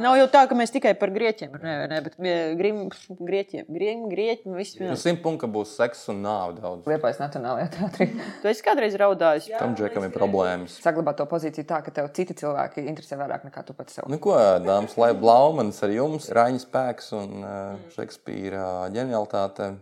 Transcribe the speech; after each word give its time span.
Nav 0.00 0.14
jau 0.16 0.24
tā, 0.32 0.46
ka 0.48 0.56
mēs 0.56 0.70
tikai 0.72 0.94
par 0.96 1.10
grieķiem 1.12 1.52
runājam, 1.52 1.90
bet 2.06 2.14
eh, 2.24 2.54
grim, 2.56 2.78
grieķiem, 3.12 3.66
grim, 3.68 4.06
grieķiem, 4.08 4.54
Nu, 4.54 4.62
vienā. 4.64 4.94
simt 4.96 5.20
punkti 5.20 5.50
būs 5.52 5.74
seks 5.76 6.06
un 6.08 6.22
nāve 6.24 6.54
daudz. 6.56 6.86
Liepais 6.88 7.20
Nacionālajā 7.20 7.66
teātrī. 7.74 8.06
Tu 8.40 8.48
esi 8.48 8.64
kādreiz 8.64 8.96
raudājis. 8.96 9.50
Tam 9.52 9.74
džekam 9.76 10.06
ir 10.08 10.14
problēmas. 10.16 10.78
Saglabāt 10.80 11.20
to 11.20 11.26
pozīciju 11.28 11.68
tā, 11.68 11.82
ka 11.84 11.92
tev 11.92 12.08
citi 12.16 12.32
cilvēki 12.40 12.86
interesē 12.88 13.20
vairāk 13.20 13.44
nekā 13.50 13.66
tu 13.68 13.76
pats 13.76 13.98
sev. 13.98 14.08
Nu, 14.08 14.16
ko, 14.16 14.32
dāmas, 14.64 14.96
lai 14.96 15.12
Blaumanis 15.12 15.84
ar 15.84 15.92
jums, 15.92 16.30
Raņas 16.32 16.64
spēks 16.64 17.12
un 17.20 17.44
uh, 17.44 17.76
Šekspīra 17.92 18.88
ģenialitāte. 18.96 19.74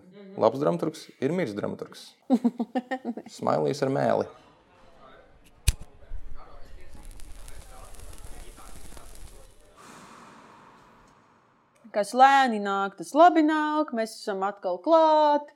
Labs 0.42 0.58
dramaturgs 0.58 1.06
ir 1.22 1.30
miris 1.38 1.54
dramaturgs. 1.54 2.08
Smailīs 3.38 3.86
ar 3.86 3.94
mēli. 3.94 4.26
Kas 11.94 12.12
lēni 12.14 12.60
nāk, 12.62 12.94
tas 12.98 13.10
labi 13.18 13.42
nāk. 13.42 13.90
Mēs 13.96 14.14
esam 14.20 14.44
atkal 14.46 14.78
klāt. 14.84 15.48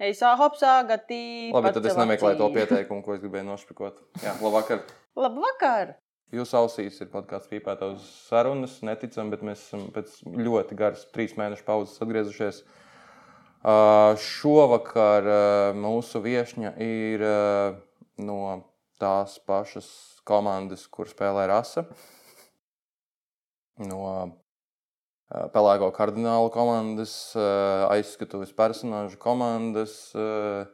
Eisā, 0.00 0.32
hopsā, 0.40 0.78
gatī. 0.88 1.50
Labi, 1.52 1.72
tad 1.76 1.88
es 1.88 1.96
nemeklēju 1.98 2.38
to 2.40 2.48
pieteikumu, 2.54 3.02
ko 3.04 3.16
es 3.16 3.20
gribēju 3.20 3.46
nošpikot. 3.50 3.98
Jā, 4.24 4.32
labvakar. 4.40 4.84
Labvakar! 5.20 5.94
Jūsu 6.32 6.56
ausīs 6.60 7.00
ir 7.02 7.10
kaut 7.12 7.26
kāds 7.28 7.48
pīpētājs 7.50 8.06
sarunas, 8.28 8.78
neticam, 8.86 9.32
bet 9.32 9.42
mēs 9.44 9.64
esam 9.64 9.88
pēc 9.92 10.20
ļoti 10.24 10.78
garas 10.78 11.02
trīs 11.12 11.34
mēnešu 11.36 11.66
pauzes 11.66 12.00
atgriezušies. 12.04 12.62
Uh, 13.60 14.16
šovakar 14.16 15.26
uh, 15.28 15.76
mūsu 15.76 16.22
viesņa 16.24 16.76
ir 16.80 17.24
uh, 17.26 17.80
no 18.24 18.38
tās 19.02 19.36
pašas 19.44 19.90
komandas, 20.24 20.86
kur 20.88 21.10
spēlē 21.10 21.44
Rasa. 21.50 21.84
No 23.80 24.00
Pelēko 25.30 25.92
kardinālu 25.94 26.50
komandas, 26.54 27.14
uh, 27.38 27.86
aizskatuves 27.94 28.50
personāžu 28.56 29.18
komandas. 29.20 30.10
Uh, 30.18 30.66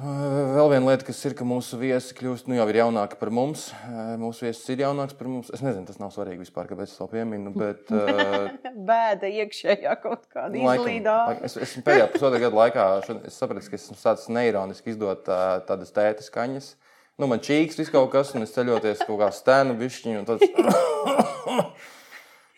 Vēl 0.00 0.70
viena 0.70 0.86
lieta, 0.88 1.04
kas 1.04 1.18
ir, 1.28 1.34
ka 1.36 1.44
mūsu 1.44 1.76
viesi 1.76 2.14
kļūst, 2.16 2.46
nu 2.48 2.56
jau 2.56 2.64
ir 2.72 2.78
jaunāki 2.78 3.18
par 3.20 3.28
mums. 3.36 3.66
Eh, 3.84 4.14
Mūsu 4.20 4.46
viesis 4.46 4.70
ir 4.72 4.80
jaunāks 4.86 5.16
par 5.18 5.28
mums. 5.28 5.50
Es 5.52 5.60
nezinu, 5.64 5.84
tas 5.88 5.98
nav 6.00 6.12
svarīgi 6.14 6.40
vispār, 6.40 6.70
kāpēc 6.70 6.88
es 6.88 6.96
to 6.96 7.08
pieminu. 7.10 7.52
Bet, 7.52 7.90
Bēda 8.88 9.28
iekšējā 9.42 9.96
kaut 10.00 10.24
kāda 10.32 10.56
izlīdā. 10.56 11.18
es, 11.44 11.58
es 11.60 11.76
pēdējā 11.84 12.08
pusotra 12.14 12.40
gada 12.40 12.62
laikā 12.62 12.86
sapratu, 13.28 13.66
ka 13.68 13.76
esmu 13.76 13.98
sācis 14.00 14.32
neironiski 14.32 14.94
izdot 14.94 15.28
tādas 15.28 15.92
tēta 15.92 16.24
skaņas. 16.24 16.72
Nu, 17.20 17.28
man 17.28 17.44
čīks 17.44 17.76
viss 17.76 17.92
kaut 17.92 18.08
kas, 18.14 18.32
un 18.32 18.46
es 18.46 18.56
ceļoties 18.56 19.04
kaut 19.04 19.20
kā 19.20 19.28
stēnu 19.36 19.76
bišķiņu, 19.82 20.22
un 20.22 20.30
tad 20.30 20.40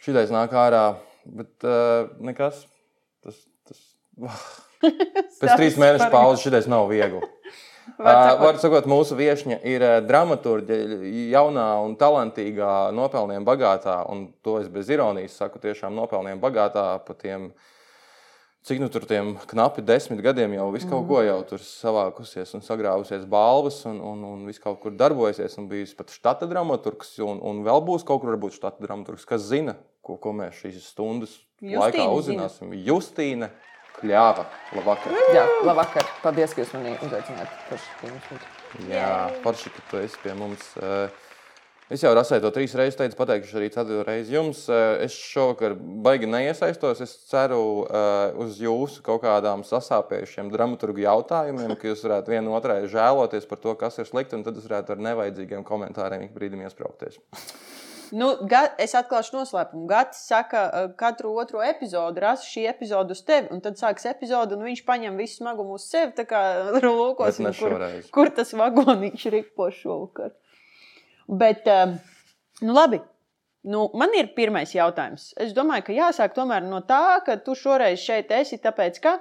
šitais 0.03 0.35
nāk 0.35 0.55
ārā. 0.57 0.85
Bet 1.23 1.67
uh, 1.67 2.11
nekas, 2.25 2.65
tas, 3.23 3.39
tas, 3.69 3.83
Pēc 5.43 5.53
trīs 5.55 5.79
mēnešu 5.79 6.09
pauzes 6.11 6.43
šitais 6.43 6.67
nav 6.71 6.89
viegli. 6.91 7.23
Var 8.03 8.59
sakot, 8.63 8.87
mūsu 8.91 9.17
viesņa 9.19 9.59
ir 9.69 9.83
ā, 9.85 9.93
dramaturģe, 10.07 10.79
jaunā 11.33 11.67
un 11.83 11.97
talantīgā, 11.99 12.93
nopelniem 12.95 13.47
bagātā, 13.47 14.01
un 14.11 14.29
to 14.45 14.59
es 14.63 14.69
bez 14.73 14.91
ironijas 14.93 15.37
saku, 15.39 15.61
tiešām 15.63 15.95
nopelniem 15.99 16.41
bagātā 16.43 16.87
pa 17.07 17.17
tiem, 17.19 17.51
cik 18.67 18.83
nu 18.83 18.89
tur 18.93 19.07
tiem 19.11 19.35
knapi 19.51 19.83
desmit 19.87 20.23
gadiem 20.23 20.55
jau 20.55 20.69
visu 20.75 20.91
kaut 20.91 21.09
ko 21.11 21.23
jau 21.27 21.41
tur 21.47 21.63
savākusies 21.67 22.55
un 22.55 22.63
sagrāvusies 22.63 23.27
balvas 23.31 23.81
un, 23.91 23.99
un, 23.99 24.23
un 24.31 24.45
visu 24.47 24.63
kaut 24.63 24.79
kur 24.83 24.95
darbojusies 24.95 25.59
un 25.59 25.67
bijis 25.71 25.97
pat 25.99 26.15
štata 26.15 26.47
dramaturgs 26.51 27.17
un, 27.27 27.43
un 27.43 27.65
vēl 27.67 27.83
būs 27.87 28.07
kaut 28.07 28.23
kur 28.23 28.31
varbūt 28.35 28.61
štata 28.61 28.87
dramaturgs, 28.87 29.27
kas 29.27 29.43
zina, 29.51 29.75
ko, 30.03 30.17
ko 30.23 30.33
mēs 30.37 30.59
šīs 30.63 30.81
stundas 30.93 31.37
Justīna 31.63 31.83
laikā 31.87 31.99
zina. 31.99 32.15
uzzināsim. 32.19 32.73
Justīna 32.87 33.51
Kļāva, 33.93 34.47
labvakar! 34.75 35.13
Jā, 35.37 35.43
labvakar. 35.69 36.07
Paldies, 36.25 36.55
ka 36.57 36.63
jūs 36.65 36.73
mani 36.75 36.95
uzaicinājāt. 37.05 37.53
Būtu. 38.01 38.39
Jā, 38.89 39.11
forši, 39.45 39.71
ka 39.75 39.85
tu 39.91 40.01
esi 40.01 40.19
pie 40.25 40.35
mums. 40.39 40.73
Eh, 40.81 41.29
Es 41.93 42.01
jau 42.01 42.09
rasēju 42.17 42.41
to 42.41 42.51
trīs 42.55 42.73
reizes, 42.79 42.97
teicu, 42.97 43.19
pateikšu 43.19 43.59
arī 43.59 43.67
ceturto 43.69 44.05
reizi 44.09 44.33
jums. 44.33 44.63
Eh, 44.73 45.03
Es 45.05 45.13
šovakar 45.13 45.75
baigi 45.77 46.25
neiesaistos. 46.31 47.03
Es 47.05 47.13
ceru 47.29 47.85
eh, 47.85 48.33
uz 48.41 48.57
jūsu 48.65 49.03
kaut 49.05 49.21
kādām 49.27 49.61
sasāpējušiem 49.69 50.49
dramaturgu 50.55 51.05
jautājumiem, 51.05 51.77
ka 51.77 51.91
jūs 51.93 52.07
varētu 52.07 52.33
vienu 52.33 52.57
otrai 52.57 52.79
žēloties 52.89 53.45
par 53.51 53.61
to, 53.61 53.75
kas 53.77 53.99
ir 54.01 54.09
slikti, 54.09 54.39
un 54.41 54.43
tad 54.47 54.57
es 54.57 54.65
varētu 54.71 54.97
ar 54.97 55.05
nevajadzīgiem 55.11 55.67
komentāriem 55.69 56.25
ik 56.31 56.33
brīdim 56.33 56.65
iesprāgties. 56.65 57.21
Nu, 58.13 58.29
ga- 58.49 58.75
es 58.83 58.93
atklāšu 58.99 59.39
noslēpumu. 59.39 59.87
Gatis 59.89 60.27
saka, 60.29 60.63
uh, 60.69 60.91
katru 61.01 61.33
otro 61.41 61.63
epizodu 61.65 62.21
rasa 62.21 62.45
šī 62.45 62.67
epizode 62.69 63.17
uz 63.17 63.23
tevi, 63.25 63.49
un 63.55 63.63
tad 63.65 63.81
sāksies 63.81 64.11
epizode, 64.13 64.57
un 64.57 64.67
viņš 64.69 64.83
paņem 64.89 65.17
visu 65.17 65.41
smagumu 65.41 65.79
uz 65.79 65.87
sevi. 65.89 66.13
Tā 66.19 66.27
kā 66.29 66.43
lūkosim, 66.85 67.49
ne 67.49 67.55
kur, 67.57 67.77
kur 68.13 68.33
tas 68.37 68.53
vagonīšs 68.53 69.31
ripo 69.33 69.71
šovakar. 69.73 70.35
Bet, 71.29 71.65
um, 71.73 71.97
nu 72.61 72.77
labi. 72.77 73.01
Nu, 73.63 73.87
man 73.95 74.11
ir 74.19 74.33
pirmais 74.35 74.73
jautājums. 74.75 75.29
Es 75.39 75.53
domāju, 75.55 75.85
ka 75.87 75.95
jāsāk 75.95 76.33
tomēr 76.35 76.65
no 76.67 76.81
tā, 76.83 77.21
ka 77.23 77.37
tu 77.39 77.55
šoreiz 77.55 78.03
šeit 78.03 78.33
esi, 78.35 78.59
tāpēc 78.59 78.99
ka 79.05 79.21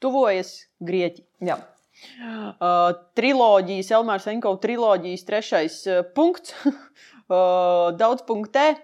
tuvojas 0.00 0.54
Grieķi. 0.80 1.26
Jā. 1.44 1.58
Uh, 2.16 2.92
triloģijas, 3.16 3.90
Elmāra 3.96 4.20
Senkovas 4.20 4.60
triloģijas 4.64 5.22
trešais 5.28 5.76
uh, 5.88 6.00
punkts, 6.16 6.52
uh, 7.30 7.92
daudz 7.98 8.22
punktē, 8.28 8.76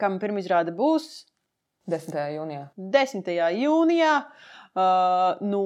kam 0.00 0.18
pirmizrāde 0.22 0.72
būs 0.76 1.24
10. 1.90 2.16
jūnijā. 2.38 2.68
10. 2.76 3.32
jūnijā. 3.60 4.14
Uh, 4.74 5.40
nu, 5.44 5.64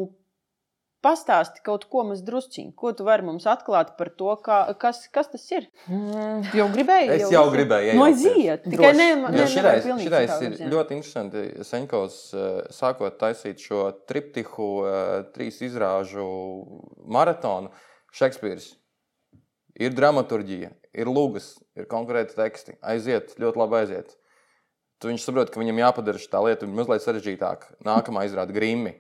Pastāsti 0.99 1.61
kaut 1.63 1.85
ko 1.87 2.01
maz 2.09 2.25
drusciņā, 2.27 2.73
ko 2.75 2.91
tu 2.99 3.05
vari 3.07 3.23
mums 3.23 3.45
atklāt 3.47 3.93
par 3.95 4.09
to, 4.19 4.33
kā, 4.43 4.57
kas, 4.83 5.05
kas 5.15 5.29
tas 5.31 5.45
ir. 5.55 5.69
Mm. 5.87 6.41
Jau 6.59 6.65
gribēji? 6.75 7.13
Es 7.15 7.31
jau 7.31 7.45
gribēju 7.55 7.93
No 7.95 8.09
iejaukties. 8.09 8.25
aiziet. 8.35 8.65
Tikai 8.67 8.91
ne, 8.99 9.07
Droši. 9.15 9.21
ne, 9.23 9.39
Jo 9.39 9.45
ne, 9.45 9.53
šitais, 9.53 9.87
šitais 10.03 10.33
ir 10.43 10.49
virzienā. 10.49 10.71
ļoti 10.73 10.97
interesanti. 10.99 11.45
Senkovs 11.69 12.17
eh, 12.35 12.49
sākot 12.75 13.15
taisīt 13.23 13.63
šo 13.63 13.85
triptiku, 14.11 14.67
eh, 14.91 15.07
trīs 15.39 15.63
izrāžu 15.63 16.27
maratonu, 17.07 17.71
Šekspīrs. 18.19 18.73
Ir 19.79 19.95
dramaturgija, 19.95 20.73
ir 20.97 21.11
lūgas, 21.11 21.57
ir 21.79 21.89
konkrēti 21.91 22.37
teksti. 22.39 22.79
Aiziet, 22.83 23.35
ļoti 23.41 23.63
labi 23.63 23.81
aiziet. 23.83 24.15
Tu 24.99 25.11
viņš 25.11 25.25
saprot, 25.25 25.51
ka 25.55 25.61
viņam 25.61 25.83
jāpadara 25.85 26.21
šī 26.21 26.45
lieta 26.47 26.69
mazliet 26.71 27.05
sarežģītāka. 27.05 27.79
Nākamā 27.87 28.25
izrāda 28.27 28.55
grīmi. 28.55 28.97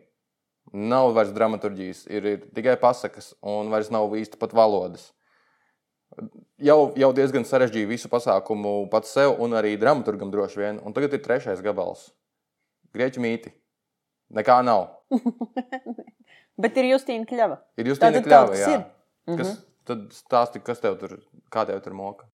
Nav 0.69 1.15
vairs 1.16 1.32
dramaturgijas, 1.32 2.03
ir, 2.12 2.26
ir 2.28 2.43
tikai 2.54 2.75
pasakas, 2.81 3.32
un 3.41 3.71
vairs 3.72 3.88
nav 3.94 4.12
īsti 4.15 4.37
pat 4.41 4.53
valodas 4.53 5.09
jau, 6.62 6.78
jau 6.99 7.10
diezgan 7.16 7.47
sarežģīju 7.47 7.91
visu 7.91 8.10
pasākumu 8.12 8.88
pats 8.93 9.12
sev, 9.15 9.34
un 9.43 9.56
arī 9.59 9.75
dramaturgam 9.81 10.32
droši 10.32 10.62
vien. 10.62 10.82
Un 10.84 10.97
tagad 10.97 11.16
ir 11.16 11.25
trešais 11.25 11.62
gabals. 11.65 12.09
Grieķu 12.97 13.22
mīti. 13.22 13.53
Nekā 14.34 14.60
nav. 14.66 14.88
Bet 16.62 16.76
ir 16.81 16.91
Justīna 16.91 17.28
Kļava. 17.28 17.60
Ir 17.78 17.93
tādā 17.94 18.22
Tātad 18.25 18.53
kas 18.53 18.60
jā. 18.60 18.72
ir. 18.75 18.87
Kas, 19.38 19.53
tad 19.88 20.06
stāsti, 20.16 20.62
kas 20.65 20.82
tev 20.82 20.97
tur, 21.00 21.19
kā 21.53 21.66
tev 21.69 21.81
tur 21.84 21.97
moka. 21.98 22.28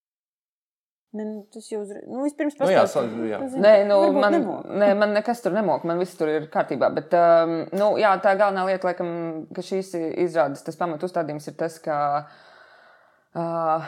Ne, 1.15 1.23
nu, 1.25 1.43
tas 1.55 1.69
jau 1.71 1.79
uzreiz. 1.85 2.03
Nu, 2.11 2.25
vispirms 2.27 2.57
Nu 2.59 2.67
jā, 2.73 2.81
pastāsti. 2.83 3.11
sa- 3.15 3.27
jā. 3.31 3.39
Nē, 3.63 3.75
nu, 3.87 3.99
man, 4.17 4.35
nē, 4.83 4.89
man 4.99 5.13
nekas 5.15 5.45
tur 5.45 5.53
nemok, 5.55 5.85
man 5.87 6.01
viss 6.03 6.17
tur 6.19 6.27
ir 6.33 6.49
kārtībā. 6.51 6.89
Bet, 6.97 7.15
um, 7.15 7.53
nu, 7.71 7.93
jā, 8.03 8.11
tā 8.25 8.33
galvenā 8.41 8.65
lieta, 8.67 8.89
laikam, 8.89 9.13
ka 9.55 9.63
šīs 9.63 9.93
izrādes, 10.25 10.65
tas 10.67 10.75
pamat 10.81 11.07
uzstādījums 11.07 11.47
ir 11.53 11.55
tas, 11.61 11.79
ka 11.85 12.01
uh, 13.37 13.87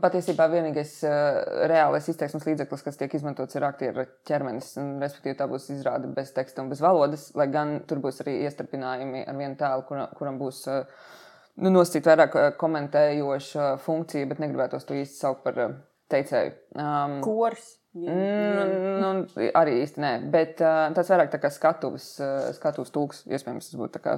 patiesībā 0.00 0.48
vienīgais 0.48 0.96
uh, 1.04 1.44
reālais 1.68 2.08
izteiksmes 2.08 2.48
līdzeklis, 2.48 2.86
kas 2.86 2.96
tiek 2.96 3.12
izmantots, 3.20 3.60
ir 3.60 3.68
aktieru 3.68 4.08
ķermenis. 4.24 4.72
Un, 4.80 4.94
respektīvi, 5.04 5.36
tā 5.36 5.50
būs 5.52 5.68
izrāde 5.76 6.08
bez 6.16 6.32
teksta 6.32 6.64
un 6.64 6.72
bez 6.72 6.80
valodas, 6.80 7.28
lai 7.36 7.50
gan 7.52 7.82
tur 7.84 8.00
būs 8.00 8.24
arī 8.24 8.38
iestarpinājumi 8.48 9.26
ar 9.28 9.36
vienu 9.36 9.60
tēlu, 9.60 9.84
kuram, 9.84 10.08
kuram 10.16 10.40
būs. 10.40 10.64
Uh, 10.64 11.16
Nu, 11.58 11.72
nosacīt 11.74 12.06
vairāk 12.06 12.36
uh, 12.38 12.48
komentējoša 12.58 13.72
funkcija, 13.82 14.28
bet 14.30 14.42
negribētu 14.42 14.78
to 14.86 14.94
īsti 14.94 15.18
saukt 15.18 15.42
par 15.46 15.58
uh, 15.58 15.76
teicēju. 16.12 16.54
Um, 16.78 17.18
Kors. 17.24 17.74
Mm, 17.98 19.00
nu, 19.02 19.48
arī 19.58 19.80
īsti 19.82 20.02
nē, 20.04 20.12
bet 20.30 20.60
uh, 20.62 20.84
tas 20.94 21.08
vairāk 21.10 21.32
tā 21.32 21.40
kā 21.42 21.50
skatuves, 21.50 22.12
uh, 22.22 22.50
skatuves 22.54 22.92
tūks, 22.94 23.24
iespējams, 23.26 23.72
tas 23.72 23.80
būtu 23.80 23.96
tā 23.96 24.02
kā 24.04 24.14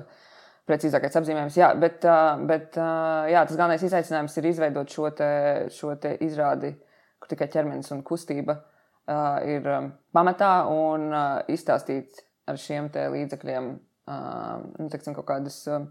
precīzākais 0.69 1.17
apzīmējums. 1.21 1.57
Jā, 1.57 1.71
bet, 1.81 2.05
uh, 2.05 2.35
bet 2.51 2.77
uh, 2.77 3.25
jā, 3.31 3.45
tas 3.49 3.57
galvenais 3.57 3.85
izaicinājums 3.89 4.37
ir 4.37 4.51
izveidot 4.51 4.93
šo, 4.93 5.09
te, 5.17 5.31
šo 5.75 5.95
te 6.03 6.13
izrādi, 6.27 6.75
kur 7.23 7.33
tikai 7.33 7.49
ķermenis 7.53 7.93
un 7.97 8.05
kustība 8.07 8.59
uh, 8.61 9.39
ir 9.49 9.65
um, 9.71 9.93
pamatā 10.13 10.55
un 10.71 11.09
uh, 11.09 11.23
izstāstīt 11.51 12.21
ar 12.51 12.61
šiem 12.61 12.91
līdzekļiem 12.93 13.71
uh, 13.71 14.59
nu, 14.77 14.91
teiksim, 14.93 15.17
kaut 15.17 15.31
kādas. 15.31 15.63
Uh, 15.71 15.87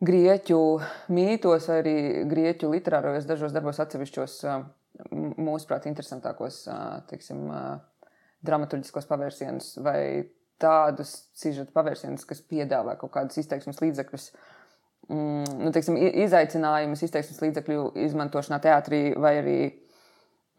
Grieķu 0.00 0.58
mītos, 1.12 1.66
vai 1.68 1.78
arī 1.82 1.94
grieķu 2.28 2.70
literāros 2.72 3.26
dažos 3.28 3.52
darbos 3.52 3.82
atsevišķos 3.82 4.36
mūsuprāt, 5.10 5.88
interesantākos 5.90 6.62
teiksim, 7.10 7.50
dramaturgiskos 8.44 9.08
pavērsienus 9.10 9.74
vai 9.84 10.00
tādus 10.60 11.12
sižeta 11.36 11.72
pavērsienus, 11.76 12.26
kas 12.28 12.42
piedāvā 12.44 12.96
kaut 13.00 13.12
kādus 13.14 13.40
izteiksmes 13.40 13.80
līdzekļus. 13.80 14.30
Mm, 15.10 15.60
nu, 15.64 15.72
teiksim, 15.74 15.96
izaicinājumus 16.24 17.02
izteiksmes 17.06 17.40
līdzekļu 17.42 17.86
izmantošanā 18.06 18.60
teātrī, 18.62 19.02
vai 19.18 19.34
arī 19.40 19.58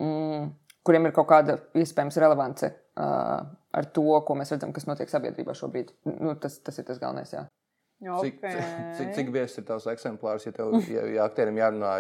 mm, 0.01 0.49
kuriem 0.85 1.07
ir 1.07 1.15
kaut 1.15 1.29
kāda 1.29 1.59
iespējams 1.77 2.17
relevance 2.21 2.71
uh, 2.71 3.45
ar 3.71 3.89
to, 3.95 4.07
ko 4.27 4.35
mēs 4.37 4.51
redzam, 4.53 4.73
kas 4.75 4.89
notiek 4.89 5.11
sabiedrībā 5.11 5.55
šobrīd. 5.57 5.93
Nu, 6.17 6.35
tas, 6.41 6.59
tas 6.65 6.81
ir 6.81 6.89
tas 6.89 6.99
galvenais. 7.01 7.31
Jā. 7.37 7.45
Cik, 8.01 8.41
cik, 8.97 9.13
cik 9.15 9.31
biezs 9.33 9.59
ir 9.61 9.65
tavs 9.67 9.85
eksemplārs, 9.91 10.47
ja, 10.47 10.55
tev, 10.55 10.73
ja, 10.95 11.05
ja 11.17 11.29
aktierim 11.29 11.59
jārunā 11.61 11.95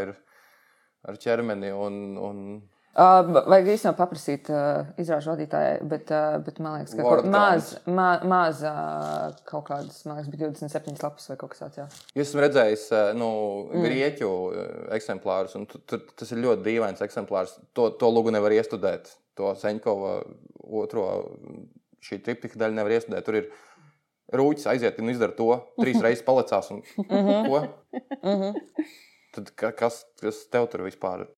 ar 1.05 1.19
ķermeni 1.21 1.73
un, 1.77 2.01
un 2.17 2.45
Uh, 2.91 3.21
vajag 3.47 3.69
īstenībā 3.71 3.95
paprasīt 3.95 4.49
uh, 4.51 4.89
izrāžu 4.99 5.29
vadītājai, 5.31 5.75
bet, 5.87 6.09
uh, 6.11 6.33
bet 6.43 6.57
man 6.59 6.73
liekas, 6.75 6.91
ka 6.97 7.05
kaut- 7.05 7.29
maz, 7.31 7.69
ma, 7.87 8.07
maz 8.27 8.59
uh, 8.67 9.29
kaut 9.47 9.63
kādas, 9.69 10.01
man 10.03 10.19
liekas, 10.19 10.27
bija 10.33 10.49
27 10.49 10.99
lapas 10.99 11.29
vai 11.31 11.37
kaut 11.39 11.53
kas 11.53 11.63
tāds. 11.63 11.79
Jā. 11.79 11.85
Es 12.11 12.25
esmu 12.25 12.43
redzējis 12.43 12.83
eh, 12.97 13.13
nu, 13.15 13.29
mm. 13.69 13.85
grieķu 13.87 14.31
eh, 14.51 14.67
eksemplārus, 14.97 15.55
un 15.55 15.69
tas 15.71 16.35
ir 16.35 16.43
ļoti 16.43 16.65
dīvains 16.67 17.05
eksemplārs. 17.07 17.55
To, 17.79 17.87
to 17.95 18.11
lugu 18.11 18.35
nevar 18.35 18.51
iestudēt. 18.57 19.07
To 19.39 19.53
Seņkova 19.55 20.17
otro 20.83 21.07
šī 22.03 22.19
triptika 22.25 22.59
daļa 22.59 22.81
nevar 22.81 22.97
iestudēt. 22.97 23.23
Tur 23.23 23.39
ir 23.39 23.51
rūķis 24.33 24.67
aiziet 24.71 24.99
un 25.03 25.11
izdara 25.13 25.35
to, 25.37 25.49
trīs 25.81 26.01
reizes 26.05 26.25
palicās. 26.27 26.71
Un, 26.73 26.81
ko? 27.47 27.63
Tad 29.35 29.53
ka- 29.55 29.75
kas, 29.77 30.01
kas 30.21 30.45
tev 30.51 30.67
tur 30.71 30.83
vispār 30.87 31.25
ir? 31.25 31.29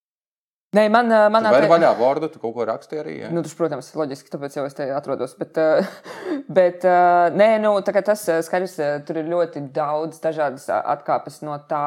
Nē, 0.74 0.88
man, 0.90 1.06
Man 1.06 1.30
manā 1.36 1.51
te- 1.54 1.68
vaļā 1.69 1.90
vārdu, 2.00 2.31
tu 2.34 2.40
kaut 2.42 2.56
ko 2.56 2.66
raksti 2.66 2.98
arī. 2.98 3.12
Ja? 3.19 3.28
Nu, 3.30 3.44
tas, 3.45 3.54
protams, 3.54 3.92
loģiski, 3.94 4.31
tāpēc 4.34 4.56
jau 4.57 4.63
es 4.66 4.74
te 4.74 4.88
atrodos. 4.90 5.36
Bet, 5.38 5.60
uh, 5.62 5.86
bet 6.57 6.81
uh, 6.90 7.28
nē, 7.30 7.50
nu, 7.62 7.75
tas 7.86 8.24
skaidrs, 8.48 8.80
tur 9.06 9.19
ir 9.22 9.30
ļoti 9.30 9.62
daudz 9.75 10.18
dažādas 10.24 10.66
atkāpes 10.74 11.44
no 11.45 11.60
tā, 11.69 11.84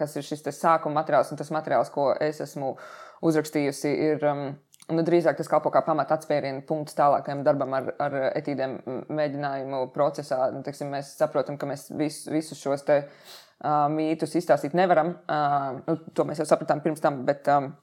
kas 0.00 0.16
ir 0.16 0.24
šis 0.24 0.46
te 0.46 0.54
sākuma 0.56 1.02
materiāls. 1.02 1.28
Un 1.34 1.42
tas 1.42 1.52
materiāls, 1.52 1.92
ko 1.92 2.14
es 2.16 2.40
esmu 2.40 2.72
uzrakstījusi, 3.20 3.92
ir 4.08 4.24
um, 4.32 4.46
nu, 4.92 5.02
drīzāk 5.06 5.38
tas 5.38 5.48
kalpo 5.50 5.70
kā 5.74 5.82
pamata 5.86 6.18
atspērienu 6.18 6.62
punkts 6.68 6.94
tālākajam 6.98 7.42
darbam 7.46 7.74
ar, 7.78 7.88
ar 8.02 8.18
etīdēm 8.38 8.76
m- 8.84 9.00
mēģinājumu 9.18 9.86
procesā. 9.94 10.50
Nu, 10.54 10.62
teiksim, 10.66 10.92
mēs 10.94 11.14
saprotam, 11.18 11.58
ka 11.58 11.66
mēs 11.70 11.88
vis, 11.96 12.22
visus 12.30 12.60
šos 12.62 12.86
te, 12.86 13.00
uh, 13.06 13.86
mītus 13.92 14.36
izstāstīt 14.38 14.76
nevaram. 14.78 15.16
Uh, 15.26 15.82
nu, 15.88 15.98
to 16.14 16.28
mēs 16.28 16.42
jau 16.42 16.48
sapratām 16.52 16.84
pirms 16.84 17.02
tam. 17.04 17.24
Bet, 17.28 17.48
um, 17.52 17.74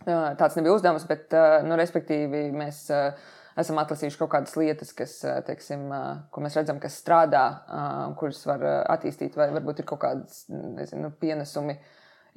Uh, 0.00 0.30
Tāds 0.40 0.54
nebija 0.56 0.72
uzdevums, 0.72 1.02
bet, 1.04 1.26
uh, 1.36 1.58
nu, 1.60 1.76
respektīvi, 1.76 2.46
mēs 2.56 2.86
uh, 2.88 3.10
esam 3.60 3.76
atlasījuši 3.82 4.16
kaut 4.16 4.30
kādas 4.32 4.54
lietas, 4.56 4.94
kas, 4.96 5.18
uh, 5.28 5.42
teiksim, 5.44 5.82
uh, 5.92 6.22
ko 6.32 6.40
mēs 6.40 6.56
redzam, 6.56 6.78
kas 6.80 6.96
strādā, 7.02 7.42
uh, 7.68 8.14
kuras 8.16 8.40
var 8.48 8.64
uh, 8.64 8.76
attīstīt, 8.94 9.36
vai 9.36 9.50
varbūt 9.52 9.82
ir 9.82 9.88
kaut 9.90 10.00
kādas 10.06 10.46
nezinu, 10.48 11.10
pienesumi, 11.20 11.76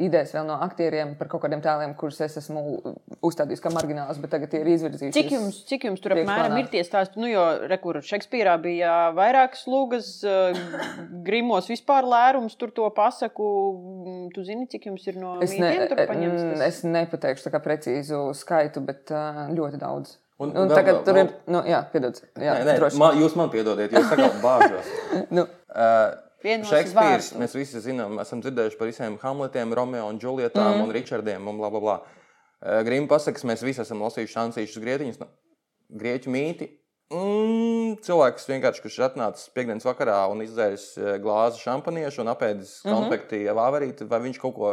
idejas 0.02 0.32
vēl 0.34 0.46
no 0.48 0.56
aktieriem 0.66 1.16
par 1.20 1.28
kaut 1.32 1.44
kādiem 1.44 1.62
tēliem, 1.64 1.94
kurus 2.00 2.20
es 2.26 2.38
esmu 2.42 2.64
uzstādījis 3.24 3.62
kā 3.64 3.70
marginālus, 3.74 4.18
bet 4.22 4.32
tagad 4.34 4.50
tie 4.52 4.62
ir 4.64 4.70
izvirzīti. 4.74 5.12
Cik 5.16 5.32
jums, 5.36 5.60
cik 5.70 5.86
jums 5.90 6.02
tur 6.04 6.16
apmēram 6.18 6.58
ir 6.60 6.68
tie 6.74 6.82
stāsti? 6.88 7.20
Nu, 7.22 7.28
jo 7.30 7.44
rekur 7.70 8.02
Šekspīrā 8.04 8.56
bija 8.64 9.12
vairākas 9.18 9.66
lūgas, 9.70 10.10
eh, 10.26 10.58
grimos 11.28 11.70
vispār 11.72 12.08
lērums, 12.10 12.58
tur 12.58 12.72
to 12.72 12.90
pasaku. 12.96 13.52
Mm, 13.78 14.20
Tu 14.34 14.44
zini, 14.48 14.66
cik 14.72 14.86
jums 14.90 15.06
ir 15.08 15.18
no 15.22 15.36
Es, 15.44 15.54
ne, 15.60 15.88
tur 15.88 15.98
paņemts? 16.10 16.42
mm, 16.42 16.58
tas? 16.58 16.62
es 16.68 16.84
nepateikšu 16.84 17.48
tā 17.48 17.52
kā 17.54 17.60
precīzu 17.62 18.22
skaitu, 18.36 18.82
bet 18.86 19.12
uh, 19.14 19.46
ļoti 19.54 19.78
daudz. 19.82 20.18
Un 20.42 20.50
Un, 20.58 20.68
vēl- 20.68 20.76
tagad 20.76 20.96
vēl- 20.96 21.04
tur 21.06 21.14
vēl- 21.14 21.28
ir. 21.30 21.34
Nu, 21.54 21.62
jā, 21.70 21.84
piedod. 21.92 22.18
Jā, 22.42 22.56
Nē, 22.66 22.80
nē, 22.80 22.98
man, 22.98 23.20
jūs 23.22 23.36
man 23.38 23.50
piedodiet, 23.54 23.92
jūs 23.94 24.10
sakāt 24.10 24.42
bāžos. 24.42 24.90
Nu, 25.30 25.48
Uh, 25.74 26.14
Šekspīrs, 26.44 27.32
mēs 27.40 27.56
visi 27.56 27.80
zinām, 27.84 28.18
esam 28.20 28.42
dzirdējuši 28.44 28.78
par 28.80 28.90
visiem 28.90 29.16
Hamletiem, 29.22 29.74
Romeo 29.74 30.10
un 30.12 30.20
Džulietām 30.20 30.78
mm. 30.78 30.84
un 30.84 30.94
Ričardiem 30.96 31.48
un 31.48 31.62
bla 31.62 31.72
bla 31.72 31.84
bla. 31.84 31.98
Uh, 32.04 32.82
Grīma 32.88 33.08
pasakas, 33.12 33.46
mēs 33.48 33.64
visi 33.64 33.84
esam 33.84 34.04
lasījuši 34.04 34.40
Ansīšus 34.42 34.84
Grieķiņus, 34.84 35.22
nu, 35.24 35.30
Grieķu 36.04 36.34
mīti. 36.34 36.70
Mm, 37.14 37.98
cilvēks 38.04 38.48
vienkārši, 38.50 38.82
kurš 38.84 38.96
ir 38.98 39.06
atnācis 39.06 39.52
piekdienas 39.54 39.86
vakarā 39.86 40.18
un 40.32 40.42
izdzēris 40.46 40.86
eh, 40.98 41.10
glāzi 41.22 41.62
šampaniešu 41.62 42.24
un 42.24 42.32
apēdis 42.32 42.72
konfekti 42.86 43.42
mm 43.44 43.50
-hmm. 43.50 43.60
vāverīti, 43.60 44.08
vai 44.10 44.20
viņš 44.24 44.40
kaut 44.42 44.56
ko. 44.56 44.72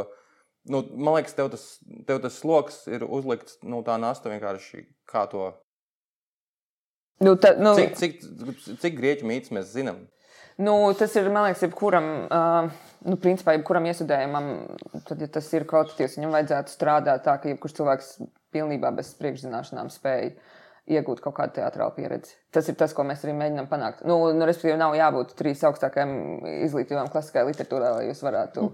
Nu, 0.70 0.82
man 0.94 1.18
liekas, 1.18 1.34
tev 1.34 1.50
tas, 1.50 1.64
tev 2.06 2.20
tas 2.20 2.38
sloks 2.38 2.86
ir 2.86 3.04
uzlikts, 3.04 3.58
nu, 3.62 3.82
tā 3.82 3.96
nasta 4.00 4.30
vienkārši 4.30 4.86
kā 5.08 5.26
to. 5.30 5.52
nu, 7.20 7.36
ta, 7.36 7.54
nu, 7.58 7.74
Cik, 7.74 7.96
cik, 7.96 8.20
cik 8.80 8.96
grieķu 8.96 9.26
mītus 9.26 9.52
mēs 9.52 9.72
zinām? 9.72 10.06
Nu, 10.60 10.74
tas 10.98 11.14
ir, 11.16 11.30
man 11.32 11.46
liekas, 11.48 11.62
jebkuram, 11.64 12.06
uh, 12.28 12.88
nu, 13.08 13.16
principā, 13.22 13.54
jebkuram 13.56 13.86
iestudējumam, 13.88 14.48
tad, 15.08 15.20
ja 15.22 15.28
tas 15.32 15.48
ir 15.56 15.64
kvalitatīvs, 15.68 16.18
viņam 16.18 16.34
vajadzētu 16.36 16.74
strādāt 16.74 17.24
tā, 17.24 17.36
ka 17.40 17.48
jebkurš 17.52 17.76
cilvēks 17.78 18.10
pilnībā 18.52 18.90
bez 18.96 19.14
priekšzināšanām 19.20 19.88
spēj 19.94 20.32
iegūt 20.90 21.22
kaut 21.22 21.36
kādu 21.36 21.54
teātrālu 21.60 21.94
pieredzi. 21.96 22.34
Tas 22.52 22.66
ir 22.68 22.76
tas, 22.78 22.92
ko 22.96 23.04
mēs 23.06 23.22
arī 23.24 23.36
mēģinām 23.38 23.68
panākt. 23.70 24.02
Nu, 24.08 24.18
nu, 24.34 24.48
respektīvi, 24.48 24.78
nav 24.80 24.96
jābūt 24.98 25.36
trīs 25.38 25.62
augstākajām 25.68 26.12
izglītībām 26.66 27.08
klasiskajā 27.12 27.46
literatūrā, 27.46 27.92
lai 27.96 28.08
jūs 28.08 28.24
varētu. 28.26 28.66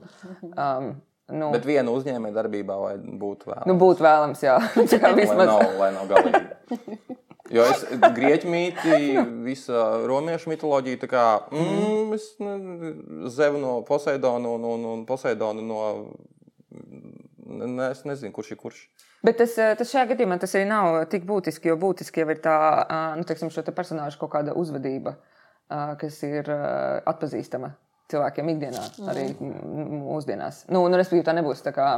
Um, 0.48 0.88
nu, 1.34 1.50
Bet 1.52 1.68
viena 1.68 1.92
uzņēmē 1.92 2.32
darbībā 2.34 2.78
vai 2.80 2.96
būtu 2.96 3.52
vēl? 3.52 3.62
nu, 3.68 3.76
būtu 3.82 4.06
vēlams, 4.06 4.42
jā. 4.46 4.56
Tā 4.94 5.02
kā 5.02 5.12
lai 5.12 5.20
vismaz. 5.20 5.52
nav, 5.52 5.78
lai 5.82 5.92
nav 5.98 6.10
galīgi. 6.14 7.16
Jo 7.54 7.66
es 7.70 7.84
grieķu 8.16 8.50
mītī, 8.50 8.98
visa 9.46 9.84
romiešu 10.08 10.50
mitoloģija, 10.50 11.00
tā 11.04 11.08
kā 11.10 11.24
mm, 11.52 12.16
es, 12.16 12.26
ne, 12.42 12.92
Zevu 13.32 13.60
no 13.62 13.76
Poseidona 13.86 14.50
un, 14.56 14.66
un, 14.66 14.86
un 14.94 15.04
Poseidona 15.08 15.62
no. 15.62 15.80
Ne, 17.46 17.92
es 17.92 18.02
nezinu, 18.02 18.34
kurš 18.34 18.52
ir 18.52 18.58
kurš. 18.58 18.82
Bet 19.24 19.38
tas, 19.38 19.54
eh, 19.62 19.72
tas 19.78 19.90
šajā 19.92 20.10
gadījumā 20.10 20.40
tas 20.42 20.56
arī 20.58 20.66
nav 20.68 20.98
tik 21.12 21.24
būtiski, 21.28 21.70
jo 21.70 21.78
būtiski 21.80 22.24
jau 22.24 22.28
ir 22.34 22.42
tā, 22.42 22.56
ā, 22.82 23.00
nu, 23.18 23.24
teiksim, 23.28 23.52
šo 23.54 23.62
te 23.64 23.74
personāžu 23.74 24.18
kaut 24.20 24.34
kāda 24.34 24.54
uzvedība, 24.58 25.14
ā, 25.70 25.94
kas 26.00 26.18
ir 26.26 26.50
atpazīstama 26.50 27.70
cilvēkiem 28.10 28.50
ikdienā, 28.54 28.82
arī 29.10 29.26
mūsdienās. 29.40 30.64
Nu, 30.70 30.84
nu, 30.86 30.98
respektīvi, 30.98 31.26
tā 31.26 31.34
nebūs 31.38 31.62
tā 31.64 31.72
kā 31.74 31.88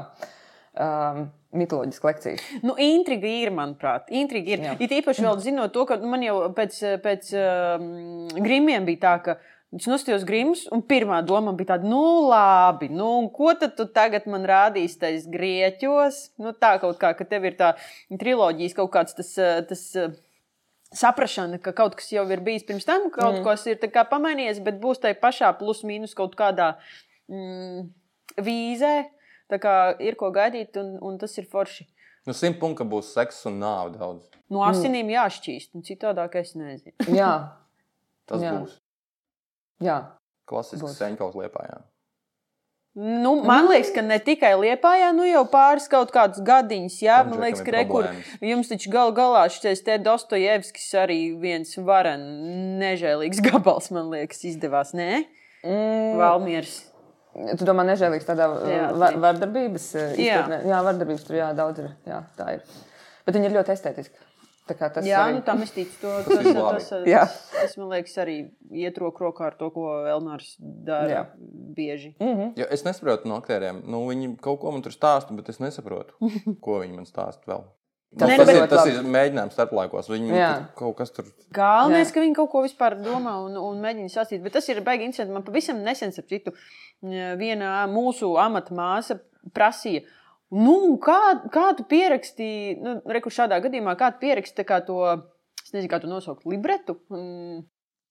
um, 0.78 1.28
mitoloģiska 1.58 2.08
lekcija. 2.08 2.40
Nu, 2.62 2.74
intriga 2.82 3.28
ir, 3.28 3.52
manuprāt. 3.54 4.10
Intriga 4.14 4.54
ir. 4.54 4.64
Jā. 4.66 4.74
It 4.84 4.94
īpaši 5.00 5.24
vēl 5.26 5.38
zinot 5.44 5.74
to, 5.74 5.84
ka 5.88 5.98
man 6.02 6.24
jau 6.24 6.40
pēc, 6.56 6.80
pēc 7.04 7.30
um, 7.40 8.28
grimiem 8.36 8.88
bija 8.88 9.02
tā, 9.06 9.14
ka 9.24 9.36
es 9.76 9.88
nostājos 9.90 10.24
grimus, 10.28 10.64
un 10.72 10.84
pirmā 10.88 11.20
doma 11.28 11.52
bija 11.56 11.74
tāda, 11.74 11.88
nu, 11.88 12.02
labi, 12.30 12.88
nu, 12.92 13.10
ko 13.34 13.52
tad 13.58 13.76
tu 13.76 13.88
tagad 13.92 14.28
man 14.30 14.46
rādīsi 14.48 15.00
tais 15.02 15.26
grieķos? 15.28 16.22
Nu, 16.40 16.54
tā 16.56 16.76
kaut 16.82 17.00
kā, 17.00 17.12
ka 17.16 17.28
tev 17.28 17.48
ir 17.48 17.58
tā 17.58 17.74
triloģijas 18.08 18.78
kaut 18.78 18.94
kāds 18.94 19.18
tas. 19.18 19.34
uh, 19.40 19.60
tas 19.68 19.84
uh, 19.98 20.16
Saprašana, 20.88 21.58
ka 21.60 21.74
kaut 21.76 21.98
kas 21.98 22.06
jau 22.08 22.22
ir 22.32 22.40
bijis 22.40 22.62
pirms 22.64 22.86
tam, 22.88 23.10
kaut 23.12 23.42
mm. 23.42 23.42
kas 23.44 23.66
ir 23.68 24.06
pamainījies, 24.08 24.62
bet 24.64 24.78
būs 24.80 25.02
tai 25.02 25.12
pašā 25.12 25.50
plus-mínus 25.58 26.14
kaut 26.16 26.32
kādā 26.38 26.78
mm, 27.28 27.82
vīzē. 28.40 28.94
Tā 29.48 29.58
kā 29.62 29.76
ir 30.04 30.18
ko 30.20 30.28
gaidīt, 30.34 30.76
un, 30.80 30.96
un 31.04 31.16
tas 31.20 31.32
ir 31.40 31.46
forši. 31.48 31.86
Nu, 32.28 32.34
simt 32.36 32.58
punkti 32.60 32.84
būs 32.84 33.14
seks 33.16 33.44
un 33.48 33.60
nāve 33.62 33.94
daudz. 33.96 34.26
No 34.52 34.60
asinīm 34.66 35.08
jāšķīst, 35.12 35.72
un 35.76 35.84
citādāk 35.86 36.36
es 36.40 36.54
nezinu. 36.58 36.96
Jā, 37.20 37.32
Tas 38.28 38.42
Jā. 38.44 38.56
būs 38.60 38.74
jā. 39.84 40.00
klasisks 40.48 40.84
Būs. 40.84 40.98
seņķaus 41.00 41.38
liepājā. 41.38 41.78
Nu, 42.98 43.36
man 43.46 43.68
liekas, 43.70 43.92
ka 43.94 44.02
ne 44.02 44.16
tikai 44.18 44.50
Lietpājā, 44.58 45.12
nu 45.14 45.22
jau 45.28 45.44
pāris 45.46 45.86
kaut 45.92 46.10
kādus 46.10 46.40
gadiņus, 46.42 46.96
jā, 47.04 47.20
Tam 47.22 47.30
man 47.30 47.44
liekas, 47.44 47.60
ka 47.62 47.74
rekur, 47.76 48.08
jums 48.42 48.72
taču 48.72 48.90
gal 48.90 49.12
galā 49.14 49.44
šis 49.54 49.84
te 49.86 50.00
Dostojevskis 50.02 50.88
arī 50.98 51.20
viens 51.38 51.76
varen 51.78 52.24
nežēlīgs 52.80 53.38
gabals, 53.48 53.92
man 53.94 54.10
liekas, 54.10 54.42
izdevās, 54.50 54.96
nē? 54.98 55.22
Mm, 55.62 56.18
Valmiers. 56.18 56.74
Tu 57.58 57.66
domā, 57.68 57.84
nežēlīgs 57.88 58.26
tādā 58.28 58.46
Jā, 58.68 58.86
va 58.98 59.10
jā. 59.12 59.20
vardarbības 59.24 59.88
uh, 59.96 60.06
Jā. 60.18 60.38
izpratnē? 60.40 60.62
Jā, 60.70 60.78
vardarbības 60.86 61.26
tur 61.28 61.36
jā, 61.40 61.50
daudz 61.58 61.82
ir. 61.84 61.92
Jā, 62.08 62.22
tā 62.38 62.48
ir. 62.58 62.64
Bet 63.26 63.36
viņi 63.38 63.50
ir 63.50 63.56
ļoti 63.58 63.74
estētiski. 63.76 64.24
Tā 64.68 64.74
kā 64.76 64.90
tas 64.92 65.06
Jā, 65.08 65.22
arī- 65.24 65.38
nu 65.38 65.42
tam 65.46 65.62
es 65.64 65.70
ticu. 65.72 65.94
To, 66.02 66.10
Tas 66.28 66.44
tas, 66.44 66.52
tas, 66.52 66.88
tas, 67.08 67.36
tas, 67.54 67.76
man 67.80 67.88
liekas, 67.94 68.16
arī 68.20 68.34
iet 68.76 68.98
roku 69.00 69.24
rokā 69.24 69.46
ar 69.48 69.54
to, 69.56 69.70
ko 69.72 69.86
Elnārs 70.12 70.50
dara 70.60 71.08
Jā. 71.08 71.22
bieži. 71.78 72.10
Mhm. 72.20 72.50
Jo 72.60 72.66
es 72.70 72.84
nesaprotu 72.84 73.30
no 73.30 73.38
aktieriem. 73.40 73.80
Nu, 73.88 74.02
viņi 74.10 74.34
kaut 74.44 74.60
ko 74.60 74.72
man 74.74 74.84
tur 74.84 74.92
stāsta, 74.92 75.32
bet 75.36 75.48
es 75.48 75.60
nesaprotu, 75.62 76.12
ko 76.64 76.82
viņi 76.82 77.00
man 77.00 77.08
stāsta 77.08 77.48
vēl. 77.48 77.64
Tas 78.18 78.30
Tas, 78.40 78.48
ir, 78.48 78.62
tas 78.70 78.86
ir 78.88 79.02
mēģinājums 79.04 79.52
starplaikos. 79.52 80.06
Viņi 80.08 80.32
kaut 80.78 80.96
kas 80.96 81.12
tur. 81.12 81.26
Galvenais, 81.54 82.08
Jā. 82.08 82.14
ka 82.14 82.22
viņi 82.24 82.36
kaut 82.38 82.48
ko 82.54 82.62
vispār 82.64 82.96
domā 83.02 83.34
un, 83.44 83.58
un 83.60 83.82
mēģina 83.84 84.08
sasīt. 84.12 84.40
Bet 84.40 84.56
tas 84.56 84.68
ir 84.72 84.80
baigi 84.86 85.04
interesanti. 85.04 85.34
Man 85.34 85.44
pavisam 85.44 85.82
nesen, 85.84 86.14
ap 86.16 86.30
citu, 86.32 86.54
viena 87.02 87.82
mūsu 87.92 88.32
amata 88.40 88.72
māsa 88.74 89.18
prasīja, 89.52 90.06
Nu, 90.48 90.96
kā, 91.04 91.18
kā 91.52 91.66
tu 91.76 91.84
pierakstīji, 91.88 92.78
nu, 92.80 92.94
reku 93.12 93.28
šādā 93.32 93.58
gadījumā, 93.66 93.92
kā 94.00 94.14
tu 94.14 94.22
pierakstīji 94.22 94.62
tā 94.62 94.64
kā 94.68 94.78
to, 94.86 95.02
es 95.60 95.74
nezinu, 95.74 95.90
kā 95.92 95.98
tu 96.00 96.08
nosaukt, 96.08 96.46
libretu? 96.48 96.96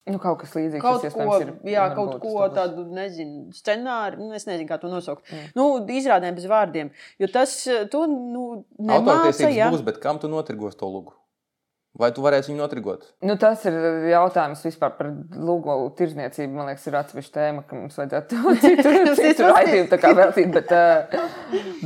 Nu, 0.08 0.20
kaut 0.24 0.40
kas 0.42 0.56
līdzīgs. 0.56 0.84
Kaut 0.84 1.06
ko, 1.12 1.38
ir, 1.44 1.54
jā, 1.68 1.84
kaut 1.98 2.18
ko 2.24 2.48
tādu, 2.56 2.86
nezinu, 2.96 3.52
scenāriju, 3.56 4.24
nu, 4.24 4.34
es 4.38 4.48
nezinu, 4.48 4.68
kā 4.70 4.80
to 4.82 4.92
nosaukt. 4.92 5.26
Mm. 5.28 5.54
Nu, 5.58 5.68
izrādēm 6.00 6.38
bez 6.38 6.48
vārdiem. 6.50 6.92
Jo 7.20 7.32
tas, 7.34 7.60
tu, 7.92 8.04
nu, 8.08 8.48
nemāca, 8.80 9.52
jā. 9.52 9.72
būs, 9.74 9.84
bet 9.88 10.00
kam 10.04 10.22
tu 10.24 10.32
notirgos 10.32 10.80
to 10.80 10.90
lugu? 10.92 11.18
Vai 11.98 12.12
tu 12.14 12.22
varēsi 12.22 12.52
viņu 12.52 12.62
notirgot? 12.62 13.06
Nu, 13.26 13.34
tas 13.42 13.64
ir 13.66 13.76
jautājums 14.12 14.62
vispār 14.68 14.92
par 15.00 15.08
lūgu 15.34 15.78
tirzniecību. 15.98 16.54
Man 16.54 16.70
liekas, 16.70 16.86
ir 16.90 16.98
atsevišķa 17.00 17.34
tēma, 17.34 17.64
ka 17.66 17.80
mums 17.80 17.98
vajadzētu 17.98 18.42
citu, 18.64 18.92
citu 19.22 19.48
raidījumu 19.48 19.90
tā 19.90 20.00
kā 20.04 20.12
veltīt. 20.18 20.52
Bet, 20.54 20.74
uh, 20.78 21.18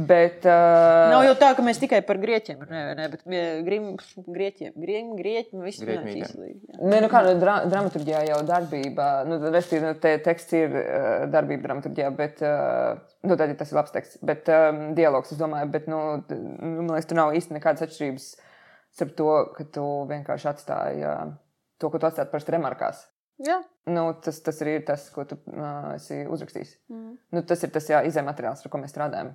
bet 0.10 0.48
uh, 0.50 1.13
Nav 1.13 1.24
jau 1.30 1.38
tā, 1.39 1.53
ka 1.56 1.63
mēs 1.63 1.80
tikai 1.80 2.01
par 2.08 2.20
grieķiem 2.22 2.60
runājam, 2.65 3.15
bet 3.15 3.24
eh, 3.24 3.62
grim, 3.68 3.88
grieķiem, 4.27 4.75
grim, 4.75 5.15
grieķi, 5.15 5.56
nu, 5.56 5.63
mītiem. 5.70 6.03
īslīgi. 6.25 6.60
jā. 6.74 6.82
Nē, 6.91 7.01
nu 7.06 7.12
kā 7.12 7.24
nu, 7.30 7.34
dra 7.39 7.62
dramaturgijā 7.72 8.25
jau 8.27 8.44
darbība, 8.51 9.10
nu, 9.30 9.39
respektīvi, 9.48 9.88
nu, 9.88 9.96
te 10.03 10.15
teksts 10.27 10.60
ir 10.60 10.75
uh, 10.75 11.10
darbība 11.32 11.70
dramaturgijā, 11.70 12.12
bet, 12.20 12.44
uh, 12.44 13.00
nu, 13.24 13.39
tad 13.39 13.48
ja 13.48 13.58
tas 13.63 13.72
ir 13.72 13.80
labs 13.80 13.96
teksts, 13.96 14.20
bet 14.27 14.51
um, 14.51 14.89
dialogs, 14.98 15.32
es 15.32 15.39
domāju, 15.39 15.72
bet, 15.72 15.88
nu, 15.91 16.03
nu, 16.27 16.80
man 16.82 16.96
liekas, 16.98 17.10
tur 17.12 17.22
nav 17.24 17.36
īsti 17.39 17.62
nekādas 17.62 17.88
atšķirības 17.88 18.32
starp 18.95 19.15
to, 19.17 19.29
ka 19.57 19.65
tu 19.77 19.86
vienkārši 20.10 20.50
atstāji 20.51 21.05
uh, 21.07 21.31
to, 21.81 21.89
ko 21.89 22.01
tu 22.01 22.10
atstāji 22.10 22.31
parasti 22.31 22.55
remarkās. 22.55 23.05
Jā. 23.41 23.62
Nu, 23.89 24.12
tas, 24.21 24.38
tas 24.45 24.60
arī 24.62 24.77
ir 24.79 24.83
tas, 24.86 25.07
ko 25.13 25.24
tu 25.25 25.39
uh, 25.50 25.93
esi 25.95 26.21
uzrakstījis. 26.29 26.75
Mm. 26.93 27.15
Nu, 27.33 27.41
tas 27.48 27.63
ir 27.65 27.71
tas 27.74 27.88
izējuma 27.89 28.29
materiāls, 28.29 28.62
ar 28.62 28.74
ko 28.74 28.81
mēs 28.81 28.93
strādājam. 28.93 29.31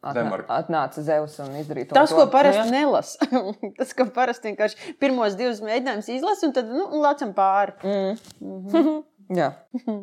Atnā, 0.00 0.38
atnāca 0.56 1.02
Zeus 1.04 1.34
un 1.44 1.56
izdarīja 1.60 1.90
to. 1.90 1.96
Tas, 1.98 2.12
un 2.12 2.22
ko 2.22 2.24
to. 2.24 2.32
parasti 2.32 2.62
Nu, 2.64 2.72
nelasa. 2.72 3.26
Tas, 3.78 3.90
ko 3.96 4.06
parasti 4.16 4.48
vienkārši 4.48 4.94
pirmos 5.00 5.36
divus 5.36 5.60
mēģinājumus 5.64 6.08
izlasa, 6.14 6.46
un 6.48 6.54
tad 6.56 6.70
nu, 6.72 6.86
lācam 7.02 7.34
pāri. 7.36 7.74
Mm. 7.84 8.22
Mhm. 8.40 8.96
jā. 9.40 9.50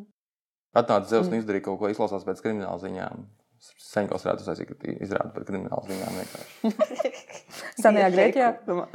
Atnāca 0.78 1.10
Zevs 1.10 1.26
Mm. 1.26 1.34
un 1.34 1.42
izdarīja 1.42 1.66
kaut 1.66 1.80
ko, 1.82 1.90
izklausās 1.90 2.26
pēc 2.28 2.44
krimināla 2.46 2.78
ziņām. 2.84 3.26
Senko 3.60 4.20
varētu 4.22 4.44
uztaisīt, 4.44 4.74
ka 4.74 4.92
izrāda 5.02 5.32
par 5.34 5.46
krimināla 5.48 5.84
ziņām 5.88 6.18
vienkārši. 6.22 7.22
Senajā 7.84 8.10
Grieķijā. 8.14 8.50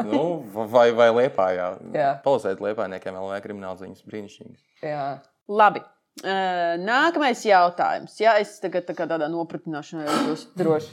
nu, 0.06 0.22
vai, 0.70 0.90
vai 0.96 1.08
Liepājā. 1.16 1.70
Jā. 1.96 2.12
Palasēt 2.24 2.62
Liepājniekiem 2.62 3.18
LV 3.18 3.40
krimināla 3.46 3.80
ziņas 3.80 4.06
brīnišķīgi. 4.06 4.54
Jā. 4.86 5.08
Labi. 5.50 5.82
Nākamais 6.22 7.40
jautājums. 7.48 8.18
Jā, 8.20 8.36
es 8.42 8.58
tagad 8.60 8.84
tā 8.86 8.94
tādā 9.00 9.30
nopratināšanā 9.32 10.04
jūtos. 10.06 10.44
Droši. 10.60 10.92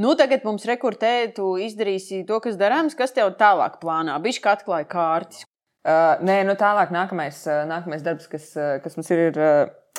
Nu, 0.00 0.14
tagad 0.18 0.46
mums 0.48 0.64
rekurtē, 0.68 1.30
tu 1.36 1.52
izdarīsi 1.60 2.24
to, 2.28 2.40
kas 2.42 2.56
darāms, 2.60 2.96
kas 2.98 3.12
tev 3.16 3.34
tālāk 3.40 3.76
plānā. 3.82 4.16
Bišķi 4.24 4.44
kā 4.46 4.56
atklāja 4.56 4.88
kārtas. 4.90 5.44
Uh, 5.80 6.16
nē, 6.24 6.42
nu 6.44 6.56
tālāk 6.60 6.90
nākamais, 6.92 7.38
nākamais 7.68 8.02
darbs, 8.04 8.26
kas, 8.28 8.50
kas 8.84 8.98
mums 8.98 9.08
ir, 9.14 9.30
ir 9.30 9.38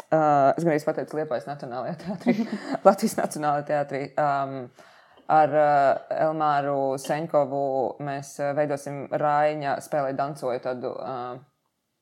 uh, 0.09 0.17
uh, 0.17 0.53
es 0.57 0.63
gandrīz 0.63 0.85
pateicu 0.87 1.19
Liepājas 1.19 1.47
Nacionālajā 1.49 1.97
teātrī, 2.03 2.35
Latvijas 2.87 3.17
Nacionālajā 3.19 3.67
teātrī. 3.69 4.01
Um, 4.19 4.57
ar 5.31 5.55
uh, 5.55 6.17
Elmāru 6.27 6.97
Senkovu 6.99 7.63
mēs 8.03 8.33
uh, 8.41 8.51
veidosim 8.57 9.05
Raiņa 9.11 9.77
spēlē 9.85 10.11
dancoju 10.17 10.59
tādu 10.63 10.91
uh, 10.97 11.39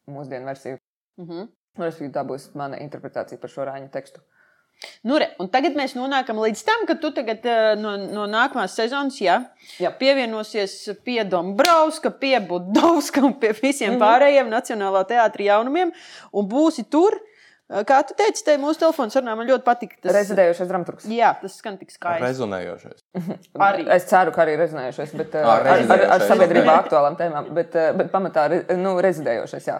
mūsdienu 0.09 0.49
versiju. 0.49 0.81
Uh 1.19 1.29
-huh. 1.29 1.47
Respektīvi, 1.77 2.13
tā 2.13 2.25
būs 2.25 2.49
mana 2.55 2.79
interpretācija 2.81 3.39
par 3.39 3.49
šo 3.49 3.65
Raiņa 3.69 3.89
tekstu. 3.93 4.21
Nu, 5.03 5.17
re, 5.19 5.27
tagad 5.51 5.75
mēs 5.75 5.93
nonākam 5.97 6.39
līdz 6.39 6.61
tam, 6.67 6.85
ka 6.87 6.95
tu 7.01 7.11
tagad 7.15 7.43
eh, 7.47 7.73
no, 7.79 7.97
no 7.99 8.27
nākamās 8.31 8.77
sezonas 8.79 9.17
jā, 9.19 9.35
Jā. 9.79 9.91
pievienosies 9.99 10.75
pie 11.03 11.19
Dombrovska, 11.27 12.11
pie 12.21 12.37
Budovska 12.39 13.23
un 13.27 13.35
pie 13.41 13.51
visiem 13.51 13.93
mm. 13.93 13.97
-hmm. 13.97 14.05
pārējiem 14.05 14.51
Nacionālā 14.53 15.03
teātra 15.07 15.43
jaunumiem. 15.43 15.91
Un 16.31 16.47
būsi 16.47 16.87
tur, 16.89 17.19
kā 17.69 17.99
tu 18.09 18.15
teici, 18.17 18.43
te 18.47 18.55
mūsu 18.61 18.81
telefons 18.81 19.13
sarunā 19.13 19.35
man 19.37 19.47
ļoti 19.49 19.65
patīk. 19.67 19.95
Tas, 20.01 20.13
Rezidējošais 20.15 20.69
dramaturgs. 20.71 21.07
jā, 21.13 21.29
tas 21.41 21.55
skan 21.61 21.77
tik 21.77 21.93
skaisti. 21.93 22.23
Rezonējošais. 22.25 23.03
Arī. 23.69 23.87
Es 23.95 24.05
ceru, 24.09 24.33
ka 24.35 24.43
arī 24.45 24.57
rezonējošais, 24.61 25.15
bet 25.21 25.37
Ā, 25.39 25.45
ar, 25.45 25.71
ar, 25.85 26.05
ar 26.17 26.27
sabiedrībā 26.29 26.75
aktuālām 26.83 27.17
tēmām, 27.19 27.51
bet, 27.57 27.77
bet 27.99 28.09
pamatā 28.13 28.47
nu, 28.79 28.95
rezidējošais. 29.05 29.67
Jā. 29.69 29.79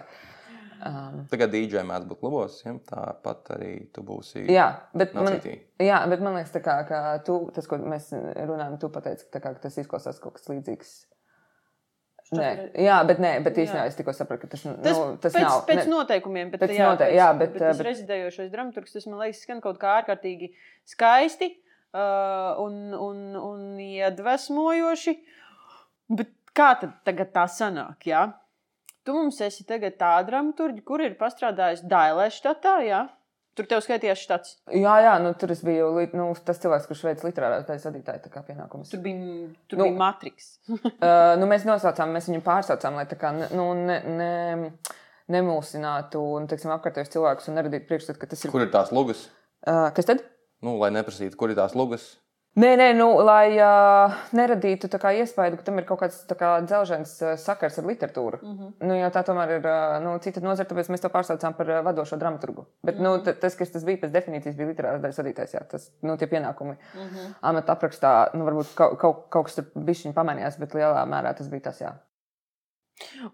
Um, 0.80 1.26
Tagad 1.28 1.50
DJ 1.52 1.82
mēdz 1.84 2.06
būt 2.08 2.22
klubos, 2.22 2.54
ja? 2.64 2.72
tāpat 2.88 3.50
arī 3.58 3.72
tu 3.92 4.00
būsi. 4.06 4.46
jā, 4.48 4.70
bet 4.96 5.12
man, 5.12 5.26
Nocītī. 5.28 5.58
jā, 5.84 5.98
bet 6.08 6.22
man 6.24 6.38
liekas, 6.38 6.54
tā 6.54 6.62
kā, 6.64 6.78
ka 6.88 7.00
tu, 7.26 7.34
tas, 7.52 7.66
ko 7.68 7.76
mēs 7.84 8.06
runājam, 8.16 8.78
tu 8.80 8.88
pateici, 8.94 9.26
ka, 9.26 9.34
tā 9.34 9.42
kā, 9.44 9.52
ka 9.58 9.66
tas 9.66 9.76
izklausās 9.82 10.22
kaut 10.24 10.38
kas 10.38 10.48
līdzīgs. 10.48 10.94
Nē, 12.30 12.48
jā, 12.78 12.96
bet, 13.08 13.18
nē, 13.18 13.30
bet 13.42 13.56
īstenībā 13.58 13.88
es 13.90 13.96
tikko 13.98 14.12
sapratu, 14.14 14.44
ka 14.46 14.52
tas, 14.52 14.62
Tas, 14.62 14.96
nu, 14.98 15.16
tas 15.18 15.32
pēc, 15.34 15.42
nav. 15.42 15.64
pēc 15.66 15.80
ne- 15.80 15.90
noteikumiem, 15.90 16.50
bet, 16.52 16.60
Pēc 16.62 16.76
jā, 16.76 16.86
note- 16.92 17.08
pēc, 17.08 17.14
jā, 17.18 17.28
bet, 17.38 17.52
bet 17.56 17.62
tas 17.64 17.78
bet- 17.80 17.86
rezidējošais 17.88 18.50
dramaturgs, 18.52 18.92
tas 18.94 19.06
man 19.10 19.18
liekas, 19.24 19.40
skan 19.42 19.60
kaut 19.64 19.80
kā 19.82 19.96
ārkārtīgi 20.02 20.52
skaisti 20.86 21.48
uh, 21.92 22.54
un, 22.62 22.94
un, 22.94 23.18
un 23.36 23.64
iedvesmojoši. 23.82 25.16
Bet 26.10 26.30
kā 26.54 26.68
tad 26.80 26.92
tagad 27.06 27.32
tā 27.34 27.48
sanāk? 27.50 28.06
Jā? 28.06 28.28
Tu 29.02 29.12
mums 29.16 29.40
esi 29.40 29.64
tagad 29.66 29.96
tā 29.98 30.12
dramaturgi, 30.26 30.84
kur 30.86 31.00
ir 31.02 31.16
pastrādājis 31.18 31.82
Dailē 31.88 32.28
štatā, 32.30 32.76
jā? 32.86 33.08
Tur 33.58 33.66
tev 33.66 33.80
skaitījās 33.82 34.20
štats. 34.22 34.52
Jā, 34.70 34.92
jā, 35.02 35.14
nu, 35.22 35.32
tur 35.38 35.50
biju 35.66 35.90
nu, 36.16 36.28
tas 36.46 36.60
cilvēks, 36.62 36.86
kurš 36.86 37.02
veids 37.08 37.26
literārā 37.26 37.58
taisa 37.66 37.90
vadītāja 37.90 38.22
tā 38.24 38.30
kā 38.32 38.44
pienākumus. 38.46 38.92
Tur 38.92 39.02
bija, 39.02 39.48
tur 39.66 39.80
Nu, 39.80 39.88
bija 39.88 39.98
Matrix. 39.98 40.52
Uh, 41.00 41.34
nu, 41.40 41.46
mēs 41.50 41.64
nosaucām, 41.66 42.12
mēs 42.14 42.28
viņu 42.28 42.42
pārsaucām, 42.44 42.98
lai 42.98 43.06
tā 43.08 43.16
kā 43.18 43.32
ne, 43.34 43.46
nu, 43.56 43.66
ne, 43.74 43.96
ne, 44.04 44.96
nemulsinātu 45.32 46.20
un, 46.36 46.46
teiksim, 46.50 46.72
apkārtējos 46.74 47.12
cilvēkus 47.14 47.48
un 47.50 47.56
neradītu 47.58 47.88
priekšstatu, 47.88 48.20
ka 48.20 48.28
tas 48.30 48.44
ir. 48.44 48.52
Kur 48.52 48.64
ir 48.66 48.72
tās 48.72 48.92
lugas? 48.94 49.24
Uh, 49.64 49.88
kas 49.96 50.08
tad? 50.10 50.22
Nu, 50.64 50.76
lai 50.80 50.92
neprasītu, 50.94 51.38
kur 51.40 51.52
ir 51.52 51.58
tās 51.58 51.74
lugas. 51.78 52.12
Nē, 52.58 52.70
nē, 52.74 52.86
nu, 52.98 53.06
lai 53.22 53.54
uh, 53.62 54.16
neradītu 54.34 54.88
iespēju, 54.90 55.58
ka 55.60 55.66
tam 55.68 55.76
ir 55.78 55.84
kaut 55.86 56.00
kāds 56.00 56.16
kā 56.34 56.48
dzelžens 56.64 57.12
uh, 57.22 57.36
sakars 57.38 57.78
ar 57.78 57.86
literatūru. 57.86 58.40
Mm 58.42 58.56
-hmm. 58.56 58.72
nu, 58.88 58.96
tā 59.14 59.22
tomēr 59.22 59.52
ir 59.60 59.68
uh, 59.70 60.02
nu, 60.02 60.18
cita 60.18 60.40
nozara, 60.40 60.68
tāpēc 60.68 60.90
mēs 60.90 61.00
to 61.00 61.08
pārsaucām 61.14 61.54
par 61.54 61.70
uh, 61.70 61.84
vadošo 61.84 62.16
dramaturgu. 62.16 62.66
Bet 62.82 62.98
mm 62.98 63.04
-hmm. 63.04 63.18
nu, 63.18 63.22
t- 63.22 63.34
tas, 63.34 63.54
kas 63.54 63.70
tas 63.70 63.84
bija 63.84 64.02
pēc 64.02 64.10
definīcijas, 64.10 64.56
bija 64.56 64.68
literārs 64.68 65.00
daļas 65.00 65.18
vadītājs. 65.22 65.54
Jā, 65.54 65.64
tas 65.70 65.92
nu, 66.02 66.16
tie 66.16 66.26
pienākumi. 66.26 66.74
Mm 66.94 67.06
-hmm. 67.06 67.34
Amata 67.40 67.72
aprakstā, 67.72 68.30
nu, 68.34 68.44
varbūt 68.44 68.74
kaut, 68.74 68.98
kaut, 68.98 69.26
kaut 69.28 69.44
kas 69.46 69.54
tur 69.54 69.64
bišķiņ 69.74 70.12
pamainījās, 70.12 70.58
bet 70.58 70.74
lielā 70.74 71.06
mērā 71.06 71.34
tas 71.34 71.48
bija 71.48 71.60
tas, 71.60 71.80
jā. 71.80 71.92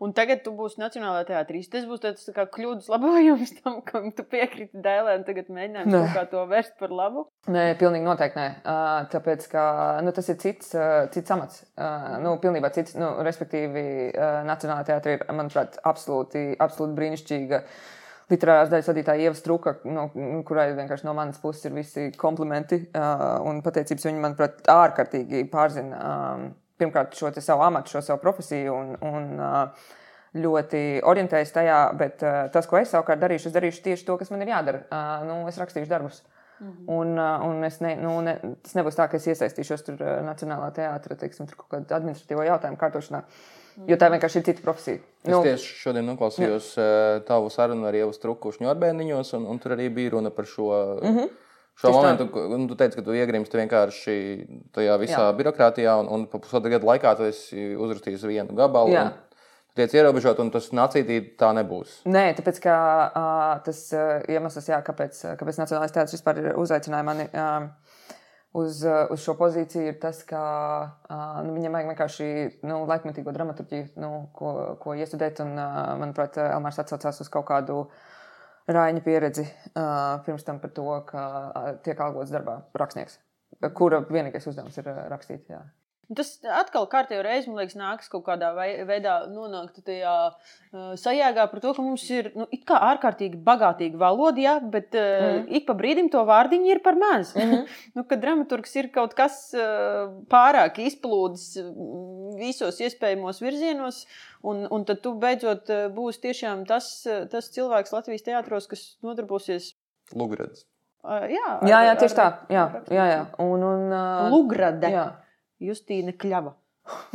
Un 0.03 0.13
tagad 0.17 0.43
tu 0.45 0.53
būsi 0.57 0.81
Nacionālajā 0.81 1.27
teātrī. 1.31 1.63
Tas 1.71 1.87
būs 1.89 2.03
tāds 2.03 2.27
tā 2.29 2.35
kā 2.37 2.47
kļūdas 2.57 2.89
labojums 2.93 3.53
tam, 3.61 3.81
kam 3.87 4.11
tu 4.17 4.25
piekriti 4.29 4.83
Dailē, 4.85 5.19
un 5.21 5.27
tagad 5.27 5.51
mēģinājums 5.53 5.93
Nē. 5.93 6.03
kaut 6.05 6.17
kā 6.17 6.25
to 6.33 6.45
vērst 6.51 6.77
par 6.81 6.95
labu. 6.95 7.27
Nē, 7.53 7.67
pilnīgi 7.81 8.07
noteikti 8.07 8.41
nē. 8.41 8.47
Uh, 8.63 8.95
tāpēc, 9.13 9.47
ka 9.53 9.67
nu, 10.07 10.15
tas 10.17 10.31
ir 10.33 10.41
cits, 10.43 10.73
uh, 10.79 11.05
cits 11.15 11.35
amats. 11.35 11.63
Uh, 11.75 12.17
nu, 12.23 12.37
pilnībā 12.43 12.71
cits, 12.77 12.97
nu, 13.01 13.13
respektīvi, 13.27 13.87
uh, 14.11 14.41
Nacionālajā 14.49 14.91
teātrī 14.93 15.19
ir, 15.19 15.29
manuprāt, 15.35 15.79
absolūti, 15.87 16.49
absolūti 16.63 16.99
brīnišķīga. 17.01 17.63
Literārās 18.27 18.71
daļas 18.73 18.89
vadītāja 18.91 19.29
Ieva 19.29 19.39
Struka, 19.39 19.77
no, 19.87 20.09
kurai 20.47 20.73
vienkārši 20.75 21.07
no 21.07 21.13
manas 21.15 21.39
puses 21.39 21.69
ir 21.69 21.77
visi 21.77 22.09
komplimenti 22.19 22.81
uh, 22.89 23.37
un 23.47 23.61
pateicības. 23.63 24.09
Viņa, 24.09 24.23
manuprāt, 24.25 24.65
ārkārtīgi 24.73 25.45
pārzina 25.53 26.01
um, 26.01 26.49
pirmkārt 26.79 27.17
šo 27.19 27.31
te 27.35 27.41
savu 27.45 27.65
amatu, 27.67 27.97
šo 27.97 28.03
savu 28.05 28.23
profesiju 28.23 28.75
un, 28.75 28.95
un 29.01 29.27
ļoti 30.37 30.83
orientējas 31.09 31.53
tajā. 31.55 31.81
Bet 31.99 32.25
tas, 32.53 32.69
ko 32.69 32.81
es 32.81 32.93
savukārt 32.93 33.23
darīšu, 33.23 33.51
es 33.51 33.57
darīšu 33.57 33.85
tieši 33.85 34.09
to, 34.09 34.19
kas 34.21 34.33
man 34.33 34.45
ir 34.45 34.53
jādara. 34.53 34.83
Nu, 35.29 35.43
es 35.49 35.61
rakstīšu 35.61 35.91
darbus. 35.91 36.23
Un, 36.87 37.19
uh, 37.19 37.45
un 37.45 37.65
es 37.65 37.81
ne, 37.85 37.93
nu, 38.01 38.15
ne, 38.25 38.33
tas 38.65 38.77
nebūs 38.79 38.97
tā, 38.97 39.05
ka 39.13 39.19
es 39.19 39.27
iesaistīšos 39.29 39.83
tur 39.85 40.01
Nacionālā 40.25 40.71
teātrī, 40.77 41.19
teiksim, 41.21 41.49
tur 41.51 41.59
kaut 41.61 41.69
kādā 41.75 41.99
administratīvo 41.99 42.47
jautājumu 42.47 42.81
kārtošanā. 42.81 43.21
Jo 43.91 43.99
tā 44.01 44.09
vienkārši 44.09 44.41
ir 44.41 44.45
cita 44.47 44.65
profesija. 44.65 45.03
Es 45.21 45.29
Nu, 45.29 45.43
tieši 45.45 45.75
šodien 45.83 46.07
noklausījos 46.09 46.71
uh, 46.81 46.87
tavu 47.29 47.51
sarunu 47.53 47.85
ar 47.91 47.99
Ievu 47.99 48.15
Strukušu 48.17 48.65
Ņorbēniņos, 48.65 49.35
un, 49.37 49.45
un 49.53 49.61
tur 49.61 49.77
arī 49.77 49.91
bija 49.93 50.15
runa 50.17 50.33
par 50.33 50.49
šo. 50.49 50.71
Mm 51.03 51.19
-hmm. 51.19 51.35
Šo 51.77 51.91
Tieši 51.91 51.97
momentu, 51.99 52.27
ku- 52.33 52.43
un 52.57 52.63
tu 52.71 52.75
teici, 52.79 52.97
ka 52.97 53.03
tu 53.05 53.13
iegrimsti 53.13 53.59
vienkārši 53.61 54.15
tajā 54.73 54.95
visā 55.03 55.19
Jā. 55.19 55.25
Jā. 55.29 55.37
birokrātijā, 55.37 55.97
un, 56.01 56.09
un 56.09 56.27
pa 56.33 56.39
pusotru 56.41 56.71
gadu 56.73 56.89
laikā 56.89 57.13
tu 57.19 57.27
esi 57.29 57.75
uzrakstījis 57.77 58.25
vienu 58.25 58.57
gabalu. 58.57 58.95
Jā. 58.97 59.11
tiec 59.77 59.93
ierobežot, 59.93 60.39
un 60.41 60.49
tas 60.51 60.71
nācītī 60.73 61.19
tā 61.37 61.51
nebūs. 61.53 61.99
Nē, 62.09 62.31
tāpēc 62.39 62.61
ka, 62.65 62.77
uh, 63.13 63.59
tas 63.67 63.83
uh, 63.93 64.23
iemesls, 64.33 64.71
jā, 64.73 64.79
kāpēc, 64.81 65.19
kāpēc 65.37 65.59
Nacionālais 65.61 65.93
teātris 65.93 66.17
vispār 66.17 66.41
ir 66.41 66.55
uzaicināja 66.57 67.05
mani 67.05 67.27
uh, 67.29 67.67
uz, 68.57 68.81
uh, 68.89 69.05
uz 69.13 69.21
šo 69.21 69.35
pozīciju, 69.37 69.91
ir 69.93 69.99
tas, 70.01 70.23
ka 70.25 70.41
uh, 71.13 71.43
nu, 71.45 71.53
viņam 71.59 71.77
vajag 71.77 71.91
vienkārši 71.93 72.29
nu, 72.65 72.87
laikmetīgo 72.89 73.37
dramaturgiju, 73.37 73.91
nu, 74.01 74.11
ko, 74.33 74.55
ko 74.81 74.97
iestudēt. 74.97 75.45
Un, 75.45 75.53
uh, 75.61 75.93
manuprāt, 76.01 76.41
Elmārs 76.41 76.81
atsaucās 76.81 77.21
uz 77.21 77.29
kaut 77.37 77.45
kādu 77.53 77.83
rāņa 78.71 79.03
pieredzi 79.05 79.45
uh, 79.47 80.19
pirms 80.27 80.45
tam 80.47 80.61
par 80.63 80.73
to, 80.77 80.87
ka 81.09 81.23
uh, 81.23 81.73
tiek 81.87 82.01
algots 82.03 82.35
darbā 82.35 82.61
rakstnieks. 82.75 83.19
kura 83.75 84.03
vienīgais 84.11 84.47
uzdevums 84.51 84.79
ir 84.81 84.91
uh, 84.91 85.05
rakstīt. 85.13 85.47
Jā. 85.53 85.63
Tas 86.15 86.29
atkal 86.47 86.85
kārtībā 86.87 87.25
reizē, 87.27 87.49
man 87.51 87.59
liekas, 87.59 87.75
nāks 87.75 88.11
kaut 88.13 88.23
kādā 88.29 88.53
veidā 88.87 89.15
nonākt 89.27 89.81
tajā 89.83 90.13
uh, 90.31 90.93
sajēgā 91.03 91.47
par 91.51 91.63
to, 91.65 91.73
ka 91.75 91.83
mums 91.83 92.05
ir 92.15 92.29
nu, 92.39 92.47
it 92.55 92.63
kā 92.69 92.79
ārkārtīgi 92.93 93.41
bagātīga 93.43 93.99
valoda, 93.99 94.39
jā, 94.39 94.53
bet 94.71 94.95
uh, 94.95 95.41
mm. 95.41 95.49
ik 95.59 95.67
pa 95.67 95.75
brīdim 95.75 96.11
to 96.13 96.23
vārdiņu 96.29 96.71
ir 96.71 96.83
par 96.85 96.95
maz. 97.01 97.35
Mm 97.35 97.51
-hmm. 97.51 97.75
nu, 97.99 98.05
kad 98.05 98.23
dramaturgs 98.23 98.77
ir 98.77 98.91
kaut 98.95 99.15
kas 99.19 99.51
uh, 99.59 100.07
pārāk 100.31 100.79
izplūdis 100.79 101.49
uh, 101.65 101.75
visos 102.39 102.79
iespējamos 102.81 103.43
virzienos, 103.43 104.07
un, 104.43 104.67
un 104.71 104.85
tad 104.85 105.03
tu 105.03 105.15
beidzot 105.19 105.67
būsi 105.91 106.21
tiešām 106.29 106.67
tas, 106.67 107.03
tas 107.31 107.51
cilvēks 107.51 107.93
Latvijas 107.93 108.23
teātros, 108.23 108.67
kas 108.71 108.97
nodarbosies. 109.03 109.75
Lugredz. 110.15 110.65
Uh, 111.03 111.23
jā, 111.31 111.47
Jā, 111.63 111.79
jā, 111.87 111.91
ar- 111.91 111.99
tieši 111.99 112.15
tā. 112.15 112.25
ar- 112.27 112.47
Jā, 112.51 112.63
ar- 112.75 112.91
jā, 112.91 113.05
jā. 113.11 113.23
Un, 113.39 113.63
un, 113.63 113.93
uh, 113.93 114.31
Lugrade. 114.31 114.87
jā. 114.91 115.07
Justīna 115.63 116.13
Kļava. 116.17 116.53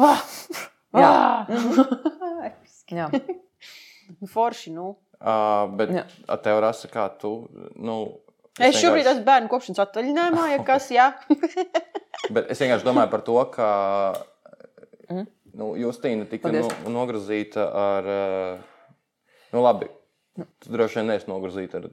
Ah! 0.01 0.23
Jā. 0.97 1.07
Ah! 1.07 1.47
Jā. 2.91 3.05
Forši, 4.27 4.73
nu. 4.75 4.89
Uh, 5.21 5.69
bet 5.77 5.91
Jā. 5.95 6.03
ar 6.33 6.39
tevi 6.43 6.61
rasa, 6.65 6.89
kā 6.91 7.05
tu. 7.21 7.29
Nu, 7.77 7.99
Es 8.59 8.75
šobrīd 8.75 9.05
vienkārši- 9.05 9.11
esmu 9.13 9.25
bērnu 9.29 9.49
kopšanas 9.53 9.79
atvaļinājumā, 9.85 10.47
ja 10.51 10.57
kas, 10.67 10.89
jā. 10.91 11.05
Bet 12.35 12.49
es 12.51 12.59
vienkārši 12.59 12.83
domāju 12.85 13.11
par 13.13 13.21
to, 13.23 13.37
ka 13.53 13.67
Mhm. 15.11 15.23
nu, 15.61 15.69
Justīna 15.79 16.27
tika 16.29 16.51
no, 16.51 16.67
nogrozīta 16.91 17.63
ar. 17.71 18.09
Nu, 19.53 19.61
labi. 19.63 19.87
Tu 20.59 20.71
droši 20.71 20.99
vien 20.99 21.07
neesi 21.11 21.27
nogrozīta 21.31 21.79
ar. 21.81 21.87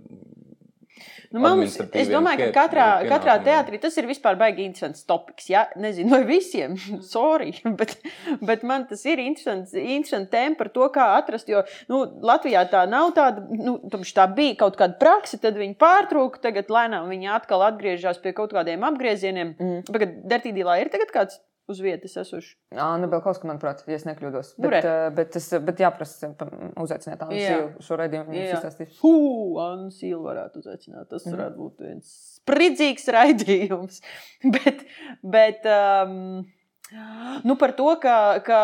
Nu, 1.29 1.43
mums, 1.45 1.75
es 1.93 2.09
domāju, 2.09 2.47
ka 2.47 2.63
katrā, 2.63 2.85
katrā 3.05 3.35
teātrī 3.45 3.77
tas 3.83 3.97
ir 4.01 4.07
vispār 4.09 4.39
baigi 4.41 4.65
interesants 4.65 5.05
topiks. 5.09 5.51
Ja? 5.53 5.67
Nezinu, 5.77 6.15
vai 6.15 6.23
visiem, 6.29 6.79
sorry, 7.15 7.53
bet, 7.81 7.99
bet 8.41 8.65
man 8.69 8.87
tas 8.89 9.05
ir 9.05 9.21
interesants, 9.21 9.75
interesants 9.77 10.33
tēma 10.33 10.57
par 10.57 10.73
to, 10.73 10.87
kā 10.95 11.11
atrast. 11.19 11.51
Jo 11.53 11.65
nu, 11.93 12.01
Latvijā 12.25 12.65
tā 12.73 12.87
nav 12.89 13.13
tāda, 13.19 13.45
nu, 13.53 13.77
tomēr 13.93 14.15
tā 14.17 14.25
bija 14.33 14.57
kaut 14.65 14.81
kāda 14.81 14.97
praksa, 15.01 15.41
tad 15.43 15.61
viņi 15.61 15.77
pārtrūka, 15.81 16.41
tagad 16.49 16.73
lēnām 16.73 17.13
viņi 17.13 17.33
atkal 17.37 17.67
atgriežas 17.69 18.23
pie 18.25 18.33
kaut 18.37 18.57
kādiem 18.57 18.89
apgriezieniem. 18.89 19.53
Mm. 19.59 19.85
Tagad 19.91 20.17
Dertīdīlā 20.33 20.81
ir 20.81 20.93
tagad 20.95 21.13
kāds 21.13 21.43
uz 21.69 21.81
vietas 21.85 22.17
esošs. 22.23 22.55
Anna 22.75 23.07
Belkovska, 23.11 23.47
manuprāt, 23.49 23.83
ja 23.87 23.97
es 23.99 24.05
nekļūdos. 24.09 24.55
Nu, 24.59 24.69
Bet, 24.69 24.85
re. 24.85 24.93
uh, 25.07 25.15
bet, 25.15 25.37
es, 25.37 25.49
bet 25.69 25.81
jāprasa 25.85 26.31
uzaicināt 26.81 27.23
Annu 27.27 27.37
Jā. 27.39 27.55
Sīlu 27.55 27.87
šo 27.89 27.99
raidījumu. 28.01 28.33
Jā. 28.33 28.43
Viņš 28.45 28.55
izstāstīs. 28.59 28.99
Fū, 29.01 29.13
Anna 29.63 29.91
Silva 29.95 30.31
varētu 30.33 30.63
uzaicināt. 30.65 31.09
Tas 31.13 31.27
Mhm. 31.27 31.37
varētu 31.37 31.57
būt 31.65 31.85
viens 31.89 32.13
spridzīgs 32.41 33.09
raidījums. 33.17 34.01
bet, 34.57 34.87
bet 35.23 35.67
um, 35.69 36.47
nu, 37.45 37.57
par 37.61 37.75
to, 37.77 37.91
ka, 38.01 38.41
ka 38.47 38.61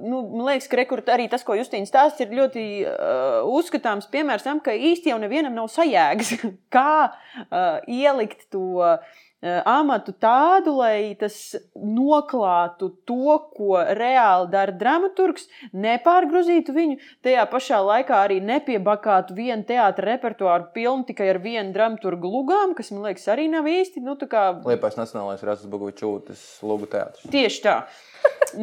nu, 0.00 0.22
man 0.32 0.46
liekas, 0.48 0.68
ka 0.72 0.78
rekord, 0.80 1.04
arī 1.12 1.26
tas, 1.28 1.44
ko 1.44 1.52
Justīna 1.58 1.84
stāsta, 1.88 2.24
ir 2.24 2.32
ļoti 2.38 2.64
uh, 2.88 3.44
uzskatāms 3.58 4.08
piemērs 4.12 4.46
tam, 4.46 4.62
ka 4.64 4.72
īsti 4.72 5.12
jau 5.12 5.18
nevienam 5.20 5.52
nav 5.58 5.68
sajēgas, 5.74 6.32
kā 6.76 6.88
uh, 7.12 7.78
ielikt 7.84 8.48
to. 8.54 8.64
uh, 8.80 9.22
Amatu 9.68 10.14
tādu, 10.20 10.76
lai 10.80 11.14
tas 11.18 11.36
noklātu 11.76 12.90
to, 13.08 13.36
ko 13.56 13.80
reāli 13.98 14.50
dara 14.52 14.74
dramaturgs, 14.74 15.46
nepārgrozītu 15.76 16.74
viņu, 16.76 16.98
tajā 17.26 17.46
pašā 17.52 17.80
laikā 17.84 18.20
arī 18.26 18.38
nepiebakātu 18.44 19.36
vienu 19.36 19.66
teātra 19.68 20.12
repertuāru 20.12 20.70
pilnu 20.76 21.06
tikai 21.08 21.30
ar 21.34 21.40
vienu 21.44 21.74
dramaturgu 21.76 22.30
lugām, 22.32 22.76
kas 22.78 22.92
man 22.94 23.08
liekas 23.08 23.28
arī 23.32 23.48
nav 23.52 23.68
īsti. 23.70 24.04
Nu, 24.04 24.16
kā 24.26 24.46
Liepais 24.66 24.98
Nacionālais 24.98 25.44
Rastas 25.46 25.70
Bogovičūtis 25.70 26.46
Lugu 26.66 26.88
teātris. 26.90 27.28
tieši 27.32 27.62
tā. 27.64 27.76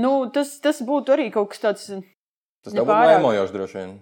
nu, 0.03 0.15
tas, 0.33 0.57
tas 0.63 0.81
būtu 0.85 1.15
arī 1.15 1.29
kaut 1.33 1.53
kas 1.53 1.63
tāds. 1.63 1.91
Tas 2.63 2.71
tev 2.71 2.83
būtu 2.83 2.91
pārāk. 2.91 3.17
laimojoši 3.17 3.55
droši 3.57 3.79
vien. 3.79 3.95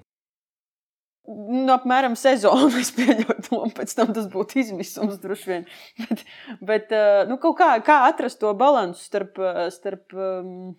Nu, 1.30 1.70
apmēram 1.76 2.16
sezonu 2.18 2.72
es 2.82 2.90
pieļautu, 2.96 3.54
un 3.60 3.74
pēc 3.78 3.94
tam 3.98 4.14
tas 4.16 4.30
būtu 4.32 4.62
izmisums 4.64 5.20
droši 5.22 5.52
vien. 5.52 5.68
Bet, 6.00 6.24
bet 6.72 6.96
eh, 6.98 7.26
nu, 7.30 7.38
kā, 7.38 7.76
kā 7.86 8.00
atrast 8.08 8.42
to 8.42 8.54
līdzsvaru 8.56 8.98
starp, 8.98 9.38
eh, 9.38 9.68
starp 9.74 10.16
um, 10.18 10.72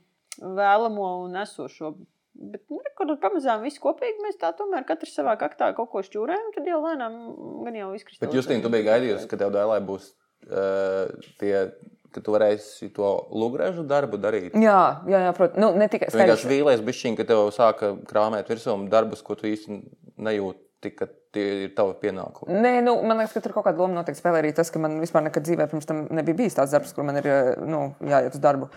vēlamo 0.42 1.12
un 1.28 1.38
esošo. 1.44 1.94
Bet, 2.32 2.64
nu, 2.72 2.80
kur 2.98 3.14
pamazām 3.22 3.62
viss 3.62 3.80
kopīgi 3.82 4.24
mēs 4.24 4.40
tā 4.40 4.50
tomēr 4.56 4.86
katrs 4.88 5.14
savā 5.14 5.36
kaktā 5.38 5.70
kaut 5.76 5.92
ko 5.92 6.02
šķūrējam, 6.02 6.50
tad 6.56 6.66
jau 6.66 6.80
lēnām 6.80 7.18
gan 7.66 7.78
jau 7.78 7.92
izkristalizēs. 7.94 8.24
Bet 8.24 8.38
Justīna, 8.38 8.64
tu 8.64 8.72
biji 8.72 8.88
gaidījusi, 8.88 9.28
ka 9.30 9.38
tev 9.38 9.52
dēlē 9.54 9.78
būs 9.84 10.08
uh, 10.48 11.12
tie, 11.38 11.68
ka 12.14 12.22
tu 12.24 12.34
varēsi 12.34 12.90
to 12.96 13.08
lugrežu 13.34 13.84
darbu 13.88 14.20
darīt. 14.20 14.56
Jā, 14.58 15.02
jā, 15.08 15.24
jā 15.26 15.32
protams. 15.36 15.60
Nu, 15.62 15.72
ne 15.78 15.88
tikai 15.92 16.10
Tu 16.12 16.20
vienkārši 16.20 16.50
vīlies 16.50 16.84
bišķiņ, 16.86 17.16
ka 17.18 17.26
tev 17.28 17.48
sāka 17.56 17.94
krāmēt 18.08 18.50
virsū 18.52 18.76
darbus, 18.92 19.24
ko 19.26 19.36
tu 19.38 19.48
īsti 19.50 19.80
nejūti, 20.22 20.94
ka 20.96 21.08
tie 21.32 21.44
ir 21.66 21.74
tavi 21.76 21.96
pienākumi. 22.02 22.60
Nē, 22.62 22.74
nu, 22.84 22.96
man 23.08 23.22
liekas, 23.22 23.36
ka 23.36 23.44
tur 23.44 23.56
kaut 23.56 23.66
kāda 23.68 23.80
loma 23.80 24.00
noteikti 24.00 24.20
spēlē 24.20 24.42
arī 24.42 24.54
tas, 24.56 24.70
ka 24.72 24.82
man 24.82 24.98
vispār 25.02 25.24
nekad 25.26 25.46
dzīvē 25.46 25.68
pirms 25.70 25.88
tam 25.88 26.06
nebija 26.12 26.38
bijis 26.42 26.58
tāds 26.58 26.74
darbs, 26.74 26.92
kur 26.96 27.06
man 27.08 27.20
ir 27.22 27.28
nu, 27.64 27.84
jāiet 28.04 28.36
uz 28.36 28.42
darbu. 28.42 28.68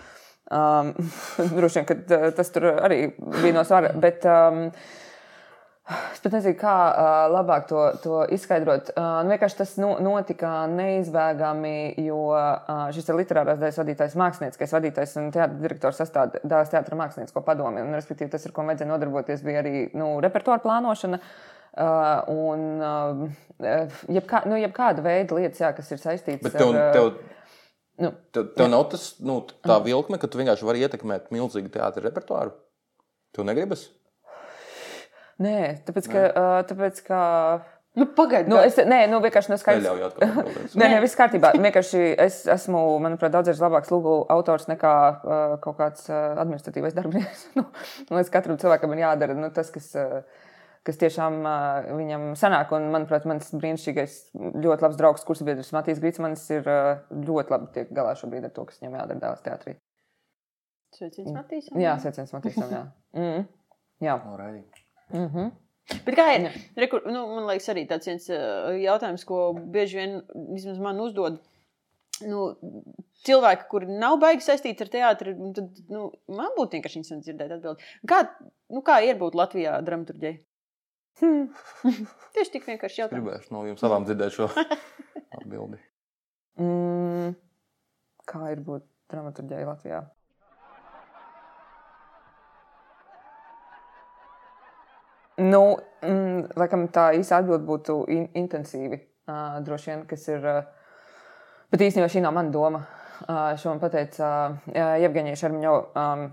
Um, 0.46 0.92
droši 1.56 1.82
vien, 1.82 1.88
ka 1.88 2.30
tas 2.38 2.52
tur 2.54 2.70
arī 2.74 3.00
bija 3.42 3.56
no 3.56 3.66
svara. 3.66 3.90
Bet, 4.00 4.24
um, 4.30 4.70
Es 5.86 6.18
pat 6.18 6.32
nezinu, 6.34 6.56
kā 6.58 6.74
uh, 6.90 7.08
labāk 7.30 7.68
to, 7.70 7.82
to 8.02 8.22
izskaidrot. 8.34 8.88
Uh, 8.96 9.20
nu, 9.22 9.30
vienkārši 9.30 9.58
tas 9.60 9.74
nu, 9.78 9.92
notika 10.02 10.64
neizbēgami, 10.72 11.74
jo 12.02 12.22
uh, 12.34 12.88
šis 12.94 13.06
ir 13.12 13.18
literārās 13.20 13.60
daļas 13.60 13.78
vadītājs, 13.78 14.16
mākslinieckais 14.18 14.72
vadītājs 14.74 15.12
un 15.20 15.28
teātris 15.36 15.60
direktors 15.62 16.00
sastāv 16.02 16.32
Dāvidas 16.40 16.72
teātra 16.72 16.98
māksliniecisko 16.98 17.42
padomi. 17.46 17.84
Un, 17.86 17.94
respektīvi, 17.94 18.32
tas, 18.32 18.48
ar 18.48 18.54
ko 18.56 18.64
vajadzēja 18.66 18.90
nodarboties, 18.90 19.44
bija 19.46 19.62
arī 19.62 19.84
nu, 19.94 20.16
repertuāra 20.24 20.64
plānošana. 20.64 21.20
Uh, 21.76 22.32
un 22.32 22.66
uh, 22.82 23.86
jebkā, 24.16 24.40
nu, 24.50 24.58
jebkāda 24.58 25.04
veida 25.04 25.38
lietas, 25.38 25.60
jā, 25.62 25.70
kas 25.76 25.92
ir 25.92 26.00
saistītas 26.02 26.48
Bet 26.48 26.56
tev, 26.56 26.72
ar. 26.72 26.96
tev, 26.96 27.12
nu, 28.02 28.10
tev, 28.34 28.48
tev 28.56 28.72
nav 28.72 28.88
tas, 28.96 29.04
nu, 29.22 29.38
tā 29.62 29.78
vilkme, 29.84 30.18
ka 30.18 30.26
tu 30.32 30.40
vienkārši 30.40 30.66
vari 30.66 30.82
ietekmēt 30.88 31.30
milzīgu 31.36 31.70
teātra 31.76 32.02
repertuāru. 32.08 32.56
Tu 33.36 33.46
negribas? 33.46 33.84
Nē, 35.42 35.56
tāpēc 35.84 36.06
ka. 36.12 36.28
Uh, 36.32 36.60
tāpēc, 36.68 37.02
ka 37.06 37.22
Nu, 37.96 38.04
Pagaidiet, 38.12 38.50
nu, 38.52 38.58
es, 38.60 38.76
nē, 38.76 39.06
nu, 39.08 39.22
vienkārši 39.24 39.54
neskaidrs. 39.54 39.86
Atbildēt. 39.88 40.74
Nē, 40.76 40.88
nē, 40.92 40.96
viss 41.00 41.16
kārtībā. 41.16 41.54
Vienkārši 41.64 42.02
es 42.20 42.42
esmu, 42.52 42.82
manuprāt, 43.00 43.32
daudzreiz 43.32 43.62
labāks 43.64 43.88
lūgu 43.88 44.18
autors 44.34 44.68
nekā 44.68 44.92
uh, 45.16 45.54
kaut 45.64 45.78
kāds 45.78 46.04
uh, 46.10 46.34
administratīvais 46.42 46.92
darbinieks. 46.98 47.46
nu, 47.56 47.64
liekas, 48.10 48.32
katram 48.34 48.60
cilvēkam 48.60 48.92
ir 48.92 49.00
jādara 49.00 49.38
nu, 49.38 49.48
tas, 49.56 49.72
kas, 49.72 49.88
uh, 49.96 50.44
kas 50.84 51.00
tiešām 51.00 51.40
uh, 51.40 51.88
viņam 51.96 52.28
sanāk. 52.36 52.76
Un, 52.76 52.90
manuprāt, 52.92 53.24
mans 53.32 53.48
brīnišķīgais, 53.56 54.20
ļoti 54.60 54.88
labs 54.90 55.00
draugs, 55.00 55.24
kursbiedrs 55.24 55.72
Matīs 55.78 56.04
Grīsmanis, 56.04 56.44
ir 56.52 56.68
uh, 56.68 57.00
ļoti 57.16 57.56
labi 57.56 57.72
tiek 57.78 57.96
galā 57.96 58.12
šobrīd 58.20 58.44
ar 58.44 58.52
to, 58.52 58.68
kas 58.68 58.84
viņam 58.84 59.00
jādara 59.00 59.22
Dāvidas 59.24 59.48
teātrī. 59.48 59.78
Sveiciens, 61.00 61.32
Matīs. 61.32 61.72
Jā, 61.80 61.96
sveiciens 62.04 62.36
Matīsam. 62.36 62.76
Jā. 62.76 62.88
Mm. 63.16 63.46
jā. 64.04 64.20
Alrighty. 64.20 64.75
Mm 65.14 65.28
-hmm. 65.28 65.50
Bet 66.06 66.16
kā 66.18 66.26
ir? 66.34 66.48
Rekur, 66.76 67.04
nu, 67.06 67.26
man 67.36 67.46
liekas, 67.46 67.68
arī 67.70 67.84
tāds 67.86 68.08
viens 68.10 68.24
uh, 68.30 68.72
jautājums, 68.82 69.24
ko 69.24 69.52
bieži 69.54 70.00
vien 70.00 70.16
vismaz 70.54 70.80
man 70.82 71.00
uzdod. 71.00 71.38
Nu, 72.26 72.56
cilvēki, 73.28 73.68
kuri 73.70 73.86
nav 74.00 74.16
baigi 74.18 74.42
saistīti 74.46 74.82
ar 74.82 74.90
teātri, 74.90 75.34
un 75.36 75.52
tad 75.54 75.78
nu, 75.92 76.08
man 76.32 76.50
būtu 76.56 76.78
vienkārši 76.78 76.98
interesanti 77.02 77.28
dzirdēt 77.28 77.52
atbildi. 77.58 77.82
Kā, 78.08 78.22
nu, 78.72 78.82
kā 78.82 78.98
ir 79.04 79.18
būt 79.20 79.38
Latvijā 79.38 79.76
dramaturģijai? 79.86 80.38
Hmm. 81.20 81.46
Tieši 82.34 82.56
tik 82.56 82.66
vienkārši 82.66 83.02
jautājums. 83.02 83.24
Gribēšu 83.24 83.54
no 83.54 83.62
jums 83.68 83.84
abām 83.86 84.08
dzirdēt 84.08 84.34
šo 84.36 84.48
atbildi. 85.38 85.80
Mm. 86.60 87.36
Kā 88.26 88.50
ir 88.52 88.64
būt 88.64 88.84
dramaturģijai 89.12 89.68
Latvijā? 89.68 90.02
Nu, 95.36 95.62
mm, 96.00 96.56
laikam 96.56 96.86
tā 96.92 97.10
īsa 97.18 97.42
atbilde 97.42 97.66
būtu 97.68 97.98
in 98.12 98.24
intensīvi. 98.40 98.98
Uh, 99.26 99.58
droši 99.66 99.90
vien, 99.90 100.04
kas 100.08 100.24
ir. 100.30 100.44
Uh, 100.44 100.62
bet 101.72 101.82
īstenībā 101.84 102.08
šī 102.12 102.22
nav 102.24 102.32
mana 102.36 102.52
doma. 102.54 102.80
Uh, 103.26 103.52
šo 103.60 103.72
man 103.72 103.82
pateica 103.82 104.28
uh, 104.48 104.94
Jevģīnija 105.02 105.40
Šarmiņo 105.40 105.74
um, 106.02 106.26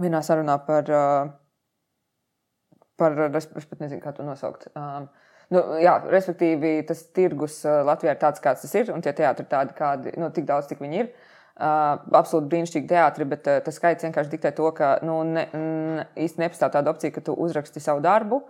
vienā 0.00 0.22
sarunā 0.24 0.56
par. 0.64 0.88
Uh, 0.88 2.78
par 3.00 3.16
es, 3.36 3.48
pat 3.48 3.80
nezinu, 3.80 4.00
kā 4.04 4.12
to 4.16 4.24
nosaukt. 4.24 4.68
Um, 4.76 5.08
nu, 5.52 5.64
jā, 5.80 5.94
respektīvi, 6.12 6.78
tas 6.88 7.00
tirgus 7.16 7.62
Latvijā 7.64 8.12
ir 8.12 8.20
tāds, 8.20 8.42
kāds 8.44 8.64
tas 8.64 8.74
ir, 8.76 8.92
un 8.92 9.00
tie 9.04 9.14
teātri 9.16 9.46
ir 9.46 9.48
tādi, 9.48 9.76
kādi, 9.76 10.12
nu, 10.20 10.28
tik 10.36 10.44
daudz, 10.48 10.68
cik 10.68 10.82
viņi 10.84 11.00
ir. 11.00 11.08
Uh, 11.08 11.29
absolūti 11.60 12.48
brīnišķīgi 12.52 12.88
teātri, 12.90 13.26
bet 13.28 13.46
uh, 13.50 13.60
tas 13.64 13.76
skaits 13.76 14.06
vienkārši 14.06 14.32
diktē 14.32 14.54
to, 14.56 14.70
ka 14.76 14.96
nu, 15.06 15.20
ne, 15.28 15.46
n, 15.56 16.02
īsti 16.16 16.42
nepastāv 16.42 16.72
tāda 16.74 16.92
opcija, 16.94 17.14
ka 17.14 17.22
tu 17.26 17.36
uzraksti 17.36 17.82
savu 17.84 18.02
darbu. 18.04 18.40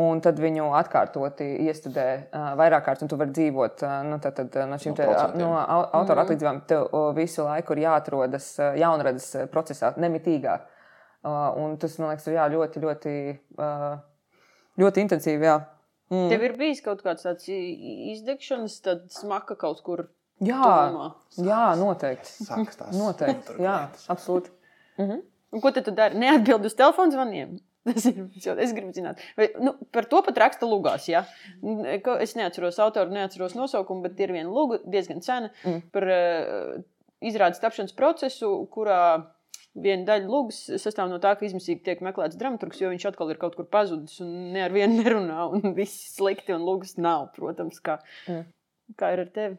Un 0.00 0.20
tad 0.22 0.38
viņu 0.40 0.68
atkārtoti 0.78 1.44
iestudē 1.66 2.04
uh, 2.30 2.52
vairāk 2.56 2.84
kārtas, 2.86 3.02
un 3.04 3.10
tu 3.10 3.16
vari 3.20 3.34
dzīvot 3.36 3.82
uh, 3.82 3.96
nu, 4.06 4.20
tad, 4.22 4.36
tad, 4.38 4.54
no 4.70 4.78
šīm 4.80 4.94
No 4.94 4.98
te, 5.00 5.08
no 5.42 5.48
au- 5.58 5.88
autora 5.98 6.22
atlīdzībām. 6.24 6.60
Tev 6.70 6.86
uh, 6.86 7.08
visu 7.16 7.42
laiku 7.44 7.74
ir 7.74 7.82
jāatrodas 7.88 8.46
uh, 8.62 8.70
jaunradas 8.78 9.26
uh, 9.34 9.48
procesā, 9.50 9.90
nemitīgā. 10.00 10.54
Uh, 11.26 11.50
un 11.60 11.74
tas, 11.82 11.98
man 12.00 12.14
liekas, 12.14 12.28
ir 12.30 12.38
jā, 12.38 12.46
ļoti, 12.54 12.84
ļoti, 12.86 13.16
uh, 13.58 13.98
ļoti 14.80 15.04
intensīvi. 15.04 15.50
Jā. 15.50 15.58
Mm. 16.14 16.30
Tev 16.32 16.46
ir 16.46 16.56
bijis 16.62 16.80
kaut 16.86 17.02
kāds 17.04 17.26
tāds 17.26 17.50
izdegšanas, 17.50 18.78
tad 18.86 19.04
smaka 19.14 19.58
kaut 19.58 19.82
kur. 19.86 20.06
Jā, 20.40 20.60
tuvumā? 20.62 21.08
jā, 21.44 21.62
noteikti. 21.80 22.30
Sākas 22.46 22.78
tās 22.80 22.94
Noteikti. 22.96 23.58
Jā, 23.60 23.78
absolūti. 24.12 24.52
Un 25.00 25.60
Ko 25.60 25.72
tad 25.74 25.84
tu 25.88 25.92
dari? 25.96 26.16
Neatbild 26.20 26.64
uz 26.68 26.76
telefonu 26.78 27.12
zvaniem. 27.12 27.56
Tas 27.88 28.04
ir, 28.10 28.18
es 28.60 28.72
gribu 28.76 28.92
zināt, 28.92 29.18
vai, 29.38 29.46
nu, 29.64 29.72
par 29.90 30.04
to 30.06 30.20
pat 30.22 30.36
raksta 30.38 30.66
lugās. 30.68 31.06
Ja? 31.08 31.22
Es 32.20 32.34
neatceros 32.36 32.76
autoru, 32.84 33.08
neatceros 33.16 33.54
nosaukumu, 33.56 34.04
bet 34.04 34.20
ir 34.20 34.34
viena 34.36 34.52
luga, 34.52 34.78
diezgan 34.84 35.22
sena, 35.24 35.48
Mm. 35.64 35.70
mm. 35.78 35.86
par 35.94 36.04
uh, 36.12 36.74
izrādes 37.24 37.60
tapšanas 37.62 37.96
procesu, 37.96 38.50
kurā 38.72 38.98
viena 39.74 40.04
daļa 40.10 40.28
lugas 40.28 40.60
sastāv 40.82 41.08
no 41.08 41.18
tā, 41.24 41.32
ka 41.40 41.46
izmisīgi 41.48 41.82
tiek 41.88 42.04
meklēts 42.04 42.36
dramaturgs, 42.40 42.80
jo 42.84 42.92
viņš 42.92 43.08
atkal 43.14 43.32
ir 43.32 43.40
kaut 43.40 43.56
kur 43.56 43.64
pazudis 43.72 44.20
un 44.20 44.52
ne 44.52 44.62
ar 44.66 44.76
vienu 44.76 45.00
nerunā, 45.00 45.48
un 45.56 45.72
viss 45.80 46.12
slikti, 46.18 46.52
un 46.56 46.68
lugas 46.68 46.96
nav, 47.00 47.30
protams, 47.36 47.80
kā, 47.80 47.96
Mm. 48.28 48.44
kā 49.00 49.12
ir 49.16 49.24
ar 49.24 49.32
tevi. 49.40 49.58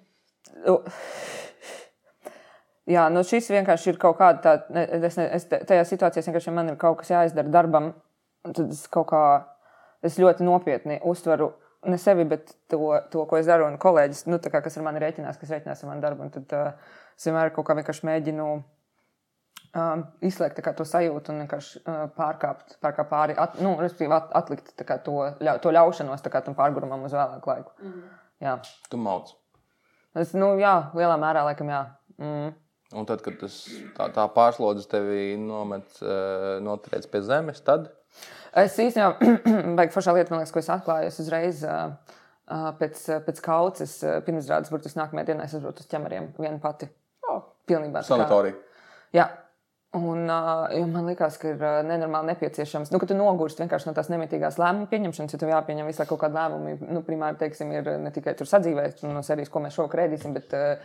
Jā, 2.92 3.06
nu 3.14 3.22
šis 3.24 3.48
vienkārši 3.54 3.94
ir 3.94 3.98
kaut 4.02 4.18
kāda 4.20 4.42
tāda. 4.44 4.86
Es, 5.08 5.18
ne- 5.20 5.30
es 5.38 5.46
tajā 5.48 5.84
situācijā 5.88 6.26
vienkārši 6.28 6.54
man 6.56 6.72
ir 6.74 6.80
kaut 6.82 7.00
kas 7.02 7.12
jāizdara 7.14 7.52
darbam. 7.54 7.94
un 8.46 8.54
Tad 8.58 8.72
es 8.74 8.88
kaut 8.92 9.08
kā, 9.12 9.22
es 10.04 10.18
ļoti 10.20 10.44
nopietni 10.48 11.00
uztveru 11.06 11.52
ne 11.86 11.98
sevi, 11.98 12.26
bet 12.26 12.52
to, 12.70 12.80
to 13.14 13.26
ko 13.30 13.38
es 13.38 13.46
daru. 13.50 13.68
Un 13.70 13.78
kolēģis, 13.82 14.26
nu, 14.28 14.38
tā 14.42 14.52
kā, 14.54 14.62
kas 14.66 14.78
ar 14.78 14.84
mani 14.84 15.02
rēķinās, 15.02 15.38
kas 15.40 15.54
rēķinās 15.54 15.84
ar 15.84 15.90
manu 15.92 16.02
darbu. 16.02 16.26
un 16.26 16.34
Tad 16.34 16.54
uh, 16.58 16.72
es 17.18 17.26
vienmēr 17.30 17.54
kaut 17.56 17.68
kā 17.70 17.78
vienkārši 17.78 18.08
mēģinu 18.10 18.48
um, 19.76 20.06
izslēgt 20.26 20.58
tā 20.60 20.66
kā 20.66 20.74
to 20.78 20.86
sajūtu 20.88 21.34
un 21.34 21.44
vienkārši 21.46 21.84
uh, 21.86 22.04
pārkāpt, 22.18 22.80
pārkāpt 22.84 23.12
pāri, 23.14 23.38
at, 23.38 23.60
nu, 23.62 23.76
respektīvi 23.82 24.18
at, 24.18 24.34
atlikt 24.42 24.74
tā 24.78 24.88
kā 24.90 24.98
to, 25.06 25.20
ļau, 25.42 25.58
to 25.64 25.74
ļaušanos 25.78 26.26
tā 26.26 26.34
kā 26.34 26.42
tam 26.46 26.58
pārgurumam 26.58 27.06
uz 27.08 27.14
vēlāku 27.18 27.54
laiku. 27.54 27.78
Mm. 27.82 28.02
Jā. 28.42 28.58
Tu 28.90 28.98
mauc. 29.02 29.36
Es, 30.18 30.36
nu, 30.36 30.54
jā, 30.60 30.76
lielā 30.98 31.16
mērā, 31.22 31.46
laikam, 31.48 31.72
jā. 31.72 31.86
Mm. 32.20 32.52
Un 33.00 33.08
tad, 33.08 33.22
kad 33.24 33.38
tas, 33.40 33.62
tā, 33.96 34.10
tā 34.12 34.26
pārslodze 34.36 34.84
tevi 34.92 35.38
nomet, 35.40 35.88
uh, 36.04 36.58
notriec 36.64 37.08
pie 37.08 37.22
zemes, 37.24 37.64
tad 37.64 37.88
Es 38.52 38.76
īstenībā, 38.84 39.36
vajag 39.78 39.94
foršā 39.94 40.14
lieta, 40.16 40.34
man 40.34 40.42
liekas, 40.42 40.52
ko 40.52 40.60
es 40.60 40.72
atklāju. 40.74 41.12
Es 41.12 41.20
uzreiz 41.24 41.62
uh, 41.64 41.94
uh, 42.52 42.72
pēc, 42.80 43.04
pēc 43.28 43.40
kauces, 43.46 43.94
uh, 44.04 44.18
pirms 44.26 44.50
rādes, 44.52 44.72
burtiski 44.74 45.00
nākamajā 45.00 45.30
dienā 45.30 45.46
es 45.48 45.56
aizbraucu 45.56 45.86
uz 45.86 45.92
ķemeriem 45.92 46.34
viena 46.40 46.60
pati. 46.64 46.90
Oh. 47.30 47.46
Pilnībā. 47.70 48.04
sanatorija. 48.04 48.58
Jā. 49.16 49.30
Un 49.92 50.30
uh, 50.32 50.72
man 50.88 51.10
liekas, 51.10 51.36
ka 51.36 51.50
ir 51.52 51.60
uh, 51.60 51.82
nenormāli 51.84 52.32
nepieciešams, 52.32 52.94
nu, 52.94 53.00
ka 53.02 53.10
tu 53.10 53.16
nogursti 53.18 53.60
vienkārši 53.60 53.90
no 53.90 53.94
tās 53.98 54.08
nemitīgās 54.08 54.56
lēmumu 54.62 54.88
pieņemšanas, 54.88 55.36
jo 55.36 55.40
tev 55.42 55.52
jāpieņem 55.52 55.90
laiku 55.90 56.14
kaut 56.14 56.22
kādi 56.22 56.40
lēmumi. 56.40 56.76
Nu, 56.96 57.02
primāri, 57.04 57.36
teiksim, 57.42 57.74
ir 57.76 57.90
ne 58.00 58.14
tikai 58.16 58.32
tur 58.40 58.48
sadzīvēt, 58.48 59.04
no 59.04 59.20
serijas, 59.28 59.52
ko 59.52 59.60
mēs 59.66 59.76
šovakar 59.76 60.06
ēdīsim, 60.06 60.32
bet 60.38 60.56
uh, 60.56 60.80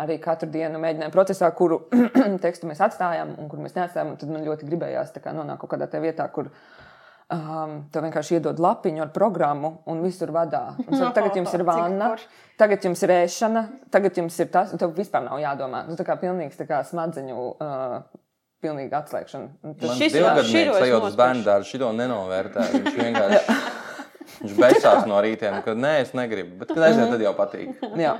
arī 0.00 0.16
katru 0.24 0.48
dienu 0.54 0.80
mēģinājumu 0.80 1.12
procesā, 1.12 1.52
kuru 1.58 1.82
tekstu 2.46 2.72
mēs 2.72 2.80
atstājām 2.88 3.36
un 3.36 3.52
kur 3.52 3.60
mēs 3.60 3.76
neatstājām. 3.76 4.16
Tad 4.24 4.32
man 4.32 4.48
ļoti 4.48 4.72
gribējās 4.72 5.12
kā, 5.20 5.36
nonākt 5.36 5.60
kaut 5.60 5.74
kādā 5.76 5.92
tajā 5.92 6.08
vietā, 6.08 6.32
kur 6.32 6.48
um, 6.48 7.78
tev 7.92 8.08
vienkārši 8.08 8.38
iedod 8.38 8.60
lapiņu 8.64 9.04
ar 9.04 9.12
programmu 9.12 9.82
un 9.92 10.04
visur 10.04 10.32
vadā. 10.32 10.70
Un 10.80 10.92
saka, 10.96 11.14
tagad 11.20 11.42
jums 11.42 11.52
ir 11.52 11.64
forši. 11.68 12.28
tagad 12.60 12.88
jums 12.88 13.04
ir 13.04 13.18
ēšana, 13.20 13.68
tagad 13.92 14.20
jums 14.24 14.40
ir 14.40 14.52
tas, 14.52 14.72
un 14.72 14.80
tev 14.80 14.96
vispār 14.96 15.28
nav 15.28 15.44
jādomā. 15.44 15.84
Nu, 15.88 16.00
tā 16.00 16.08
kā 16.08 16.16
pilnīgs 16.24 16.56
tā 16.56 16.68
kā 16.68 16.84
smadzeņu. 16.88 17.50
Uh, 17.56 18.24
Pilnīgi 18.64 18.94
atslēgšana. 18.96 19.74
Tas- 19.80 19.98
Šis 19.98 20.14
divgadnieks 20.16 20.50
širos 20.50 20.78
sajūt 20.80 21.06
uz 21.10 21.16
bērnu 21.18 21.44
dārzu, 21.44 21.68
šito 21.74 21.90
nenovērtē. 21.92 22.64
Viņš 22.72 22.96
vienkārši 22.96 23.56
viņš 24.42 24.54
besās 24.60 25.06
no 25.10 25.20
rītiem, 25.22 25.58
kad 25.66 25.76
nē, 25.80 25.92
es 26.04 26.14
negribu. 26.16 26.56
Bet, 26.62 26.72
kad 26.72 26.86
aiziet, 26.88 27.10
tad 27.12 27.20
jau 27.24 27.34
patīk. 27.36 27.84
Jā. 28.00 28.14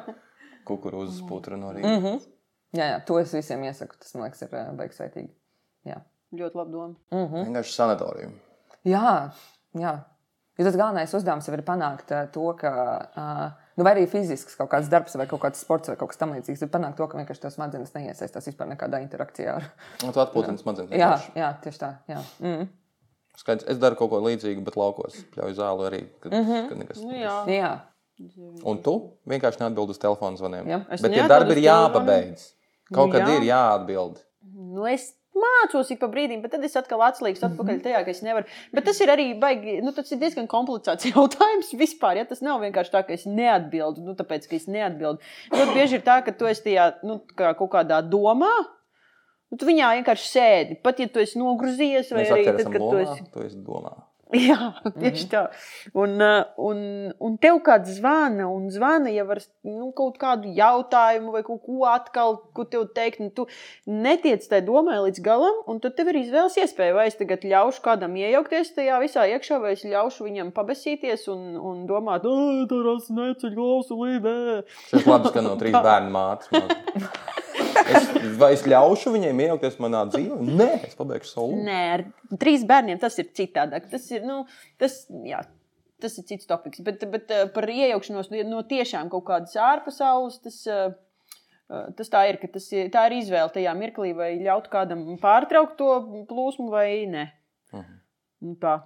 Kukurūzas 0.69 1.23
putra 1.29 1.57
no 1.57 1.73
rīta. 1.73 1.89
Mm 1.89 2.05
-hmm. 2.05 2.21
jā, 2.77 2.91
jā, 2.93 2.99
to 3.07 3.19
es 3.21 3.33
visiem 3.35 3.65
iesaku. 3.65 3.97
Tas 3.99 4.15
man 4.15 4.25
liekas, 4.29 4.43
ir 4.43 4.49
uh, 4.53 4.73
beigas 4.77 5.01
vērtīgi. 5.01 5.31
Jā. 5.87 6.01
Ļoti 6.35 6.59
labi 6.59 6.73
doma. 6.73 6.95
Vienkārši 7.13 7.73
sanatorija. 7.73 8.31
Jā, 8.85 9.31
jā. 9.75 9.93
Jo 10.59 10.65
tas 10.65 10.77
galvenais 10.77 11.15
uzdevums 11.15 11.47
jau 11.49 11.55
ir 11.55 11.63
panākt 11.63 12.11
uh, 12.13 12.29
to, 12.33 12.53
ka, 12.61 12.73
uh, 13.17 13.66
nu, 13.77 13.85
vai 13.85 13.93
arī 13.95 14.07
fizisks 14.11 14.57
kaut 14.57 14.71
kāds 14.73 14.89
darbs, 14.93 15.17
vai 15.17 15.27
kaut 15.31 15.41
kāds 15.43 15.61
sports, 15.61 15.89
vai 15.89 15.97
kaut 16.01 16.09
kas 16.13 16.19
tamlīdzīgs, 16.23 16.63
ir 16.63 16.71
panākt 16.73 16.97
to, 16.97 17.07
ka 17.09 17.19
vienkārši 17.19 17.43
tās 17.43 17.55
smadzenes 17.59 17.93
neiesaistās 17.95 18.47
vispār 18.49 18.69
nekādā 18.73 19.01
interakcijā 19.05 19.55
ar. 19.61 19.69
Un 20.05 20.13
tu 20.13 20.21
atpūtini 20.21 20.59
smadzenes. 20.63 20.91
Jā, 20.97 21.13
jā, 21.37 21.53
tieši 21.65 21.79
tā. 21.83 21.93
Jā. 22.09 22.23
Mm. 22.41 22.69
Skaidrs, 23.37 23.67
es 23.69 23.77
daru 23.79 23.97
kaut 23.99 24.11
ko 24.11 24.21
līdzīgu, 24.25 24.63
bet 24.65 24.77
laukos 24.81 25.19
pļauju 25.35 25.55
zāli 25.59 25.87
arī. 25.91 26.03
Kad, 26.21 26.33
mm 26.33 26.45
-hmm. 26.49 26.69
kad 26.69 26.79
nekas, 26.79 27.03
Nu, 27.05 27.13
jā. 27.13 27.35
jā. 27.53 27.73
Un 28.65 28.79
tu 28.83 28.95
vienkārši 29.29 29.61
neatbildi 29.61 29.93
uz 29.93 29.99
telefona 30.01 30.37
zvaniem. 30.37 30.67
Jā. 30.67 30.79
Es 30.91 31.03
Bet 31.03 31.13
tie 31.13 31.21
neatbildu 31.21 31.29
darbi 31.29 31.53
ir 31.53 31.61
telefonu. 31.61 31.83
jāpabeidz. 31.85 32.47
Kaut 32.95 33.07
Nu, 33.07 33.13
kad 33.13 33.29
jā. 33.29 33.37
ir 33.37 33.43
jāatbild. 33.43 34.23
Nu, 34.55 34.87
es 34.87 35.13
mācos 35.43 35.91
ik 35.93 36.01
pa 36.03 36.09
brīdim, 36.13 36.41
bet 36.45 36.55
tad 36.55 36.65
es 36.67 36.77
atkal 36.79 37.03
atslīgstu 37.07 37.49
atpakaļ 37.51 37.83
tajā, 37.85 38.03
ka 38.07 38.13
es 38.13 38.23
nevaru. 38.25 38.49
Bet 38.75 38.87
tas 38.89 39.01
ir 39.05 39.13
arī 39.13 39.27
baigi, 39.41 39.79
nu, 39.85 39.93
tas 39.97 40.11
ir 40.13 40.21
diezgan 40.23 40.49
komplicēts 40.51 41.09
jautājums 41.13 41.75
vispār. 41.79 42.21
Ja? 42.21 42.29
Tas 42.29 42.43
nav 42.45 42.63
vienkārši 42.65 42.95
tā, 42.95 43.05
ka 43.07 43.17
es 43.17 43.27
neatbildu, 43.29 44.05
nu, 44.07 44.17
tāpēc, 44.19 44.49
ka 44.51 44.57
es 44.59 44.67
neatbildu. 44.71 45.23
Ļoti 45.55 45.77
bieži 45.77 46.01
ir 46.01 46.07
tā, 46.07 46.21
ka 46.27 46.35
tu 46.37 46.49
esi 46.51 46.67
tajā 46.71 46.89
nu, 47.07 47.21
kā 47.37 47.53
kaut 47.59 47.75
kādā 47.77 48.01
domā. 48.05 48.53
Nu, 49.53 49.61
tu 49.61 49.69
viņā 49.69 49.93
vienkārši 50.01 50.29
sēdi. 50.33 50.81
Pat 50.83 50.99
ja 50.99 51.07
tu 51.13 51.23
esi 51.23 51.39
nogruzījies, 51.39 52.11
vai 52.11 52.25
Mēs 52.25 52.35
arī 52.35 52.47
tad, 52.49 52.65
kad 52.67 52.81
tu 52.83 52.89
lomā, 52.89 53.05
esi. 53.05 53.27
tu 53.35 53.45
esi 53.47 53.61
domā. 53.63 53.95
Jā, 54.35 54.73
tieši 54.99 55.29
tā. 55.31 55.43
Un, 55.95 56.17
uh, 56.19 56.49
un, 56.59 56.79
un 57.23 57.37
tev 57.39 57.61
kāds 57.67 57.93
zvana, 58.01 58.49
un 58.51 58.67
zvana 58.75 59.13
jau 59.15 59.27
ar 59.37 59.41
nu, 59.63 59.93
kaut 59.95 60.17
kādu 60.19 60.51
jautājumu, 60.57 61.31
vai 61.37 61.45
kaut 61.47 61.63
ko 61.63 61.87
atkal, 61.87 62.41
ko 62.57 62.67
tev 62.67 62.89
teikt. 62.97 63.23
Un 63.23 63.31
tu 63.37 63.47
netiec 63.87 64.43
tajā 64.51 64.65
domā 64.67 64.99
līdz 65.05 65.23
galam, 65.23 65.63
un 65.71 65.79
tad 65.85 65.95
tev 65.99 66.11
ir 66.11 66.21
izvēles 66.25 66.59
iespēja, 66.59 66.97
vai 66.99 67.07
es 67.13 67.19
tagad 67.21 67.47
ļaušu 67.47 67.85
kādam 67.87 68.19
iejaukties 68.19 68.75
tajā 68.75 68.99
visā 69.05 69.29
iekšā, 69.37 69.61
vai 69.63 69.77
es 69.79 69.87
ļaušu 69.87 70.27
viņam 70.27 70.53
pabasīties 70.57 71.29
un, 71.31 71.55
un 71.63 71.87
domāt, 71.87 72.27
neceļu 72.27 73.55
klausu 73.55 74.03
līdē. 74.03 74.37
Šis 74.91 75.07
labi 75.07 75.31
skan 75.31 75.51
no 75.53 75.57
trīs 75.61 75.79
bērnu 75.87 76.15
mātes. 76.19 76.51
Es, 77.87 78.09
vai 78.41 78.51
es 78.57 78.65
ļaušu 78.69 79.13
viņiem 79.15 79.43
iejaukties 79.45 79.79
manā 79.83 80.03
dzīvē? 80.11 80.39
Nē, 80.59 80.69
es 80.89 80.97
pabeigšu 80.99 81.31
savu. 81.31 81.59
Nē, 81.67 81.79
ar 81.95 82.05
trīs 82.41 82.65
bērniem 82.69 83.01
tas 83.03 83.19
ir 83.23 83.31
citādāk. 83.37 83.89
Tas 83.93 84.07
ir, 84.13 84.25
nu, 84.27 84.43
tas, 84.81 84.99
jā, 85.27 85.43
tas 86.03 86.19
ir 86.21 86.27
cits 86.31 86.49
topiks. 86.51 86.83
Bet, 86.87 87.05
bet 87.13 87.33
eh, 87.35 87.47
par 87.55 87.69
iejaukšanos 87.71 88.31
no- 88.33 88.45
no 88.51 88.63
tiešām 88.67 89.11
kaut 89.13 89.27
kādas 89.31 89.57
ārpasaules, 89.61 90.41
tas, 90.45 90.59
eh, 90.67 90.97
eh, 91.71 91.89
tas 91.99 92.13
tā 92.13 92.27
ir, 92.31 92.41
ka 92.43 92.51
tas 92.59 92.69
ir, 92.75 92.91
tā 92.95 93.07
ir 93.11 93.19
izvēle 93.21 93.55
tajā 93.55 93.75
mirklī, 93.79 94.13
vai 94.17 94.31
ļaut 94.43 94.71
kādam 94.73 95.09
pārtraukt 95.23 95.79
to 95.81 95.91
plūsmu 96.31 96.71
vai 96.75 97.07
nē. 97.11 97.27
Mhm. 97.73 97.99
Nu, 98.47 98.55
tā. 98.61 98.79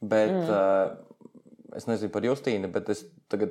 Bet 0.00 0.30
mm. 0.30 0.48
uh, 0.48 1.74
es 1.76 1.88
nezinu 1.90 2.12
par 2.14 2.22
Justīnu, 2.22 2.70
bet 2.72 2.88
es 2.94 3.02
tagad 3.28 3.50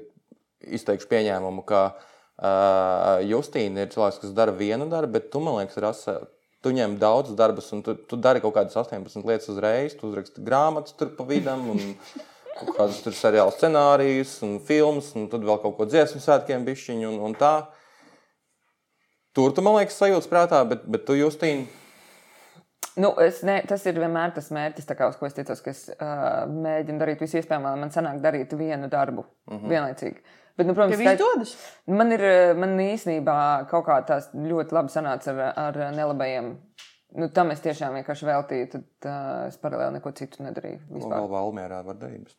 izteikšu 0.64 1.10
pieņēmumu, 1.12 1.66
ka 1.68 1.82
uh, 1.92 2.06
Justīna 2.38 3.86
ir 3.86 3.94
cilvēks, 3.94 4.20
kas 4.22 4.34
dara 4.38 4.54
vienu 4.54 4.86
darbu, 4.92 5.16
bet 5.18 5.32
tu, 5.34 5.42
man 5.42 5.58
liekas, 5.62 5.80
rasa. 5.82 6.20
Tu 6.66 6.72
ņem 6.74 6.96
daudz 6.98 7.36
darbus, 7.38 7.70
un 7.74 7.84
tu, 7.86 7.94
tu 8.10 8.18
dari 8.18 8.42
kaut 8.42 8.56
kādas 8.56 8.76
18 8.76 9.26
lietas 9.30 9.50
uzreiz. 9.54 9.94
Tu 9.98 10.08
uzraksti 10.10 10.42
grāmatas 10.46 10.96
tur 10.98 11.12
pa 11.16 11.26
vidam, 11.30 11.68
un 11.74 11.82
kaut 12.58 12.72
kādus 12.76 13.02
tur 13.06 13.14
seriālu 13.16 13.54
scenārijus, 13.54 14.40
un 14.46 14.58
filmas, 14.66 15.12
un 15.16 15.30
tad 15.32 15.46
vēl 15.46 15.62
kaut 15.62 15.78
ko 15.78 15.86
dziesmu 15.90 16.22
svētkiem, 16.22 16.66
bišķiņu 16.68 17.12
un, 17.12 17.20
un 17.30 17.38
tā. 17.38 17.56
Tur 19.38 19.54
tu, 19.54 19.62
man 19.66 19.78
liekas, 19.78 20.00
sajūta 20.02 20.34
prātā, 20.34 20.64
bet, 20.70 20.86
bet 20.90 21.06
tu, 21.06 21.18
Justīna, 21.18 21.70
Nu, 22.98 23.12
es 23.22 23.44
ne, 23.46 23.60
tas 23.70 23.84
ir 23.86 24.00
vienmēr 24.02 24.32
tas 24.34 24.48
mērķis, 24.54 24.88
kā, 24.98 25.06
uz 25.12 25.20
ko 25.20 25.28
es 25.28 25.36
ticos, 25.38 25.60
ka 25.62 25.70
es 25.70 25.84
uh, 25.94 26.48
mēģinu 26.50 26.98
darīt 26.98 27.22
visu 27.22 27.38
iespējamo, 27.38 27.70
lai 27.70 27.82
man 27.84 27.94
sanāk 27.94 28.24
darīt 28.24 28.56
vienu 28.58 28.90
darbu 28.90 29.22
mm 29.22 29.54
-hmm. 29.54 29.70
vienlaicīgi. 29.70 30.24
Bet, 30.58 30.66
nu, 30.66 30.74
protams, 30.74 30.96
Tev 30.98 31.04
skait- 31.06 31.20
izdodas? 31.22 31.52
Man 31.86 32.12
ir 32.16 32.24
man 32.58 32.72
īstenībā 32.82 33.38
kaut 33.70 33.86
kā 33.86 34.00
tās 34.10 34.32
ļoti 34.34 34.74
labi 34.74 34.90
sanāca 34.94 35.36
ar, 35.36 35.60
ar 35.68 35.78
nelabajiem. 35.94 36.56
Nu, 37.18 37.30
tam 37.32 37.54
es 37.54 37.62
tiešām 37.64 37.94
vienkārši 37.96 38.26
veltīju. 38.28 38.66
Tad 38.74 39.06
uh, 39.08 39.20
es 39.48 39.56
paralēli 39.62 39.96
neko 39.96 40.12
citu 40.18 40.42
nedarīju. 40.44 40.80
nu, 40.90 40.98
vispār. 40.98 41.14
vēl 41.22 41.30
Valmērā 41.32 41.78
var 41.86 41.96
darīt. 42.02 42.34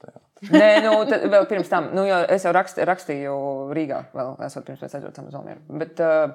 Nē, 0.52 0.66
nu, 0.84 0.92
tad, 1.08 1.24
vēl 1.32 1.46
pirms 1.50 1.70
tam. 1.72 1.88
Nu, 1.96 2.04
jo 2.06 2.18
es 2.28 2.44
jau 2.44 2.52
rakst, 2.54 2.78
rakstīju 2.90 3.36
Rīgā, 3.74 4.02
vēl 4.14 4.34
esot 4.46 4.66
pirms 4.66 4.82
mēs 4.84 4.98
aizbraucām 4.98 5.30
uz 5.30 5.38
Almieru. 5.38 5.62
Bet, 5.80 6.02
uh, 6.04 6.34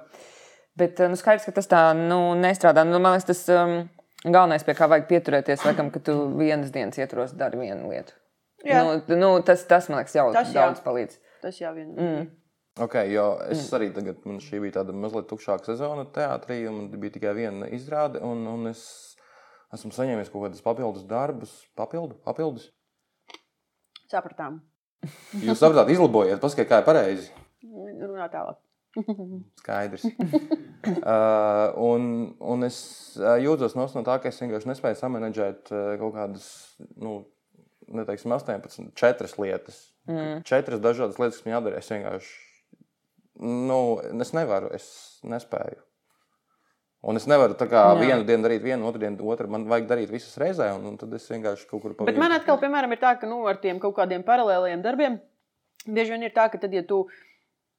bet 0.79 1.03
nu, 1.05 1.19
skaidrs, 1.19 1.45
ka 1.45 1.53
tas 1.59 1.69
tā 1.71 1.83
nu, 1.99 2.19
nestrādā. 2.39 2.87
Nu, 2.89 2.97
man 3.03 3.19
liekas, 3.19 3.29
tas 3.29 3.43
um, 3.53 3.75
galvenais, 4.25 4.65
pie 4.65 4.75
kā 4.79 4.89
vajag 4.91 5.05
pieturēties, 5.11 5.67
laikam, 5.69 5.91
ka 5.93 6.01
tu 6.03 6.17
vienas 6.39 6.73
dienas 6.73 6.97
ietvaros 6.99 7.35
dari 7.37 7.61
vienu 7.61 7.91
lietu. 7.93 8.17
Jā. 8.65 8.81
Nu, 8.81 9.19
nu, 9.19 9.29
tas, 9.45 9.61
tas, 9.69 9.91
man 9.91 10.01
liekas, 10.01 10.15
jau 10.17 10.29
Tas 10.33 10.47
tas 10.49 10.55
jā. 10.55 10.63
daudz 10.63 10.81
palīdz. 10.83 11.19
Tas 11.43 11.59
jau 11.59 11.73
vien. 11.75 11.91
Mm. 11.93 12.31
Ok, 12.81 12.95
jo 13.11 13.25
es 13.53 13.67
arī 13.77 13.91
tagad, 13.93 14.23
man 14.25 14.39
šī 14.41 14.63
bija 14.63 14.79
tāda 14.79 14.95
mazliet 14.97 15.27
tukšāka 15.29 15.67
sezona 15.67 16.07
teātrī, 16.15 16.63
un 16.69 16.79
man 16.79 17.01
bija 17.03 17.19
tikai 17.19 17.35
viena 17.37 17.67
izrāde, 17.75 18.21
un, 18.25 18.47
un 18.49 18.71
es 18.71 18.81
esmu 19.75 19.91
saņēmis 19.93 20.31
kaut 20.33 20.47
kādus 20.47 20.63
papildus 20.65 21.05
darbus, 21.09 21.53
papildu, 21.77 22.17
papildus. 22.25 22.71
Sapratām. 24.09 24.61
Jūs 25.43 25.61
sapratāt, 25.61 25.91
izlabojiet, 25.93 26.41
paskatiet, 26.41 26.71
kā 26.71 26.81
ir 26.81 26.87
pareizi. 26.87 27.29
Runā 27.61 28.31
tālāk. 28.33 28.57
Skaidrs. 29.61 30.05
uh, 30.05 31.73
un, 31.81 32.09
un 32.41 32.65
es 32.65 32.77
uh, 33.21 33.35
jūtos 33.41 33.77
no 33.77 33.87
tā, 34.05 34.17
ka 34.21 34.29
es 34.29 34.41
vienkārši 34.41 34.69
nespēju 34.69 34.99
samanģēt 34.99 35.73
uh, 35.73 35.93
kaut 36.01 36.17
kādas, 36.17 36.47
nu, 36.97 37.19
neteiksim, 37.93 38.33
18, 38.33 38.93
4 38.97 39.33
lietas. 39.45 39.83
Mm. 40.09 40.43
Četras 40.47 40.81
dažādas 40.83 41.19
lietas, 41.21 41.39
kas 41.39 41.47
man 41.47 41.57
jādara. 41.57 41.79
Es 41.79 41.89
vienkārši, 41.91 42.31
nu, 43.43 43.79
es 44.23 44.33
nevaru, 44.35 44.71
es 44.75 44.87
nespēju. 45.23 45.81
Un 47.03 47.19
es 47.19 47.25
nevaru 47.27 47.57
tā 47.59 47.67
kā 47.67 47.81
Jā. 47.83 47.95
vienu 47.99 48.23
dienu 48.23 48.45
darīt 48.45 48.63
vienu, 48.63 48.87
otru 48.87 49.01
dienu 49.01 49.27
otru. 49.27 49.49
Man 49.51 49.65
vajag 49.67 49.89
darīt 49.89 50.11
visas 50.11 50.37
reizē, 50.39 50.69
un, 50.77 50.85
un 50.93 50.99
tad 50.99 51.11
es 51.17 51.25
vienkārši 51.27 51.67
kaut 51.67 51.83
kur 51.83 51.95
pa 51.97 52.07
Bet 52.07 52.19
man 52.19 52.31
atkal, 52.35 52.55
piemēram, 52.61 52.95
ir 52.95 53.01
tā, 53.01 53.17
ka 53.19 53.27
nu, 53.27 53.41
ar 53.51 53.59
tiem 53.59 53.81
kaut 53.83 53.97
kādiem 53.97 54.23
paralēliem 54.23 54.83
darbiem 54.85 55.19
bieži 55.87 56.15
vien 56.15 56.23
ir 56.23 56.33
tā, 56.35 56.47
ka 56.51 56.59
tad, 56.61 56.73
ja 56.75 56.83
tu, 56.87 57.03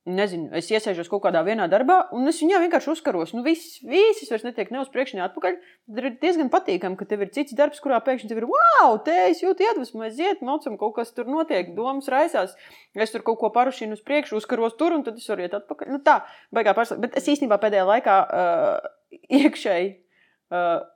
nezinu, 0.05 0.51
es 0.59 0.69
iesēžos 0.69 1.09
kaut 1.09 1.23
kādā 1.25 1.40
vienā 1.47 1.64
darbā, 1.73 1.97
un 2.17 2.29
es 2.29 2.40
viņā 2.43 2.59
vienkārši 2.64 2.90
uzkaros, 2.93 3.33
nu 3.37 3.40
viss, 3.47 3.79
viss 3.88 4.29
vairs 4.29 4.45
netiek 4.45 4.69
ne 4.75 4.83
uz 4.83 4.90
priekšu, 4.93 5.17
ne 5.17 5.25
atpakaļ. 5.25 5.57
Tad 5.88 6.01
ir 6.03 6.09
diezgan 6.21 6.51
patīkami, 6.53 6.99
ka 7.01 7.09
tev 7.09 7.25
ir 7.25 7.33
cits 7.33 7.57
darbs, 7.57 7.81
kurā 7.85 8.03
pēkšņi 8.05 8.29
tev 8.29 8.43
ir, 8.43 8.49
wow, 8.53 8.99
te 9.07 9.17
es 9.31 9.40
jūtu 9.45 9.64
iedvesmu, 9.64 10.05
aiziet, 10.05 10.45
mocam, 10.45 10.77
kaut 10.81 10.97
kas 10.99 11.14
tur 11.17 11.31
notiek, 11.31 11.73
domas 11.77 12.11
raisās. 12.12 12.53
Es 12.93 13.17
tur 13.17 13.25
kaut 13.25 13.40
ko 13.40 13.53
parušinu 13.55 13.97
uz 13.97 14.05
priekšu, 14.05 14.43
uzkaros 14.43 14.77
tur, 14.81 14.93
un 14.97 15.09
tad 15.09 15.17
es 15.21 15.29
varu 15.33 15.47
iet 15.47 15.57
atpakaļ. 15.57 15.95
Nu, 15.97 16.03
tā, 16.05 16.21
baigā 16.55 16.77
pārstāvja. 16.77 17.07
Bet 17.09 17.19
es 17.21 17.33
īstenībā 17.33 17.61
pēdējā 17.64 17.88
laikā 17.88 18.21
uh, 18.29 18.93
iekšēji 19.40 19.93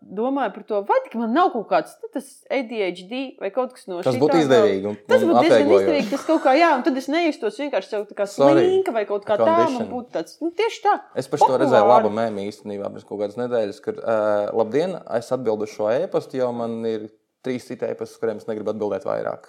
domāju 0.00 0.52
par 0.54 0.64
to, 0.68 0.80
vai 0.88 0.98
tik 1.04 1.14
man 1.18 1.32
nav 1.36 1.50
kaut 1.54 1.66
kāds 1.70 1.94
nu, 2.02 2.10
tas 2.14 2.26
ADHD 2.52 3.40
vai 3.40 3.50
kaut 3.54 3.74
kas 3.76 3.86
no 3.90 4.00
Tas 4.04 4.14
šitā 4.14 4.22
būtu 4.22 4.40
izdevīgi. 4.42 4.90
Un, 4.90 4.98
Tas 5.08 5.24
būtu 5.24 5.44
diezgan 5.46 5.72
izdevīgi. 5.76 6.10
Tas 6.12 6.26
kaut 6.28 6.42
kā, 6.44 6.54
jā, 6.58 6.70
un 6.76 6.84
tad 6.86 7.00
es 7.00 7.08
nejustos 7.12 7.60
vienkārši 7.62 7.92
sev 7.92 8.06
tā 8.10 8.16
kā 8.18 8.26
slinka 8.30 8.94
vai 8.94 9.04
kaut 9.08 9.26
kā 9.28 9.38
tāda. 9.40 9.68
Man 9.74 9.88
būtu 9.92 10.14
tāds, 10.16 10.36
nu, 10.44 10.50
tieši 10.58 10.82
tā. 10.84 10.94
Es 11.18 11.30
par 11.32 11.42
to 11.44 11.60
redzēju 11.64 11.88
labu 11.90 12.12
mēmī 12.14 12.48
īstenībā 12.50 12.90
pirms 12.92 13.06
kaut 13.08 13.22
kādas 13.22 13.38
nedēļas, 13.40 13.80
kad 13.84 14.02
uh, 14.02 14.50
labdien, 14.58 14.98
es 15.18 15.30
atbildu 15.34 15.68
uz 15.68 15.74
šo 15.74 15.88
e-pastu, 15.94 16.40
jo 16.42 16.50
man 16.56 16.80
ir 16.88 17.08
trīs 17.46 17.68
citi 17.68 17.88
e-pasti, 17.88 18.16
uz 18.16 18.22
kuriem 18.22 18.42
es 18.42 18.48
negribu 18.50 18.74
atbildēt 18.74 19.06
vairāk. 19.08 19.48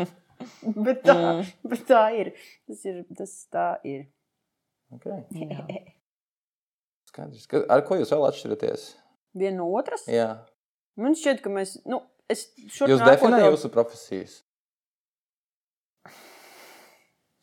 bet, 0.86 1.02
tā, 1.04 1.18
mm. 1.18 1.52
bet 1.68 1.84
tā 1.88 2.04
ir. 2.16 2.32
Tas 2.68 2.86
ir. 2.88 3.02
Tas 3.18 3.34
tā 3.52 3.68
ir. 3.86 4.06
Okay. 4.94 5.84
Skaidrs. 7.08 7.44
Ka- 7.50 7.66
Ar 7.68 7.84
ko 7.84 7.98
jūs 7.98 8.12
vēl 8.14 8.24
atšķiraties? 8.30 8.88
Viena 9.34 9.56
no 9.60 9.68
otras. 9.76 10.06
Jā. 10.08 10.30
Man 10.98 11.14
šķiet, 11.18 11.42
ka 11.44 11.50
mēs. 11.52 11.76
Nu, 11.86 12.00
es 12.30 12.46
Jūs 12.80 13.02
definējat 13.04 13.44
jau- 13.46 13.52
jūsu 13.54 13.70
profesijas. 13.74 14.38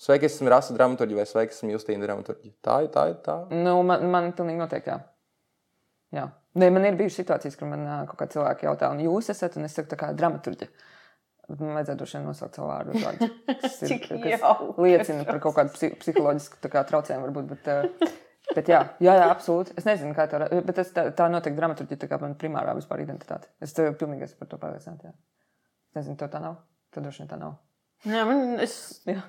Sveiki, 0.06 0.28
esmu 0.30 0.50
Rasa 0.52 0.74
dramaturgi 0.76 1.16
vai 1.18 1.26
sveiki, 1.26 1.56
esmu 1.56 1.72
Justīna 1.74 2.06
dramaturgi. 2.06 2.52
Tā 2.66 2.82
ir, 2.86 2.90
tā 2.94 3.08
ir, 3.10 3.16
tā. 3.26 3.38
Nu, 3.54 3.78
man, 3.88 4.04
man 4.12 4.28
pilnīgi 4.38 4.60
noteikti, 4.62 4.92
jā. 4.92 4.98
jā. 6.20 6.26
Ne, 6.62 6.70
man 6.72 6.86
ir 6.88 6.98
bijušas 7.00 7.22
situācijas, 7.24 7.56
kur 7.60 7.68
man 7.72 7.86
kaut 8.10 8.20
kā 8.20 8.28
cilvēki 8.36 8.68
jautā, 8.68 8.92
un 8.94 9.02
jūs 9.04 9.32
esat, 9.34 9.58
un 9.60 9.66
es 9.68 9.74
saku, 9.76 9.90
tā 9.94 9.98
kā 10.00 10.12
dramaturgi. 10.16 10.68
Man 11.50 11.76
vajadzētu 11.78 11.98
droši 12.02 12.18
vien 12.20 12.28
nosaukt 12.30 12.56
savu 12.60 12.70
vārdu. 12.70 13.00
vārdu, 13.02 13.28
kas 13.64 13.82
ir- 13.88 13.98
kas 14.06 14.46
liecina 14.82 15.26
par 15.28 15.40
kaut 15.44 15.58
kādu 15.58 15.74
psi 15.76 15.90
psiholoģisku 16.02 16.62
kā 16.74 16.86
traucējumu, 16.92 17.28
varbūt. 17.32 17.50
Bet, 17.56 17.72
ā, 17.74 18.12
bet 18.54 18.68
jā, 18.70 18.80
jā, 19.00 19.14
jā, 19.18 19.30
absolūti. 19.32 19.74
Es 19.78 19.86
nezinu, 19.88 20.14
kā 20.16 20.28
tā 20.30 20.42
ir. 20.46 20.62
Bet 20.68 20.76
tas, 20.76 20.92
tā, 20.94 21.08
tā 21.16 21.28
noteikti 21.32 21.58
dramaturgi 21.58 21.98
tā 21.98 22.08
kā 22.12 22.20
man 22.22 22.36
primārā 22.36 22.76
vispār 22.78 23.02
identitāte. 23.02 23.48
Es 23.62 23.74
tev 23.74 23.96
pilnīgi 23.98 24.24
esmu 24.28 24.40
par 24.44 24.48
to 24.52 24.58
pārliecināta. 24.62 25.14
Es 25.90 25.96
nezinu, 26.02 26.18
tev 26.20 26.30
tā 26.30 26.42
nav. 26.44 26.60
Tev 26.94 27.04
droši 27.08 27.24
vien 27.24 27.32
tā 27.32 27.40
nav. 27.42 27.56
Jā, 28.06 28.26
man, 28.28 28.60
es, 28.62 29.02
Jā. 29.08 29.22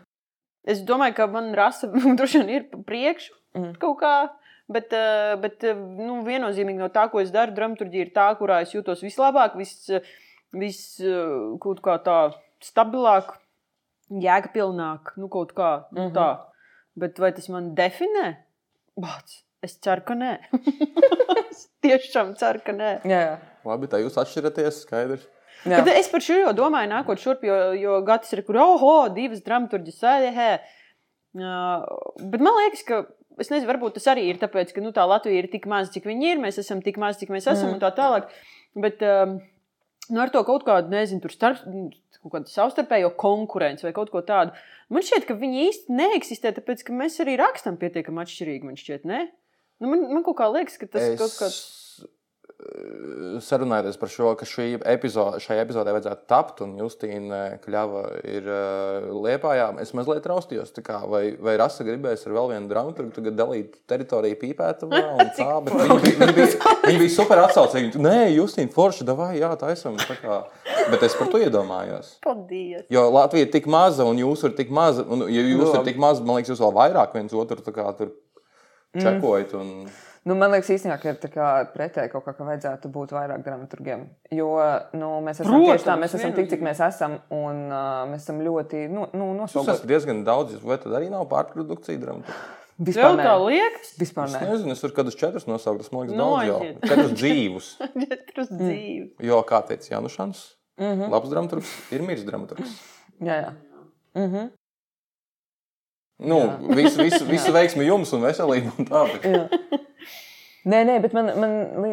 es 0.66 0.83
domāju, 0.85 1.14
ka 1.16 1.26
man 1.33 1.52
rasa 1.55 1.88
droši 2.18 2.42
vien 2.42 2.50
ir 2.59 2.68
priekšu 2.85 3.33
Mhm. 3.57 3.79
kaut 3.81 4.00
kā. 4.02 4.29
Bet, 4.68 4.90
eh, 4.92 5.37
bet 5.40 5.62
eh, 5.64 5.72
nu, 5.79 6.18
viennozīmīgi 6.26 6.76
no 6.83 6.88
tā, 6.92 7.07
ko 7.11 7.20
es 7.22 7.31
daru, 7.31 7.55
dramaturgija 7.55 8.05
ir 8.05 8.11
tā, 8.12 8.26
kurā 8.37 8.59
es 8.64 8.72
jūtos 8.74 9.00
vislabāk, 9.00 9.55
vis, 9.57 9.87
vis 10.52 10.81
eh, 11.00 11.57
kaut 11.62 11.81
kā 11.81 11.94
tā 12.05 12.16
stabilāk, 12.61 13.31
jēgpilnāk, 14.11 15.14
nu 15.16 15.29
kaut 15.33 15.55
kā 15.57 15.70
nu, 15.92 16.09
Mhm. 16.09 16.14
tā. 16.14 16.29
Bet 16.96 17.18
vai 17.18 17.33
tas 17.33 17.48
man 17.48 17.74
definē? 17.74 18.37
Bāc, 18.96 19.35
es 19.66 19.74
ceru, 19.85 20.02
ka 20.09 20.14
nē. 20.16 20.32
es 21.50 21.66
tiešām 21.85 22.35
ceru, 22.40 22.62
ka 22.64 22.72
nē. 22.76 22.92
Jā, 23.09 23.20
jā. 23.26 23.35
Labi, 23.66 23.88
tā 23.92 24.00
jūs 24.00 24.16
atšķiraties. 24.22 24.82
Skaidrs. 24.87 25.26
jā. 25.66 25.82
Bet 25.85 25.98
es 25.98 26.09
par 26.12 26.22
šo 26.24 26.38
jau 26.40 26.54
domāju, 26.56 26.88
nākot 26.94 27.20
šurp, 27.20 27.44
jo, 27.44 27.56
jo 27.76 27.98
Gatis 28.06 28.32
ir 28.37 28.44
kur, 28.46 28.59
oh, 28.62 29.06
divas 29.12 29.42
dramaturģijas 29.46 30.00
sēdē. 30.00 30.48
Bet 31.37 32.40
man 32.40 32.52
liekas, 32.62 32.85
ka. 32.88 33.04
Es 33.37 33.50
nezinu, 33.52 33.68
varbūt 33.68 33.98
tas 33.98 34.06
arī 34.09 34.22
ir 34.30 34.38
tāpēc, 34.40 34.70
ka 34.72 34.80
nu, 34.80 34.94
tā 34.96 35.02
Latvija 35.04 35.42
ir 35.42 35.50
tik 35.52 35.66
maza, 35.68 35.90
cik 35.92 36.06
viņi 36.09 36.30
ir. 36.30 36.38
Mēs 36.40 36.56
esam 36.62 36.78
tik 36.80 36.96
mazi, 36.96 37.18
cik 37.20 37.35
mēs 37.35 37.44
esam, 37.44 37.68
Mm. 37.68 37.74
un 37.76 37.82
tā 37.82 37.90
tālāk. 37.92 38.30
Bet 38.80 39.02
um, 39.04 39.35
nu, 40.09 40.20
ar 40.22 40.30
to 40.32 40.40
kaut 40.48 40.64
kādu, 40.64 40.88
nezinu, 40.88 41.20
tur 41.20 41.35
starp, 41.35 41.61
kaut 42.26 42.34
kādu 42.40 42.52
savstarpējo 42.52 43.12
konkurenci 43.20 43.86
vai 43.88 43.94
kaut 43.96 44.10
ko 44.12 44.22
tādu. 44.26 44.52
Man 44.92 45.02
šķiet, 45.06 45.24
ka 45.30 45.38
viņi 45.38 45.64
īsti 45.70 45.96
neeksistē, 46.02 46.52
tāpēc 46.58 46.84
ka 46.86 46.94
mēs 46.94 47.16
arī 47.24 47.38
rakstam 47.40 47.78
pietiekami 47.80 48.22
atšķirīgi. 48.26 48.66
Man 48.68 48.78
šķiet, 48.82 49.08
ne? 49.08 49.24
Nu, 49.82 49.90
man, 49.92 50.06
man 50.18 50.22
kaut 50.26 50.38
kā 50.38 50.46
liekas, 50.54 50.78
ka 50.80 50.86
tas 50.88 51.10
ir 51.12 51.18
kaut 51.20 51.34
kāds. 51.40 51.58
eh, 52.56 53.40
Sarunājoties 53.44 53.98
par 54.00 54.08
šo, 54.08 54.30
ka 54.40 54.46
šī 54.48 54.68
epizode, 54.88 55.40
šai 55.44 55.58
epizodē 55.60 55.92
vajadzētu 55.92 56.24
tapt, 56.30 56.62
un 56.64 56.76
Justīna 56.80 57.40
Kļava 57.60 58.04
ir 58.24 58.46
uh, 58.48 59.10
liepājā, 59.26 59.66
es 59.82 59.92
mazliet 59.96 60.24
raustījos. 60.30 60.72
Kā, 60.86 61.02
vai, 61.10 61.34
vai 61.36 61.58
Rasa 61.60 61.84
gribēs 61.84 62.24
ar 62.26 62.32
vēl 62.38 62.54
vienu 62.54 62.70
dramaturgu 62.70 63.12
tagad 63.18 63.36
dalīt 63.36 63.76
teritoriju 63.90 64.38
pīpētavā 64.40 65.02
tā, 65.36 65.50
bet 65.66 65.76
viņi 65.76 66.14
viņi 66.22 66.36
bija, 66.38 66.74
viņi 66.86 67.02
bija 67.04 67.14
super 67.18 67.42
atsaucīgi. 67.44 68.00
Nē, 68.00 68.16
Justīna 68.38 68.72
Forša, 68.72 69.04
davai, 69.12 69.34
jā, 69.42 69.52
tā 69.60 69.74
esam. 69.76 69.98
Tā 70.00 70.16
kā, 70.22 70.40
bet 70.92 71.03
es 71.07 71.14
par 71.18 71.29
to 71.33 71.40
iedomājos. 71.42 72.16
Paldies! 72.25 72.87
Jo 72.92 73.07
Latvija 73.14 73.46
ir 73.46 73.53
tik 73.55 73.66
maza, 73.70 74.05
un 74.09 74.18
jūs 74.20 74.42
esat 74.44 74.57
tik 74.61 74.70
maza. 74.75 75.05
Un, 75.09 75.27
ja 75.33 75.42
jūs 75.44 75.62
Nu, 75.64 75.70
esat 75.72 75.87
tik 75.88 76.01
mazi, 76.03 76.25
man 76.27 76.38
liekas, 76.40 76.55
jūs 76.55 76.62
vēl 76.64 76.75
vairāk 76.77 77.14
viens 77.16 77.35
otru 77.37 77.62
tur 77.64 78.12
čekojat. 78.96 79.55
Un... 79.59 79.72
Nu, 80.27 80.35
man 80.35 80.51
liekas, 80.51 80.72
īstenībā, 80.75 80.96
ka 80.99 81.12
ir 81.12 81.18
pretēji 81.75 82.11
kaut 82.11 82.25
kā, 82.27 82.33
ka 82.35 82.46
vajadzētu 82.49 82.90
būt 82.90 83.12
vairāk 83.14 83.44
dramaturgiem. 83.46 84.07
Jo 84.35 84.49
nu, 84.99 85.12
mēs 85.22 85.38
esam 85.42 85.53
Protams, 85.53 85.68
tieši 85.77 85.87
tā, 85.87 85.94
mēs 86.03 86.16
esam 86.18 86.33
tik, 86.35 86.49
cik 86.51 86.64
mēs 86.66 86.81
esam, 86.88 87.18
un 87.31 87.61
uh, 87.70 88.03
mēs 88.11 88.25
esam 88.27 88.40
ļoti 88.42 88.87
nu, 88.90 89.07
nu, 89.14 89.29
Jūs 89.37 89.38
nosogoti. 89.44 89.77
esat 89.77 89.90
diezgan 89.92 90.25
daudz, 90.27 90.57
vai 90.66 90.81
tad 90.83 90.96
arī 90.99 91.12
nav 91.12 91.29
pārprodukcija 91.31 92.01
dramaturga? 92.03 92.40
Vispār 92.77 93.14
nē. 93.16 93.25
tā 93.25 93.37
liekas? 93.40 93.92
Vispār 93.96 94.27
Es 94.29 94.35
nē. 94.35 94.42
nezinu, 94.51 94.75
es 94.75 94.83
varu 94.85 94.96
kādus 94.99 95.14
četrus 95.16 95.46
nosaukt. 95.49 95.79
Tas 95.81 95.92
man 95.94 96.03
liekas, 96.05 96.18
Nu, 96.18 96.27
daudz 96.35 96.51
jau. 96.51 96.59
Četrus 96.90 97.14
dzīvus. 97.22 97.68
Četras 98.03 98.51
dzīves. 98.53 99.14
Jo, 99.31 99.38
kā 99.49 99.62
teica 99.70 99.94
Janušans, 99.94 100.42
Mm 100.76 100.92
-hmm. 100.92 101.10
labs 101.10 101.30
dramaturgs 101.30 101.92
ir 101.92 102.02
miris 102.02 102.24
dramaturgs. 102.24 102.80
Jā, 103.20 103.36
jā. 103.42 103.52
Mm 104.14 104.32
-hmm. 104.32 104.50
Nu, 106.18 106.58
visu, 106.74 107.02
visu, 107.02 107.24
visu 107.24 107.52
veiksmi 107.52 107.84
jums 107.86 108.12
un 108.12 108.22
veselību 108.22 108.72
un 108.78 108.86
tā. 108.86 109.02
Nē, 110.66 110.81
nē, 110.83 110.96
bet 110.98 111.12
man, 111.14 111.29
man 111.38 111.52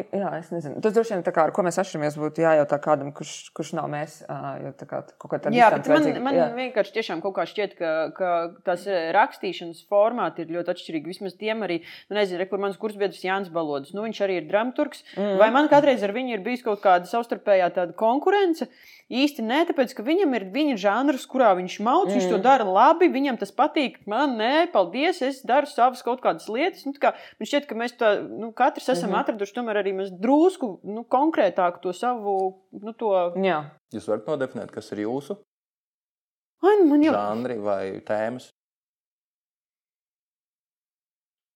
jā, 0.09 0.29
es 0.39 0.47
nezinu. 0.49 0.79
Tas 0.81 0.95
droši 0.95 1.13
vien 1.13 1.23
tā 1.25 1.29
kā 1.35 1.43
ar 1.45 1.51
ko 1.53 1.61
mēs 1.65 1.77
atšķiramies, 1.77 2.15
būtu 2.17 2.41
jājautā 2.41 2.79
kādam, 2.81 3.11
kurš, 3.13 3.33
kurš 3.53 3.73
nav 3.77 3.85
mēs. 3.91 4.15
Jo 4.63 4.71
tā 4.79 4.87
kā 4.89 5.03
kaut 5.21 5.29
kā 5.29 5.39
tāda 5.43 5.53
Jā, 5.53 5.67
bet 5.75 5.89
man, 5.91 6.07
man 6.25 6.37
Jā. 6.39 6.47
vienkārši 6.57 6.95
tiešām 6.95 7.21
kaut 7.21 7.35
kā 7.37 7.45
šķiet, 7.51 7.75
ka, 7.77 7.91
ka 8.17 8.31
tās 8.65 8.87
rakstīšanas 9.13 9.83
formāti 9.91 10.41
ir 10.41 10.55
ļoti 10.55 10.73
atšķirīgi. 10.73 11.13
Vismaz 11.13 11.37
tiem 11.37 11.61
arī, 11.67 11.83
nu, 12.09 12.17
nezinu, 12.17 12.41
re, 12.41 12.49
kur 12.49 12.63
mans 12.63 12.79
kursbiedrs 12.81 13.21
Jānis 13.21 13.53
Balodis. 13.53 13.93
Nu, 13.93 14.07
viņš 14.07 14.23
arī 14.25 14.39
ir 14.41 14.49
dramaturgs. 14.49 15.05
Mm. 15.13 15.37
Vai 15.43 15.51
man 15.53 15.69
kādreiz 15.69 16.01
ar 16.01 16.15
viņu 16.17 16.39
ir 16.39 16.45
bijis 16.45 16.65
kaut 16.65 16.81
kāda 16.81 17.09
savstarpējā 17.13 17.69
tāda 17.77 17.93
konkurence? 17.99 18.71
Īsti 19.13 19.43
nē, 19.45 19.59
tāpēc, 19.69 19.91
ka 19.93 20.05
viņam 20.05 20.31
ir 20.37 20.45
viņa 20.53 20.77
žanrs, 20.81 21.25
kurā 21.29 21.51
viņš 21.59 21.75
mauc, 21.85 22.07
mm. 22.07 22.15
viņš 22.17 22.27
to 22.31 22.37
Mm. 22.39 22.43
dara 22.45 22.65
labi, 22.65 23.11
viņam 23.13 23.37
tas 23.41 23.53
patīk. 23.53 23.99
Man 24.09 24.37
nē, 24.39 24.71
paldies, 24.73 25.21
es 25.21 25.43
daru 25.45 25.69
savas 25.69 26.01
kaut 26.01 26.23
kādas 26.23 26.49
lietas. 26.49 26.85
Nu, 26.87 26.95
tā 26.97 27.03
kā, 27.03 27.13
man 27.39 27.49
šķiet, 27.51 27.67
ka 27.69 27.77
mēs 27.77 27.93
tā, 27.99 28.11
nu, 28.25 28.51
katrs 28.51 28.89
esam 28.89 29.09
mm. 29.09 29.13
-hmm. 29.13 29.19
atraduši 29.21 29.55
tomēr 29.59 29.81
arī 29.83 29.93
mēs 29.93 30.09
drusku 30.09 30.79
nu, 30.83 31.05
konkrētāku 31.05 31.81
to 31.81 31.93
savu, 31.93 32.65
nu, 32.71 32.93
to. 32.93 33.13
Jā. 33.37 33.69
Jūs 33.93 34.09
varat 34.09 34.27
nodefinēt, 34.27 34.71
kas 34.71 34.91
ir 34.91 35.05
jūsu 35.05 35.37
Ai, 36.63 36.75
nu, 36.79 36.85
man 36.89 37.03
jau. 37.03 37.13
žanri 37.13 37.57
vai 37.59 38.01
tēmas. 38.01 38.49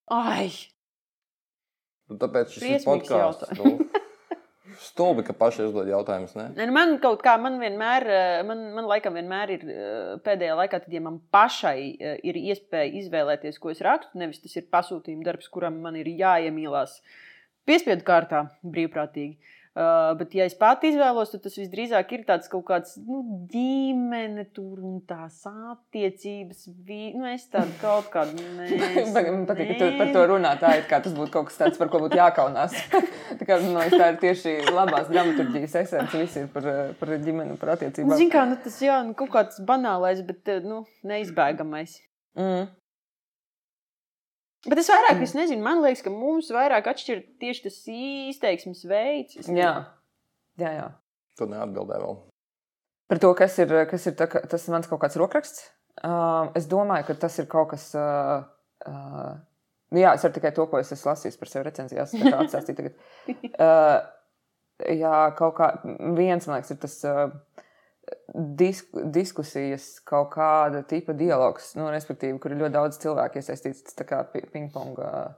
Ai, 0.07 0.51
Nu, 2.07 2.15
tāpēc 2.15 2.53
šis 2.55 2.61
ir 2.61 2.67
Briesmīgs 2.67 3.09
podkāsts. 3.09 3.49
Stulbi, 4.81 5.23
ka 5.25 5.33
paši 5.37 5.65
uzdod 5.67 5.89
jautājumus. 5.89 6.35
Ne, 6.37 6.47
nu 6.69 6.73
Man 6.75 6.97
kaut 7.03 7.21
kā, 7.25 7.35
man 7.41 7.57
vienmēr, 7.61 8.05
eh, 8.07 8.41
man, 8.47 8.63
man 8.75 8.87
laikam 8.89 9.17
vienmēr 9.17 9.53
ir 9.55 9.63
eh, 9.67 10.11
pēdējā 10.25 10.57
laikā, 10.59 10.81
tad, 10.83 10.93
ja 10.93 11.01
man 11.03 11.19
pašai 11.33 11.79
eh, 11.79 12.17
ir 12.27 12.39
iespēja 12.39 12.93
izvēlēties, 13.01 13.59
ko 13.61 13.73
es 13.73 13.81
rakstu, 13.85 14.19
nevis 14.21 14.41
tas 14.43 14.55
ir 14.59 14.67
pasūtījuma 14.73 15.25
darbs, 15.25 15.49
kuram 15.53 15.79
man 15.83 15.97
ir 15.99 16.09
jāiemīlās 16.11 16.99
piespiedu 17.67 18.05
kārtā, 18.07 18.45
brīvprātīgi. 18.63 19.55
Uh, 19.77 20.15
bet, 20.17 20.31
ja 20.33 20.47
es 20.49 20.55
pati 20.57 20.89
izvēlos, 20.89 21.29
tad 21.29 21.43
tas 21.43 21.53
visdrīzāk 21.53 22.13
ir 22.15 22.21
tāds 22.25 22.49
kaut 22.49 22.63
kāds 22.65 22.95
nu, 22.97 23.19
ģimene, 23.51 24.47
tur 24.49 24.79
un 24.81 24.95
tās 25.05 25.35
attiecības. 25.45 26.63
Vi... 26.87 27.11
Nu, 27.13 27.27
es 27.29 27.45
tādu 27.53 27.75
kaut 27.77 28.07
kādu 28.09 28.41
Man 29.13 29.27
man 29.35 29.43
patīk, 29.45 29.75
ka 29.75 29.77
tu 29.83 29.99
par 29.99 30.09
to 30.15 30.23
runā. 30.31 30.55
Tā 30.57 30.71
ir 30.79 30.87
kā 30.89 30.97
tas 31.05 31.13
būtu 31.13 31.29
kaut 31.35 31.51
kas 31.51 31.61
tāds, 31.61 31.77
par 31.77 31.91
ko 31.93 32.01
būtu 32.07 32.17
jākaunās. 32.17 32.73
tā, 33.37 33.37
kā, 33.43 33.59
liekas, 33.61 33.93
tā 33.93 34.09
ir 34.15 34.19
tieši 34.23 34.55
labās 34.71 35.11
dramaturgijas 35.11 35.77
esence. 35.83 36.23
Viss 36.23 36.41
ir 36.41 36.49
par, 36.55 36.71
par 36.97 37.13
ģimeni, 37.13 37.59
par 37.61 37.75
attiecībām. 37.75 38.17
Ziniet, 38.17 38.33
kā 38.33 38.47
nu, 38.49 38.57
tas 38.65 38.81
jā, 38.81 38.97
nu, 39.05 39.13
kaut 39.21 39.29
kāds 39.35 39.61
banālais, 39.67 40.25
bet 40.25 40.55
nu, 40.65 40.87
neizbēgamais. 41.05 41.99
Mm. 42.33 42.65
Bet 44.67 44.81
es 44.81 44.89
vairāk 44.91 45.21
es 45.23 45.33
nezinu, 45.37 45.63
man 45.63 45.79
liekas, 45.83 46.03
ka 46.03 46.11
mums 46.11 46.49
vairāk 46.51 46.89
atšķir 46.91 47.21
tieši 47.41 47.63
tas 47.67 47.77
izteiksmes 47.93 48.81
veids. 48.89 49.37
Jā. 49.47 49.71
Jā, 50.59 50.71
jā. 50.75 50.87
Tu 51.39 51.47
neatbildēji 51.47 52.03
vēl. 52.03 52.17
Par 53.07 53.21
to, 53.23 53.29
kas 53.39 53.55
ir, 53.63 53.71
kas 53.87 54.07
ir 54.09 54.15
tā, 54.19 54.27
ka- 54.27 54.43
tas 54.51 54.65
mans 54.73 54.89
kaut 54.91 54.99
kāds 55.05 55.15
rokraksts. 55.19 55.69
Uh, 56.03 56.49
es 56.59 56.67
domāju, 56.69 57.07
ka 57.07 57.15
tas 57.23 57.37
ir 57.39 57.47
kaut 57.49 57.71
kas. 57.71 57.87
Uh, 57.95 58.43
uh, 58.89 59.31
nu 59.95 60.01
jā, 60.03 60.11
es 60.17 60.25
varu 60.27 60.35
tikai 60.35 60.51
to, 60.57 60.67
ko 60.69 60.81
es 60.81 60.91
esmu 60.93 61.13
lasījis 61.13 61.39
par 61.39 61.49
sevi 61.53 61.65
recenzijās, 61.69 62.13
tā 62.13 62.27
kā 62.33 62.43
atstāstīt 62.43 62.81
tagad. 62.81 62.99
Uh, 63.57 64.03
jā, 64.93 65.13
kaut 65.39 65.55
kā 65.57 65.71
viens, 66.17 66.45
man 66.49 66.59
liekas, 66.59 66.73
ir 66.75 66.81
tas. 66.83 66.97
Uh, 67.07 67.63
Disk, 68.59 68.91
diskusijas, 69.11 69.87
kaut 70.07 70.29
kāda 70.35 70.83
tipa 70.87 71.15
dialogs, 71.17 71.73
nu, 71.75 71.87
respektīvi, 71.91 72.37
kur 72.39 72.53
ir 72.53 72.61
ļoti 72.61 72.75
daudz 72.75 72.99
cilvēku 73.01 73.39
iesaistīts. 73.41 73.81
Tas 73.87 73.97
tā 73.97 74.05
kā 74.07 74.21
pi- 74.31 74.45
ping-pong, 74.53 74.99
uh, 75.01 75.33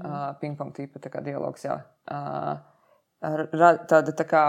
uh, 0.00 0.18
ping-pong 0.40 0.74
tipa 0.76 1.00
kā 1.06 1.22
dialogs, 1.24 1.64
jā. 1.64 1.78
Uh, 2.10 2.58
ra- 3.54 3.78
tāda 3.88 4.12
tā 4.18 4.26
kā 4.28 4.42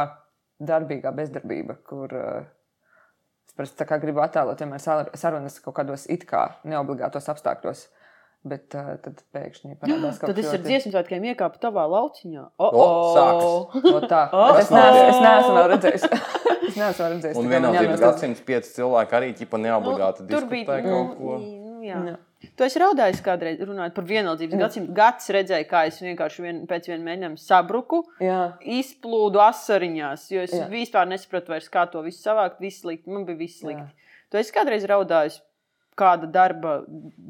darbīgā 0.60 1.13
bezdarbība, 1.15 1.78
kur 1.88 2.15
uh, 2.17 2.43
es 3.47 3.56
parasti 3.56 3.80
tā 3.80 3.88
kā 3.88 3.99
gribu 4.02 4.23
attēlot 4.26 4.60
vienmēr 4.63 4.82
sar- 4.84 5.12
sarunas 5.19 5.60
kaut 5.63 5.78
kādos 5.80 6.08
it 6.10 6.26
kā 6.30 6.47
neobligātos 6.63 7.30
apstākļos. 7.32 7.86
Bet 8.43 8.75
uh, 8.75 8.89
tad 8.99 9.21
pēkšņi 9.32 9.77
parādās 9.79 10.17
kaut 10.19 10.34
Tad 10.34 10.39
es 10.41 10.49
ar 10.51 10.60
dziesmu 10.65 10.89
svētkiem 10.91 11.23
iekāpu 11.32 11.62
tavā 11.63 11.86
lauciņā. 11.88 12.41
O, 12.60 12.67
O, 12.75 12.88
sākas. 13.15 13.93
O, 13.93 14.01
tā. 14.12 14.25
O, 14.36 14.47
es 14.60 14.71
neesmu, 14.73 15.06
es 15.13 15.21
neesmu 15.23 15.53
vēl 15.56 15.69
redzējis. 15.71 16.03
es 16.67 16.75
neesmu 16.75 17.06
vēl 17.06 17.13
redzējis. 17.13 17.39
Un 17.39 17.47
vienotības 17.53 17.88
jānostāsta. 17.88 18.10
gadsimts 18.10 18.43
pieci 18.49 18.73
cilvēki 18.75 19.17
arī 19.19 19.32
ķipa 19.39 19.62
neobligāti 19.63 20.27
tur 20.27 20.49
bija 20.51 20.65
diskutē 20.67 20.82
kaut 20.89 21.13
ko. 21.21 21.38
nu, 21.39 21.77
jā. 21.88 22.01
Jā. 22.10 22.17
Tu 22.60 22.65
esi 22.67 22.82
raudājis 22.84 23.21
kādreiz 23.23 23.63
runājot 23.63 23.95
par 23.95 24.06
vienaldzības 24.12 24.60
gadsimtu. 24.60 24.91
Gads 24.97 25.32
redzēja, 25.32 25.67
kā 25.69 25.86
es 25.88 26.01
vienkārši 26.03 26.43
vien, 26.43 26.60
pēc 26.67 26.89
viena 26.91 27.06
mēģinājuma 27.08 27.39
sabruku, 27.39 28.01
Jā. 28.19 28.41
izplūdu 28.75 29.39
asariņās, 29.45 30.27
jo 30.36 30.43
es 30.43 30.51
Jā. 30.51 30.65
jā. 30.65 30.67
vispār 30.73 31.08
nesapratu 31.08 31.56
vairs, 31.56 31.71
kā 31.71 31.86
to 31.88 32.03
visu 32.03 32.19
savākt. 32.19 32.60
Viss 32.60 32.84
slikti, 32.84 33.08
man 33.15 33.23
bija 33.29 33.39
viss 33.39 33.62
Jā. 33.62 33.69
slikti. 33.69 34.12
Tu 34.27 34.41
esi 34.43 34.51
kādreiz 34.60 34.84
raudājis 34.91 35.39
kāda 35.97 36.27
darba 36.32 36.75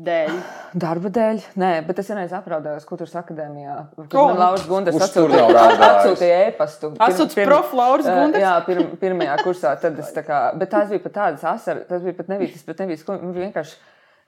dēļ. 0.07 0.33
Darba 0.79 1.11
dēļ, 1.13 1.41
nē, 1.59 1.71
bet 1.87 1.99
es 2.03 2.09
vienreiz 2.11 2.33
apraudājos 2.37 2.85
Kultūras 2.89 3.15
akadēmijā. 3.21 3.77
Kad 4.05 4.17
O, 4.19 4.25
man 4.31 4.39
Lauris 4.41 4.65
tur 4.67 5.05
atsūtīja, 5.07 5.63
atsūtīja 5.89 6.37
e-pastu. 6.47 6.91
Asociēts 6.97 7.39
Pirm- 7.39 7.51
prof. 7.51 7.73
Lauris 7.77 8.07
Gundars. 8.09 8.43
Jā, 8.43 8.53
pirm, 8.67 8.93
pirmajā 9.01 9.39
kursā. 9.43 9.73
Tad 9.81 9.99
es 9.99 10.13
tā 10.15 10.23
kā, 10.27 10.43
bet 10.59 10.71
tās 10.73 10.91
bija 10.93 11.03
pat 11.07 11.17
tādas 11.19 11.43
asaras, 11.55 11.87
tas 11.89 12.01
bija 12.05 12.17
pat 12.21 12.31
nevis, 12.33 12.55
tas 12.57 12.67
pat 12.69 12.85
nevis, 12.85 13.05
man 13.09 13.33
bija 13.33 13.49
vienkārši. 13.49 13.75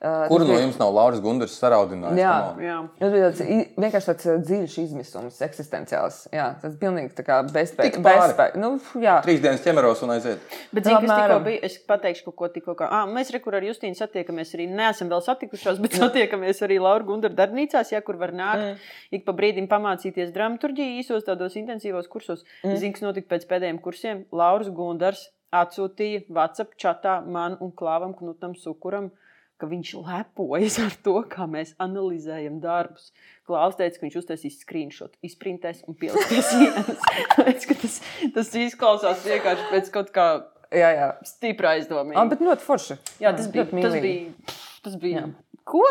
Tas 0.06 0.46
no 0.46 0.58
jums 0.60 0.78
nav 0.78 0.91
Lauris 0.94 1.22
Gundars 1.24 1.56
saraudinājis? 1.58 2.20
Jā. 2.20 2.34
Jā. 2.62 2.76
Tas 3.00 3.13
bija 3.13 3.30
tāds, 3.30 3.72
vienkārši 3.82 4.10
tāds 4.12 4.28
dziļš 4.46 4.76
izmisums, 4.84 5.39
eksistenciāls. 5.48 6.20
Jā, 6.36 6.48
tas 6.62 6.76
pilnīgi 6.82 7.15
tā 7.18 7.26
kā 7.26 7.39
pāri. 8.04 8.04
bezspēj. 8.06 8.60
Nu, 8.62 8.72
jā. 9.02 9.15
Trīs 9.26 9.41
dienas 9.44 9.63
ķemeros 9.65 10.04
un 10.06 10.13
aiziet. 10.15 10.44
Bet, 10.70 10.86
zini, 10.86 11.00
kas 11.08 11.10
tikko 11.10 11.39
bija, 11.48 11.62
es 11.65 11.78
pateikšu 11.89 12.28
kaut 12.28 12.38
ko 12.41 12.52
tikko. 12.54 12.78
Kā, 12.78 12.89
ah, 13.00 13.10
mēs 13.10 13.34
rekur 13.34 13.58
ar 13.58 13.65
Justīnu 13.65 13.98
satiekamies 13.98 14.54
arī, 14.58 14.68
neesam 14.70 15.10
vēl 15.12 15.24
satikušās, 15.26 15.82
bet 15.84 15.98
satiekamies 15.98 16.62
arī 16.68 16.78
Laura 16.84 17.08
Gundara 17.08 17.34
darbnīcās, 17.41 17.96
ja 17.96 18.04
kur 18.06 18.20
var 18.22 18.36
nākt. 18.36 18.65
Mm. 18.65 18.91
Ik 19.18 19.26
pa 19.26 19.34
brīdim 19.38 19.70
pamācīties 19.72 20.34
dramaturģiju 20.36 21.02
īsos 21.02 21.26
tādos 21.26 21.58
intensīvos 21.58 22.12
kursos. 22.12 22.46
Mm. 22.62 22.78
Zini, 22.82 22.94
kas 22.98 23.08
notika 23.08 23.34
pēc 23.34 23.50
pēdējiem 23.50 23.82
kursiem? 23.82 24.26
Lauris 24.36 24.70
Gundars 24.76 25.32
atsūtīja 25.56 26.26
WhatsApp 26.36 26.76
chatā 26.82 27.20
man 27.26 27.58
un 27.63 27.72
Klāvam 27.76 28.15
Knutam 28.18 28.56
Sukuram. 28.60 29.12
Ka 29.56 29.70
viņš 29.72 29.94
lepojas 30.04 30.76
ar 30.84 30.96
to, 31.06 31.13
kā 31.32 31.46
mēs 31.48 31.70
analizējam 31.80 32.58
darbus. 32.60 33.13
Klaus 33.48 33.78
teica, 33.80 34.02
ka 34.02 34.04
viņš 34.04 34.18
uztaisīs 34.20 34.58
screenshot, 34.60 35.13
izprintēs 35.24 35.86
un 35.88 35.96
pieliks 35.96 36.28
pie 36.28 36.41
sienas. 36.44 37.06
Tāpēc, 37.38 37.68
ka 37.70 37.78
tas, 37.86 38.02
tas 38.36 38.52
izklausās 38.60 39.24
vienkārši 39.24 39.70
pēc 39.72 39.94
kaut 39.96 40.12
kā 40.15 40.28
Jā, 40.76 40.89
jā. 40.91 41.10
stipra 41.24 41.76
aizdomīga. 41.78 42.20
Ah, 42.20 42.28
bet 42.28 42.41
ļoti 42.44 42.65
forši. 42.65 42.98
Jā, 43.24 43.32
tas 43.38 43.48
bija. 43.54 43.68
ļoti 43.70 43.86
Tas 43.86 43.98
bija, 44.04 44.56
tas 44.84 44.98
bija 45.00 45.24
Jā. 45.24 45.30
ko? 45.63 45.84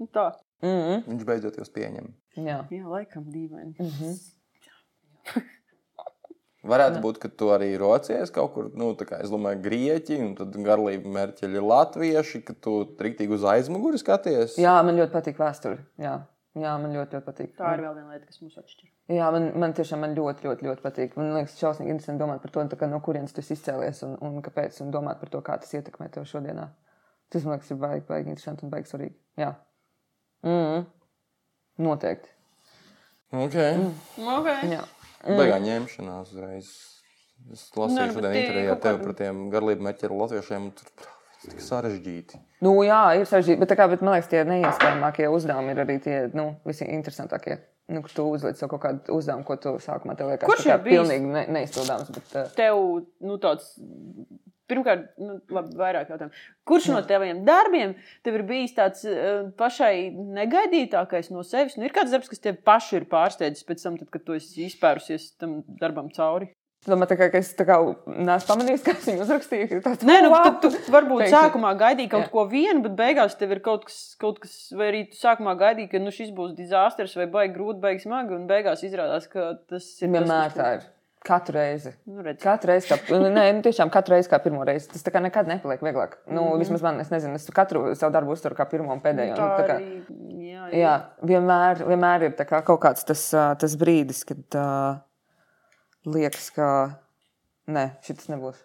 Nu 0.00 0.08
Tā. 0.12 0.30
Mm 0.62 0.80
-hmm. 0.80 1.02
Viņš 1.08 1.24
beidzot 1.24 1.56
jūs 1.60 1.72
pieņem. 1.72 2.12
Jā. 2.36 2.64
Jā, 2.70 2.84
laikam 2.84 3.24
dīvaini. 3.24 3.74
Mm 3.80 3.92
-hmm. 4.00 5.52
Varētu 6.68 7.02
būt, 7.04 7.18
ka 7.22 7.30
tu 7.30 7.50
arī 7.54 7.72
rocies 7.80 8.32
kaut 8.34 8.54
kur, 8.54 8.70
nu, 8.78 8.92
tā 8.98 9.06
kā 9.08 9.20
es 9.24 9.32
domāju, 9.32 9.60
grieķi, 9.64 10.20
un 10.24 10.32
tad 10.38 10.56
garlīgi 10.66 11.12
mērķi 11.12 11.48
ir 11.48 11.62
latvieši, 11.62 12.42
ka 12.46 12.56
tu 12.66 12.78
triktīgi 12.98 13.36
uz 13.38 13.46
aizmuguri 13.46 14.00
skaties. 14.02 14.56
Jā, 14.62 14.78
man 14.86 14.98
ļoti 14.98 15.14
patīk 15.14 15.38
vēsture. 15.42 15.78
Jā. 16.02 16.18
Jā, 16.56 16.72
man 16.80 16.94
ļoti, 16.94 17.18
ļoti 17.18 17.26
patīk. 17.26 17.50
Tā 17.58 17.74
ir 17.76 17.82
vēl 17.84 17.98
viena 17.98 18.14
lieta, 18.14 18.26
kas 18.30 18.40
mūs 18.40 18.54
atšķir. 18.56 18.88
Jā, 19.12 19.26
man, 19.34 19.50
man 19.60 19.74
tiešām 19.76 20.00
man 20.00 20.14
ļoti, 20.16 20.46
ļoti, 20.48 20.64
ļoti 20.66 20.84
patīk. 20.86 21.18
Man 21.20 21.34
liekas, 21.36 21.58
šausmīgi 21.60 21.92
interesanti 21.92 22.22
domāt 22.22 22.40
par 22.40 22.54
to, 22.54 22.64
tā 22.72 22.78
kā, 22.80 22.88
no 22.88 23.00
kurienes 23.04 23.36
tas 23.36 23.50
izcēlies 23.52 24.00
un, 24.06 24.14
un 24.24 24.38
kāpēc, 24.44 24.78
un 24.80 24.94
domāt 24.94 25.20
par 25.20 25.32
to, 25.34 25.42
kā 25.44 25.58
tas 25.60 25.76
ietekmē 25.76 26.08
tevi 26.14 26.30
šodienā. 26.30 26.64
Tas 27.32 27.44
man 27.44 27.58
liekas, 27.58 27.74
ir 27.74 27.82
baigi, 27.82 28.06
baigi 28.08 28.32
interesanti 28.32 28.64
un 28.64 28.72
baigi 28.72 28.88
svarīgi. 28.88 29.16
Jā, 29.42 29.52
mm 30.46 30.56
-hmm. 30.64 30.86
noteikti. 31.84 32.32
Okay. 33.32 33.76
Mm. 33.76 33.92
Okay. 34.38 34.68
Jā. 34.70 34.84
Baigā 35.26 35.58
ņemšanās 35.64 36.32
uzreiz. 36.34 36.72
Es 37.52 37.68
Nē, 37.68 37.82
lasīju 37.82 38.06
nu, 38.06 38.16
šodien 38.16 38.68
kaut 38.70 38.82
tevi 38.86 39.04
par 39.04 39.14
tiem 39.18 39.44
garlīgi 39.52 39.84
mērķi 39.86 40.10
latviešiem. 40.10 40.68
un 40.70 40.74
Tur 40.78 40.88
tas 40.96 41.50
tik 41.50 41.62
sarežģīti. 41.62 42.40
Nu, 42.64 42.72
jā, 42.86 43.00
ir 43.18 43.28
sarežģīti, 43.28 43.60
bet, 43.60 43.70
tā 43.70 43.76
kā, 43.78 43.86
bet 43.92 44.02
man 44.06 44.16
liekas, 44.16 44.30
tie 44.32 44.42
neiespējamākie 44.48 45.28
uzdevumi 45.30 45.74
ir 45.74 45.82
arī 45.84 45.98
tie 46.02 46.20
nu, 46.34 46.48
visinteresantākie. 46.66 47.58
Nu, 47.92 48.00
kur 48.02 48.14
tu 48.16 48.24
uzliec 48.34 48.58
kaut 48.66 48.80
kādu 48.82 49.14
uzdevumu, 49.14 49.44
ko 49.46 49.54
tu 49.62 49.76
sākumā 49.82 50.16
tev 50.18 50.32
liekas, 50.32 50.48
tā 50.48 50.56
kā 50.58 50.74
ir 50.74 50.82
pilnīgi 50.88 51.28
ne, 51.30 51.44
neizpildāms. 51.54 52.08
Bet, 52.16 52.32
uh, 52.34 52.48
Tev, 52.56 52.80
nu, 53.22 53.36
tāds. 53.42 53.76
Pirmkārt, 54.66 55.08
nu, 55.22 55.38
labi, 55.54 55.76
vairāk 55.78 56.10
jautājumu. 56.10 56.44
Kurš 56.66 56.90
no 56.90 57.00
taviem 57.06 57.44
darbiem 57.46 57.94
tev 58.26 58.40
ir 58.40 58.46
bijis 58.48 58.74
tāds 58.74 59.06
uh, 59.06 59.46
pašai 59.58 60.10
negaidītākais 60.40 61.30
no 61.30 61.46
sevis? 61.46 61.78
Nu, 61.78 61.86
ir 61.86 61.94
kāds 61.94 62.14
darbs, 62.14 62.30
kas 62.32 62.42
tev 62.42 62.58
paši 62.66 63.00
ir 63.00 63.10
pārsteidzis 63.10 63.66
pēc 63.68 63.86
tam, 63.86 63.98
tad, 64.00 64.10
kad 64.14 64.26
tu 64.26 64.38
esi 64.38 64.66
izpērusies 64.66 65.34
tam 65.40 65.60
darbam 65.80 66.10
cauri? 66.14 66.50
Domāju, 66.86 67.16
ka 67.18 67.38
es 67.40 67.48
neesmu 67.58 68.46
pamanījis, 68.46 68.82
kas 68.86 69.06
viņu 69.08 69.24
uzrakstīja. 69.24 69.80
Tāds, 69.82 70.04
Nē, 70.06 70.20
nu, 70.22 70.30
tad 70.34 70.60
tu 70.62 70.70
varbūt 70.94 71.24
Pēkšņi. 71.24 71.34
sākumā 71.34 71.72
gaidīji 71.80 72.12
kaut 72.12 72.26
Jā. 72.28 72.30
ko 72.30 72.44
vienu, 72.50 72.82
bet 72.84 72.94
beigās 72.98 73.34
tev 73.40 73.56
ir 73.56 73.62
kaut 73.64 73.88
kas, 73.88 73.96
kaut 74.22 74.38
kas 74.42 74.54
vai 74.76 74.92
arī 74.92 75.00
tu 75.10 75.18
sākumā 75.18 75.56
gaidīji, 75.58 75.90
ka 75.94 76.02
nu, 76.02 76.14
šis 76.14 76.30
būs 76.36 76.54
disasters 76.58 77.16
vai 77.18 77.26
baigi 77.32 77.56
grūti, 77.56 77.82
baigi 77.82 78.06
smagi, 78.06 78.36
un 78.38 78.46
beigās 78.50 78.84
izrādās, 78.86 79.26
ka 79.32 79.56
tas 79.66 79.88
ir. 79.98 80.12
Vienmēr 80.14 80.54
tas, 80.54 80.60
tā 80.60 80.68
ir. 80.76 80.86
Katru 81.26 81.56
reizi. 81.58 81.90
Nu, 82.06 82.22
redz. 82.22 82.38
Katru 82.42 82.70
reizi, 82.70 82.86
kā, 82.92 82.98
nē, 83.10 83.44
nu, 83.56 83.62
tiešām 83.66 83.90
katru 83.94 84.14
reizi 84.14 84.30
kā 84.30 84.38
pirmo 84.44 84.62
reizi. 84.66 84.86
Tas 84.92 85.02
tā 85.02 85.10
kā 85.14 85.22
nekad 85.24 85.48
nepaliek 85.50 85.82
vieglāk. 85.82 86.18
Nu, 86.26 86.42
mm 86.42 86.52
-hmm. 86.52 86.58
Vismaz 86.58 86.82
man, 86.82 87.00
es 87.00 87.10
nezinu, 87.10 87.34
es 87.34 87.50
katru 87.50 87.94
savu 87.94 88.12
darbu 88.12 88.32
uztveru 88.32 88.54
kā 88.54 88.68
pirmo 88.70 88.92
un 88.92 89.00
pēdējo. 89.00 89.34
Tā 89.34 89.48
Nu, 89.48 89.56
tā 89.58 89.66
kā, 89.66 89.76
jā, 90.38 90.68
jā. 90.70 90.78
jā, 90.78 90.94
vienmēr, 91.22 91.82
vienmēr 91.86 92.22
ir 92.22 92.32
tā 92.38 92.46
kā 92.46 92.62
kaut 92.62 92.80
kāds 92.80 93.04
tas, 93.04 93.30
tas 93.58 93.76
brīdis, 93.76 94.24
kad 94.24 94.54
uh, 94.54 94.96
liekas, 96.06 96.50
ka 96.50 96.70
nē, 97.66 97.90
šis 98.06 98.28
nebūs. 98.28 98.62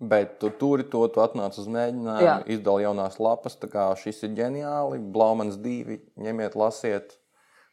Bet 0.00 0.38
tu 0.40 0.48
turi 0.50 0.86
to, 0.88 1.02
tu 1.12 1.20
atnāc 1.20 1.58
uz 1.60 1.66
mēģinājumu, 1.68 2.24
Jā. 2.24 2.38
izdali 2.48 2.86
jaunās 2.86 3.18
lapas. 3.20 3.56
tā 3.60 3.68
kā 3.68 3.90
Šis 4.00 4.22
ir 4.24 4.30
ģeniāli. 4.30 4.98
Blaumans 5.12 5.58
divi, 5.60 6.00
ņemiet, 6.16 6.56
lasiet. 6.56 7.18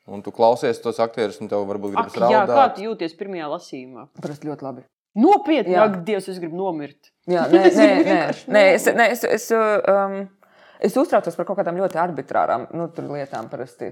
Un 0.07 0.21
tu 0.23 0.31
klausies 0.31 0.79
tos 0.79 0.99
aktierus, 1.03 1.41
un 1.43 1.49
tev 1.51 1.65
varbūt 1.67 1.97
Ak, 1.97 2.11
gribas 2.13 2.31
jā, 2.31 2.43
kā 2.45 2.53
raudāt. 2.53 2.75
tu 2.77 2.85
jūties 2.85 3.15
pirmajā 3.19 3.49
lasījumā? 3.51 4.05
Parasti 4.23 4.47
ļoti 4.47 4.63
labi. 4.67 4.85
Nopietni, 5.17 5.75
ak, 5.81 5.97
Dievs, 6.07 6.29
es 6.31 6.37
gribu 6.39 6.55
nomirt. 6.59 7.09
Jā, 7.27 7.47
nē, 7.51 7.63
Es 7.67 7.75
nē, 7.75 7.87
nē, 8.07 8.19
nē, 8.55 8.61
es, 8.77 8.85
nē, 8.95 9.07
es, 9.15 9.23
es, 9.27 9.47
um, 9.51 10.19
es 10.79 10.95
uztraucos 11.01 11.35
par 11.35 11.47
kaut 11.49 11.59
kādām 11.59 11.79
ļoti 11.81 11.99
arbitrārām 11.99 12.69
nu, 12.77 12.87
tur 12.95 13.09
lietām 13.11 13.49
parasti. 13.51 13.89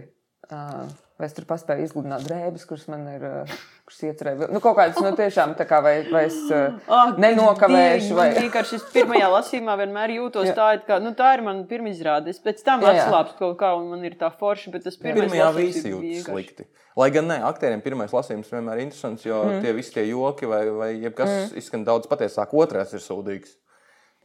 Uh, 0.47 0.85
Vai 1.15 1.29
es 1.29 1.35
tur 1.35 1.45
paspēju 1.47 1.85
izgludināt 1.85 2.25
drēbes, 2.27 2.65
kuras 2.67 2.89
man 2.91 3.05
ir, 3.07 3.21
uh, 3.23 3.51
kuras 3.87 4.01
iecerēju. 4.03 4.49
Nu, 4.51 4.59
kaut 4.63 4.75
kādas, 4.75 4.97
nu, 4.99 5.13
tiešām 5.15 5.53
tā 5.55 5.63
kā, 5.69 5.79
vai, 5.83 5.93
vai 6.11 6.25
es 6.27 6.35
Ak, 6.51 7.15
nenokavēšu. 7.23 8.17
Vai... 8.17 8.25
Man 8.33 8.39
vienkārši 8.49 8.75
es 8.81 8.83
pirmajā 8.91 9.29
lasījumā 9.31 9.77
vienmēr 9.79 10.17
jūtos 10.17 10.49
Jā. 10.49 10.57
tā, 10.57 10.67
it 10.75 10.83
kā, 10.89 10.99
nu, 10.99 11.13
tā 11.15 11.31
ir 11.37 11.45
mana 11.45 11.63
pirmizrāde. 11.69 12.35
Es 12.35 12.43
pēc 12.43 12.59
tam 12.67 12.83
atslābstu 12.83 13.39
kaut 13.45 13.55
kā, 13.63 13.71
un 13.79 13.93
man 13.93 14.03
ir 14.03 14.19
tā 14.19 14.27
forša, 14.35 14.75
bet 14.75 14.83
tas 14.89 14.99
pirmais 14.99 15.29
Pirmajā 15.29 15.51
visi 15.55 15.85
ir 15.85 15.93
jūtas 15.93 16.09
vienkārši- 16.09 16.35
slikti. 16.35 16.67
Lai 16.99 17.09
gan 17.11 17.31
ne, 17.31 17.39
aktieriem 17.47 17.83
pirmais 17.83 18.11
lasījums 18.15 18.51
vienmēr 18.51 18.79
ir 18.79 18.87
interesants, 18.89 19.23
jo 19.27 19.39
mm. 19.43 19.63
tie 19.63 19.71
visi 19.75 19.95
tie 19.95 20.05
joki 20.07 20.47
vai, 20.51 20.61
vai 20.71 20.93
jebkas 20.99 21.31
mm. 21.31 21.57
izskan 21.63 21.87
daudz 21.87 22.11
patiesāk, 22.11 22.51
otrais 22.55 22.91
ir 22.95 23.03
sūdīgs. 23.03 23.55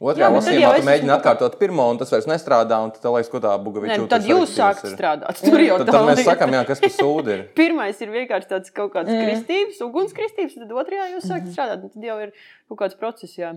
Otrajā 0.01 0.27
tad 0.31 0.35
lasījumā 0.39 0.69
tu 0.73 0.85
mēģini 0.87 1.05
esmu- 1.05 1.15
atkārtot 1.19 1.55
pirmo, 1.59 1.83
un 1.93 1.99
tas 2.01 2.09
vairs 2.09 2.25
nestrādā. 2.29 2.77
un 2.81 2.91
Tad, 2.91 3.03
liekas, 3.05 3.29
ko 3.29 3.41
tā 3.43 3.51
Nē, 3.53 3.63
bugaviča 3.65 3.97
nu, 4.01 4.07
tad 4.09 4.23
jūs 4.25 4.55
sākat 4.57 4.95
strādāt. 4.95 5.41
Tur 5.45 5.61
jau 5.61 5.77
Tad, 5.77 5.87
tā 5.87 5.93
tad 5.93 6.07
mēs 6.09 6.21
sakām, 6.25 6.55
jā, 6.57 6.61
kas 6.65 6.81
tas 6.81 6.95
sūdi 6.97 7.35
ir. 7.35 7.43
Pirmais 7.61 8.01
ir 8.01 8.09
vienkārši 8.09 8.49
tāds 8.49 8.73
kaut 8.73 8.95
kāds 8.95 9.13
mm. 9.13 9.27
kristības, 9.27 9.83
ugunskristības, 9.85 10.57
tad 10.57 10.73
otrajā 10.73 11.05
jūs 11.13 11.29
sākat 11.29 11.53
strādāt. 11.53 11.85
un 11.85 11.93
Tad 11.93 12.09
jau 12.09 12.17
ir 12.25 12.33
kaut 12.71 12.81
kāds 12.81 12.97
process. 12.97 13.37
Jā. 13.37 13.53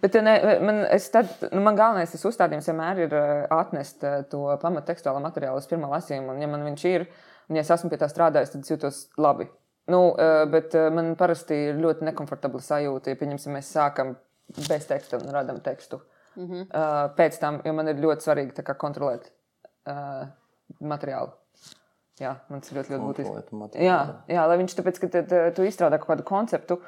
Bet 0.00 0.16
ne, 0.24 0.34
man, 0.64 0.82
es 0.88 1.10
tad, 1.12 1.28
nu, 1.52 1.60
man 1.60 1.76
galvenais 1.76 2.12
tas 2.14 2.24
uzstādījums 2.30 2.70
vienmēr 2.70 3.04
ir 3.04 3.16
uh, 3.18 3.30
atnest 3.52 4.06
uh, 4.06 4.22
to 4.30 4.46
pamattekstuālo 4.62 5.20
materiālu 5.20 5.60
uz 5.60 5.68
pirmā 5.68 5.90
lasījuma. 5.92 6.32
Un, 6.32 6.40
ja 6.40 6.48
man 6.48 6.64
viņš 6.64 6.84
ir, 6.94 7.08
un 7.50 7.58
ja 7.58 7.64
es 7.66 7.72
esmu 7.74 7.92
pie 7.92 8.00
tā 8.00 8.08
strādājis, 8.08 8.54
tad 8.54 8.70
jūtos 8.70 9.08
labi. 9.20 9.50
Nu, 9.92 10.14
uh, 10.14 10.46
bet 10.48 10.72
man 10.96 11.12
parasti 11.20 11.66
ir 11.68 11.82
ļoti 11.82 12.06
nekomfortabla 12.08 12.62
sajūta, 12.64 13.12
ja 13.12 13.20
pieņemsim, 13.20 13.58
mēs 13.58 13.74
sākam 13.74 14.14
bez 14.56 14.86
teksta 14.86 15.18
un 15.20 15.32
radām 15.34 15.60
tekstu. 15.60 16.00
Mm 16.34 16.46
-hmm. 16.46 16.62
uh, 16.62 17.14
pēc 17.16 17.38
tam, 17.40 17.60
jo 17.64 17.72
man 17.72 17.88
ir 17.88 18.00
ļoti 18.02 18.26
svarīgi 18.26 18.62
kā 18.62 18.74
kontrolēt 18.74 19.30
uh, 19.86 20.26
materiālu. 20.80 21.30
Jā, 22.20 22.36
man 22.48 22.60
tas 22.60 22.72
ļoti, 22.72 22.90
ļoti 22.94 23.02
būtiski. 23.02 23.82
Jā, 23.82 24.22
jā, 24.28 24.46
lai 24.46 24.58
viņš 24.58 24.74
tāpēc, 24.78 25.00
ka 25.00 25.08
tad, 25.08 25.32
tu 25.54 25.62
izstrādā 25.62 25.98
kaut 25.98 26.08
kādu 26.08 26.22
konceptu, 26.22 26.80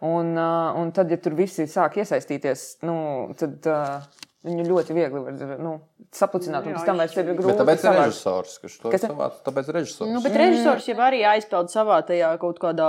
un, 0.00 0.32
uh, 0.38 0.74
un 0.80 0.92
tad, 0.92 1.10
ja 1.10 1.16
tur 1.16 1.34
visi 1.34 1.66
sāk 1.66 1.96
iesaistīties, 1.96 2.64
nu, 2.82 2.94
tad 3.38 3.66
uh, 3.66 4.02
viņu 4.44 4.64
ļoti 4.68 4.94
viegli 4.96 5.20
var 5.24 5.58
nu, 5.58 5.70
sapulcināt. 6.14 6.66
Un 6.68 6.74
Jā, 6.74 6.78
pēc 6.78 6.86
tam 6.90 6.98
vairs 7.00 7.14
ir 7.16 7.24
Bet 7.30 7.36
grūti 7.38 7.54
tāpēc 7.60 7.84
ir 7.88 7.94
režisors, 7.96 8.56
kurš 8.60 8.74
to 8.82 8.90
Kas 8.92 9.02
ir? 9.06 9.10
savāc. 9.14 9.38
Tāpēc 9.46 9.70
ir 9.70 9.76
režisors. 9.78 10.10
Nu, 10.12 10.20
bet 10.24 10.36
režisors 10.36 10.88
jau 10.90 10.96
arī 11.06 11.22
aizpeld 11.30 11.72
savā 11.72 11.96
tajā 12.06 12.28
kaut 12.42 12.60
kādā 12.62 12.88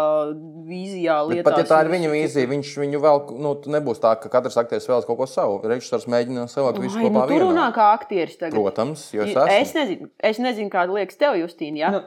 vīzijā, 0.67 1.15
Bet 1.27 1.31
lietā. 1.31 1.45
pat 1.47 1.61
ja 1.61 1.65
tā 1.69 1.79
ir 1.85 1.91
viņa 1.93 2.11
vīzija, 2.11 2.49
viņš 2.51 2.71
viņu 2.83 3.01
vēl, 3.05 3.21
nu, 3.45 3.53
nebūs 3.77 4.01
tā, 4.03 4.11
ka 4.21 4.31
katrs 4.33 4.57
aktieris 4.61 4.87
vēlas 4.89 5.07
kaut 5.07 5.17
ko 5.21 5.27
savu. 5.29 5.61
Režisors 5.63 6.07
mēģina 6.11 6.47
savākt 6.51 6.81
visu 6.83 6.99
Ai, 6.99 7.05
nu, 7.05 7.09
kopā. 7.13 7.27
tur 7.29 7.37
vienā. 7.39 7.47
runā 7.49 7.67
kā 7.75 7.87
aktieris. 7.95 8.37
Tagad. 8.41 8.57
Protams, 8.57 9.07
jo 9.15 9.23
es 9.23 9.31
Es 9.35 9.71
esmu. 9.71 9.79
nezinu, 9.79 10.09
es 10.19 10.37
nezinu 10.43 10.69
kāda 10.73 10.91
liekas 10.99 11.17
tev, 11.17 11.37
Justīna. 11.39 11.77
Ja? 11.77 11.89
Nu. 11.95 12.03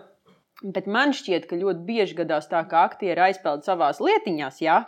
Nu. 0.62 0.72
Bet 0.74 0.86
man 0.90 1.12
šķiet, 1.14 1.46
ka 1.48 1.54
ļoti 1.56 1.84
bieži 1.86 2.16
gadās 2.18 2.48
tā, 2.50 2.64
ka 2.68 2.82
aktieri 2.88 3.20
aizpeld 3.30 3.62
savā 3.64 3.92
lietiņā. 3.94 4.48
Ja? 4.60 4.84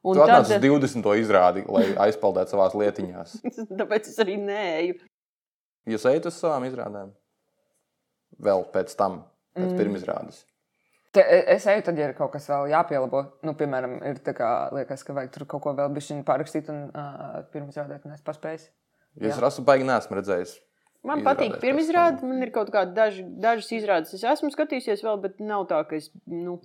Un 0.00 0.16
Tu 0.16 0.22
atnāc 0.24 0.46
uz 0.46 0.52
tad, 0.54 0.64
20. 0.64 1.08
izrādi, 1.20 1.62
lai 1.68 1.88
aizpildētu 2.06 2.54
savās 2.54 2.76
lietiņās. 2.78 3.34
tāpēc 3.80 4.08
es 4.08 4.20
arī 4.22 4.38
nēju. 4.40 5.00
Jūs 5.92 6.06
ejat 6.08 6.28
uz 6.30 6.38
savām 6.40 6.64
izrādēm? 6.68 7.10
Vēl 8.40 8.64
pēc 8.72 8.94
tam, 8.96 9.20
pēc 9.58 9.66
mm. 9.66 9.76
pirmizrādes. 9.76 10.40
Te, 11.12 11.20
e, 11.20 11.42
es 11.56 11.66
eju, 11.68 11.82
tad, 11.84 11.98
ja 12.00 12.08
ir 12.08 12.16
kaut 12.16 12.32
kas 12.32 12.48
vēl 12.48 12.70
jāpielabo. 12.70 13.24
Nu, 13.44 13.52
piemēram, 13.58 13.98
ir 14.08 14.22
tā 14.24 14.32
kā 14.36 14.48
liekas, 14.72 15.04
ka 15.04 15.16
vajag 15.16 15.34
tur 15.34 15.46
kaut 15.50 15.64
ko 15.66 15.76
vēl 15.76 15.92
bišķiņu 15.96 16.24
pārrakstīt 16.28 16.70
un 16.72 16.82
uh, 16.88 17.40
pirms 17.52 17.76
rādīt, 17.76 18.06
un 18.06 18.16
es 18.16 18.24
paspēju. 18.24 18.70
Es 19.26 19.40
rasu 19.42 19.64
baigi 19.66 19.88
nesmu 19.88 20.20
redzējis. 20.20 20.56
Man 21.04 21.24
patīk 21.26 21.56
pirmizrāde. 21.60 22.24
Man 22.28 22.44
ir 22.44 22.52
kaut 22.54 22.70
kāda 22.72 22.92
daži, 22.94 23.24
dažas 23.42 23.70
izrādes. 23.74 24.12
Es 24.16 24.24
esmu 24.36 24.52
skatījusies 24.54 25.02
vēl, 25.04 25.18
bet 25.24 25.40
nav 25.42 25.66
tā, 25.68 25.80
ka 25.88 25.96
es 25.98 26.10
nu, 26.28 26.60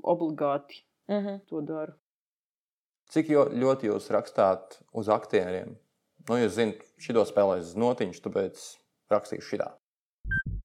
obligāti 0.00 0.80
Mm 1.10 1.26
-hmm. 1.26 1.40
to 1.48 1.60
daru. 1.60 1.92
Cik 3.10 3.30
jo, 3.30 3.44
ļoti 3.44 3.90
jūs 3.90 4.10
rakstāt 4.14 4.78
uz 4.92 5.08
aktieriem? 5.08 5.76
Nu, 6.28 6.36
jūs 6.36 6.54
zināt, 6.54 6.84
šito 6.98 7.24
spēlēs 7.26 7.74
notiņš, 7.74 8.22
tāpēc 8.22 8.66
rakstīšu 9.10 9.48
šitā. 9.50 9.72
Uh, 9.74 10.60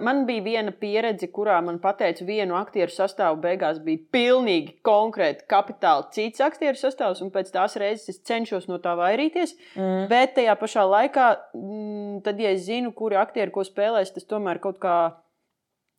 Man 0.00 0.26
bija 0.28 0.42
viena 0.44 0.72
pieredze, 0.76 1.30
kurā 1.32 1.54
man 1.64 1.78
teica, 1.80 2.24
vienu 2.28 2.58
aktieru 2.58 2.92
sastāvu 2.92 3.38
beigās 3.40 3.78
bija 3.80 4.02
pilnīgi 4.12 4.74
konkrēti 4.84 5.46
kapitāli 5.48 6.10
cits 6.12 6.44
aktieru 6.44 6.76
sastāvs, 6.76 7.22
un 7.24 7.30
pēc 7.32 7.48
tās 7.54 7.78
reizes 7.80 8.10
es 8.12 8.20
cenšos 8.20 8.68
no 8.68 8.76
tā 8.84 8.92
vairīties. 8.98 9.54
Mm. 9.78 10.04
Bet 10.10 10.34
tajā 10.36 10.58
pašā 10.60 10.84
laikā, 10.84 11.28
mm, 11.56 12.20
tad, 12.26 12.42
ja 12.44 12.52
es 12.52 12.66
zinu, 12.66 12.92
kuri 12.92 13.16
aktieri 13.16 13.54
ko 13.54 13.64
spēlēs, 13.64 14.12
tas 14.12 14.28
tomēr 14.28 14.60
kaut 14.60 14.76
kā 14.82 14.96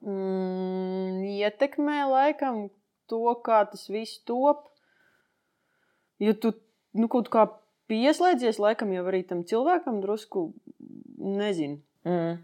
mm, 0.03 1.23
ietekmē 1.39 2.03
laikam 2.11 2.67
to, 3.09 3.23
kā 3.45 3.63
tas 3.71 3.87
viss 3.91 4.19
top. 4.27 4.69
Jo 6.23 6.33
tu 6.39 6.53
nu, 6.95 7.09
kaut 7.11 7.27
kā 7.33 7.47
pieslēdzies 7.91 8.59
laikam 8.63 8.93
jau 8.95 9.03
arī 9.09 9.23
tam 9.27 9.43
cilvēkam 9.47 10.01
drusku 10.03 10.51
nezinu. 11.19 11.81
Mm. 12.07 12.41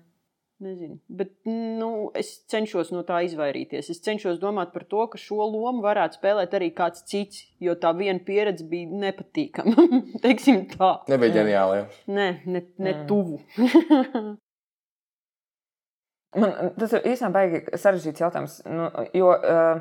Nezinu. 0.60 0.98
Bet 1.08 1.30
nu, 1.48 2.10
es 2.20 2.34
cenšos 2.52 2.90
no 2.92 3.06
tā 3.08 3.22
izvairīties. 3.24 3.88
Es 3.94 4.02
cenšos 4.04 4.42
domāt 4.42 4.74
par 4.74 4.84
to, 4.92 5.06
ka 5.08 5.16
šo 5.22 5.38
lomu 5.48 5.80
varētu 5.86 6.20
spēlēt 6.20 6.52
arī 6.58 6.68
kāds 6.76 7.06
cits, 7.08 7.46
jo 7.64 7.78
tā 7.80 7.94
viena 7.96 8.20
pieredze 8.20 8.68
bija 8.68 8.92
nepatīkama. 9.06 9.86
Teiksim 10.26 10.66
tā. 10.74 10.98
Nebija 11.08 11.38
ģeniāli. 11.38 11.80
ja? 11.80 11.88
Nē, 12.12 12.28
ne, 12.52 12.66
ne 12.76 12.94
Mm. 12.98 13.08
tuvu. 13.08 13.40
Man, 16.38 16.74
tas 16.78 16.92
ir 16.94 17.08
īstenībā 17.10 17.40
baigi 17.40 17.80
sarežģīts 17.82 18.22
jautājums. 18.22 18.60
Nu, 18.70 18.90
jo, 19.18 19.32
uh, 19.34 19.80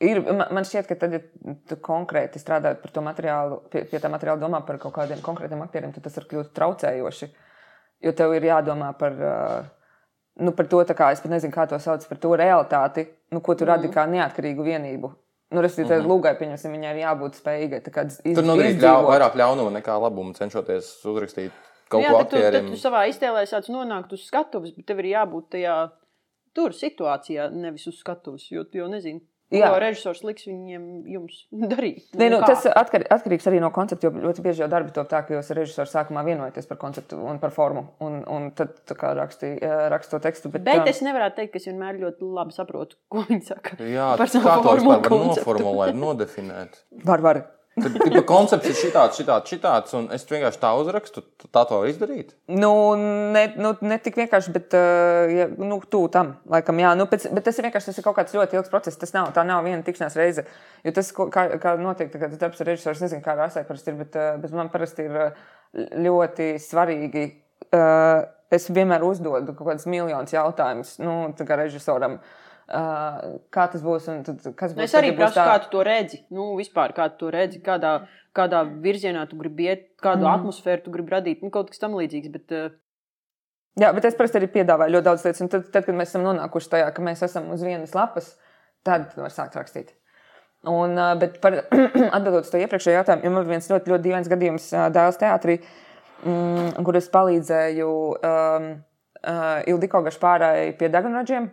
ir, 0.00 0.20
man, 0.24 0.64
šķiet, 0.64 0.86
ka 0.88 0.96
tad, 1.02 1.16
ja 1.18 1.56
tu 1.68 1.76
konkrēti 1.84 2.40
strādājot 2.40 2.80
par 2.80 2.94
to 2.94 3.02
materiālu, 3.04 3.58
pie, 3.72 3.82
pie 3.90 4.00
tā 4.00 4.08
materiāla 4.12 4.40
domā 4.40 4.62
par 4.64 4.78
kaut 4.80 4.94
kādiem 4.96 5.20
konkrētiem 5.24 5.60
aktieriem, 5.66 5.92
tad 5.92 6.06
tas 6.06 6.16
var 6.16 6.28
kļūt 6.30 6.54
traucējoši. 6.56 7.28
Jo 8.04 8.14
tev 8.16 8.32
ir 8.36 8.48
jādomā 8.48 8.94
par, 8.96 9.18
uh, 9.20 10.00
nu, 10.40 10.54
par 10.56 10.70
to, 10.72 10.80
kā 10.96 11.10
es 11.12 11.20
pat 11.20 11.34
nezinu, 11.36 11.52
kā 11.52 11.68
to 11.68 11.76
sauc, 11.84 12.08
par 12.08 12.22
to 12.24 12.32
realitāti, 12.40 13.04
nu, 13.32 13.44
ko 13.44 13.58
tu 13.60 13.68
radi 13.68 13.92
kā 13.92 14.06
neatkarīgu 14.08 14.64
vienību. 14.72 15.12
Nu, 15.54 15.60
Respektīvi, 15.62 16.00
mm 16.00 16.06
-hmm. 16.06 16.10
lūgai, 16.10 16.34
pieņemsim, 16.38 16.72
viņai 16.72 16.90
ir 16.94 17.02
jābūt 17.04 17.36
spējīgai. 17.38 17.80
iz- 17.84 18.34
Tur 18.34 18.44
nodarīt 18.44 18.74
izdzīvot. 18.74 18.88
ļau, 18.88 19.04
vairāk 19.12 19.36
ļaunuma 19.36 19.70
nekā 19.76 20.00
labuma, 20.00 20.32
cenšoties 20.34 21.04
uzrakstīt 21.04 21.52
kaut 21.92 22.04
Jā, 22.04 22.14
ko 22.14 22.22
tad 22.22 22.32
tu, 22.32 22.40
aktieriem. 22.40 22.72
tu 22.72 22.80
savā 22.80 23.04
iztēlē 23.10 23.44
sāc 23.50 23.68
nonākt 23.72 24.14
uz 24.16 24.24
skatuves, 24.28 24.74
bet 24.76 24.88
tev 24.88 25.02
ir 25.04 25.12
jābūt 25.14 25.52
tajā 25.56 25.76
tur 26.54 26.74
situācijā, 26.76 27.50
nevis 27.52 27.86
uz 27.90 28.00
skatuves, 28.00 28.48
jo 28.52 28.64
tu 28.68 28.82
jau 28.82 28.90
nezini. 28.90 29.24
Jā. 29.52 29.68
Ko 29.70 29.78
režisors 29.78 30.22
liks 30.24 30.46
viņiem 30.48 30.84
jums 31.12 31.42
darīt? 31.52 32.06
Nē, 32.16 32.30
nu, 32.32 32.38
kā. 32.42 32.48
tas 32.54 32.64
atkar, 32.70 33.04
atkarīgs 33.12 33.44
arī 33.50 33.60
no 33.62 33.68
koncepta. 33.74 34.08
Ļoti 34.10 34.42
bieži 34.42 34.64
jau 34.64 34.68
darbi 34.72 34.94
top 34.96 35.10
tā, 35.10 35.20
ka 35.26 35.36
jūs 35.36 35.50
ar 35.52 35.60
režisoru 35.60 35.90
sākumā 35.90 36.24
vienojaties 36.26 36.66
par 36.70 36.80
konceptu 36.80 37.20
un 37.20 37.38
par 37.42 37.52
formu. 37.54 37.84
Un, 38.02 38.22
un 38.24 38.48
tad 38.56 38.80
kā 38.98 39.12
raksti, 39.14 39.52
raksti 39.92 40.16
to 40.16 40.22
tekstu. 40.24 40.50
Bet, 40.54 40.64
Bet 40.66 40.82
um, 40.82 40.90
es 40.90 41.02
nevaru 41.04 41.28
teikt, 41.36 41.52
ka 41.54 41.60
es 41.60 41.68
vienmēr 41.68 42.00
ļoti 42.00 42.30
labi 42.38 42.56
saprotu, 42.56 42.98
ko 43.12 43.26
viņi 43.28 43.50
saka. 43.52 43.76
Jā, 43.84 44.14
par 44.18 44.32
savu 44.32 44.48
kā 44.48 44.56
to 44.56 44.66
formu 44.70 44.96
vispār 44.96 45.12
var 45.12 45.28
noformulēt, 45.28 46.00
nodefinēt. 46.00 46.80
var, 47.04 47.26
var. 47.28 47.44
Tad 47.74 47.96
koncepts 48.28 48.68
ir 48.70 48.76
šitāds, 48.78 49.18
šitāds, 49.18 49.50
šitāds, 49.50 49.94
un 49.98 50.04
es 50.14 50.22
vienkārši 50.28 50.60
tā 50.62 50.70
uzrakstu. 50.78 51.24
tu 51.40 51.48
Tā 51.50 51.64
to 51.66 51.80
var 51.80 51.88
izdarīt. 51.90 52.30
Nu, 52.46 52.70
ne, 53.34 53.42
nu, 53.58 53.72
ne 53.82 53.98
tik 54.02 54.18
vienkārši, 54.20 54.52
bet 54.54 54.76
uh, 54.78 55.32
ja, 55.32 55.48
nu, 55.58 55.80
tu 55.90 56.04
tam 56.14 56.36
laikam, 56.50 56.78
jā. 56.78 56.92
Nu, 56.98 57.08
pēc, 57.10 57.26
bet 57.34 57.48
tas 57.48 57.58
ir 57.58 57.66
vienkārši 57.66 57.90
tas 57.90 57.98
ir 57.98 58.06
kaut 58.06 58.18
kāds 58.20 58.36
ļoti 58.36 58.60
ilgs 58.60 58.70
process. 58.70 59.00
Tas 59.00 59.14
nav, 59.16 59.32
nav 59.48 59.66
viena 59.66 59.82
tikšanās 59.86 60.18
reize. 60.20 60.46
Jo 60.86 60.94
tas, 60.94 61.10
kā, 61.14 61.48
kā 61.62 61.74
notiek, 61.80 62.14
tas 62.14 62.38
darbs 62.38 62.62
ar 62.62 62.70
režisoru, 62.70 62.94
es 62.94 63.02
nezinu, 63.08 63.24
kā 63.26 63.34
rasai 63.40 63.66
parasti 63.66 63.90
ir, 63.90 63.98
bet, 64.04 64.20
uh, 64.20 64.38
bet 64.42 64.54
man 64.54 64.70
parasti 64.70 65.08
ir 65.08 65.18
uh, 65.26 65.42
ļoti 66.06 66.54
svarīgi. 66.62 67.26
Es 68.54 68.68
vienmēr 68.70 69.02
uzdodu 69.02 69.50
kaut 69.56 69.66
kādus 69.66 69.88
miljonus 69.90 70.30
jautājumus 70.30 70.92
nu, 71.02 71.16
režisoram. 71.58 72.20
Uh, 72.20 72.43
kā 72.68 73.66
tas 73.72 73.82
būs? 73.84 74.06
Tad, 74.26 74.40
kas 74.56 74.72
būs 74.72 74.78
Nu, 74.78 74.84
Es 74.86 74.94
arī 74.96 75.12
prasu, 75.16 75.40
kā 75.40 75.58
tu 75.64 75.72
to 75.74 75.82
redzi. 75.86 76.22
Nu, 76.32 76.52
vispār, 76.58 76.94
kā 76.96 77.10
tu 77.12 77.26
to 77.26 77.32
redzi, 77.34 77.60
kādā, 77.64 77.96
kādā 78.36 78.62
virzienā 78.64 79.26
tu 79.28 79.36
gribi 79.40 79.68
iet, 79.68 79.90
kādu 80.02 80.24
mm. 80.24 80.38
atmosfēru 80.38 80.86
tu 80.86 80.94
gribi 80.94 81.12
radīt. 81.16 81.44
Nu, 81.44 81.52
kaut 81.54 81.72
kas 81.72 81.82
tam 81.82 81.96
līdzīgs. 81.98 82.32
Bet, 82.32 82.54
uh, 82.56 82.72
Jā, 83.80 83.90
bet 83.90 84.06
es 84.06 84.14
parasti 84.14 84.38
arī 84.38 84.48
piedāvāju 84.54 84.94
ļoti 84.94 85.08
daudz 85.08 85.26
lietas. 85.26 85.42
Un 85.42 85.50
tad, 85.50 85.66
tad, 85.74 85.84
kad 85.86 85.98
mēs 85.98 86.12
esam 86.12 86.24
nonākuši 86.28 86.72
tajā, 86.76 86.88
ka 86.94 87.04
mēs 87.04 87.24
esam 87.26 87.50
uz 87.50 87.64
vienas 87.66 87.94
lapas, 87.96 88.32
tad 88.86 89.10
var 89.18 89.34
sākt 89.34 89.58
rakstīt. 89.58 89.90
Un, 90.70 90.94
ā, 90.96 91.10
bet 91.20 91.40
par 91.42 91.58
atbildot 92.16 92.46
uz 92.46 92.52
to 92.52 92.60
iepriekšējo 92.62 93.00
jautājumu, 93.00 93.26
jo 93.26 93.32
man 93.34 93.44
bija 93.44 93.56
viens 93.56 93.68
ļoti, 93.72 93.92
ļoti 93.92 94.06
dīvains 94.06 94.30
gadījums 94.32 94.68
Dēls 94.94 95.18
teātrī, 95.20 95.58
mm, 96.22 96.70
kur 96.86 97.00
es 97.00 97.10
palīdzēju 97.12 97.90
um, 98.14 98.70
uh, 98.78 99.58
Ildiko 99.68 100.00
Gašpārai 100.06 100.70
pie 100.78 100.88
degunraģiem. 100.94 101.50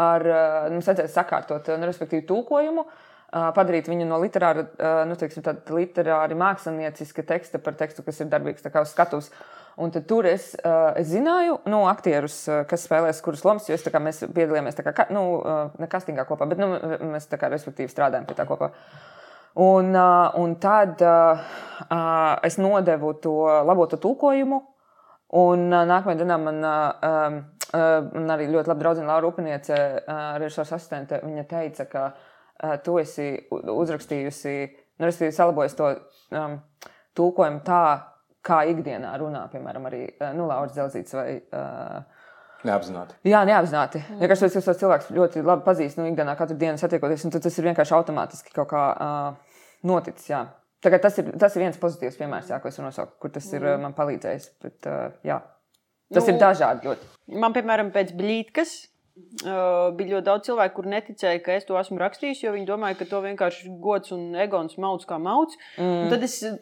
Ar, 0.00 0.24
mums 0.72 0.88
vajadzēja 0.88 1.12
sakārtot, 1.12 1.68
nu, 1.76 1.88
respektīvi, 1.88 2.24
tulkojumu, 2.28 2.86
ā, 2.86 3.50
padarīt 3.56 3.90
viņu 3.90 4.06
no 4.08 4.18
literāra, 4.22 4.64
nu, 5.08 5.16
teiksim, 5.20 5.44
literāri 5.76 6.38
mākslinieciska 6.38 7.26
teksta 7.28 7.60
par 7.62 7.76
tekstu, 7.78 8.04
kas 8.06 8.22
ir 8.22 8.32
darbīgs 8.32 8.64
uz 8.66 8.94
skatuves. 8.94 9.30
Un 9.76 9.90
tur 9.92 10.24
es, 10.24 10.54
es 10.96 11.10
zināju, 11.10 11.58
nu, 11.68 11.82
aktierus, 11.90 12.38
kas 12.68 12.86
spēlēs, 12.88 13.20
kurus 13.20 13.44
lomas, 13.44 13.66
jo 13.68 13.76
es, 13.76 13.84
kā, 13.84 14.00
mēs 14.00 14.22
piedalījāmies 14.24 14.80
kā, 14.80 15.04
nu, 15.12 15.26
ne 15.76 15.88
kastingā 15.92 16.24
kopā, 16.24 16.48
bet 16.48 16.62
nu, 16.62 16.70
mēs 17.12 17.28
kā 17.28 17.50
strādājam 17.60 18.24
pie 18.24 18.38
tā 18.38 18.48
kopā. 18.48 18.70
Un, 19.60 19.92
un 19.92 20.54
tad 20.60 21.04
es 22.44 22.56
nodevu 22.60 23.12
to 23.20 23.36
labotu 23.68 24.00
tulkojumu. 24.00 24.62
Un 25.36 25.68
nākamajā 25.68 26.20
dienā 26.22 26.36
man, 26.40 26.66
man 28.12 28.34
arī 28.36 28.48
ļoti 28.52 28.72
labi 28.72 28.84
draudzene 28.84 29.10
Laura 29.10 29.30
Upaniece, 29.30 29.76
uh, 29.76 30.24
režisors 30.42 30.74
asistente, 30.76 31.20
viņa 31.24 31.46
teica, 31.50 31.86
ka 31.90 32.04
uh, 32.10 32.76
tu 32.84 32.98
esi 33.02 33.30
uzrakstījusi, 33.50 34.56
nu, 34.98 35.08
respektīvi, 35.08 35.36
salabojusi 35.36 35.78
to 35.80 35.92
um, 36.36 36.58
tulkojumu 37.16 37.64
tā, 37.66 37.82
kā 38.46 38.60
ikdienā 38.70 39.16
runā, 39.18 39.46
piemēram, 39.50 39.88
arī 39.88 40.04
nu, 40.38 40.46
Lauris 40.46 40.76
Zelzīts 40.76 41.16
vai 41.18 41.30
uh, 41.40 42.04
Neapzināti. 42.66 43.16
Jā, 43.28 43.42
neapzināti. 43.46 44.00
Vienkārši 44.20 44.48
tas 44.48 44.68
tos 44.68 44.78
cilvēks 44.80 45.10
ļoti 45.14 45.42
labi 45.44 45.64
pazīst, 45.66 45.98
nu, 46.00 46.06
ikdienā 46.10 46.36
katru 46.38 46.56
dienu 46.58 46.80
satiekoties, 46.80 47.26
un 47.26 47.34
tad 47.34 47.44
tas 47.46 47.58
ir 47.58 47.68
vienkārši 47.68 47.94
automātiski 47.98 48.54
kaut 48.54 48.70
kā 48.72 48.84
uh, 48.92 49.58
noticis. 49.86 50.30
Jā. 50.32 50.40
Tagad 50.84 51.04
tas 51.04 51.18
ir, 51.20 51.28
tas 51.40 51.56
ir 51.56 51.66
viens 51.66 51.78
pozitīvs 51.82 52.18
piemērs, 52.20 52.50
jā, 52.52 52.58
ko 52.62 52.70
es 52.70 52.78
varu 52.80 52.88
nosaukt, 52.88 53.16
kur 53.22 53.32
tas 53.34 53.46
ir 53.52 53.66
uh, 53.66 53.76
man 53.82 53.94
palīdzējis. 53.96 54.48
Bet, 54.64 54.78
uh, 54.88 55.14
jā. 55.26 55.38
Tas 56.12 56.26
Nu, 56.26 56.34
ir 56.34 56.42
dažādi 56.42 56.88
ļoti. 56.88 57.08
Man, 57.42 57.54
piemēram, 57.56 57.90
pēc 57.94 58.12
blītkas 58.16 58.74
uh, 59.16 59.90
bija 59.96 60.16
ļoti 60.16 60.26
daudz 60.26 60.46
cilvēku, 60.46 60.74
kur 60.76 60.88
neticēja, 60.90 61.40
ka 61.42 61.54
es 61.56 61.66
to 61.66 61.78
esmu 61.80 61.98
rakstījis, 62.00 62.42
jo 62.44 62.52
viņi 62.54 62.68
domāja, 62.68 62.98
ka 63.00 63.08
to 63.10 63.20
vienkārši 63.24 63.72
gods 63.82 64.12
un 64.14 64.36
egons 64.38 64.76
mauc 64.82 65.06
kā 65.08 65.18
mauc. 65.22 65.54
Mm. 65.80 66.10
Tad 66.12 66.26
es 66.26 66.36
uh, 66.46 66.58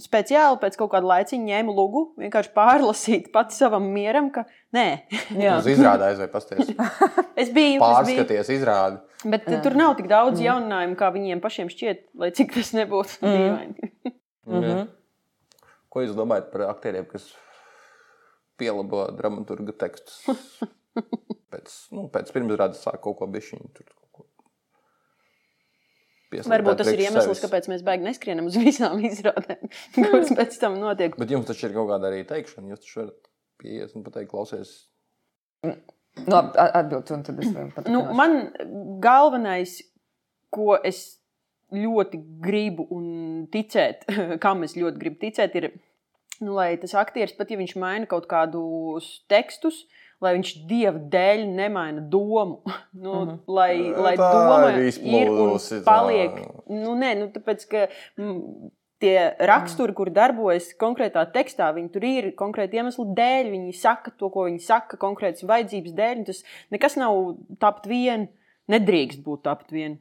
speciāli 0.00 0.60
pēc 0.62 0.78
kaut 0.80 0.92
kāda 0.94 1.10
laiciņa 1.12 1.50
ņēmu 1.50 1.74
lūgu, 1.76 2.04
vienkārši 2.22 2.54
pārlasīt 2.56 3.32
pats 3.34 3.58
savam 3.60 3.90
mieram, 3.94 4.30
ka 4.34 4.46
nē, 4.76 4.86
Jā. 5.44 5.58
Uz 5.58 5.68
izrādē 5.74 6.12
aizvai 6.12 6.30
pasties. 6.32 6.70
es 6.72 6.72
biju. 6.76 7.34
Es 7.44 7.52
biju 7.54 7.82
Pārskaties, 7.82 8.52
izrādi. 8.56 9.02
bet 9.26 9.50
Jā. 9.50 9.60
tur 9.64 9.76
nav 9.78 9.96
tik 9.98 10.08
daudz 10.10 10.40
jauninājumu, 10.44 10.96
kā 11.00 11.10
viņiem 11.14 11.42
pašiem 11.44 11.72
šķiet, 11.72 12.06
lai 12.22 12.30
cik 12.36 12.54
tas 12.56 12.72
nebūtu 12.78 13.20
mm. 13.24 13.36
dīvaini. 13.36 13.92
Mm 14.48 14.62
-hmm. 14.64 14.86
Ko 15.92 16.00
jūs 16.00 16.14
domājat 16.16 16.46
par 16.48 16.62
aktieriem, 16.70 17.04
kas 17.04 17.26
pielabo 18.60 19.06
dramaturga 19.18 19.74
tekstus? 19.84 20.24
pēc, 21.52 21.74
nu, 21.94 22.08
pēc 22.12 22.32
pirmizrādes 22.34 22.82
sāk 22.84 23.00
kaut 23.04 23.18
ko 23.20 23.28
bišķiņu. 23.34 23.70
Tur 23.76 23.86
kaut 23.92 24.08
ko 24.12 24.26
Varbūt 26.28 26.82
tas 26.82 26.90
ir 26.92 27.00
iemesls, 27.06 27.24
sevis. 27.30 27.40
kāpēc 27.46 27.68
mēs 27.72 27.82
baigi 27.86 28.04
neskrienam 28.04 28.50
uz 28.50 28.56
visām 28.60 29.00
izrādēm, 29.08 29.70
kuras 29.96 30.32
pēc 30.36 30.58
tam 30.60 30.76
notiek. 30.80 31.14
Bet 31.16 31.30
jums 31.32 31.48
taču 31.48 31.70
ir 31.70 31.76
kaut 31.76 31.88
kāda 31.88 32.10
arī 32.10 32.24
teikšana. 32.28 32.68
Jūs 32.74 32.82
taču 32.84 33.00
varat 33.00 33.30
pieiet 33.62 33.94
un 33.96 34.04
pateikt, 34.04 34.28
klausies. 34.34 34.74
Nu, 35.64 35.72
labi, 36.28 36.52
a- 36.60 36.68
atbild, 36.82 37.14
un 37.16 37.24
tad 37.24 37.40
es 37.40 37.48
varu 37.54 37.72
pateikt. 37.72 37.94
Nu, 37.94 38.02
man 38.18 38.36
galvenais, 39.02 39.78
ko 40.52 40.76
es 40.76 41.00
ļoti 41.72 42.20
gribu 42.44 42.84
un 42.92 43.08
ticēt, 43.52 44.04
kam 44.44 44.68
es 44.68 44.76
ļoti 44.76 45.00
gribu 45.00 45.20
ticēt, 45.24 45.56
ir, 45.62 45.70
nu, 46.44 46.54
lai 46.58 46.72
tas 46.80 46.94
aktieris, 46.98 47.36
pat 47.36 47.50
ja 47.50 47.58
viņš 47.60 47.76
maina 47.80 48.08
kaut 48.10 48.28
kādus 48.30 49.10
tekstus, 49.30 49.84
lai 50.22 50.34
viņš 50.36 50.54
dieva 50.70 50.98
dēļ 51.12 51.44
nemaina 51.54 52.02
domu. 52.02 52.62
Nu, 52.98 53.12
uh 53.12 53.28
-huh. 53.28 53.36
lai, 53.46 53.92
lai 53.94 54.16
Tā 54.18 54.26
doma 54.32 54.70
ir 54.72 54.78
ir 54.78 54.82
un 54.82 54.88
izplūdusi, 54.88 55.76
tā. 55.78 55.84
paliek. 55.86 56.32
Nu, 56.66 56.96
nē, 56.98 57.12
nu, 57.20 57.26
tāpēc, 57.30 57.66
ka 57.70 57.84
mm, 58.18 58.70
tie 58.98 59.34
raksturi, 59.38 59.94
kur 59.94 60.10
darbojas 60.10 60.72
konkrētā 60.80 61.22
tekstā, 61.34 61.70
viņi 61.74 61.92
tur 61.94 62.04
ir 62.04 62.28
konkrēti 62.38 62.80
iemesli 62.80 63.06
dēļ. 63.18 63.50
Viņi 63.54 63.76
saka 63.78 64.10
to, 64.10 64.30
ko 64.34 64.48
viņi 64.48 64.60
saka, 64.64 64.98
konkrētas 65.00 65.46
vajadzības 65.48 65.94
dēļ. 66.00 66.24
Tas 66.26 66.42
nekas 66.74 66.98
nav 67.00 67.36
tapt 67.62 67.86
vien, 67.86 68.28
nedrīkst 68.70 69.22
būt 69.26 69.44
tapt 69.46 69.72
vien. 69.72 69.98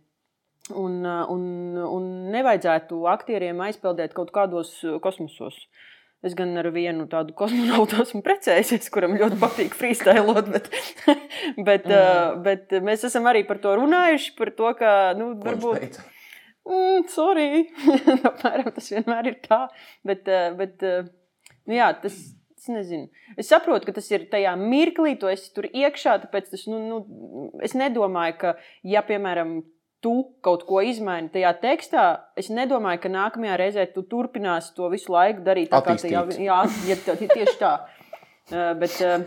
Un, 0.76 1.00
uh, 1.06 1.24
un, 1.32 1.78
un 1.78 2.08
nevajadzētu 2.34 3.06
aktieriem 3.08 3.62
aizpeldēt 3.64 4.18
kaut 4.18 4.34
kādos 4.36 4.74
uh, 4.84 4.98
kosmosos. 5.04 5.68
Es 6.26 6.34
gan 6.34 6.56
ar 6.58 6.66
vienu 6.74 7.06
tādu 7.12 7.36
kosmonautu 7.38 8.00
esmu 8.02 8.24
precējies, 8.26 8.90
kuram 8.94 9.14
ļoti 9.20 9.38
patīk 9.38 9.76
freestylot, 9.78 10.48
bet, 10.50 10.70
bet, 11.68 11.86
mm. 11.86 12.40
bet 12.46 12.74
mēs 12.84 13.06
esam 13.06 13.30
arī 13.30 13.44
par 13.46 13.62
to 13.62 13.76
runājuši. 13.78 14.34
Par 14.40 14.52
to, 14.58 14.72
ka 14.80 14.94
nu, 15.20 15.36
varbūt? 15.44 16.00
Mm, 16.68 17.06
sorry. 17.14 17.68
Apmēram 18.32 18.74
tas 18.76 18.90
vienmēr 18.92 19.32
ir 19.32 19.38
tā. 19.46 19.62
Bet, 20.08 20.26
eh, 20.26 20.50
bet 20.58 20.84
eh, 20.88 21.08
nu 21.70 21.80
jā, 21.80 21.94
tas. 22.02 22.18
Es, 22.58 22.72
nezinu. 22.74 23.06
es 23.40 23.48
saprotu, 23.48 23.86
ka 23.86 23.94
tas 23.96 24.08
ir 24.10 24.24
tajā 24.32 24.56
mirklī, 24.58 25.14
tu 25.22 25.30
esi 25.30 25.52
tur 25.56 25.68
iekšā. 25.70 26.16
Tāpēc 26.24 26.50
tas, 26.50 26.64
nu, 26.68 26.80
nu, 26.82 27.44
es 27.64 27.76
nedomāju, 27.78 28.34
ka, 28.42 28.54
ja, 28.84 29.04
piemēram, 29.06 29.60
tu 30.02 30.14
kaut 30.46 30.64
ko 30.70 30.82
izmaini 30.86 31.30
tajā 31.34 31.52
tekstā, 31.62 32.04
es 32.38 32.50
nedomāju, 32.54 33.02
ka 33.02 33.10
nākamajā 33.10 33.56
reizē 33.60 33.86
tu 33.94 34.04
turpināsi 34.04 34.74
to 34.76 34.90
visu 34.94 35.12
laiku 35.12 35.42
darīt. 35.44 35.70
tā 35.70 35.82
kā 35.84 35.96
tu 36.00 36.08
jau- 36.08 36.26
Attīstīt. 36.26 36.46
Jā, 36.46 36.60
ja, 36.88 36.96
tā- 36.96 37.18
tieši 37.34 37.58
tā. 37.60 37.72
Eh, 38.52 38.74
Bet 38.80 39.02
eh, 39.02 39.26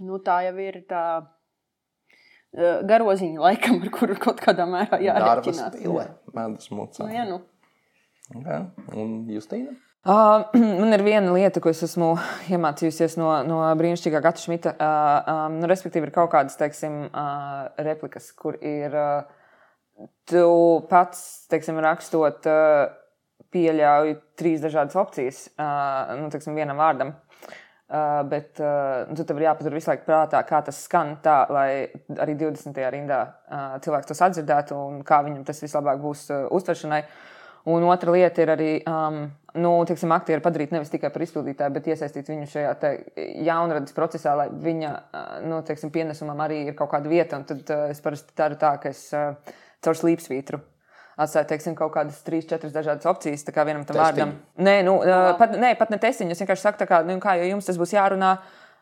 nu, 0.00 0.18
tā 0.18 0.38
jau 0.46 0.54
ir 0.58 0.78
tā 0.88 1.02
eh, 2.56 2.82
garoziņa, 2.88 3.38
laikam, 3.40 3.82
ar 3.82 3.90
kuru 3.90 4.14
kaut 4.16 4.40
kādā 4.40 4.64
mērā 4.68 5.00
jārēķinās. 5.02 5.74
spīlē. 5.76 6.06
Mēdus 6.34 6.70
mucā. 6.70 7.04
Nu, 7.04 7.12
jā, 7.12 7.26
nu. 7.28 7.40
Jā. 8.46 8.60
Un 8.94 9.26
Justīna? 9.30 9.76
Uh, 10.06 10.44
man 10.80 10.94
ir 10.94 11.02
viena 11.02 11.32
lieta, 11.34 11.58
ko 11.58 11.72
es 11.72 11.80
esmu 11.82 12.12
iemācījusies 12.54 13.16
no, 13.18 13.32
no 13.42 13.58
brīnišķīgā 13.80 14.20
Gata 14.22 14.38
Šmita. 14.38 14.72
Uh, 14.78 15.32
um, 15.32 15.56
nu, 15.58 15.66
respektīvi, 15.66 16.06
ir 16.06 16.14
kaut 16.14 16.30
kādas, 16.30 16.54
teiksim, 16.60 17.08
uh, 17.08 17.66
replikas, 17.82 18.28
kur 18.38 18.54
ir 18.62 18.94
uh, 18.94 20.06
tu 20.30 20.46
pats, 20.86 21.26
teiksim, 21.50 21.82
rakstot, 21.82 22.46
uh, 22.46 22.86
pieļauj 23.50 24.14
trīs 24.38 24.62
dažādas 24.62 24.94
opcijas, 25.02 25.48
uh, 25.58 26.14
nu, 26.22 26.30
teiksim, 26.30 26.54
vienam 26.54 26.78
vārdam. 26.78 27.16
Uh, 27.86 28.22
bet 28.30 28.62
uh, 28.62 29.10
nu, 29.10 29.18
tev 29.18 29.40
ir 29.40 29.48
jāpatur 29.48 29.74
visu 29.74 29.90
laiku 29.90 30.06
prātā, 30.06 30.38
kā 30.46 30.62
tas 30.66 30.84
skan 30.86 31.16
tā, 31.22 31.40
lai 31.50 31.70
arī 32.22 32.38
20. 32.38 32.78
rindā 32.94 33.24
uh, 33.26 33.78
cilvēks 33.82 34.10
to 34.10 34.22
sadzirdētu 34.22 34.78
un 34.86 35.02
kā 35.06 35.24
viņam 35.26 35.42
tas 35.46 35.66
vislabāk 35.66 35.98
būs 36.02 36.28
uh, 36.30 36.46
uztveršanai. 36.54 37.02
Un 37.66 37.82
otra 37.90 38.12
lieta 38.14 38.44
ir 38.44 38.52
arī, 38.54 38.68
um, 38.86 39.24
nu, 39.58 39.72
teiksim, 39.88 40.12
aktieri 40.14 40.42
padarīt 40.44 40.70
nevis 40.70 40.92
tikai 40.92 41.10
par 41.10 41.24
izpildītāju, 41.24 41.74
bet 41.74 41.88
iesaistīt 41.90 42.30
viņu 42.30 42.46
šajā 42.52 42.92
jaunradas 43.48 43.96
procesā, 43.96 44.36
lai 44.38 44.46
viņa 44.50 44.92
uh, 44.94 45.26
nu, 45.50 45.58
teiksim, 45.66 45.90
pienesumam 45.94 46.44
arī 46.46 46.62
ir 46.68 46.78
kaut 46.78 46.92
kāda 46.94 47.10
vieta. 47.10 47.40
Un 47.40 47.48
tad 47.48 47.74
uh, 47.74 47.88
es 47.90 48.02
parasti 48.04 48.36
daru 48.38 48.58
tā, 48.60 48.76
ka 48.82 48.94
es 48.94 49.08
uh, 49.16 49.34
caur 49.82 49.98
slīpsvītru 49.98 50.62
atstāju 51.16 51.48
teiksim, 51.48 51.74
kaut 51.76 51.94
kādas 51.94 52.18
trīs, 52.26 52.46
četras 52.48 52.74
dažādas 52.74 53.08
opcijas. 53.08 53.44
Tā 53.46 53.54
kā 53.56 53.64
vienam 53.64 53.86
tam 53.88 53.96
Testiņu. 53.96 54.04
vārdam. 54.04 54.34
Nē, 54.60 54.76
nu, 54.86 54.98
uh, 55.00 55.32
pat, 55.40 55.56
nē, 55.56 55.72
pat 55.80 55.92
ne 55.94 55.98
testiņu. 56.02 56.34
Es 56.34 56.42
vienkārši 56.42 56.66
saku, 56.66 56.88
kā, 56.88 57.00
nu, 57.08 57.16
kā 57.22 57.38
jau 57.40 57.48
jums 57.54 57.68
tas 57.68 57.78
būs 57.80 57.94
jārunā. 57.96 58.34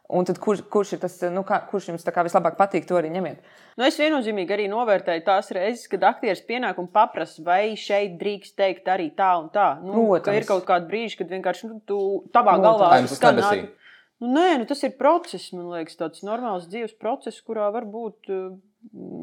Un 0.08 0.26
tad 0.28 0.36
kur, 0.38 0.58
kurš 0.68 0.90
ir 0.92 0.98
tas, 1.00 1.14
nu, 1.32 1.40
kā, 1.48 1.62
kurš 1.70 1.86
jums 1.88 2.02
vislabāk 2.04 2.58
patīk, 2.58 2.84
to 2.84 2.98
arī 2.98 3.08
ņemiet. 3.14 3.38
Nu, 3.80 3.86
es 3.86 3.96
viennozīmīgi 3.96 4.52
arī 4.52 4.66
novērtēju 4.68 5.22
tās 5.24 5.48
reizes, 5.56 5.86
kad 5.88 6.02
aktieris 6.04 6.42
pienāk 6.44 6.76
un 6.78 6.90
prasa, 6.92 7.40
vai 7.42 7.72
šeit 7.74 8.18
drīkst 8.20 8.54
teikt 8.54 8.84
arī 8.92 9.08
tā 9.16 9.30
un 9.40 9.48
tā. 9.48 9.80
Nu, 9.80 9.94
Protams. 10.10 10.24
ka 10.26 10.34
ir 10.36 10.44
kaut 10.44 10.66
kādi 10.68 10.90
brīži, 10.90 11.16
kad 11.22 11.32
vienkārši 11.32 11.70
nu, 11.70 11.80
tu 11.88 11.96
tavā 12.36 12.58
Protams. 12.58 12.66
galvā 12.68 12.90
Times 12.98 13.16
skan 13.16 13.36
debesī. 13.40 13.62
nāk- 13.64 13.80
Nu, 14.20 14.28
nē, 14.36 14.58
nu, 14.60 14.64
tas 14.64 14.82
ir 14.84 14.92
process, 15.00 15.52
man 15.52 15.72
liekas, 15.72 15.96
tāds 15.96 16.20
normāls 16.22 16.68
dzīves 16.68 16.92
process, 17.00 17.40
kurā 17.42 17.72
var 17.72 17.84
būt 17.84 18.28
uh, 18.30 18.54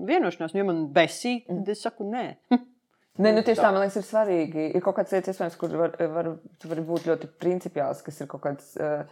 vienošanās. 0.09 0.53
Nu, 0.53 0.59
ja 0.59 0.65
man 0.67 0.87
besī, 0.93 1.45
tad 1.47 1.69
es 1.69 1.81
saku 1.85 2.03
nē. 2.09 2.25
Nē, 3.21 3.31
nu, 3.35 3.41
tieši 3.45 3.61
tā, 3.61 3.69
man 3.71 3.81
liekas, 3.85 3.97
ir 4.01 4.05
svarīgi. 4.07 4.67
Ir 4.75 4.81
kaut 4.81 4.97
kāds 4.97 5.13
lietas, 5.13 5.35
iespējams, 5.35 5.57
kur 5.61 5.73
var, 5.77 5.95
var, 6.15 6.29
tu 6.59 6.69
vari 6.71 6.81
būt 6.87 7.07
ļoti 7.09 7.29
principiāls, 7.41 8.01
kas 8.05 8.19
ir 8.23 8.27
kaut 8.31 8.41
kāds 8.45 8.73
uh, 8.81 9.03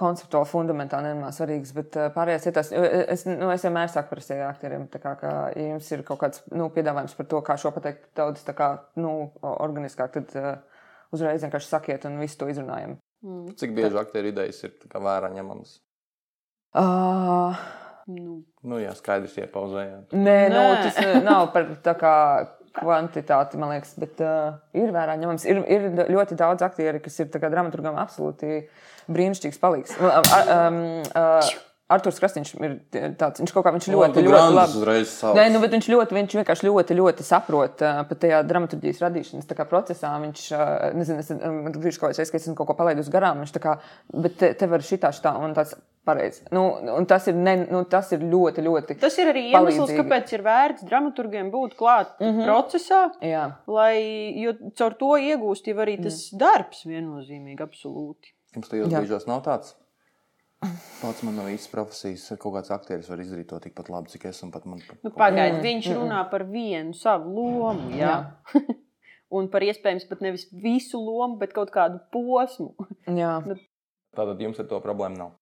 konceptuāli, 0.00 0.48
fundamentāli 0.48 1.10
nemanā 1.10 1.30
svarīgs. 1.36 1.74
Bet 1.76 1.98
uh, 1.98 2.08
pārējās 2.14 2.48
lietās, 2.48 2.72
jo 2.74 2.84
es, 2.84 3.26
nu, 3.28 3.50
es 3.54 3.66
vienmēr 3.66 3.92
saku 3.92 4.14
par 4.14 4.22
sevi 4.24 4.44
aktieriem, 4.46 4.86
tā 4.92 5.02
kā, 5.02 5.14
ka, 5.20 5.34
ja 5.56 5.66
jums 5.74 5.90
ir 5.92 6.04
kaut 6.08 6.22
kāds 6.22 6.44
nu, 6.50 6.70
piedāvājums 6.74 7.16
par 7.18 7.28
to, 7.30 7.42
kā 7.46 7.58
šo 7.60 7.74
pateikt 7.76 8.08
daudz 8.18 8.44
tā 8.46 8.56
kā, 8.58 8.70
nu, 9.00 9.14
organiskāk, 9.52 10.16
tad 10.16 10.34
uh, 10.40 10.80
uzreiz 11.14 11.44
vienkārši 11.44 11.72
sakiet 11.74 12.08
un 12.08 12.18
visu 12.22 12.40
to 12.40 12.48
izrunājam. 12.52 12.96
Cik 13.60 13.76
bieži 13.76 14.00
aktieru 14.00 14.32
idejas 14.32 14.62
ir 14.64 14.78
tā 14.80 14.88
kā 14.88 15.02
vērā 15.04 15.28
ņemamas? 15.36 15.76
Uh, 16.80 17.60
Nu, 18.10 18.40
Nu, 18.66 18.76
jā, 18.80 18.90
skaidrs, 18.96 19.36
iepauzējāt. 19.40 20.12
Nē, 20.12 20.36
Nē. 20.50 20.52
Nu, 20.52 20.62
tas 20.84 20.98
nav 21.24 21.46
par 21.54 21.68
tā 21.84 21.94
kā 21.96 22.14
kvantitāti, 22.76 23.58
man 23.60 23.74
liekas, 23.74 23.96
bet 24.00 24.20
uh, 24.24 24.60
ir 24.76 24.92
vērā 24.94 25.16
ņemams. 25.20 25.46
Ir, 25.50 25.62
ir 25.70 25.88
ļoti 26.14 26.38
daudz 26.38 26.62
aktieru, 26.66 27.00
kas 27.02 27.18
ir 27.22 27.32
dramaturgam 27.32 27.98
absolūti 28.00 28.62
brīnišķīgs 29.10 29.58
palīgs. 29.62 29.96
Um, 29.98 30.30
um, 30.54 30.80
uh, 31.10 31.50
Arthurs 31.90 32.20
Krastīņš 32.22 32.52
ir 32.62 32.76
tāds, 33.18 33.42
viņš 33.42 33.52
kaut 33.54 33.64
kā 33.66 33.72
viņš 33.74 33.88
Nu, 33.90 33.96
ļoti, 33.98 34.22
ļoti 34.22 34.54
labi. 34.54 35.00
sauc. 35.10 35.34
Nē, 35.34 35.48
nu, 35.50 35.58
bet 35.62 35.72
viņš 35.74 35.88
ļoti, 35.90 36.16
viņš 36.20 36.36
vienkārši 36.38 36.68
ļoti, 36.68 36.96
ļoti 37.00 37.26
saprot 37.26 37.82
uh, 37.82 38.02
pat 38.06 38.20
tajā 38.22 38.44
dramaturgijas 38.46 39.02
radīšanas 39.02 39.50
kā 39.58 39.66
procesā. 39.66 40.12
Viņš, 40.22 40.44
uh, 40.54 40.74
nezinu, 40.94 41.24
es 41.24 41.32
gribēju 41.34 41.98
kaut 41.98 42.12
kādā 42.12 42.22
veidā, 42.22 42.30
ka 42.30 42.38
esmu 42.38 42.54
kaut 42.60 42.70
ko 42.70 42.78
palaidus 42.78 43.10
garām. 43.10 43.42
Viņš 43.42 43.56
tā 43.56 43.64
kā, 43.64 43.74
bet 44.14 44.38
te, 44.38 44.52
te 44.54 44.70
var 44.70 44.86
šitā, 44.86 45.10
šitā, 45.16 45.34
un 45.42 45.56
tāds 45.58 45.74
pareizi. 46.04 46.44
Nu, 46.54 46.64
un 46.96 47.06
tas 47.08 47.26
ir, 47.30 47.36
ne, 47.36 47.54
nu, 47.70 47.82
tas 47.90 48.10
ir 48.16 48.24
ļoti, 48.24 48.64
ļoti. 48.64 48.96
Tas 49.00 49.18
ir 49.20 49.30
arī 49.32 49.46
iemesls, 49.50 49.82
Palīdzīgi. 49.82 49.98
kāpēc 50.00 50.32
ir 50.36 50.44
vērts 50.46 50.86
dramaturgiem 50.88 51.50
būt 51.52 51.76
klāt 51.78 52.14
mm 52.18 52.30
-hmm. 52.30 52.48
procesā, 52.48 53.02
Jā. 53.24 53.44
lai, 53.66 53.96
jo 54.40 54.54
caur 54.78 54.96
to 55.02 55.12
iegūst 55.20 55.68
jau 55.68 55.76
arī 55.76 55.98
tas 56.02 56.18
mm. 56.32 56.38
darbs 56.38 56.86
viennozīmīgi, 56.86 57.60
absolūti. 57.60 58.34
Jums 58.56 58.68
tajos 58.68 58.92
Jā. 58.92 59.00
brīžos 59.00 59.28
nav 59.30 59.44
tāds. 59.46 59.76
Pats 61.00 61.22
man 61.24 61.38
nav 61.40 61.48
īsts 61.48 61.70
profesijas, 61.72 62.26
kaut 62.38 62.52
kāds 62.54 62.70
aktieris 62.74 63.08
var 63.08 63.20
izdarīt 63.22 63.48
to 63.48 63.58
tikpat 63.58 63.88
labi, 63.88 64.10
cik 64.12 64.26
es. 64.28 64.42
Man, 64.44 64.82
Nu, 65.02 65.10
Pagaidiet, 65.10 65.56
mm. 65.56 65.64
viņš 65.64 65.86
runā 65.96 66.30
par 66.30 66.44
vienu 66.44 66.92
savu 66.92 67.32
lomu. 67.32 67.96
Jā. 67.96 68.36
Un 69.36 69.48
par 69.48 69.62
iespējams 69.62 70.08
pat 70.10 70.20
nevis 70.20 70.48
visu 70.52 70.98
lomu, 70.98 71.38
bet 71.38 71.54
kaut 71.56 71.70
kādu 71.70 72.00
posmu. 72.12 72.74
Jā. 73.06 73.40
Tātad 74.16 74.40
jums 74.42 74.58
ar 74.58 74.66
to 74.66 74.80
problēmu 74.82 75.16
nav. 75.16 75.39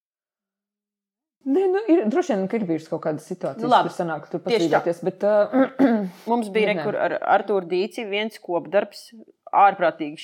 Nē, 1.49 1.63
nu, 1.73 1.81
ir 1.89 2.03
droši 2.13 2.35
vien, 2.35 2.45
ka 2.51 2.59
ir 2.59 2.67
bijušas 2.69 2.91
kaut 2.93 3.03
kādas 3.07 3.25
situācijas, 3.31 3.65
Nu, 3.65 3.81
kur 3.87 3.95
sanāk, 3.95 4.27
tur 4.29 4.43
pat 4.45 4.53
Tieši 4.53 4.69
tā. 4.69 4.83
strīdēties. 4.83 5.01
Bet, 5.07 5.25
uh, 5.25 6.29
Mums 6.29 6.51
bija 6.55 6.75
rekur 6.75 6.99
ar 7.01 7.17
Arthuru 7.39 7.69
Dīci 7.71 8.05
viens 8.11 8.37
kopdarbs, 8.43 9.07
ārprātīgi 9.49 10.19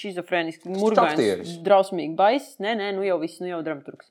murgains, 0.69 1.15
aktieris. 1.15 1.57
drausmīgi 1.65 2.17
baiss. 2.19 2.59
Nē, 2.61 2.75
nē, 2.77 2.93
nu 2.99 3.07
jau 3.07 3.17
viss, 3.23 3.41
nu 3.41 3.49
jau 3.49 3.63
dramaturgs. 3.65 4.11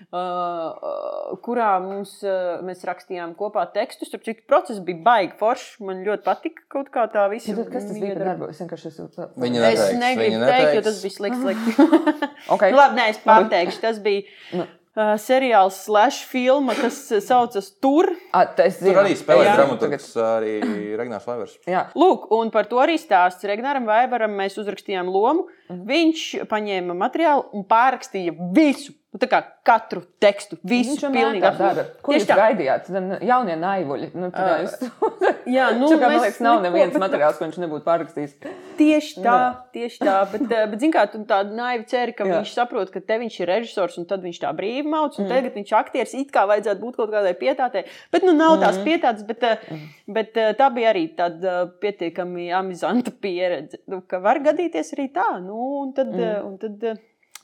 Uh, 0.00 0.16
uh, 0.16 1.32
kurā 1.44 1.74
mums, 1.84 2.14
uh, 2.24 2.60
mēs 2.64 2.80
rakstījām 2.88 3.34
kopā 3.36 3.66
tekstus. 3.74 4.08
Tur 4.12 4.22
citu 4.24 4.46
process 4.48 4.80
bija 4.84 5.00
baigi 5.04 5.36
foršs. 5.40 5.74
Man 5.84 6.00
ļoti 6.06 6.24
patika 6.24 6.64
kaut 6.72 6.88
kā 6.94 7.04
tā 7.12 7.26
visa. 7.32 7.52
ja, 7.52 7.58
tad 7.58 7.68
kas 7.72 7.88
tas 7.90 8.00
bija 8.00 8.16
darbu? 8.16 8.48
Es 8.48 8.62
vienkārši 8.62 8.88
esmu. 8.94 9.08
Viņa 9.44 9.60
Es 9.60 9.80
neteiks, 9.80 10.00
negribu 10.00 10.38
viņa 10.38 10.50
teikt, 10.54 10.74
jo 10.78 10.84
tas 10.88 11.00
bija 11.04 11.16
slikts. 11.18 11.42
slikts. 11.44 11.80
Okay. 12.56 12.72
nu, 12.72 12.80
labi, 12.80 12.96
nē, 12.96 13.08
es 13.12 13.20
pateikšu. 13.24 13.82
Tas 13.84 14.00
bija 14.00 14.24
Nu. 14.56 14.64
Uh, 14.96 15.14
seriāls 15.20 15.82
slash 15.86 16.24
filma, 16.28 16.74
kas 16.78 16.98
saucas 17.26 17.70
Tur. 17.82 18.10
Tas 18.56 18.78
Tur 18.82 19.00
arī 19.02 19.16
spēlē 19.18 19.46
Jā. 19.48 19.56
dramaturgs 19.58 20.12
arī 20.24 20.54
Ragnārs 20.98 21.26
Laivers. 21.30 21.58
Jā, 21.70 21.86
Lūk, 21.98 22.28
un 22.36 22.52
par 22.54 22.68
to 22.70 22.80
arī 22.82 22.98
stāsts 23.00 23.46
Regnāram 23.48 23.88
Vaivaram. 23.88 24.34
Mēs 24.40 24.58
uzrakstījām 24.60 25.10
lomu. 25.10 25.48
Mhm. 25.70 25.84
Viņš 25.90 26.24
paņēma 26.50 26.96
materiālu 26.96 27.46
un 27.56 27.66
pārrakstīja 27.68 28.36
visu. 28.56 28.94
Nu, 29.10 29.18
tā 29.18 29.26
kā 29.26 29.40
katru 29.66 30.04
tekstu, 30.22 30.54
visu 30.62 30.92
viņš 30.94 31.00
pilnīgi 31.10 31.40
dara. 31.58 31.82
Ko 31.98 32.12
Tieši 32.12 32.20
jūs 32.22 32.28
tā. 32.30 32.34
gaidījāt? 32.38 32.90
Nu, 32.94 33.16
Jaunie 33.26 33.56
naivuļi. 33.58 34.10
Nu, 34.14 34.28
tā 34.30 34.44
kā 34.44 34.58
jūs... 34.62 34.76
Jā, 35.56 35.64
nu, 35.74 35.88
Nu, 35.90 35.96
kā, 35.98 36.06
man 36.06 36.14
liekas, 36.22 36.38
nav 36.46 36.60
neko, 36.60 36.66
neviens 36.68 36.94
bet- 36.94 37.02
materiāls, 37.08 37.40
ko 37.40 37.48
viņš 37.48 37.58
nebūtu 37.64 37.86
pārrakstījis. 37.88 38.36
Tieši 38.78 39.16
tā, 39.24 39.34
Nu. 39.34 39.64
tieši 39.74 39.98
tā. 40.06 40.14
Bet, 40.30 40.44
bet 40.70 40.76
zin 40.84 40.94
kā, 40.94 41.02
tu 41.10 41.24
tādu 41.26 41.58
naivu 41.58 41.88
ceri, 41.90 42.14
ka 42.14 42.28
Jā. 42.28 42.36
viņš 42.38 42.54
saprot, 42.54 42.92
ka 42.94 43.02
te 43.02 43.18
viņš 43.24 43.40
ir 43.42 43.50
režisors 43.50 43.98
un 43.98 44.06
tad 44.14 44.22
viņš 44.22 44.38
tā 44.46 44.54
brīvi 44.54 44.86
mauc, 44.86 45.18
un 45.18 45.26
mm. 45.26 45.32
tagad 45.34 45.58
viņš 45.58 45.74
aktieris. 45.80 46.14
It 46.22 46.30
kā 46.38 46.46
vajadzētu 46.52 46.84
būt 46.86 47.02
kaut 47.02 47.10
kādai 47.10 47.34
pietātei. 47.42 47.82
Bet 48.14 48.22
nu 48.28 48.36
nav 48.38 48.60
tās 48.62 48.78
Mm. 48.78 48.86
pietātes, 48.86 49.26
bet, 49.26 49.42
mm. 49.74 49.84
bet 50.20 50.38
tā 50.62 50.70
bija 50.78 50.94
arī 50.94 51.08
tāda 51.18 51.64
pietiekami 51.82 52.46
amizanta 52.54 53.10
pieredze. 53.10 53.82
Nu, 53.90 54.04
ka 54.06 54.22
var 54.22 54.38
gadīties 54.46 54.94
arī 54.94 55.10
tā. 55.18 55.26
Nu, 55.42 55.58
un 55.82 55.92
tad, 55.98 56.14
mm. 56.14 56.46
un 56.46 56.58
tad 56.62 56.92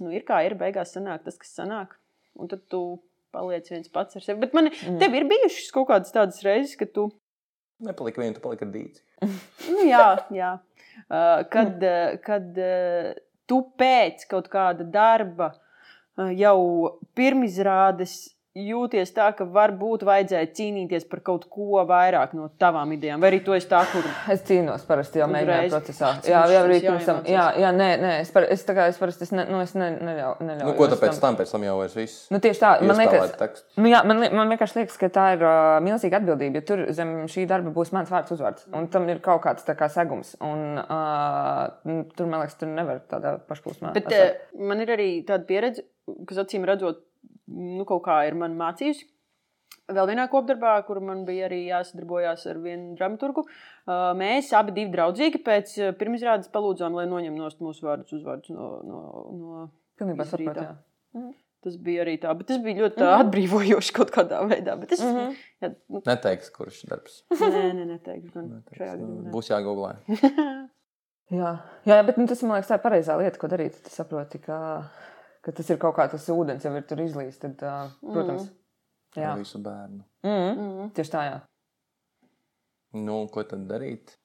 nu, 0.02 0.12
ir 0.14 0.24
kā 0.28 0.42
ir, 0.46 0.56
beigās 0.58 0.94
sanāk 0.96 1.24
tas, 1.26 1.38
kas 1.40 1.54
sanāk. 1.58 1.96
Un 2.36 2.50
tad 2.50 2.64
tu 2.72 2.80
paliec 3.34 3.68
viens 3.70 3.92
pats 3.92 4.18
ar 4.18 4.24
sevi. 4.24 4.42
Bet 4.44 4.56
man 4.56 4.70
mm. 4.70 4.98
tev 5.02 5.16
ir 5.16 5.28
bijušas 5.28 5.72
kaut 5.74 5.90
kādas 5.90 6.14
tādas 6.14 6.42
reizes, 6.46 6.76
ka 6.78 6.88
tu. 6.88 7.08
Nepalika 7.84 8.22
viena, 8.22 8.36
tu 8.36 8.44
palika 8.44 8.68
dīci. 8.68 9.04
Nu, 9.72 9.82
jā, 9.88 10.08
jā. 10.32 10.54
Uh, 11.06 11.42
kad, 11.52 11.82
uh, 11.84 12.16
kad 12.24 12.58
uh, 12.60 13.10
tu 13.48 13.60
pēc 13.80 14.24
kaut 14.30 14.48
kāda 14.52 14.84
darba 14.88 15.50
uh, 15.52 16.30
jau 16.36 16.58
pirmizrādes 17.16 18.35
jūties 18.56 19.12
tā, 19.12 19.28
ka 19.36 19.44
varbūt 19.52 20.04
vajadzēja 20.06 20.48
cīnīties 20.56 21.04
par 21.10 21.20
kaut 21.26 21.44
ko 21.52 21.82
vairāk 21.88 22.32
no 22.36 22.48
tavām 22.60 22.94
idejām, 22.96 23.20
vai 23.20 23.30
arī 23.32 23.40
tu 23.44 23.54
esi 23.56 23.68
tā, 23.68 23.82
kur 23.92 24.06
Es 24.32 24.42
cīnos 24.48 24.86
parasti 24.88 25.20
jau 25.20 25.28
mēģināju 25.30 25.72
procesā. 25.74 26.12
Jā, 26.26 26.42
jau 26.52 26.62
arī 26.64 26.78
pirms 26.84 27.08
tam. 27.08 27.20
Jā, 27.28 27.46
jā, 27.60 27.72
nē, 27.76 27.88
nē, 28.00 28.12
es, 28.22 28.30
par, 28.34 28.46
es, 28.52 28.64
tā 28.66 28.76
kā, 28.76 28.86
es 28.92 29.00
parasti 29.00 29.26
es 29.26 29.32
ne, 29.36 29.44
nu, 29.50 29.60
es 29.64 29.74
ne, 29.76 29.90
neļauju. 29.94 30.46
neļauju 30.48 30.70
Nu, 30.70 30.76
ko 30.78 30.88
tāpēc 30.92 31.20
tam 31.22 31.38
pēc 31.38 31.52
tam 31.52 31.66
jau 31.66 31.76
vairs 31.80 31.96
viss? 31.98 32.26
Nu, 32.32 32.40
tieši 32.42 32.62
tā, 32.62 32.72
man 32.86 33.00
liekas, 33.02 33.64
nu, 33.76 33.90
jā, 33.92 34.02
man, 34.08 34.24
man 34.40 34.54
vienkārši 34.54 34.80
liekas, 34.80 35.00
ka 35.00 35.10
tā 35.12 35.26
ir 35.36 35.44
uh, 35.44 35.76
milzīga 35.84 36.20
atbildība. 36.22 36.62
Jo 36.62 36.68
tur 36.70 36.84
zem 36.96 37.12
šī 37.32 37.46
darba 37.50 37.74
būs 37.76 37.92
mans 37.96 38.12
vārds, 38.12 38.32
uzvārds. 38.36 38.68
Un 38.76 38.88
tam 38.92 39.08
ir 39.12 39.20
kaut 39.24 39.42
kāds 39.44 39.66
tā 39.66 39.76
kā 39.78 39.90
segums. 39.92 40.34
Un, 40.44 40.80
uh, 40.80 42.06
tur, 42.16 42.30
man 42.30 42.44
liekas, 42.44 42.56
tur 42.60 42.72
nevar 42.72 43.02
tādā 43.10 43.36
pašplūsmā. 43.50 43.92
Bet 43.96 44.08
esēt. 44.08 44.48
uh, 44.54 44.64
man 44.72 44.80
ir 44.84 44.94
arī 44.96 45.10
tāda 45.28 45.46
pieredze, 45.48 45.84
kas 46.28 46.40
acīm 46.44 46.66
redzot, 46.68 47.02
nu, 47.48 47.84
kaut 47.84 48.02
kā 48.04 48.26
ir 48.28 48.34
man 48.34 48.56
mācījusi. 48.58 49.06
Vēl 49.86 50.06
vienā 50.10 50.24
kopdarbā, 50.30 50.72
kur 50.86 50.98
man 51.00 51.24
bija 51.24 51.46
arī 51.46 51.60
jāsadarbojās 51.68 52.46
ar 52.50 52.58
vienu 52.58 52.96
dramaturgu, 52.98 53.44
mēs 54.18 54.48
abi 54.58 54.72
divi 54.74 54.90
draudzīgi 54.90 55.38
pēc 55.46 55.74
pirmizrādes 55.98 56.48
palūdzām, 56.50 56.94
lai 56.98 57.04
noņem 57.06 57.36
nost 57.38 57.60
mūsu 57.62 57.86
vārdus, 57.86 58.12
uzvārdus 58.18 58.50
no, 58.50 58.70
no, 58.82 59.00
no 59.30 59.66
Pilnībā 59.98 60.24
saprotu. 60.26 60.60
jā. 60.66 61.32
Tas 61.66 61.76
bija 61.82 62.02
arī 62.04 62.16
tā, 62.22 62.34
bet 62.38 62.46
tas 62.46 62.58
bija 62.62 62.76
ļoti 62.82 62.98
mm 63.00 63.06
-hmm. 63.06 63.20
atbrīvojoši 63.26 63.92
kaut 63.96 64.10
kādā 64.14 64.42
veidā. 64.46 64.76
Bet 64.80 64.92
es 64.92 65.00
Mhm. 65.02 65.14
mm 65.14 65.18
-hmm. 65.28 65.36
jā, 65.62 65.74
nu, 65.88 66.02
Neteiks, 66.06 66.50
kurš 66.50 66.82
darbs. 66.90 67.24
nē, 67.30 67.72
nē, 67.74 67.84
neteikšu. 67.86 68.30
Gan 68.34 68.44
Neteiks. 68.48 68.78
šajā 68.78 68.92
gadījumā. 68.96 69.30
Būs 69.30 69.50
jāgooglē. 69.50 69.96
Jā, 71.30 71.58
jā, 71.84 72.06
bet 72.06 72.18
nu, 72.18 72.26
tas 72.30 72.42
man 72.42 72.52
liekas, 72.60 72.68
tā 72.70 72.74
ir 72.78 72.82
pareizā 72.84 73.16
lieta, 73.18 73.38
ko 73.38 73.48
darīt. 73.50 73.80
Tu 73.82 73.90
saproti, 73.90 74.38
ka, 74.38 74.84
ka 75.46 75.54
tas 75.54 75.70
ir 75.70 75.78
kaut 75.82 75.94
kā 75.98 76.08
tas 76.10 76.26
ūdens, 76.34 76.64
jau 76.66 76.74
ir 76.74 76.84
tur 76.90 77.02
izlīst. 77.04 77.38
Tad, 77.44 77.62
uh, 77.62 77.90
protams, 78.02 78.48
jā. 79.14 79.30
Ar 79.32 79.38
visu 79.40 79.60
bērnu. 79.62 80.02
Mm. 80.26 80.62
Mm. 80.66 80.88
Tieši 80.96 81.12
tā, 81.14 81.24
jā. 81.30 81.36
Nu, 82.96 83.26
ko 83.32 83.44
tad 83.46 83.66
darīt? 83.70 84.16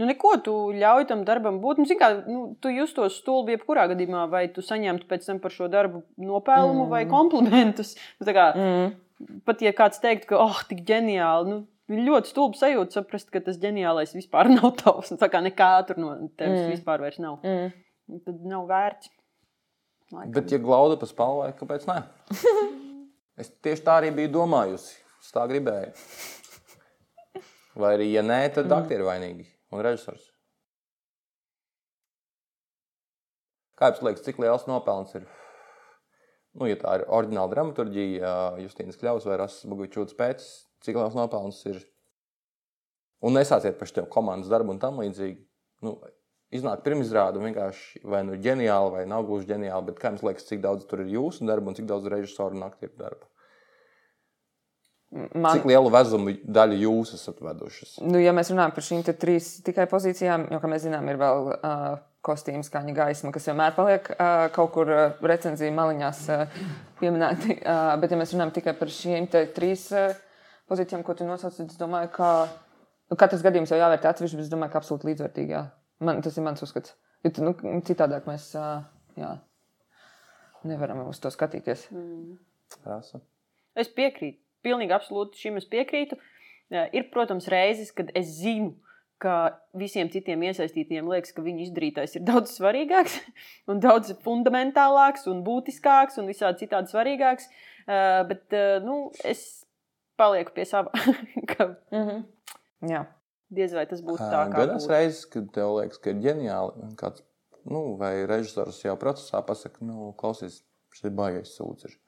Nu, 0.00 0.06
neko 0.08 0.32
tu 0.44 0.52
ļauj 0.72 1.04
tam 1.10 1.22
darbam 1.28 1.58
būt. 1.60 1.82
Nu, 1.82 1.96
kā, 2.00 2.08
nu, 2.24 2.42
tu 2.64 2.70
justos 2.72 3.18
stulbi 3.20 3.56
jebkurā 3.56 3.84
gadījumā, 3.90 4.24
vai 4.32 4.46
tu 4.54 4.64
saņemtu 4.64 5.08
pēc 5.10 5.26
tam 5.28 5.40
par 5.42 5.52
šo 5.52 5.68
darbu 5.72 6.00
nopelnumu 6.16 6.86
mm. 6.86 6.92
vai 6.94 7.02
komplimentus. 7.10 7.94
Nu, 8.18 8.28
tā 8.28 8.36
kā, 8.36 8.46
Mm. 8.56 9.40
pat 9.46 9.60
ja 9.62 9.70
kāds 9.76 10.00
teiktu, 10.02 10.32
ka, 10.32 10.40
oh, 10.42 10.62
tik 10.66 10.80
ģeniāli, 10.88 11.52
nu, 11.52 11.98
ļoti 12.08 12.32
stulbi 12.32 12.58
sajūta 12.58 12.96
saprast, 12.98 13.28
ka 13.30 13.42
tas 13.44 13.60
ģeniālais 13.62 14.16
vispār 14.16 14.48
nav 14.56 14.72
tavs. 14.80 15.12
Nu, 15.12 15.20
tā 15.20 15.28
kā 15.30 15.44
nekā 15.44 15.70
tur 15.86 16.00
no 16.00 16.14
tevis 16.34 16.56
Mm. 16.56 16.64
mm. 16.64 16.72
vispār 16.72 17.04
vairs 17.04 17.20
nav. 17.22 17.38
Mm. 17.44 17.70
Tad 18.24 18.48
nav 18.48 18.64
vērts. 18.72 19.12
Laikam. 20.12 20.32
Bet, 20.36 20.52
ja 20.52 20.60
glauda 20.60 20.98
pa 21.00 21.08
spalvai, 21.08 21.52
kāpēc 21.56 21.88
nē? 21.88 22.02
Es 23.40 23.48
tieši 23.64 23.80
tā 23.86 23.94
arī 23.96 24.10
biju 24.12 24.28
domājusi. 24.34 24.98
Es 25.24 25.30
tā 25.32 25.46
gribēju. 25.48 25.94
Vai 27.80 27.94
arī, 27.96 28.10
ja 28.12 28.20
nē, 28.20 28.42
tad 28.52 28.66
mm. 28.68 28.74
aktieri 28.76 29.06
vainīgi 29.06 29.46
un 29.72 29.80
režisors. 29.82 30.26
Kā 33.80 33.88
jums 33.88 34.02
liekas, 34.04 34.24
cik 34.26 34.42
liels 34.42 34.68
nopelns 34.68 35.14
ir? 35.16 35.24
Nu, 36.52 36.68
ja 36.68 36.76
tā 36.76 36.98
ir 36.98 37.06
oriģināla 37.08 37.54
dramaturgija, 37.54 38.34
Justīnas 38.60 39.00
Kļavas 39.00 39.24
vai 39.26 39.40
Rasas 39.40 39.64
Bogovičūtas 39.70 40.18
pēc, 40.18 40.44
cik 40.84 41.00
liels 41.00 41.16
nopelns 41.16 41.62
ir? 41.72 41.80
Un 43.24 43.38
nesāciet 43.38 43.80
par 43.80 43.88
šo 43.88 44.04
komandas 44.12 44.52
darbu 44.52 44.74
un 44.74 44.82
tam 44.82 45.00
līdzīgi. 45.00 45.40
Nu, 45.86 45.96
iznāk 46.52 46.84
pirmizrāde 46.84 47.40
un 47.40 47.48
vienkārši 47.48 48.02
vai 48.08 48.22
nu 48.28 48.38
ģeniāli, 48.40 48.94
vai 48.96 49.02
nav 49.10 49.26
gluži 49.28 49.50
ģeniāli, 49.52 49.88
bet 49.90 50.00
kā 50.00 50.12
jums 50.12 50.24
liekas, 50.26 50.48
cik 50.48 50.62
daudz 50.64 50.86
tur 50.88 51.04
ir 51.04 51.12
jūsu 51.14 51.48
darba 51.48 51.72
un 51.72 51.78
cik 51.78 51.88
daudz 51.88 52.08
režisoru 52.12 52.58
un 52.58 52.66
aktieru 52.68 52.96
darba? 53.00 53.28
Man, 55.12 55.58
Cik 55.58 55.66
lielu 55.68 55.90
vezumu 55.92 56.32
daļu 56.40 56.78
jūs 56.86 57.10
esat 57.18 57.42
vedušas? 57.44 57.98
Nu, 58.00 58.16
ja 58.16 58.32
mēs 58.32 58.48
runājam 58.48 58.72
par 58.72 58.84
šīm 58.86 59.02
trīs 59.20 59.58
tikai 59.64 59.84
pozīcijām, 59.90 60.46
jo, 60.54 60.60
kā 60.62 60.70
mēs 60.72 60.86
zinām, 60.86 61.04
ir 61.12 61.18
vēl 61.20 61.50
uh, 61.52 61.82
kostīms, 62.24 62.70
skaņa, 62.70 62.94
gaisma, 62.96 63.32
kas 63.34 63.50
vienmēr 63.50 63.74
paliek 63.76 64.08
uh, 64.14 64.46
kaut 64.56 64.72
kur 64.72 64.88
uh, 64.88 65.20
recenziju 65.20 65.74
maliņās 65.76 66.22
uh, 66.32 66.56
pieminēti. 67.02 67.58
Uh, 67.58 67.92
bet, 68.00 68.14
ja 68.14 68.20
mēs 68.22 68.32
runājam 68.32 68.54
tikai 68.56 68.72
par 68.78 68.92
šīm 68.94 69.28
trīs 69.52 69.90
uh, 69.92 70.16
pozīcijām, 70.72 71.04
ko 71.04 71.18
tu 71.18 71.28
nosauc, 71.28 71.60
tad 71.60 71.68
es 71.68 71.80
domāju, 71.80 72.08
ka 72.16 72.32
nu, 73.12 73.20
katrs 73.20 73.44
gadījums 73.44 73.74
jau 73.74 73.82
jāvērtē 73.82 74.14
atsevišķi, 74.14 74.40
bet 74.40 74.48
es 74.48 74.54
domāju, 74.54 74.72
ka 74.72 74.80
absolūti 74.80 75.12
līdzvērtīgi. 75.12 75.60
Man, 76.02 76.22
tas 76.24 76.36
ir 76.36 76.46
mans 76.46 76.62
uzskats. 76.64 76.96
Jo, 77.22 77.30
tu, 77.30 77.46
nu, 77.46 77.54
citādāk 77.86 78.26
mēs 78.26 78.50
jā, 78.54 79.32
nevaram 80.66 81.04
uz 81.06 81.20
to 81.22 81.30
skatīties. 81.30 81.86
Rasa? 82.84 83.22
Es 83.78 83.90
piekrītu. 83.92 84.40
Pilnīgi 84.62 84.94
absolūti 84.94 85.40
šim 85.40 85.58
es 85.58 85.66
piekrītu. 85.70 86.18
Ir, 86.72 87.08
protams, 87.12 87.48
reizes, 87.52 87.90
kad 87.94 88.10
es 88.18 88.30
zinu, 88.40 88.72
ka 89.22 89.34
visiem 89.78 90.10
citiem 90.10 90.42
iesaistītiem 90.48 91.06
liekas, 91.10 91.34
ka 91.34 91.44
viņu 91.44 91.66
izdarītais 91.66 92.16
ir 92.18 92.24
daudz 92.26 92.56
svarīgāks, 92.56 93.18
un 93.70 93.82
daudz 93.82 94.14
fundamentālāks 94.24 95.28
un 95.30 95.44
būtiskāks 95.46 96.18
un 96.22 96.30
visādi 96.30 96.64
citādi 96.64 96.90
svarīgāks. 96.94 97.50
Uh, 97.82 98.22
bet 98.28 98.54
uh, 98.56 98.78
nu, 98.82 99.10
es 99.26 99.64
palieku 100.18 100.54
pie 100.56 100.66
sava. 100.68 100.94
ka 101.50 101.74
Mm 101.90 102.06
-hmm. 102.08 102.22
Jā. 102.90 103.04
Diez 103.54 103.74
vai 103.76 103.84
tas 103.90 104.02
būtu 104.04 104.22
tā, 104.22 104.44
kā 104.50 104.64
gadās 104.64 104.88
reizes, 104.90 105.24
kad 105.32 105.50
tev 105.54 105.76
liekas, 105.78 106.00
ka 106.02 106.12
ir 106.12 106.22
ģeniāli. 106.24 106.84
un 106.86 106.94
Kāds, 106.98 107.24
nu, 107.68 107.82
vai 108.00 108.14
režisors 108.28 108.80
jau 108.84 108.96
procesā 109.00 109.42
pasakā, 109.46 109.84
nu, 109.86 110.12
klausies, 110.18 110.62
šis 110.94 111.08
ir 111.10 111.14
baigais 111.18 111.54
sūds. 111.56 111.98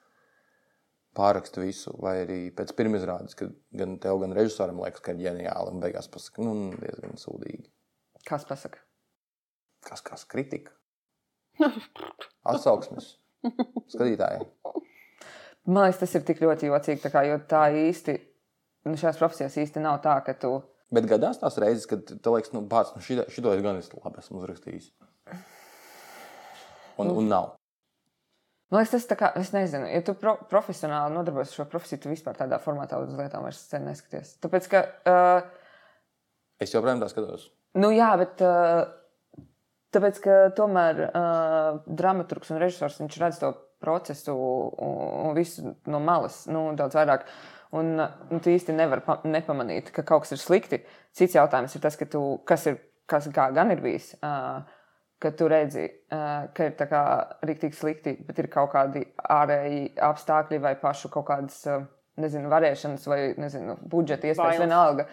Pārakstu 1.15 1.63
visu, 1.63 1.93
vai 2.03 2.17
arī 2.25 2.39
pēc 2.57 2.73
pirmizrādes, 2.75 3.37
kad 3.39 3.53
gan 3.79 3.99
tev, 4.03 4.19
gan 4.25 4.35
režisoram 4.35 4.81
liekas, 4.83 5.05
ka 5.05 5.15
ir 5.15 5.23
ģeniāli, 5.29 5.77
un 5.77 5.85
beigās 5.85 6.11
pasakā, 6.11 6.43
nu, 6.43 6.73
diezgan 6.81 7.15
sūdīgi. 7.21 7.69
Kas 8.27 8.47
pasaka? 8.49 8.83
Kas 9.85 10.03
kas 10.03 10.25
kritika? 10.27 10.75
Atsauksmes. 12.51 13.15
Skatītāji. 13.93 14.49
Man 15.65 15.87
liekas, 15.87 16.01
tas 16.03 16.15
ir 16.17 16.25
tik 16.29 16.43
ļoti 16.45 16.69
jocīgi, 16.69 17.03
tā 17.05 17.13
kā, 17.13 17.23
jo 17.29 17.39
tā 17.49 17.67
īsti, 17.73 18.15
nu, 18.89 18.99
šajās 19.01 19.21
profesijās 19.21 19.57
īsti 19.63 19.85
nav 19.85 20.03
tā, 20.05 20.19
ka 20.27 20.35
tu. 20.41 20.57
Bet 20.95 21.09
gadās 21.11 21.41
tās 21.41 21.59
reizes, 21.63 21.89
kad 21.91 22.07
tev 22.07 22.37
liekas, 22.37 22.53
nu, 22.55 22.63
bāc, 22.71 22.93
nu, 22.95 23.03
šito, 23.03 23.27
šito 23.33 23.53
es 23.57 23.63
gan 23.65 23.81
es 23.81 23.91
labi 23.97 24.21
esmu 24.23 24.41
uzrakstījis. 24.43 24.91
Un, 27.03 27.11
un 27.11 27.31
nav. 27.31 27.55
Man 28.71 28.83
liekas, 28.83 28.95
tas 28.95 29.09
tā 29.11 29.19
kā, 29.19 29.31
es 29.41 29.51
nezinu, 29.55 29.89
ja 29.91 30.03
tu 30.07 30.15
pro, 30.19 30.37
profesionāli 30.51 31.15
nodarbojies 31.17 31.53
ar 31.53 31.61
šo 31.61 31.67
profesiju, 31.73 32.05
tu 32.05 32.13
vispār 32.13 32.39
tādā 32.39 32.61
formātā 32.63 33.01
uz 33.03 33.13
lietām 33.19 33.47
vairs 33.47 33.65
neskaties. 33.75 34.37
Tāpēc, 34.45 34.71
ka, 34.71 34.85
uh, 35.11 35.65
Es 36.63 36.75
joprojām 36.75 37.03
tā 37.03 37.11
skatos. 37.11 37.49
nu 37.81 37.91
jā, 37.95 38.13
bet. 38.21 38.45
Uh, 38.45 38.85
Tāpēc, 39.95 40.17
ka 40.25 40.37
tomēr 40.59 41.05
uh, 41.07 41.77
dramaturgs 41.87 42.51
un 42.51 42.59
režisors 42.59 42.97
viņš 42.99 43.19
redz 43.23 43.37
to 43.39 43.53
procesu 43.85 44.35
un, 44.35 45.29
un 45.29 45.37
visu 45.37 45.75
no 45.91 46.01
malas, 46.03 46.41
nu, 46.51 46.65
daudz 46.79 46.97
vairāk. 46.99 47.29
Un 47.75 47.99
uh, 47.99 48.23
nu, 48.31 48.39
tu 48.43 48.53
īsti 48.53 48.75
nevari 48.77 49.03
pa, 49.05 49.19
nepamanīt, 49.27 49.91
ka 49.95 50.05
kaut 50.07 50.25
kas 50.25 50.37
ir 50.37 50.43
slikti. 50.43 50.79
Cits 51.17 51.35
jautājums 51.35 51.75
ir 51.75 51.83
tas, 51.83 51.99
ka 51.99 52.07
tu, 52.11 52.23
kas 52.47 52.69
ir, 52.71 52.79
kas 53.11 53.27
kā 53.35 53.49
gan 53.57 53.73
ir 53.75 53.83
bijis, 53.83 54.13
uh, 54.21 54.63
ka 55.23 55.33
tu 55.35 55.49
redzi, 55.51 55.89
uh, 56.15 56.47
ka 56.55 56.69
ir 56.69 56.77
tā 56.79 56.87
kā 56.91 57.03
rīktīgi 57.47 57.79
slikti, 57.79 58.15
bet 58.29 58.39
ir 58.43 58.51
kaut 58.53 58.71
kādi 58.77 59.03
ārēji 59.33 59.89
apstākļi 60.07 60.61
vai 60.63 60.75
pašu 60.79 61.11
kaut 61.15 61.27
kādas, 61.33 61.59
uh, 61.71 61.87
nezinu, 62.21 62.51
varēšanas 62.53 63.09
vai, 63.11 63.21
nezinu, 63.41 63.79
budžeta 63.91 64.31
iespējas 64.31 64.55
Bailes. 64.55 64.67
vienalga. 64.67 65.09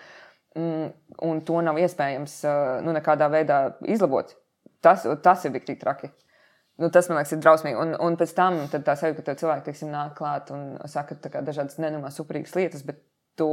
Mm, 0.60 0.90
un 1.32 1.40
to 1.48 1.62
nav 1.64 1.80
iespējams 1.80 2.42
uh, 2.46 2.78
nu, 2.86 2.94
nekādā 2.94 3.30
veidā 3.32 3.62
izlabot. 3.90 4.36
Tas, 4.84 5.06
tas 5.24 5.46
ir 5.48 5.58
tik 5.64 5.80
traki. 5.82 6.12
Nu, 6.82 6.90
tas 6.90 7.10
man 7.10 7.20
liekas, 7.20 7.36
ir 7.36 7.42
drausmīgi. 7.44 7.78
Un, 7.78 7.94
un 8.02 8.16
pēc 8.18 8.32
tam 8.38 8.60
tā 8.72 8.96
sajūta, 8.98 9.26
ka 9.28 9.38
cilvēki 9.38 9.68
teiksim, 9.68 9.92
nāk 9.94 10.16
klāt 10.18 10.50
un 10.56 10.80
saka 10.90 11.18
dažādas 11.38 11.78
nenormālas, 11.78 12.18
superīgas 12.18 12.56
lietas, 12.58 12.86
bet 12.88 13.04
tu 13.38 13.50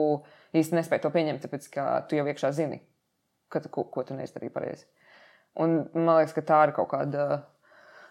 īsti 0.57 0.79
nespēji 0.79 1.05
to 1.05 1.11
pieņemt, 1.13 1.43
tāpēc 1.45 1.69
ka 1.75 1.89
tu 2.09 2.17
jau 2.17 2.25
iekšā 2.31 2.51
zini, 2.57 2.81
ka 3.53 3.61
ko, 3.69 3.85
ko 3.93 4.07
tu 4.09 4.17
neizdarīji 4.17 4.55
pareizi. 4.55 4.89
Un 5.61 5.83
man 5.93 6.21
liekas, 6.21 6.35
ka 6.37 6.47
tā 6.49 6.63
ir 6.69 6.75
kaut 6.77 6.91
kāda. 6.95 7.29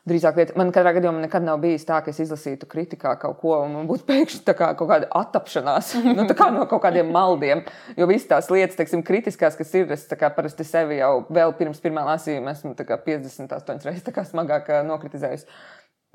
Drīzāk, 0.08 0.38
lieta. 0.40 0.54
man 0.56 0.70
katrā 0.72 0.94
gadījumā 0.96 1.26
nekad 1.26 1.44
nav 1.44 1.58
bijis 1.60 1.84
tā, 1.88 1.98
ka 2.04 2.14
es 2.14 2.22
izlasītu 2.24 2.68
kritikā 2.70 3.12
kaut 3.20 3.42
ko, 3.42 3.58
un 3.66 3.74
man 3.76 3.90
būtu 3.90 4.06
pēkšņi 4.12 4.44
tā 4.48 4.56
kā 4.56 4.70
kaut 4.80 4.92
kāda 4.92 5.10
attapšanās 5.20 5.94
nu, 6.18 6.28
tā 6.30 6.38
kā 6.38 6.48
no 6.56 6.64
kaut 6.70 6.86
kādiem 6.86 7.12
maldiem. 7.12 7.66
Jo 8.00 8.08
visas 8.08 8.30
tās 8.30 8.52
lietas, 8.54 8.78
teiksim, 8.80 9.04
kritiskās, 9.08 9.58
kas 9.60 9.74
ir, 9.76 9.90
es 9.92 10.06
tā 10.08 10.20
kā 10.20 10.32
parasti 10.34 10.68
sevi 10.68 11.02
jau 11.02 11.26
vēl 11.28 11.52
pirms 11.60 11.84
pirmā 11.84 12.06
lasījuma 12.08 12.56
esmu 12.56 12.72
tā 12.80 12.88
kā 12.88 13.00
58 13.04 13.90
reizes 13.90 14.08
tā 14.08 14.24
smagāk 14.30 14.72
ā, 14.72 14.80
nokritizējusi. 14.88 15.50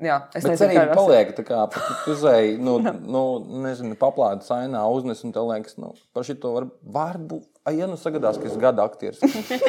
Jā, 0.03 0.17
es 0.33 0.43
nezinu, 0.43 0.57
cerība 0.57 0.87
kā 0.87 0.89
tas 0.89 0.99
paliek. 0.99 1.33
tā 1.37 1.43
Kā, 1.47 1.59
tu 2.03 2.13
uzēji, 2.15 2.55
nu, 2.65 2.79
nu, 3.15 3.23
nezinu, 3.63 3.97
paplāta 3.99 4.47
sainā 4.47 4.81
uznes, 4.89 5.21
un 5.27 5.35
tev 5.35 5.51
liekas, 5.51 5.77
nu, 5.81 5.93
par 6.15 6.25
šito 6.27 6.55
var, 6.55 6.67
varbūt, 6.97 7.45
ai, 7.67 7.77
ja 7.79 7.87
nu 7.87 7.97
sagadās, 7.99 8.37
ka 8.39 8.49
es 8.49 8.57
gadu 8.59 8.83
aktieris. 8.83 9.21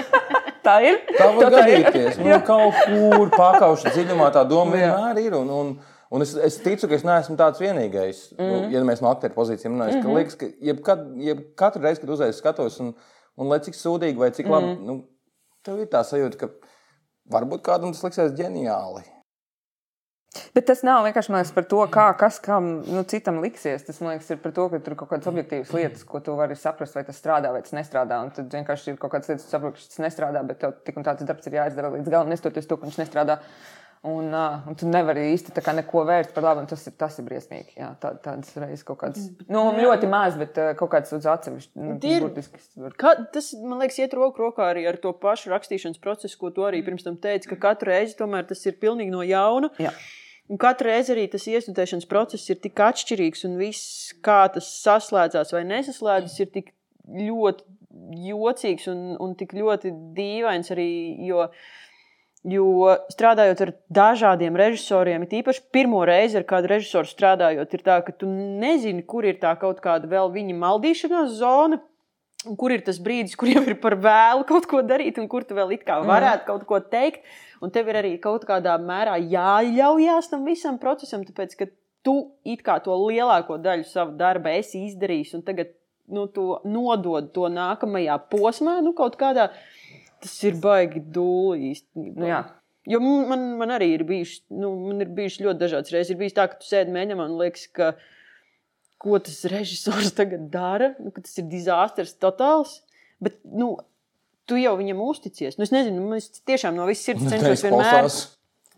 tā 0.66 0.78
ir. 0.86 1.01
Tā 1.14 1.28
var 1.36 1.49
Tā 1.49 1.62
gadīties. 1.62 2.20
Nu, 2.20 2.36
kaut 2.47 2.78
kur 2.88 3.32
pakauša 3.34 3.95
dziļumā 3.95 4.30
tā 4.34 4.45
doma 4.49 4.76
vienmēr 4.76 5.20
ir. 5.22 5.38
Un, 5.38 5.51
un, 5.55 5.72
un 6.14 6.26
es, 6.26 6.34
es 6.49 6.59
ticu, 6.64 6.88
ka 6.90 6.99
es 6.99 7.07
neesmu 7.07 7.38
tāds 7.40 7.62
vienīgais. 7.62 8.26
Mm. 8.36 8.51
Nu, 8.51 8.61
ja 8.74 8.84
mēs 8.88 9.03
no 9.05 9.12
aktieru 9.12 9.36
pozīcijiem 9.38 9.76
runājam, 9.76 10.01
mm 10.01 10.03
-hmm. 10.03 10.12
ka 10.12 10.18
liekas, 10.18 10.38
ka 10.40 10.51
jebkad, 10.70 11.09
jeb 11.30 11.42
katru 11.61 11.82
reizi, 11.84 12.03
kad 12.03 12.14
uzreiz 12.16 12.38
skatos, 12.40 12.80
un, 12.80 12.95
un 13.36 13.51
lai 13.53 13.61
cik 13.64 13.78
sūdīgi 13.78 14.18
vai 14.20 14.30
cik 14.34 14.51
labi, 14.51 14.74
mm. 14.74 14.86
nu, 14.86 15.01
tev 15.64 15.80
ir 15.80 15.90
tā 15.92 16.03
sajūta, 16.05 16.38
ka 16.38 16.49
varbūt 17.30 17.62
kādam 17.64 17.92
tas 17.92 18.05
liksies 18.05 18.34
ģeniāli. 18.38 19.14
Bet 20.55 20.66
tas 20.66 20.82
nav 20.87 21.05
vienkārši 21.07 21.32
liekas, 21.35 21.53
par 21.55 21.66
to, 21.70 21.80
kā 21.95 22.07
kas 22.18 22.41
kam 22.43 22.70
nu, 22.87 23.05
citam 23.11 23.39
liksies. 23.45 23.85
Tas 23.87 24.01
man 24.03 24.14
liekas, 24.16 24.32
ir 24.35 24.41
par 24.43 24.55
to, 24.57 24.66
ka 24.72 24.80
tur 24.82 24.97
ir 24.97 24.99
kaut 25.03 25.12
kādas 25.12 25.30
objektīvas 25.30 25.70
lietas, 25.76 26.03
ko 26.09 26.20
tu 26.24 26.35
vari 26.39 26.57
saprast, 26.59 26.97
vai 26.99 27.05
tas 27.07 27.20
strādā 27.22 27.53
vai 27.55 27.62
tas 27.66 27.76
nestrādā. 27.76 28.18
Un 28.26 28.35
tad 28.35 28.51
vienkārši 28.55 28.95
ir 28.95 28.99
kaut 29.03 29.14
kādas 29.14 29.30
lietas, 29.30 29.47
kas 29.47 29.55
saprot, 29.59 29.78
ka 29.78 29.87
tas 29.95 30.03
nestrādā, 30.07 30.43
bet 30.47 30.59
tev 30.64 30.74
tik 30.87 30.99
un 30.99 31.07
tāds 31.07 31.26
darbs 31.28 31.47
ir 31.51 31.61
jāizdara 31.61 31.93
līdz 31.95 32.11
galam, 32.11 32.35
nestoties 32.35 32.66
to, 32.70 32.78
ka 32.80 32.91
viņš 32.91 33.01
nestrādā. 33.05 33.39
Un, 34.05 34.26
uh, 34.37 34.59
un 34.68 34.76
tu 34.76 34.85
nevari 34.85 35.30
īsti 35.32 35.55
neko 35.78 36.03
vērst 36.05 36.35
par 36.37 36.45
labu, 36.45 36.61
un 36.61 36.66
tas 36.68 36.82
ir, 36.85 36.93
tas 37.01 37.14
ir 37.16 37.24
briesmīgi. 37.24 37.72
Jā, 37.78 37.87
tā, 38.03 38.11
tādas 38.20 38.51
reizes 38.61 38.82
kaut 38.85 38.99
kādas, 39.01 39.30
nu, 39.49 39.62
ļoti 39.78 40.11
maz, 40.12 40.37
bet 40.37 40.59
uh, 40.61 40.74
kaut 40.76 40.91
kādas 40.93 41.14
uz 41.16 41.24
atsevišķi. 41.24 41.70
Nu, 41.80 41.95
var- 42.82 42.99
Ka, 43.01 43.14
tas, 43.32 43.55
man 43.57 43.80
liekas, 43.80 43.97
iet 44.05 44.12
roku 44.12 44.45
rokā 44.45 44.66
arī 44.74 44.85
ar 44.91 44.99
to 45.01 45.14
pašu 45.16 45.49
rakstīšanas 45.55 46.03
procesu, 46.05 46.37
ko 46.37 46.53
tu 46.53 46.66
arī 46.68 46.82
pirms 46.85 47.07
tam 47.07 47.16
teici, 47.16 47.49
ka 47.49 47.57
katru 47.57 47.95
reizi 47.95 48.18
tomēr 48.20 48.45
tas 48.53 48.61
ir 48.68 48.76
pilnīgi 48.76 49.14
no 49.14 49.24
jauna. 49.24 49.72
Jā. 49.80 49.95
Un 50.53 50.61
katru 50.61 50.90
reizi 50.90 51.14
arī 51.14 51.24
tas 51.32 51.47
iestudēšanas 51.49 52.09
process 52.09 52.51
ir 52.53 52.59
tik 52.61 52.80
atšķirīgs, 52.84 53.47
un 53.49 53.57
viss, 53.57 54.11
kā 54.24 54.42
tas 54.53 54.68
saslēdzās 54.82 55.55
vai 55.57 55.62
nesaslēdzas, 55.70 56.36
ir 56.45 56.51
tik 56.53 56.74
ļoti 57.09 57.64
jocīgs 58.28 58.90
un, 58.92 59.01
un 59.22 59.32
tik 59.38 59.57
ļoti 59.57 59.95
dīvains 60.16 60.74
arī. 60.74 60.90
Jo, 61.28 61.49
Jo 62.45 62.92
strādājot 63.09 63.61
ar 63.64 63.70
dažādiem 63.97 64.53
režisoriem, 64.61 65.22
it 65.24 65.30
īpaši 65.38 65.62
pirmo 65.72 66.03
reizi 66.05 66.36
ar 66.36 66.45
kādu 66.45 66.68
režisoru 66.74 67.09
strādājot, 67.09 67.72
ir 67.72 67.84
tā, 67.86 67.95
ka 68.05 68.12
tu 68.12 68.28
nezini, 68.28 69.01
kur 69.09 69.24
ir 69.24 69.38
tā 69.40 69.55
kaut 69.57 69.80
kāda 69.80 70.11
vēl 70.11 70.28
viņa 70.34 70.57
maldīšanās 70.61 71.38
zona. 71.38 71.80
Un 72.45 72.59
kur 72.61 72.74
ir 72.74 72.82
tas 72.84 72.99
brīdis, 73.01 73.38
kur 73.40 73.49
jau 73.49 73.62
ir 73.64 73.78
par 73.80 73.97
vēlu 73.97 74.45
kaut 74.45 74.68
ko 74.68 74.82
darīt, 74.84 75.16
un 75.16 75.30
kur 75.32 75.47
tu 75.49 75.57
vēl 75.57 75.72
it 75.78 75.86
kā 75.88 75.97
varētu 76.05 76.45
kaut 76.51 76.66
ko 76.68 76.82
teikt. 76.84 77.24
Un 77.65 77.73
tev 77.73 77.89
ir 77.89 77.99
arī 78.01 78.12
kaut 78.23 78.45
kādā 78.49 78.75
mērā 78.81 79.17
jāļaujās 79.21 80.29
tam 80.33 80.45
visam 80.49 80.77
procesam, 80.83 81.25
tāpēc 81.25 81.57
ka 81.61 81.69
tu 82.05 82.17
it 82.45 82.61
kā 82.67 82.77
to 82.85 82.97
lielāko 83.07 83.57
daļu 83.62 83.87
sava 83.89 84.12
darba 84.19 84.53
esi 84.59 84.85
izdarījis, 84.91 85.33
un 85.39 85.45
tagad 85.47 85.73
nu, 86.12 86.27
tu 86.29 86.51
nodod 86.69 87.31
to 87.33 87.49
nākamajā 87.53 88.19
posmā, 88.33 88.79
nu, 88.85 88.93
kaut 88.97 89.17
kādā. 89.21 89.49
Tas 90.25 90.35
ir 90.45 90.59
baigi 90.61 91.01
dūli 91.15 91.73
īstenībā. 91.73 92.21
Nu, 92.21 92.29
jā. 92.29 92.43
Jo 92.89 93.01
man, 93.01 93.47
man 93.61 93.73
arī 93.73 93.95
ir 93.95 94.05
bijuši, 94.09 94.43
nu, 94.61 94.75
man 94.91 95.01
ir 95.01 95.12
bijuši 95.17 95.47
ļoti 95.47 95.61
dažādas 95.62 95.93
reizes. 95.95 96.12
Ir 96.12 96.21
bijis 96.21 96.37
tā, 96.37 96.45
ka 96.51 96.61
tu 96.61 96.69
sēdi 96.69 96.93
mēģinājumā 96.93 97.29
un 97.31 97.39
liekas, 97.41 97.65
ka 97.73 97.95
ko 99.01 99.21
tas 99.25 99.41
režisors 99.53 100.12
tagad 100.17 100.51
dara, 100.53 100.93
nu, 101.01 101.12
ka 101.15 101.25
tas 101.25 101.41
ir 101.41 101.49
disasters 101.49 102.12
totāls. 102.21 102.79
Bet, 103.25 103.39
nu, 103.49 103.75
tu 104.51 104.59
jau 104.61 104.74
viņam 104.78 105.03
uzticies. 105.05 105.59
Nu, 105.59 105.66
es 105.66 105.72
nezinu, 105.74 106.03
nu, 106.05 106.18
es 106.18 106.42
tiešām 106.49 106.76
no 106.76 106.88
visas 106.90 107.09
sirds 107.09 107.24
cenšos 107.30 107.64
vienmēr, 107.64 108.09
izklausās. 108.09 108.20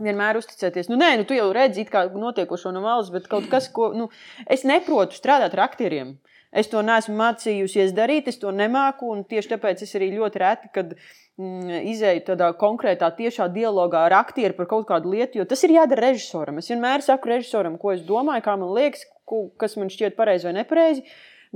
vienmēr 0.03 0.41
uzticēties. 0.41 0.91
Nu, 0.93 0.99
nē, 1.01 1.13
nu, 1.21 1.27
tu 1.29 1.37
jau 1.37 1.49
redzi, 1.57 1.87
kā 1.91 2.07
notiekošo 2.13 2.73
no 2.75 2.85
malas, 2.85 3.11
bet 3.15 3.29
kaut 3.31 3.49
kas, 3.53 3.69
ko 3.73 3.91
nu, 3.97 4.09
es 4.47 4.67
neprotu 4.69 5.19
strādāt 5.19 5.57
ar 5.57 5.67
aktieriem. 5.69 6.17
Es 6.57 6.71
to 6.73 6.81
neesmu 6.85 7.17
mācījusies 7.19 7.93
darīt, 7.93 8.31
es 8.31 8.39
to 8.41 8.53
nemāku. 8.55 9.11
un 9.13 9.25
Tieši 9.29 9.51
tāpēc 9.57 9.83
es 9.85 9.93
arī 9.99 10.13
ļoti 10.15 10.41
reti, 10.41 10.71
kad 10.73 10.95
mm, 10.95 11.83
izēju 11.93 12.23
tādā 12.31 12.53
konkrētā, 12.57 13.11
tiešā 13.19 13.49
dialogā 13.53 14.07
ar 14.07 14.15
aktieru 14.23 14.57
par 14.57 14.71
kaut 14.71 14.87
kādu 14.89 15.13
lietu, 15.13 15.41
jo 15.41 15.49
tas 15.49 15.67
ir 15.67 15.75
jādara 15.75 16.09
režisoram. 16.09 16.63
Es 16.63 16.71
vienmēr 16.73 17.05
saku 17.05 17.35
režisoram, 17.35 17.77
ko 17.83 17.93
es 17.93 18.07
domāju, 18.07 18.45
kā 18.47 18.55
man 18.57 18.73
liekas, 18.79 19.05
ko, 19.29 19.49
kas 19.61 19.77
man 19.77 19.93
šķiet 19.93 20.17
pareizi 20.17 20.49
vai 20.49 20.55
nepareizi, 20.61 21.05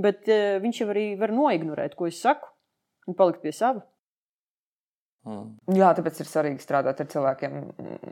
bet 0.00 0.28
uh, 0.28 0.58
viņš 0.60 0.82
jau 0.82 0.90
arī 0.92 1.06
var 1.20 1.32
noignorēt, 1.32 1.96
ko 1.96 2.10
es 2.10 2.20
saku, 2.20 2.50
un 3.08 3.16
palikt 3.16 3.40
pie 3.46 3.54
sava. 3.56 3.86
Mm. 5.28 5.76
Jā, 5.76 5.90
tāpēc 5.92 6.22
ir 6.22 6.28
svarīgi 6.30 6.62
strādāt 6.64 7.00
ar 7.02 7.08
cilvēkiem, 7.12 7.56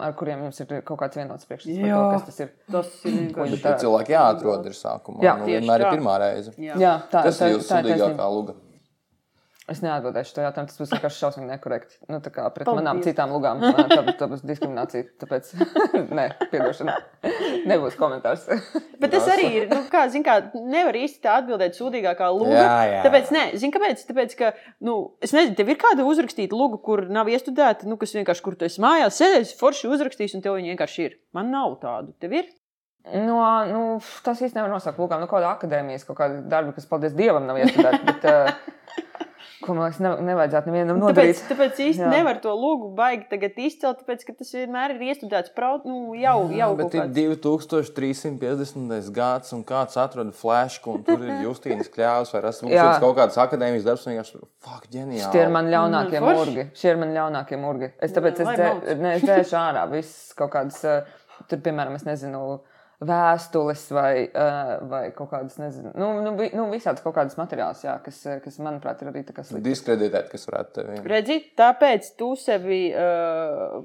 ar 0.05 0.13
kuriem 0.19 0.43
jums 0.45 0.61
ir 0.61 0.73
kaut 0.85 0.99
kāds 1.01 1.17
vienots 1.17 1.49
priekšstats 1.49 1.79
par 1.81 1.89
to, 1.89 2.09
kas 2.13 2.27
tas 2.27 2.41
ir. 2.45 2.51
Tas 2.75 2.91
ir 3.09 3.15
vienkārši. 3.17 3.61
Tie 3.65 3.73
cilvēki 3.85 4.13
jāatrod 4.13 4.69
ir 4.69 4.77
sākumā. 4.77 5.23
Jā, 5.25 5.35
nu, 5.41 5.49
vienmēr 5.49 5.85
ir 5.85 5.89
tā. 5.89 5.93
pirmā 5.97 6.17
reize. 6.21 6.53
Jā. 6.61 6.77
Jā, 6.77 6.95
tā, 7.09 7.23
Kas 7.31 7.41
tā, 7.41 7.49
ir 7.49 7.57
jūsu 7.57 7.71
tā 7.71 7.81
sudīgākā 7.81 8.29
luga? 8.35 8.59
Es 9.69 9.83
neatbildēšu 9.85 10.33
to 10.33 10.45
jautājumu. 10.47 10.71
Tas 10.71 10.79
būs 10.81 10.93
vienkārši 10.95 11.21
šausmīgi 11.21 11.49
nekorekti. 11.51 11.99
Nu, 12.09 12.23
tā 12.25 12.31
kā 12.33 12.47
pret 12.55 12.65
Paldies. 12.65 12.81
manām 12.81 13.03
citām 13.05 13.35
lugām. 13.35 13.61
Tā, 13.61 14.05
tā, 14.17 14.29
būs 14.31 14.41
diskriminācija. 14.49 15.11
Tāpēc, 15.21 15.51
nē, 16.19 16.25
piedošana. 16.49 16.95
Nebūs 17.69 17.99
komentārs. 18.01 18.47
Bet 19.03 19.13
tas 19.13 19.29
arī 19.35 19.49
ir. 19.59 19.67
Nu, 19.69 19.83
kā, 19.93 20.07
zin, 20.13 20.25
kā, 20.25 20.39
nevar 20.57 20.97
īsti 20.97 21.21
tā 21.27 21.37
atbildēt 21.43 21.77
sūdīgākā 21.77 22.31
lūga. 22.33 22.55
Jā, 22.57 22.79
jā. 22.89 23.03
Tāpēc, 23.05 23.33
nē, 23.37 23.43
zini, 23.61 23.75
kāpēc? 23.77 24.07
Tāpēc, 24.09 24.37
ka, 24.41 24.53
nu, 24.89 24.97
es 25.25 25.37
nezinu, 25.37 25.59
tev 25.61 25.75
ir 25.75 25.81
kāda 25.85 26.07
uzrakstīta 26.09 26.57
lūga, 26.57 26.81
kur 26.89 27.05
nav 27.13 27.29
iestudēta, 27.29 27.91
nu, 27.91 28.01
kas 28.01 28.17
vienkārši, 28.17 28.45
kur 28.47 28.57
tu 28.57 28.69
esi 28.71 28.81
mājās, 28.81 29.21
sēdēs, 29.21 29.53
forši 29.61 29.93
uzrakstījis, 29.93 30.39
un 30.39 30.47
tev 30.49 30.57
viņa 30.57 30.73
vienkārši 30.73 31.05
ir. 31.11 31.21
Man 31.37 31.53
nav 31.53 31.77
tādu. 31.85 32.17
Tev 32.25 32.39
ir? 32.41 32.49
No, 33.09 33.39
nu, 33.69 33.85
tas 34.25 34.41
īstenībā 34.41 34.65
nevar 34.65 34.75
nosaukt 34.75 34.99
lūgām, 35.01 35.23
nu, 35.23 35.29
kāda 35.31 35.53
akadēmijas, 35.55 36.05
kaut 36.09 36.19
kāda 36.19 36.43
darba, 36.51 36.75
kas, 36.77 36.89
paldies 36.89 37.15
Dievam, 37.17 37.47
nav 37.49 37.61
iestudēta. 37.63 38.03
Bet, 38.05 38.27
uh, 38.29 38.75
ko 39.65 39.75
man 39.75 39.89
liekas, 39.89 39.99
ne, 40.05 40.11
nevajadzētu 40.29 40.71
nevienam 40.71 40.99
nodarīt. 41.03 41.39
Tāpēc, 41.39 41.49
tāpēc 41.51 41.81
īsti 41.83 42.05
Jā. 42.05 42.11
nevar 42.13 42.39
to 42.45 42.53
lūgu 42.55 42.93
baigi 42.99 43.27
tagad 43.31 43.57
izcelt, 43.59 44.03
tāpēc, 44.05 44.23
ka 44.29 44.35
tas 44.39 44.53
vienmēr 44.55 44.95
ir 44.95 45.03
iestudēts 45.09 45.51
prau, 45.57 45.81
nu, 45.85 46.15
jau, 46.19 46.37
jau 46.55 46.69
bet 46.79 46.95
ir 46.95 47.03
kāds. 47.03 47.15
2350. 47.17 49.11
gads, 49.15 49.53
un 49.57 49.65
kāds 49.67 49.99
atrada 50.01 50.33
flashku, 50.37 50.95
un 50.99 51.05
tur 51.07 51.23
ir 51.27 51.43
Justīnas 51.47 51.91
kļāvs, 51.93 52.33
vai 52.35 52.43
esmu 52.53 52.71
Jā. 52.73 52.87
kaut 53.03 53.17
kādas 53.19 53.39
akadēmijas 53.43 53.87
darbs, 53.87 54.07
un 54.07 54.15
vienkārši, 54.15 54.41
fuck, 54.65 54.89
ģeniāli. 54.93 55.27
Šie 55.33 55.45
ir 55.45 55.53
mani 55.55 55.75
ļaunākie 55.75 56.19
Nu, 56.19 56.27
forši. 56.27 56.39
murgi. 56.39 56.67
Šie 56.79 56.91
ir 56.95 57.01
mani 57.03 57.17
ļaunākie 57.19 57.61
murgi. 57.63 57.91
Es 58.03 58.15
tāpēc 58.17 58.41
es, 58.43 58.47
lai 58.47 58.57
dzē, 58.59 58.69
malc. 58.73 58.91
ne, 59.03 59.15
es 59.19 59.23
dzēšu 59.27 59.59
ārā 59.59 59.85
visas 59.91 60.35
kaut 60.39 60.53
kādas, 60.55 60.81
uh, 60.87 61.45
tur, 61.51 61.59
piemēram, 61.65 61.95
es 61.99 62.07
nezinu, 62.09 62.61
vēstules 62.99 63.83
vai, 63.95 64.13
uh, 64.27 64.71
vai 64.91 65.03
kaut 65.15 65.31
kādas, 65.31 65.55
nezinu, 65.61 65.93
nu, 65.95 66.09
nu, 66.25 66.33
nu 66.35 66.65
visādas 66.73 67.03
kaut 67.05 67.15
kādas 67.15 67.37
materiāls, 67.39 67.85
jā, 67.87 67.93
kas, 68.03 68.17
uh, 68.27 68.41
kas, 68.43 68.57
manuprāt, 68.59 69.05
ir 69.05 69.13
arī 69.13 69.23
tā 69.27 69.37
kā 69.37 69.45
slikti. 69.47 69.63
Diskreditēt, 69.69 70.27
kas 70.33 70.49
varētu 70.49 70.75
tevi. 70.81 70.97
Redzi, 71.13 71.37
tāpēc 71.59 72.09
tu 72.19 72.33
sevi 72.41 72.81
uh, 72.91 73.77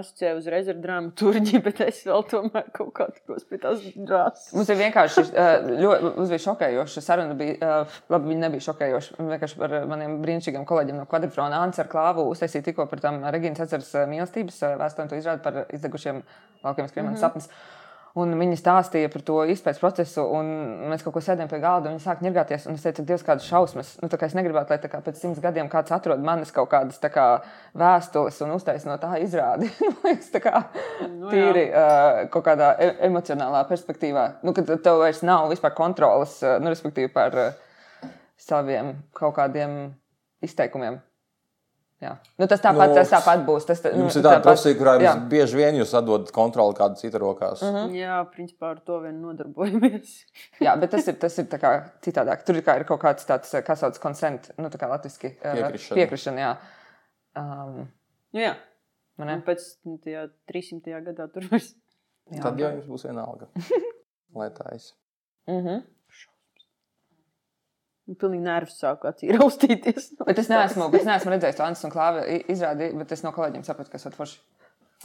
asociē 0.00 0.32
uzreiz 0.38 0.70
ar 0.72 0.80
dramaturģiju, 0.80 1.60
bet 1.66 1.82
es 1.84 2.00
vēl 2.08 2.24
tomēr 2.30 2.70
kaut 2.78 2.94
kā 2.96 3.10
tikos 3.12 3.44
pie 3.50 3.60
tās 3.66 3.84
drāzes. 3.98 4.48
Mums 4.56 4.72
ir 4.72 4.80
vienkārši 4.80 5.26
uh, 5.26 5.52
ļoti, 5.84 6.14
mums 6.16 6.32
bija 6.32 6.46
šokējoša 6.46 7.04
saruna. 7.04 7.36
Bija, 7.36 7.60
uh, 7.60 8.00
labi, 8.16 8.32
viņa 8.32 8.46
nebija 8.46 8.68
šokējoša. 8.70 9.20
Vienkārši 9.28 9.60
par 9.60 9.76
maniem 9.92 10.16
brīnišķīgiem 10.24 10.64
kolēģiem 10.72 11.02
no 11.02 11.08
kvadrifrona 11.10 11.60
Ants 11.66 11.84
ar 11.84 11.92
klāvu 11.92 12.30
uztaisīja 12.32 12.70
tikko 12.70 12.88
par 12.88 13.04
tam 13.04 13.20
Regīnas 13.28 13.66
atceras 13.66 13.92
mīlestības 14.08 14.64
uh, 14.64 14.76
vēstuli, 14.80 15.12
to 15.12 15.20
izrāda 15.20 15.44
par 15.44 15.66
izdegušiem 15.68 16.24
laukiem 16.64 16.88
skriemenes 16.88 17.20
mm 17.20 17.24
-hmm. 17.24 17.42
sapnis. 17.44 17.50
Un 18.14 18.30
viņi 18.38 18.54
stāstīja 18.60 19.08
par 19.10 19.24
to 19.26 19.40
izpētes 19.50 19.80
procesu, 19.82 20.22
un 20.38 20.46
mēs 20.92 21.02
kaut 21.02 21.16
ko 21.16 21.22
sēdējām 21.24 21.48
pie 21.50 21.58
galda, 21.58 21.90
un 21.90 21.96
viņi 21.96 22.04
sāk 22.04 22.20
ņirgāties. 22.22 22.68
Un 22.70 22.76
es 22.78 22.84
teicu, 22.84 23.02
Dievs, 23.08 23.24
kādas 23.26 23.48
šausmas. 23.48 23.88
Nu, 23.98 24.06
kā 24.06 24.28
es 24.28 24.36
negribētu, 24.38 24.70
lai 24.70 24.90
kā 24.92 25.00
pēc 25.02 25.18
simts 25.18 25.42
gadiem 25.42 25.66
kāds 25.72 25.90
atrod 25.96 26.22
manas 26.22 26.54
kaut 26.54 26.70
kādas 26.70 27.02
kā, 27.02 27.24
vēstules 27.74 28.38
un 28.46 28.54
uztaisīja 28.54 28.92
no 28.92 29.00
tā 29.02 29.16
izrādi. 29.18 29.66
Man 29.82 29.98
liekas, 30.06 30.30
tā 30.30 30.44
kā 30.44 30.62
Nu, 31.08 31.26
tīri 31.32 31.64
uh, 31.72 32.20
kaut 32.30 32.46
kādā 32.46 32.70
e 32.78 32.92
emocionālā 33.08 33.64
perspektīvā. 33.66 34.28
Nu, 34.46 34.54
kad 34.54 34.70
tev 34.86 35.02
vairs 35.02 35.24
nav 35.26 35.48
vispār 35.50 35.74
kontrolas, 35.74 36.38
uh, 36.46 36.60
nu, 36.62 36.70
respektīvi 36.70 37.10
par 37.18 37.34
uh, 37.48 38.12
saviem 38.38 38.94
kaut 39.18 39.34
kādiem 39.40 39.90
izteikumiem. 40.46 41.02
Jā. 42.02 42.18
Nu, 42.38 42.46
tas 42.50 42.60
tāpat, 42.60 42.88
Nu, 42.90 42.94
tas 42.98 43.10
tāpat 43.10 43.44
būs. 43.46 43.64
Tas, 43.66 43.80
tā- 43.80 43.92
Jums 43.94 44.14
nu, 44.16 44.20
ir 44.20 44.24
tāda 44.26 44.40
tāpat- 44.40 44.42
profesija, 44.42 44.74
kurā 44.80 44.94
jums 45.00 45.28
bieži 45.30 45.56
vien 45.56 45.74
jūs 45.78 45.94
atdodat 45.96 46.32
kontroli 46.32 46.74
kādu 46.74 46.96
citu 47.00 47.18
rokās. 47.22 47.62
Mm 47.62 47.74
-hmm. 47.74 47.94
Jā, 47.96 48.16
principā 48.34 48.70
ar 48.70 48.80
to 48.80 48.98
vien 49.00 49.22
nodarbojamies. 49.22 50.24
Jā, 50.60 50.76
bet 50.80 50.90
tas 50.90 51.08
ir, 51.08 51.14
tas 51.14 51.38
ir 51.38 51.44
tā 51.46 51.58
kā 51.58 51.90
citādāk. 52.02 52.44
Tur 52.44 52.56
ir, 52.56 52.62
kā, 52.62 52.76
ir 52.80 52.84
kaut 52.84 53.00
kāds 53.00 53.24
tāds, 53.26 53.54
kā 53.64 53.76
sauc, 53.76 53.98
consent, 54.00 54.50
nu, 54.58 54.68
tā 54.68 54.76
kā 54.78 54.88
latviski. 54.88 55.26
uh, 55.44 55.54
Piekrišana. 55.54 55.94
Piekrišana, 55.94 56.38
jā. 56.38 56.56
Um, 57.36 57.88
Nu, 58.34 58.40
jā, 58.40 58.54
man 59.18 59.28
un 59.28 59.34
ne? 59.38 59.42
pēc 59.42 59.60
nu, 59.84 59.98
tajā 59.98 60.28
300. 60.46 61.00
gadā 61.00 61.32
tur 61.32 61.42
vairs. 61.50 61.74
Tad 62.42 62.58
jau 62.58 62.70
jums 62.70 62.86
būs 62.86 63.04
vienalga. 63.04 63.46
Lai 64.34 64.48
tā 64.58 64.74
ir. 64.74 64.80
Mhm. 65.48 65.82
Nu, 68.06 68.14
Pilnīgi 68.20 68.44
nervus 68.44 68.76
sāku 68.80 69.08
acīm 69.08 69.32
raustīties. 69.38 70.10
Bet 70.26 70.38
es 70.42 70.50
neesmu, 70.52 70.90
bet 70.92 71.00
es 71.00 71.06
neesmu 71.08 71.32
redzējis 71.32 71.56
to 71.56 71.64
Antas 71.64 71.84
un 71.88 71.92
Klāva 71.94 72.24
i- 72.28 72.42
izrādi, 72.52 72.90
bet 72.98 73.12
es 73.16 73.22
no 73.24 73.32
kolēģiem 73.32 73.64
sapratu, 73.64 73.88
ka 73.90 73.96
tas 73.98 74.04
ir 74.10 74.16
forši. 74.18 74.38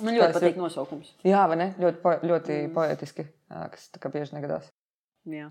Man 0.04 0.14
ļoti 0.16 0.34
Tas 0.34 0.42
patīk 0.42 0.56
ir- 0.58 0.62
nosaukums. 0.64 1.14
Jā, 1.28 1.46
vai 1.52 1.56
ne? 1.60 1.70
Ļoti, 1.80 2.02
po, 2.04 2.12
ļoti 2.24 2.58
Mm. 2.68 2.74
poetiski, 2.76 3.26
kas 3.50 3.90
tā 3.96 4.00
kā 4.04 4.12
bieži 4.12 4.36
negadās. 4.36 4.68
Jā. 5.28 5.50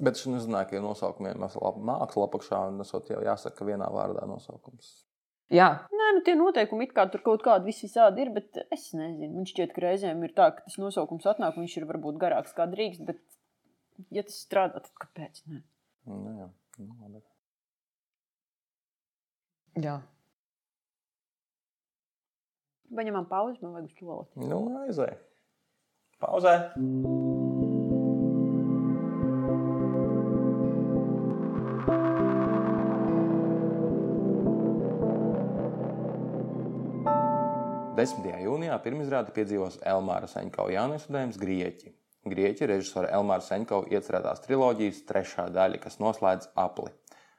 Bet 0.00 0.16
ka 0.68 0.76
ir 0.76 0.82
nosaukumiem 0.82 1.38
lap- 1.40 1.78
māksla 1.90 2.26
apakšā, 2.28 2.62
un 2.68 2.78
tas 2.78 3.10
jau 3.10 3.20
jāsaka 3.24 3.64
vienā 3.66 3.86
vārdā 3.90 4.26
nosaukums. 4.28 5.02
Jā, 5.50 5.68
Nē, 5.94 6.08
nu 6.16 6.20
tie 6.26 6.34
noteikumi 6.34 6.84
it 6.88 6.92
kā 6.94 7.04
tur 7.10 7.20
kaut 7.22 7.42
kādi 7.42 7.70
visādi 7.70 8.18
ir, 8.24 8.30
bet 8.34 8.56
es 8.72 8.92
nezinu. 8.94 9.32
Man 9.34 9.44
šķiet, 9.46 9.72
ka 9.74 9.80
reizēm 9.86 10.22
ir 10.26 10.32
tā, 10.34 10.50
ka 10.56 10.62
tas 10.66 10.76
nosaukums 10.82 11.24
atnāk, 11.24 11.56
un 11.56 11.64
viņš 11.66 11.76
ir 11.78 11.86
varbūt 11.86 12.18
garāks 12.18 12.52
kā 12.54 12.66
drīkst, 12.70 13.04
bet, 13.06 13.18
ja 14.10 14.22
tas 14.26 14.34
strādā, 14.46 14.82
tad 14.82 14.90
kāpēc? 15.06 15.42
Ne? 15.46 15.62
Nu, 16.06 16.32
jā. 16.38 16.48
Nu, 16.78 16.94
labi. 17.02 17.22
jā. 19.82 19.96
Paņemam 22.96 23.26
pauzi, 23.28 23.58
man 23.64 23.74
vajag 23.74 23.88
uz 23.90 23.96
to 23.98 24.20
Nu, 24.46 24.60
aizēj. 24.86 25.16
Pauzē. 26.22 26.54
Desmitajā 37.96 38.42
jūnijā 38.44 38.76
pirmizrādi 38.84 39.32
piedzīvos 39.36 39.78
Elmāra 39.88 40.28
Seņkova 40.30 40.72
jauniestudējums 40.74 41.38
Grieķi. 41.40 41.92
Grieķi 42.26 42.66
režisora 42.66 43.12
Elmāra 43.14 43.44
Seņkova 43.46 43.86
iecerētās 43.94 44.40
triloģijas 44.42 45.04
trešā 45.06 45.44
daļa, 45.54 45.78
kas 45.84 46.00
noslēdz 46.02 46.48
apli. 46.58 46.90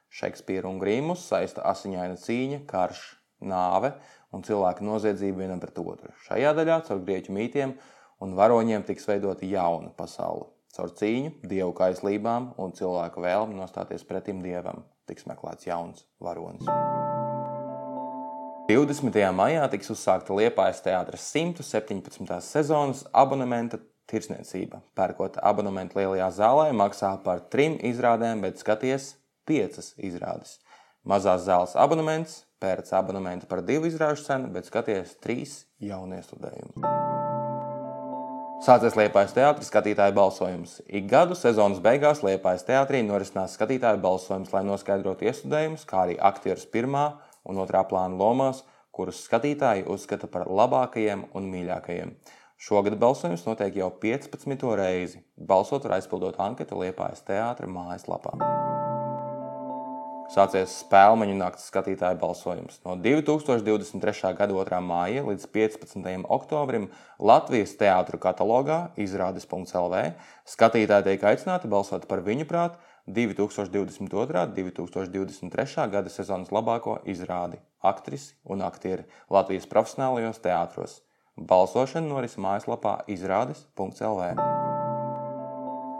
Šekspīru 0.08 0.70
un 0.70 0.78
Grīmus 0.80 1.26
saista 1.28 1.66
asiņaina 1.68 2.16
cīņa, 2.22 2.62
karš, 2.70 3.02
nāve 3.44 3.92
un 4.32 4.44
cilvēku 4.46 4.86
noziedzība 4.88 5.44
vienam 5.44 5.60
pret 5.60 5.76
otru. 5.82 6.14
Šajā 6.24 6.54
daļā 6.56 6.78
caur 6.86 7.02
grieķu 7.04 7.34
mītiem 7.36 7.74
un 8.24 8.32
varoņiem 8.38 8.86
tiks 8.88 9.04
veidota 9.10 9.44
jauna 9.44 9.92
pasaule. 9.98 10.48
Caur 10.72 10.94
cīņu, 10.96 11.34
dievu 11.48 11.74
kaislībām 11.76 12.54
un 12.56 12.72
cilvēku 12.76 13.24
vēlmi 13.24 13.60
nostāties 13.60 14.08
pretim 14.08 14.40
dievam 14.44 14.86
tiks 15.08 15.28
meklēts 15.28 15.68
jauns 15.68 16.08
varonis. 16.20 16.64
20. 18.68 19.20
maijā 19.32 19.68
tiks 19.72 19.92
uzsākta 19.92 20.34
Liepājas 20.36 20.82
teātras 20.84 21.28
117. 21.32 22.40
sezonas 22.44 23.04
abonementa 23.16 23.80
tirsniecība. 24.10 24.82
Pērkot 24.98 25.38
abonementu 25.44 26.00
lielajā 26.00 26.30
zālē, 26.40 26.68
maksā 26.76 27.14
par 27.24 27.44
trim 27.52 27.78
izrādēm, 27.84 28.42
bet 28.44 28.60
skaties 28.60 29.14
piecas 29.48 29.94
izrādes. 29.96 30.58
Mazās 31.08 31.46
zāles 31.46 31.76
abonements, 31.78 32.42
pērc 32.60 32.90
abonementu 32.98 33.48
par 33.48 33.62
divu 33.64 33.88
izrāžu 33.88 34.26
cenu, 34.26 34.50
bet 34.52 34.68
skaties 34.68 35.16
trīs 35.22 35.62
jaunie 35.80 36.20
studējumi. 36.26 36.88
Sācies 38.58 38.96
Liepājas 38.98 39.36
teātris 39.36 39.68
skatītāju 39.70 40.16
balsojums. 40.16 40.80
Ik 40.90 41.04
gadu 41.08 41.36
sezonas 41.38 41.78
beigās 41.78 42.24
Liepājas 42.26 42.66
teātrī 42.66 43.04
norisinās 43.06 43.54
skatītāju 43.54 44.00
balsojums, 44.02 44.50
lai 44.50 44.64
noskaidrotu 44.66 45.28
iestudējumus, 45.30 45.84
kā 45.86 46.00
arī 46.08 46.16
aktierus 46.18 46.66
pirmā 46.66 47.04
un 47.46 47.62
otrā 47.62 47.84
plāna 47.86 48.18
lomās, 48.18 48.64
kurus 48.90 49.22
skatītāji 49.28 49.86
uzskata 49.86 50.26
par 50.26 50.50
labākajiem 50.50 51.28
un 51.38 51.46
mīļākajiem. 51.52 52.10
Šogad 52.58 52.96
balsojums 52.98 53.44
notiek 53.46 53.76
jau 53.78 53.86
15. 54.02 54.64
reizi. 54.74 55.20
Balsot 55.38 55.84
var 55.86 55.92
aizpildot 56.00 56.40
anketu 56.42 56.80
Liepājas 56.80 57.22
teātra 57.22 57.70
mājaslapā. 57.70 58.32
Sācies 60.34 60.74
spēļu 60.82 61.36
nakts 61.38 61.70
skatītāju 61.70 62.18
balsojums. 62.18 62.80
No 62.82 62.96
2023. 62.98 64.34
gada 64.42 64.50
2. 64.58 64.82
māja 64.82 65.22
līdz 65.28 65.46
15. 65.54 66.26
oktobrim 66.26 66.90
Latvijas 67.22 67.78
teātru 67.78 68.18
katalogā 68.18 68.90
izrādes.lv 68.98 70.04
skatītāji 70.42 71.10
tiek 71.12 71.30
aicināti 71.30 71.70
balsot 71.70 72.10
par 72.10 72.26
viņu 72.26 72.50
prāt 72.50 72.74
2022. 73.06 74.02
un 74.02 74.54
2023. 74.58 75.90
gada 75.94 76.10
sezonas 76.10 76.50
labāko 76.50 76.98
izrādi- 77.06 77.62
aktrisi 77.94 78.34
un 78.44 78.66
aktieri 78.66 79.06
Latvijas 79.30 79.70
profesionālajos 79.70 80.42
teātros. 80.42 81.04
Balsošana 81.38 82.08
noris 82.08 82.34
mājaslapā 82.40 82.98
izrādes.lv. 83.10 84.32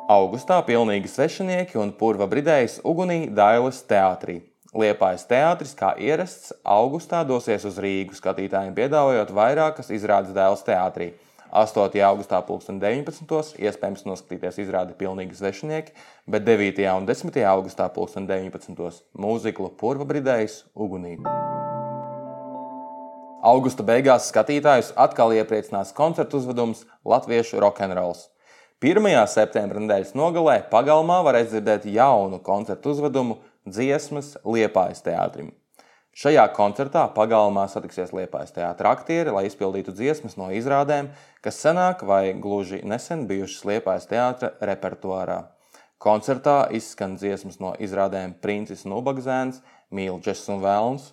Augustā 0.08 0.56
pilnīgi 0.64 1.10
svešinieki 1.12 1.78
un 1.78 1.92
purva 1.92 2.26
bridējas 2.30 2.78
ugunī 2.88 3.26
Dailas 3.28 3.82
teātrī. 3.86 4.40
Liepājas 4.72 5.24
teātris, 5.28 5.74
kā 5.76 5.94
ierasts, 6.00 6.52
augustā 6.64 7.22
dosies 7.28 7.64
uz 7.68 7.78
Rīgu, 7.80 8.16
skatītājiem 8.16 8.74
piedāvājot 8.76 9.32
vairākas 9.36 9.92
izrādes 9.94 10.34
Dailas 10.36 10.64
teātrī. 10.66 11.12
8. 11.52 12.00
augustā 12.04 12.42
2019. 12.44 13.56
iespējams 13.56 14.04
noskatīties 14.08 14.60
izrādi 14.64 14.96
Pilnīgi 14.98 15.38
svešinieki, 15.38 15.96
bet 16.28 16.44
9. 16.44 16.84
un 16.98 17.08
10. 17.08 17.40
augustā 17.48 17.88
2019. 17.92 19.04
mūziklu 19.16 19.72
Purva 19.80 20.08
bridējas 20.08 20.62
ugunī. 20.76 21.16
Augusta 23.38 23.84
beigās 23.86 24.24
skatītājus 24.32 24.88
atkal 24.98 25.30
iepriecinās 25.36 25.92
koncertu 25.94 26.40
uzvedums 26.40 26.80
Latviešu 27.06 27.60
rokenrols. 27.62 28.24
1. 28.82 29.06
septembra 29.30 29.78
nedēļas 29.78 30.16
nogalē 30.18 30.56
pagalmā 30.72 31.20
varēs 31.22 31.52
dzirdēt 31.52 31.86
jaunu 31.86 32.40
koncertu 32.42 32.90
uzvedumu 32.90 33.36
dziesmas 33.62 34.32
Liepājas 34.42 35.04
teātrim. 35.06 35.52
Šajā 36.18 36.48
koncertā 36.56 37.04
pagalmā 37.14 37.68
satiksies 37.70 38.10
Liepājas 38.10 38.56
teātris 38.58 38.90
aktieri, 38.90 39.30
lai 39.30 39.44
izpildītu 39.46 39.94
dziesmas 39.94 40.34
no 40.34 40.50
izrādēm, 40.50 41.12
kas 41.38 41.62
senāk 41.62 42.02
vai 42.02 42.34
gluži 42.34 42.82
nesen 42.82 43.28
bijušas 43.30 43.62
Liepājas 43.70 44.10
teātra 44.10 44.50
repertuārā. 44.58 45.44
Koncertā 46.02 46.64
izskan 46.74 47.14
dziesmas 47.14 47.62
no 47.62 47.76
izrādēm 47.78 48.34
Princis 48.42 48.82
un 48.86 48.98
Ubagzēns, 48.98 49.62
Mīlģes 49.94 50.46
un 50.50 50.62
Velns, 50.66 51.12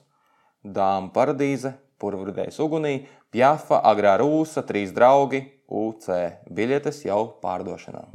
Dāma 0.66 1.14
paradīze, 1.14 1.76
Purvurdējs 2.02 2.60
ugunī, 2.64 3.06
Pjafa, 3.32 3.82
Agrā 3.88 4.18
Rūsa, 4.22 4.66
Trīs 4.68 4.94
draugi, 4.96 5.44
UC. 5.70 6.10
Biļetes 6.52 7.06
jau 7.08 7.22
pārdošanā. 7.44 8.06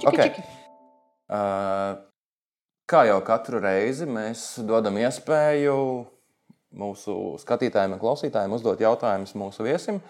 Čiki, 0.00 0.16
Ok. 0.16 0.22
čiki. 0.22 0.46
Uh, 1.30 2.10
Kā 2.90 3.04
jau 3.06 3.20
katru 3.22 3.60
reizi 3.62 4.02
mēs 4.10 4.40
dodam 4.66 4.96
iespēju 4.98 5.74
mūsu 6.80 7.12
skatītājiem 7.38 7.92
un 7.94 8.00
klausītājiem 8.02 8.56
uzdot 8.56 8.82
jautājumus 8.82 9.36
mūsu 9.38 9.62
viesim. 9.62 10.00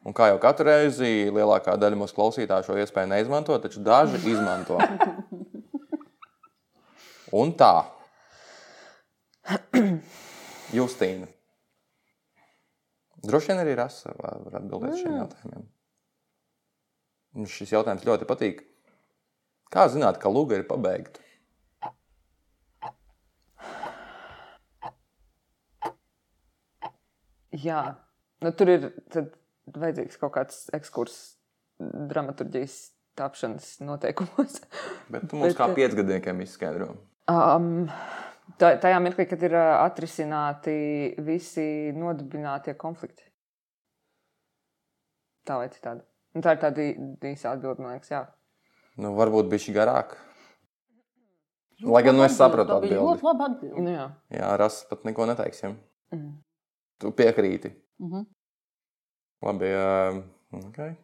Un 0.00 0.14
kā 0.16 0.30
jau 0.30 0.38
katru 0.40 0.64
reizi, 0.64 1.28
lielākā 1.28 1.74
daļa 1.76 1.98
mūsu 2.00 2.16
klausītāju 2.16 2.64
šo 2.70 2.76
iespēju 2.80 3.10
neizmanto, 3.10 3.56
taču 3.60 3.82
daži 3.84 4.20
izmanto. 4.32 4.78
Un 7.40 7.52
tā. 7.54 7.74
Justīna. 10.78 11.28
Droši 13.20 13.52
vien 13.52 13.60
arī 13.60 13.76
Rasa 13.76 14.14
var 14.16 14.56
atbildēt 14.62 14.96
šiem 15.02 15.18
jautājumiem. 15.18 15.66
Mums 17.36 17.52
Šis 17.54 17.74
jautājums 17.74 18.06
ļoti 18.08 18.26
patīk. 18.26 18.62
Kā 19.70 19.84
zināt, 19.92 20.16
ka 20.22 20.32
luga 20.32 20.56
ir 20.56 20.64
pabeigta? 20.66 21.20
Jā, 27.60 27.82
nu, 28.40 28.50
tur 28.56 28.70
ir 28.72 28.88
tad 29.12 29.34
vajadzīgs 29.76 30.18
kaut 30.20 30.34
kāds 30.34 30.64
ekskurss 30.76 31.36
dramaturgijas 31.80 32.90
tapšanas 33.18 33.80
noteikumos. 33.84 34.60
Bet 35.12 35.28
tu 35.28 35.38
mums 35.38 35.52
Bet, 35.52 35.58
kā 35.58 35.68
eh, 35.70 35.76
piecgadniekiem 35.78 36.42
izskaidro. 36.44 36.92
Um, 37.30 37.86
tā, 38.60 38.74
tajā 38.82 39.00
mirklī, 39.04 39.26
kad 39.30 39.42
ir 39.46 39.56
uh, 39.56 39.80
atrisināti 39.84 40.76
visi 41.26 41.66
nodibinātie 41.96 42.76
konflikti. 42.80 43.26
Tā 45.46 45.60
vai 45.60 45.68
citādi. 45.72 46.04
Un 46.36 46.44
tā 46.46 46.54
ir 46.54 46.60
tāda 46.62 46.90
īsa 47.32 47.54
atbilde, 47.54 47.82
man 47.82 47.96
liekas, 47.96 48.12
jā. 48.12 48.24
Nu, 49.00 49.14
varbūt 49.18 49.48
bija 49.50 49.64
šī 49.64 49.74
garāka. 49.74 50.18
Lai 51.80 52.02
gan 52.04 52.18
nu 52.18 52.24
es 52.26 52.34
sapratu 52.36 52.76
atbildi. 52.76 52.98
ļoti 53.00 53.24
laba 53.24 53.46
atbilde. 53.48 53.82
Nu, 53.82 53.92
jā. 53.94 54.06
Jā, 54.36 54.50
Rasa 54.60 54.84
pat 54.90 55.06
neko 55.08 55.26
neteiksim. 55.30 55.78
Mm. 56.12 56.34
Tu 57.00 57.12
piekrīti. 57.16 57.72
Mhm. 58.02 58.26
Labi. 59.46 59.72
ā, 59.72 60.20
Okay. 60.50 60.96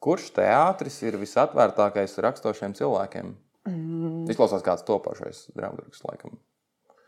Kurš 0.00 0.30
teātris 0.36 0.96
ir 1.04 1.18
visatvērtākais 1.20 2.16
rakstošiem 2.24 2.72
cilvēkiem? 2.76 3.34
Mm. 3.68 4.24
Izklausās 4.32 4.64
kāds 4.64 4.84
topošais 4.88 5.46
dramaturgs, 5.56 6.00
laikam. 6.04 6.38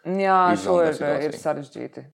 Jā, 0.06 0.54
šo 0.60 0.78
ir, 0.84 0.94
situāciju. 0.96 1.26
ir 1.26 1.38
sarežģīti. 1.40 2.04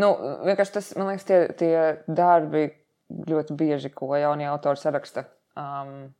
Nu, 0.00 0.12
vienkārši 0.46 0.76
tas, 0.76 0.92
man 1.00 1.10
liekas, 1.10 1.26
tie, 1.26 1.40
tie 1.58 1.74
darbi 2.06 2.68
ļoti 3.10 3.56
bieži, 3.58 3.90
ko 3.90 4.12
jaunie 4.14 4.46
autori 4.46 4.78
saraksta 4.78 5.24
um, 5.58 6.12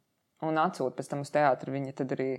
un 0.42 0.60
atsūta 0.64 0.96
pēc 0.98 1.12
tam 1.12 1.22
uz 1.22 1.30
teātri, 1.32 1.76
viņi 1.76 1.94
tad 2.00 2.16
arī. 2.16 2.32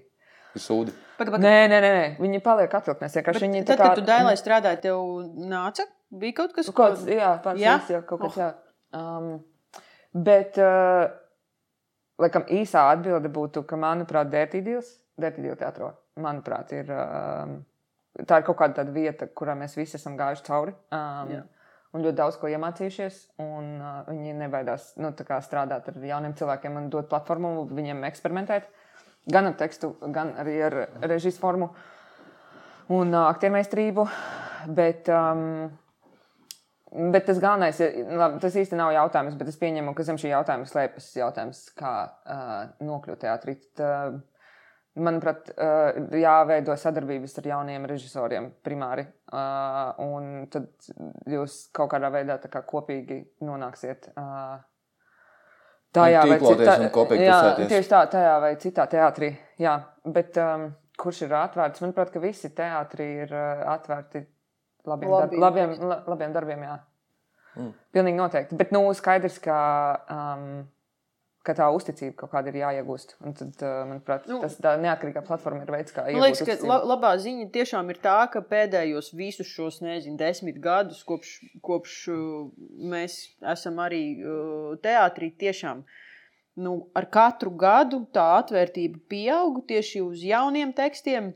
Sūdi. 0.60 0.92
Pagaid, 1.16 1.38
pagaid. 1.38 1.46
Nē, 1.46 1.56
nē, 1.72 1.80
nē, 1.86 2.06
viņi 2.20 2.44
paliek 2.44 2.74
atvilknēs. 2.82 3.16
Vienkārši 3.22 3.46
viņi 3.46 3.64
Tad, 3.70 3.80
kad 3.80 4.02
tu 4.02 4.04
dailai 4.04 4.36
strādāji, 4.36 4.82
tev 4.90 5.00
nāca? 5.48 5.88
Bija 6.12 6.36
kaut 6.42 6.54
kas 6.56 6.68
Nu, 6.68 6.76
Kaut 6.76 6.98
kāds, 6.98 7.08
jā, 7.08 7.16
Jā? 7.16 7.36
pārspīlējis, 7.46 7.92
jā, 7.94 8.02
kaut 8.08 8.22
kas, 8.26 8.38
jā. 8.42 8.50
Um, 9.00 9.30
bet, 10.28 10.58
uh, 10.60 11.08
laikam, 12.20 12.44
īsā 12.52 12.84
atbilde 12.92 13.32
būtu, 13.32 13.64
ka, 13.68 13.80
manuprāt, 13.80 14.28
Dērtīdīls, 14.34 14.90
Dērtīdīla 15.22 15.56
teātro, 15.62 15.94
manuprāt, 16.20 16.74
ir, 16.76 16.92
um, 16.92 17.56
tā 18.28 18.42
ir 18.42 18.48
kaut 18.50 18.60
kāda 18.60 18.82
tāda 18.82 18.92
vieta, 18.96 19.30
kurā 19.32 19.56
mēs 19.56 19.78
visi 19.80 19.96
esam 20.00 20.18
gājuši 20.20 20.46
cauri. 20.50 20.76
Um, 20.92 21.32
Jā. 21.32 21.42
un 21.96 22.04
ļoti 22.04 22.20
daudz 22.20 22.38
ko 22.42 22.52
iemācījušies. 22.52 23.22
Un, 23.44 23.72
uh, 23.80 24.04
viņi 24.12 24.36
nebaidās 24.44 24.92
nu, 25.00 25.14
strādāt 25.16 25.88
ar 25.88 26.04
jauniem 26.12 26.36
cilvēkiem 26.36 26.76
un 26.82 26.90
dot 26.92 27.08
platformu 27.12 27.70
viņiem 27.72 28.04
eksperimentēt. 28.12 28.68
Gan 29.32 29.48
ar 29.48 29.56
tekstu, 29.56 29.94
gan 30.12 30.34
arī 30.42 30.60
ar 30.66 30.76
režijas 31.06 31.40
formu 31.40 31.70
un 32.90 33.14
uh, 33.14 33.30
aktiermeistrību. 33.30 34.08
Bet, 34.76 35.08
um, 35.10 35.72
bet 36.92 37.28
tas 37.30 37.40
galvenais, 37.42 37.80
ir, 37.84 38.02
labi, 38.20 38.42
tas 38.44 38.58
īsti 38.60 38.80
nav 38.80 38.92
jautājums, 38.96 39.38
bet 39.40 39.52
es 39.52 39.60
pieņemu, 39.62 39.94
ka 39.96 40.06
zem 40.08 40.20
šī 40.22 40.34
jautājuma 40.34 40.68
slēpjas 40.70 41.08
jautājums, 41.22 41.64
kā 41.78 41.94
uh, 42.08 42.58
nokļūt 42.84 43.24
teātrī. 43.24 43.58
Uh, 43.80 44.20
manuprāt, 45.00 45.54
uh, 45.56 46.02
jāveido 46.20 46.76
sadarbības 46.78 47.38
ar 47.40 47.48
jauniem 47.54 47.88
režisoriem 47.88 48.50
primāri. 48.66 49.06
Uh, 49.32 49.94
un 50.04 50.50
tad 50.52 50.68
jūs 51.32 51.64
kaut 51.76 51.94
kādā 51.94 52.12
veidā 52.12 52.38
kā 52.52 52.64
kopīgi 52.68 53.22
nonāksiet. 53.48 54.12
Uh, 54.20 54.60
Tajā 55.92 56.22
vai 56.24 56.38
tīkloties 56.40 56.70
citā, 56.70 57.16
jā, 57.20 57.38
tieši 57.68 57.90
tā, 57.92 57.98
tajā 58.14 58.36
vai 58.40 58.52
citā 58.60 58.86
teātrī. 58.88 59.34
Jā, 59.60 59.74
bet 60.08 60.38
um, 60.40 60.70
kurš 61.00 61.26
ir 61.26 61.34
atvērts? 61.36 61.84
Manuprāt, 61.84 62.14
ka 62.14 62.22
visi 62.24 62.48
teātri 62.56 63.10
ir 63.26 63.34
uh, 63.36 63.66
atvērti 63.74 64.22
labiem, 64.88 65.10
darb, 65.12 65.34
Labiem 65.34 65.72
labiem, 65.72 65.88
la, 65.90 66.02
labiem 66.08 66.36
darbiem. 66.36 66.68
Jā. 66.68 66.78
Mm. 67.56 67.72
Pilnīgi 67.92 68.20
noteikti. 68.20 68.58
Bet 68.60 68.72
nu, 68.72 68.86
skaidrs, 68.96 69.38
ka, 69.44 69.56
um, 70.16 70.46
ka 71.44 71.56
tā 71.58 71.68
uzticība 71.76 72.16
kaut 72.22 72.32
kāda 72.32 72.52
ir 72.54 72.62
jāiegūst. 72.62 73.18
Un 73.26 73.36
tad, 73.36 73.56
uh, 73.60 73.82
manuprāt, 73.90 74.28
Nu, 74.32 74.40
tas 74.44 74.56
tā 74.64 74.78
neatkarīgā 74.80 75.24
platforma 75.28 75.66
ir 75.66 75.74
veids, 75.76 75.92
kā 75.96 76.06
Man 76.06 76.14
iegūt 76.14 76.26
liekas, 76.28 76.44
ka 76.46 76.56
uzticību. 76.56 76.70
la, 76.72 76.78
labā 76.94 77.12
ziņa 77.26 77.50
tiešām 77.58 77.92
ir 77.92 78.00
tā, 78.04 78.20
ka 78.32 78.44
pēdējos 78.54 79.12
visus 79.20 79.52
šos, 79.52 79.82
nezinu, 79.84 80.16
desmit 80.22 80.62
gadus, 80.64 81.04
kopš, 81.08 81.34
kopš 81.66 81.98
uh, 82.14 82.48
mēs 82.94 83.20
esam 83.54 83.84
arī 83.84 84.06
uh, 84.22 84.80
teātrī, 84.86 85.34
tiešām 85.44 85.84
nu, 86.62 86.74
ar 86.96 87.08
katru 87.12 87.52
gadu 87.56 88.04
tā 88.14 88.26
atvērtība 88.42 89.00
pieaug 89.12 89.62
tieši 89.68 90.02
uz 90.04 90.24
jauniem 90.24 90.74
tekstiem. 90.76 91.34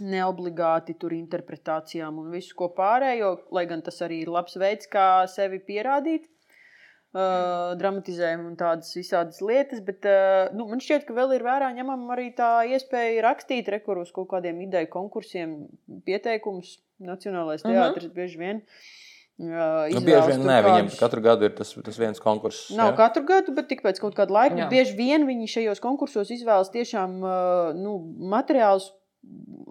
Neobligāti 0.00 0.94
tur 0.98 1.12
interpretācijām 1.16 2.18
un 2.22 2.30
visu 2.30 2.54
ko 2.58 2.68
pārējo, 2.76 3.32
lai 3.52 3.64
gan 3.66 3.82
tas 3.82 3.98
arī 4.06 4.22
ir 4.24 4.28
labs 4.30 4.54
veids, 4.60 4.86
kā 4.90 5.26
sevi 5.30 5.58
pierādīt. 5.58 6.28
Uh, 7.08 7.72
dramatizējumu 7.80 8.50
un 8.50 8.56
tādas 8.60 8.90
visādas 8.92 9.38
lietas, 9.40 9.80
bet 9.80 10.04
uh, 10.04 10.50
nu, 10.52 10.66
man 10.68 10.82
šķiet, 10.84 11.06
ka 11.08 11.14
vēl 11.16 11.30
ir 11.38 11.44
vērā 11.46 11.70
ņemama 11.78 12.12
arī 12.12 12.26
tā 12.36 12.50
iespēja 12.68 13.22
rakstīt 13.24 13.70
rekurus 13.72 14.12
kaut 14.12 14.28
kādiem 14.28 14.58
ideju 14.66 14.90
konkursiem, 14.92 15.54
pieteikumus. 16.04 16.74
Nacionālais 17.00 17.64
Mhm. 17.64 17.72
teātris 17.72 18.12
bieži 18.12 18.38
vien. 18.42 18.60
Uh, 19.38 19.88
Nu, 19.94 20.00
bieži 20.04 20.34
vien 20.34 20.44
nē, 20.44 20.58
viņiem 20.66 20.88
kādus- 20.90 20.98
katru 21.00 21.20
gadu 21.22 21.44
ir 21.48 21.52
tas, 21.56 21.72
tas 21.72 21.96
viens 21.96 22.18
konkurss. 22.20 22.74
Nav 22.76 22.92
jā. 22.92 22.96
katru 22.98 23.22
gadu, 23.24 23.54
bet 23.54 23.68
tik 23.70 23.82
pēc 23.82 24.00
kaut 24.02 24.14
kāda 24.18 24.34
laika. 24.34 24.68
Bieži 24.68 24.96
vien 24.98 25.24
viņi 25.24 25.46
šajos 25.48 25.80
konkursos 25.80 26.28
izvēlas 26.34 26.68
tiešām 26.74 27.22
uh, 27.22 27.72
nu, 27.72 28.00
materiālus, 28.18 28.90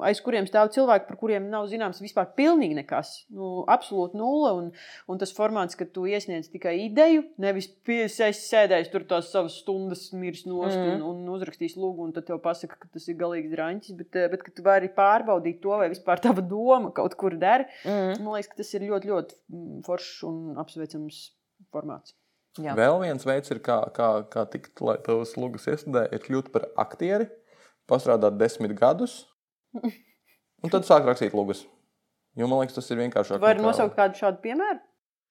aiz 0.05 0.19
kuriem 0.23 0.45
stāv 0.47 0.69
cilvēki, 0.73 1.07
par 1.07 1.17
kuriem 1.19 1.47
nav 1.51 1.67
zināms 1.71 1.99
vispār 2.03 2.29
pilnīgi 2.37 2.77
nekas. 2.77 3.13
Nu, 3.33 3.63
absolūti 3.71 4.19
nulle. 4.19 4.51
Un, 4.57 4.67
un 5.09 5.21
tas 5.21 5.33
formāts, 5.35 5.77
ka 5.79 5.87
tu 5.89 6.05
iesniedz 6.09 6.51
tikai 6.53 6.75
ideju, 6.85 7.23
nevis 7.41 7.69
piesēs 7.87 8.43
sēdējis 8.49 8.91
tur 8.93 9.07
tās 9.09 9.31
savas 9.33 9.57
stundas, 9.61 10.07
mirs 10.17 10.45
nost 10.49 10.77
mm. 10.77 10.97
Un, 10.97 11.23
un 11.25 11.33
uzrakstīs 11.35 11.77
lūgu, 11.79 12.07
un 12.07 12.13
tad 12.15 12.27
tev 12.29 12.41
pasaka, 12.43 12.77
ka 12.81 12.91
tas 12.93 13.07
ir 13.09 13.17
galīgs 13.19 13.53
drāņķis. 13.53 13.97
Bet, 13.99 14.19
eh, 14.19 14.29
bet 14.33 14.45
ka 14.45 14.53
tu 14.53 14.65
vari 14.65 14.91
pārbaudīt 14.93 15.61
to, 15.63 15.73
vai 15.81 15.89
vispār 15.93 16.21
tava 16.23 16.45
doma 16.45 16.93
kaut 16.95 17.17
kur 17.19 17.37
der. 17.39 17.67
Mm. 17.85 18.21
Man 18.21 18.37
liekas, 18.37 18.51
ka 18.53 18.61
tas 18.61 18.73
ir 18.77 18.87
ļoti, 18.91 19.11
ļoti 19.13 19.41
mm, 19.53 19.81
foršs 19.87 20.23
un 20.29 20.61
apsveicams 20.61 21.23
formāts. 21.73 22.15
Jā. 22.57 22.73
Vēl 22.77 22.95
viens 23.03 23.25
veids, 23.27 23.51
ir, 23.53 23.59
kā, 23.61 23.83
kā, 23.93 24.07
kā 24.33 24.47
tikt, 24.49 24.79
lai 24.81 24.95
tavs 25.05 25.35
lugas 25.37 25.67
iestudē, 25.69 26.07
ir 26.09 26.23
kļūt 26.23 26.49
par 26.53 26.65
aktieri, 26.81 27.27
pastrādāt 27.89 28.39
desmit 28.39 28.73
gadus, 28.79 29.19
un 29.83 30.69
tad 30.73 30.85
sākt 30.87 31.05
rakstīt 31.09 31.33
lugas. 31.37 31.65
Jo 32.37 32.45
man 32.49 32.59
liekas, 32.61 32.75
tas 32.77 32.91
ir 32.93 32.97
vienkāršāk. 33.01 33.39
Vai 33.41 33.55
nekā- 33.55 33.65
nosaukt 33.65 33.95
kādu 33.97 34.19
šādu 34.19 34.41
piemēru? 34.43 34.79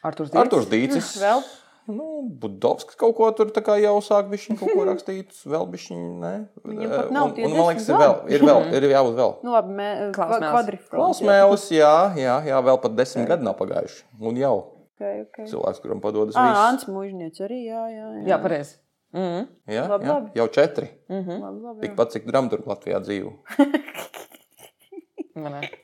Arturs 0.04 0.34
Arthurs 0.34 0.66
Dīrs. 0.66 0.96
Dīcis. 0.96 1.14
Vēl? 1.22 1.42
Nu, 1.86 2.06
Budovskis 2.42 2.96
kaut 2.98 3.14
ko 3.14 3.28
tur 3.30 3.52
jau 3.54 4.00
sāk 4.02 4.26
bišķiņ 4.32 4.56
kaut 4.58 4.72
ko 4.74 4.84
rakstīt, 4.90 5.30
vēl 5.46 5.66
bišķiņ, 5.70 6.00
ne? 6.18 6.32
Viņam 6.66 6.90
pat 6.90 7.06
Un- 7.06 7.14
nav 7.14 7.34
tie 7.36 7.44
un, 7.46 7.52
man 7.54 7.68
liekas, 7.70 7.86
ir 7.88 8.00
vēl, 8.00 8.14
ir 8.34 8.40
vēl, 8.48 8.62
ir 8.74 8.86
jābūt 8.90 9.14
vēl. 9.20 9.34
Nu, 9.46 9.52
labi, 9.54 9.76
mē, 9.78 9.90
Klaus 10.16 10.32
Mēls. 10.34 10.50
kvadrifrons. 10.50 10.96
Klaus 10.98 11.20
Mēlis, 11.22 11.68
jā, 11.78 11.92
jā, 12.18 12.34
jā, 12.50 12.58
vēl 12.70 12.80
pat 12.82 12.96
desmit 12.98 13.28
gadi 13.30 13.46
nav 13.46 13.54
pagājuši. 13.60 14.02
Un 14.20 14.34
jau. 14.42 14.56
Okay, 14.96 15.22
okay. 15.28 15.46
Cilvēks, 15.46 15.78
kuram 15.84 16.00
padodas 16.02 16.34
Ah, 16.34 16.48
viss. 16.48 16.58
Ants 16.66 16.84
Mūžnieks 16.90 17.38
arī, 17.46 17.60
jā, 17.68 17.82
jā. 17.92 18.06
jā. 18.16 18.26
Jā, 18.32 18.38
pareizi. 18.42 18.76
Mhm. 19.14 19.46
Jā, 19.70 19.86
Labi, 19.88 20.04
jā, 20.08 20.14
labi. 20.16 20.30
jau 20.40 20.46
četri. 20.58 20.88
Mhm. 21.08 21.38
Labi, 21.38 21.60
labi, 21.68 21.78
jā. 21.78 21.82
Tikpat 21.86 22.10
cik 22.16 22.26
dramaturgi 22.26 22.66
Latvijā 22.66 22.98
dzīvo. 23.04 23.32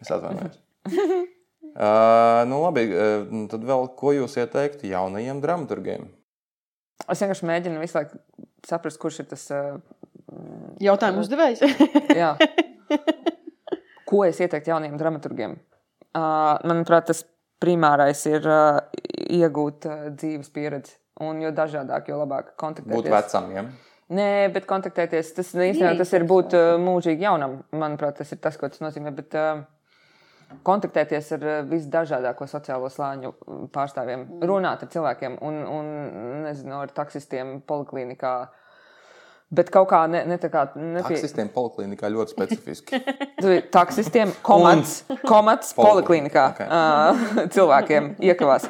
Es 0.00 0.10
atvainojos. 0.12 0.58
uh, 0.88 2.42
nu, 2.50 2.62
labi, 2.64 2.86
uh, 2.90 3.26
tad 3.52 3.66
vēl 3.68 3.90
ko 3.98 4.14
jūs 4.16 4.38
ieteiktu 4.40 4.90
jaunajiem 4.90 5.42
dramaturgiem? 5.44 6.08
Es 7.10 7.22
vienkārši 7.22 7.48
mēģinu 7.48 7.82
visu 7.82 7.98
laiku 7.98 8.20
saprast, 8.68 9.00
kurš 9.02 9.22
ir 9.24 9.28
tas. 9.32 9.48
Uh, 9.52 9.76
Jautājumu 10.82 11.22
uzdevējs. 11.24 11.60
jā. 12.22 12.32
Ko 14.08 14.24
es 14.26 14.40
ieteiktu 14.40 14.72
jauniem 14.72 14.96
dramaturgiem? 15.00 15.58
Uh, 16.12 16.58
manuprāt, 16.68 17.08
tas 17.08 17.22
primārais 17.62 18.20
ir 18.28 18.44
uh, 18.48 18.82
iegūt 19.32 19.88
uh, 19.88 20.10
dzīves 20.12 20.52
pieredzi. 20.52 20.98
Un 21.22 21.42
jo 21.44 21.52
dažādāk, 21.54 22.08
jo 22.08 22.18
labāk 22.22 22.54
kontaktēties. 22.60 22.96
Būt 22.96 23.10
vecam, 23.12 23.50
ja? 23.52 23.66
Nē, 24.12 24.30
bet 24.52 24.66
kontaktēties, 24.68 25.30
tas 25.36 25.52
īstenībā 25.54 25.94
tas 26.00 26.10
ir 26.16 26.26
būt 26.28 26.56
mūžīgi 26.82 27.24
jaunam. 27.24 27.60
Manuprāt, 27.72 28.18
tas 28.18 28.32
ir 28.34 28.40
tas, 28.42 28.58
ko 28.60 28.68
tas 28.68 28.82
nozīmē. 28.82 29.12
Bet, 29.16 29.36
uh, 29.38 29.62
kontaktēties 30.66 31.30
ar 31.36 31.44
visdažādāko 31.68 32.46
sociālo 32.50 32.90
slāņu 32.92 33.32
pārstāvjiem, 33.74 34.26
runāt 34.48 34.84
ar 34.84 34.90
cilvēkiem, 34.92 35.38
un, 35.44 35.62
un 35.68 35.92
nezinu, 36.46 36.82
ar 36.82 36.92
taksistiem, 36.94 37.60
poliklinikā. 37.68 38.34
Bet 39.52 39.68
kaut 39.68 39.90
kā 39.90 40.06
ne, 40.08 40.22
ne 40.24 40.38
tā 40.40 40.48
kā 40.52 40.64
nepie... 40.72 41.18
Taksistiem 41.18 41.50
poliklinikā 41.52 42.08
ļoti 42.12 42.32
specifiski. 42.32 43.00
taksistiem, 43.76 44.32
komats, 44.44 45.02
komats 45.32 45.74
poliklinikā 45.76 46.46
Ok. 46.54 46.62
uh, 46.64 47.24
cilvēkiem 47.54 48.14
iekavās. 48.30 48.68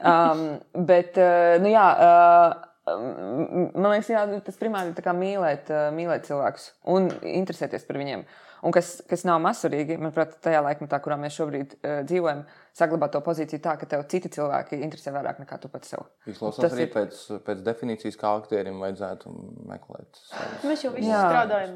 Um, 0.00 0.46
bet, 0.88 1.14
uh, 1.22 1.54
nu 1.62 1.70
jā, 1.70 1.86
uh, 1.94 2.73
man 2.86 3.90
liekas, 3.94 4.10
jā, 4.12 4.24
tas 4.44 4.58
primāri 4.60 4.92
ir 4.92 5.12
mīlēt, 5.16 5.70
uh, 5.72 5.86
mīlēt 5.94 6.26
cilvēkus 6.28 6.72
un 6.94 7.08
interesēties 7.22 7.86
par 7.88 7.96
viņiem. 8.00 8.24
Un 8.64 8.72
kas, 8.72 9.02
kas 9.08 9.26
nav 9.28 9.42
mazsvarīgi, 9.44 9.98
manuprāt, 10.00 10.38
tajā 10.40 10.62
laikmetā, 10.64 10.96
kurā 11.04 11.18
mēs 11.20 11.34
šobrīd 11.36 11.74
uh, 11.84 11.98
dzīvojam, 12.08 12.44
saglabāt 12.76 13.12
to 13.12 13.20
pozīciju 13.24 13.60
tā, 13.60 13.74
ka 13.80 13.84
tev 13.88 14.04
citi 14.08 14.30
cilvēki 14.32 14.78
interesē 14.80 15.12
vairāk 15.12 15.42
nekā 15.42 15.58
tu 15.60 15.68
pats 15.68 15.92
sev. 15.92 16.06
Izklausās 16.32 16.72
arī 16.72 16.86
ir- 16.86 16.92
pēc, 16.94 17.18
pēc 17.44 17.60
definīcijas, 17.66 18.16
kā 18.20 18.30
aktierim 18.40 18.80
vajadzētu 18.80 19.32
meklēt. 19.68 20.20
savus- 20.30 20.64
Mēs 20.70 20.84
jau 20.86 20.92
visi 20.96 21.10
Jā. 21.12 21.20
strādājam 21.28 21.74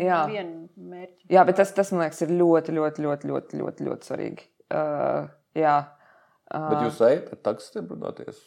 Jā. 0.00 0.22
vienu 0.32 0.68
mērķi. 0.78 1.28
Jā, 1.36 1.44
bet 1.44 1.56
tas, 1.60 1.72
tas 1.76 1.92
man 1.92 2.06
liekas, 2.06 2.22
ir 2.24 2.32
ļoti, 2.40 2.72
ļoti, 2.78 3.04
ļoti, 3.04 3.32
ļoti, 3.34 3.60
ļoti, 3.60 3.88
ļoti 3.90 4.08
svarīgi. 4.12 4.48
Uh, 4.70 5.28
jā. 5.54 5.76
Uh, 6.54 6.68
Bet 6.72 6.86
jūs 6.88 7.00
ejat 7.04 7.32
ar 7.36 7.38
taksistiem 7.52 7.86
brudoties? 7.86 8.40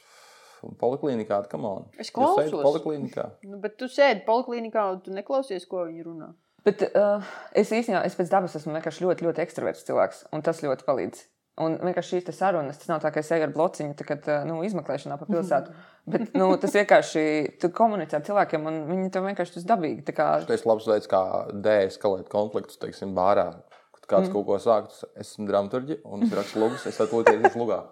Poliklinikā, 0.79 1.41
kam 1.51 1.67
on? 1.69 1.89
Es 1.99 2.11
klausos. 2.13 2.53
poliklinikā. 2.53 3.29
Nu, 3.49 3.59
bet 3.63 3.77
tu 3.81 3.89
sēdi 3.91 4.25
poliklinikā 4.27 4.87
un 4.93 5.03
tu 5.05 5.13
neklausies, 5.15 5.67
ko 5.69 5.85
viņi 5.89 6.07
runā. 6.07 6.31
Bet 6.63 6.85
uh, 6.87 7.23
es 7.59 7.73
īstenībā, 7.75 8.05
es 8.07 8.15
pēc 8.15 8.31
dabas 8.31 8.55
esmu 8.55 8.77
vienkārši 8.77 9.03
ļoti, 9.03 9.27
ļoti 9.27 9.43
ekstraverts 9.43 9.83
cilvēks, 9.87 10.25
un 10.35 10.43
tas 10.45 10.63
ļoti 10.63 10.87
palīdz. 10.87 11.25
Un 11.61 11.75
vienkārši 11.77 12.17
šīs 12.17 12.33
sarunas, 12.33 12.79
tas 12.81 12.89
nav 12.89 13.01
tā, 13.03 13.11
ka 13.13 13.21
es 13.21 13.27
eju 13.35 13.45
ar 13.45 13.51
blociņu, 13.53 13.93
kad 14.07 14.25
nu, 14.49 14.55
izmeklēšanā 14.65 15.19
pa 15.21 15.27
pilsētu. 15.29 15.75
Bet 16.09 16.31
nu, 16.33 16.47
tas 16.57 16.73
vienkārši, 16.73 17.25
tu 17.61 17.69
komunicē 17.77 18.17
ar 18.17 18.23
cilvēkiem, 18.25 18.65
un 18.71 18.79
viņi 18.87 19.11
tev 19.13 19.27
vienkārši 19.27 19.59
tas 19.59 19.67
dabīgi. 19.69 20.01
tā 20.07 20.15
Kā, 20.17 20.31
Tas 20.49 20.65
ir 20.65 20.71
labs 20.71 20.87
veids, 20.89 21.09
kā 21.11 21.21
deeskalēt 21.53 22.31
konfliktus, 22.33 22.79
teiksim, 22.81 23.13
bārā. 23.13 23.51
Kad 23.99 24.07
kāds 24.09 24.31
mm. 24.31 24.33
kaut 24.33 24.47
ko 24.49 24.57
sāk, 24.63 24.89
es 24.89 25.27
esmu 25.27 25.45
dramaturgi 25.51 25.99
un 26.09 26.25
es 26.25 26.33
rakstu 26.33 26.63
lugas, 26.63 26.87
es 26.89 26.97
atpūties 27.05 27.45
uz 27.51 27.59
lugā. 27.61 27.83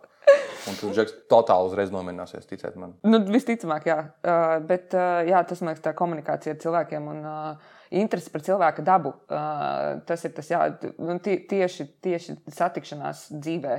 Un 0.69 0.77
tu 0.77 0.91
džeks 0.93 1.15
totāli 1.31 1.71
uzreiz 1.71 1.89
nomierināsies, 1.93 2.45
ticiet 2.49 2.75
man. 2.79 2.93
Nu, 3.07 3.19
visticamāk, 3.33 3.87
jā. 3.89 3.97
Uh, 4.21 4.57
bet 4.67 4.93
uh, 4.97 5.21
jā, 5.25 5.41
tas 5.47 5.63
man 5.63 5.71
liekas, 5.71 5.83
tā 5.87 5.93
komunikācija 5.97 6.53
ar 6.53 6.61
cilvēkiem 6.61 7.07
un 7.11 7.23
uh, 7.25 7.73
interese 8.01 8.29
par 8.33 8.45
cilvēka 8.45 8.85
dabu. 8.85 9.15
Uh, 9.25 10.03
tas 10.07 10.25
ir 10.27 10.35
tas, 10.37 10.51
jā, 10.53 10.61
nu, 11.01 11.17
tie, 11.23 11.39
tieši, 11.49 11.87
tieši 12.05 12.37
satikšanās 12.53 13.27
dzīvē. 13.33 13.77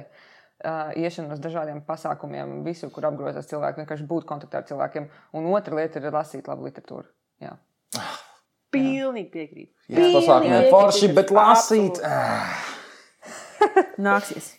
Uh, 0.62 0.90
iešana 0.98 1.34
uz 1.34 1.42
dažādiem 1.42 1.80
pasākumiem, 1.86 2.60
visur, 2.66 2.90
kur 2.94 3.06
apgrozās 3.08 3.48
cilvēki, 3.50 3.82
vienkārši 3.82 4.06
būt 4.10 4.26
kontaktā 4.28 4.60
ar 4.62 4.68
cilvēkiem. 4.68 5.08
Un 5.38 5.48
otra 5.54 5.78
lieta 5.80 6.02
ir 6.02 6.10
lasīt 6.14 6.50
labu 6.50 6.68
literatūru. 6.68 7.08
Jā. 7.42 7.56
Pilnīgi 8.72 9.28
piekrītu. 9.34 9.72
Jā, 9.92 10.06
pasākumiem 10.14 10.68
forši, 10.72 11.10
bet 11.16 11.34
lasīt. 11.34 11.98
Nāksies. 14.02 14.54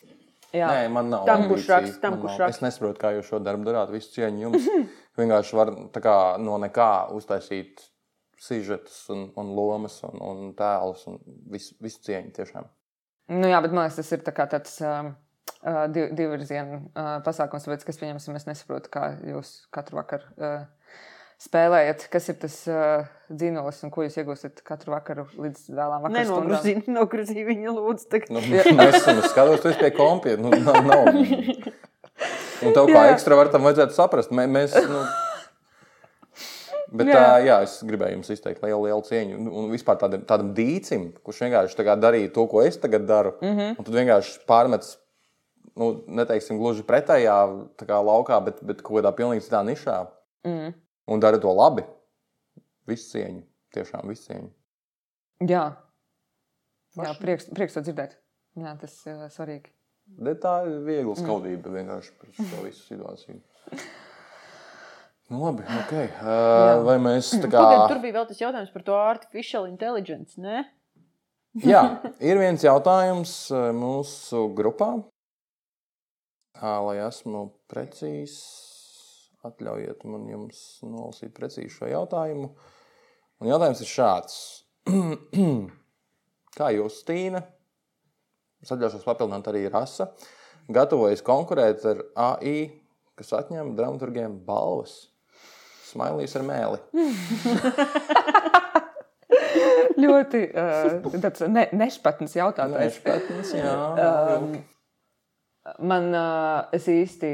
Jā. 0.54 0.68
Nē, 0.70 0.90
man 0.94 1.10
nav. 1.10 1.26
Tam, 1.26 1.48
kurš 1.50 1.70
raksta, 1.72 1.98
tam, 2.04 2.20
kurš 2.22 2.38
raksta. 2.44 2.60
Es 2.60 2.62
nesaprotu, 2.62 3.00
kā 3.02 3.14
jūs 3.16 3.32
šo 3.32 3.40
darbu 3.42 3.66
darāt. 3.66 3.90
Visu 3.94 4.12
cieņu 4.14 4.46
jums. 4.46 4.70
Vienkārši 5.20 5.58
var 5.58 5.72
kā, 5.98 6.16
no 6.42 6.60
nekā 6.62 6.92
uztaisīt 7.18 7.82
sižetus, 8.44 9.00
un, 9.14 9.28
un 9.40 9.52
lomas 9.58 9.98
un, 10.06 10.22
un 10.22 10.54
tēlus. 10.58 11.08
Un 11.10 11.20
visu, 11.54 11.74
visu 11.82 12.04
cieņu 12.06 12.34
tiešām. 12.38 12.70
Nu, 13.34 13.48
jā, 13.50 13.60
bet 13.64 13.74
man 13.74 13.88
liekas, 13.88 14.02
tas 14.02 14.14
ir 14.14 14.24
tā 14.26 14.34
tāds 14.36 14.78
uh, 14.84 15.10
uh, 15.64 15.86
div, 15.94 16.12
divvirzienu 16.18 16.80
uh, 16.84 17.16
pasākums, 17.26 17.66
tāpēc, 17.66 17.86
kas, 17.88 18.00
pieņemsim, 18.02 18.38
es 18.38 18.48
nesaprotu, 18.50 18.92
kā 18.94 19.06
jūs 19.30 19.56
katru 19.74 20.02
vakaru 20.02 20.28
uh, 20.38 20.66
spēlējat, 21.44 22.06
kas 22.14 22.30
ir 22.32 22.38
tas 22.42 22.56
uh, 22.72 23.06
dzīnolis 23.34 23.82
un 23.84 23.92
ko 23.94 24.04
jūs 24.06 24.16
iegūstat 24.22 24.62
katru 24.68 24.94
vakaru 24.96 25.26
līdz 25.36 25.66
vēlām 25.70 26.06
vakaram. 26.06 26.18
Nenogruzīju, 26.20 26.84
nogruzīju 27.00 27.48
viņa 27.50 27.74
lūdzu. 27.78 28.08
Tagad. 28.14 28.32
Nu, 28.32 28.40
es 28.40 29.00
esmu 29.02 29.26
skatos, 29.32 29.62
tu 29.64 29.72
esi 29.74 29.80
pie 29.82 29.92
kompija. 29.98 30.38
Nu, 30.40 30.50
nav, 30.64 30.80
nav. 30.88 31.12
Un 32.64 32.72
tev 32.76 32.88
kā 32.88 33.08
ekstravertam 33.12 33.66
vajadzētu 33.66 33.96
saprast. 33.98 34.32
Mē, 34.36 34.48
mēs, 34.48 34.76
nu... 34.88 35.04
Bet, 36.94 37.08
Jā. 37.10 37.16
jā. 37.18 37.38
jā, 37.48 37.56
es 37.66 37.72
gribēju 37.90 38.20
jums 38.20 38.28
izteikt 38.36 38.62
lielu, 38.62 38.84
lielu 38.86 39.02
cieņu. 39.08 39.38
Un- 39.40 39.54
Un 39.64 39.72
vispār 39.74 39.98
tādam, 39.98 40.22
tādam 40.30 40.52
dīcim, 40.54 41.08
kurš 41.26 41.40
vienkārši 41.48 41.78
tā 41.80 41.86
kā 41.88 41.96
darīja 41.98 42.30
to, 42.36 42.44
ko 42.52 42.62
es 42.62 42.78
tagad 42.78 43.08
daru. 43.10 43.32
Mm 43.42 43.56
-hmm. 43.58 43.76
Un 43.80 43.84
tad 43.88 43.94
vienkārši 43.98 44.36
pārmets, 44.46 44.98
nu, 45.76 46.04
neteiksim, 46.08 46.60
gluži 46.62 46.84
pretējā 46.86 47.38
tā 47.82 47.88
kā 47.90 47.98
laukā, 47.98 48.38
bet, 48.46 48.62
bet 48.62 48.82
kaut 48.86 49.00
kādā 49.02 49.12
pilnīgi 49.12 49.42
citā 49.48 49.64
nišā. 49.66 50.06
Mm. 50.46 50.74
Un 51.12 51.24
dara 51.24 51.40
to 51.42 51.52
labi. 51.52 51.84
Visu 52.88 53.16
cieņu. 53.16 53.44
Tiešām 53.74 54.12
visu 54.12 54.30
cieņu. 54.30 54.52
Jā, 55.50 55.64
jā 57.00 57.14
prieks, 57.20 57.50
prieks 57.56 57.76
to 57.76 57.84
dzirdēt. 57.84 58.16
Jā, 58.60 58.76
tas 58.80 58.96
ir 59.08 59.18
uh, 59.18 59.32
svarīgi. 59.34 59.72
Bet 60.24 60.44
tā 60.44 60.60
ir 60.68 60.84
viegla 60.86 61.16
skaudība 61.18 61.74
vienkārši 61.74 62.14
par 62.20 62.34
šo 62.38 62.62
visu 62.68 62.86
situāciju. 62.86 63.40
Nu, 65.32 65.40
labi, 65.40 65.64
ok. 65.64 65.94
Uh, 65.96 66.84
vai 66.86 67.00
mēs 67.02 67.32
tā 67.40 67.48
kā. 67.48 67.58
Pagaid, 67.58 67.88
tur 67.90 68.02
bija 68.04 68.18
vēl 68.20 68.30
tas 68.30 68.42
jautājums 68.44 68.74
par 68.74 68.84
to 68.86 68.98
artificial 69.00 69.68
intelligence. 69.70 70.38
Ne? 70.38 70.66
Jā, 71.74 71.84
ir 72.30 72.42
viens 72.42 72.64
jautājums 72.66 73.34
uh, 73.54 73.72
mūsu 73.76 74.48
grupā. 74.58 74.92
Ā, 76.64 76.78
Lai 76.86 77.00
esmu 77.04 77.48
precīzs, 77.72 78.38
atļaujiet 79.48 80.04
man 80.08 80.28
jums 80.32 80.60
nolasīt 80.86 81.34
precīzi 81.36 81.74
šo 81.76 81.90
jautājumu. 81.92 82.50
Un 83.44 83.50
jautājums 83.52 83.82
ir 83.84 83.90
šāds. 83.92 84.38
Kā 86.58 86.70
jūs, 86.76 87.02
Tīna, 87.08 87.42
es 88.64 88.72
atļaušos 88.74 89.06
papildināt 89.08 89.48
arī 89.50 89.66
rasa, 89.74 90.12
gatavojas 90.72 91.24
konkurēt 91.26 91.84
ar 91.90 92.04
AI, 92.30 92.70
kas 93.20 93.34
atņem 93.40 93.74
dramaturgiem 93.78 94.38
balvas? 94.46 95.10
Smailīs 95.90 96.34
ar 96.40 96.46
mēli. 96.48 96.80
Ļoti 100.04 100.40
uh, 100.50 101.18
tāds 101.22 101.44
ne, 101.50 101.68
nešpatns 101.78 102.34
jautājums. 102.38 102.80
Nešpatns, 102.80 103.52
jā. 103.58 103.74
Um, 104.02 104.56
man 105.86 106.10
uh, 106.18 106.74
es 106.76 106.88
īsti, 106.90 107.30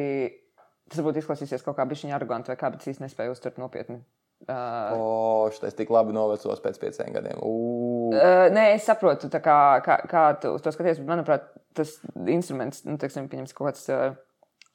tas 0.89 0.99
varbūt 0.99 1.21
izklausīsies 1.21 1.63
kaut 1.65 1.77
kā 1.77 1.85
bišķiņa 1.89 2.17
arroganti 2.17 2.51
vai 2.51 2.57
kā, 2.59 2.71
bet 2.73 2.83
es 2.83 2.93
īsti 2.93 3.05
nespēju 3.05 3.35
uztvert 3.35 3.61
nopietni. 3.61 4.01
Uh, 4.47 4.95
O, 4.95 5.49
šitais 5.51 5.75
tik 5.75 5.89
labi 5.91 6.13
novecos 6.15 6.61
pēc 6.63 6.77
pieciem 6.79 7.11
gadiem. 7.11 7.41
Uh, 7.43 8.47
nē, 8.55 8.69
es 8.77 8.87
saprotu, 8.87 9.27
kā, 9.43 9.57
kā, 9.83 9.97
kā 10.09 10.23
tu 10.39 10.53
to 10.63 10.71
skaties, 10.71 11.01
bet 11.01 11.11
manuprāt, 11.11 11.49
tas 11.75 11.97
instruments, 12.23 12.85
nu, 12.87 12.95
teiksim, 13.01 13.27
pieņems 13.31 13.53
kaut 13.57 13.73
kāds 13.73 13.83
uh, 13.91 14.15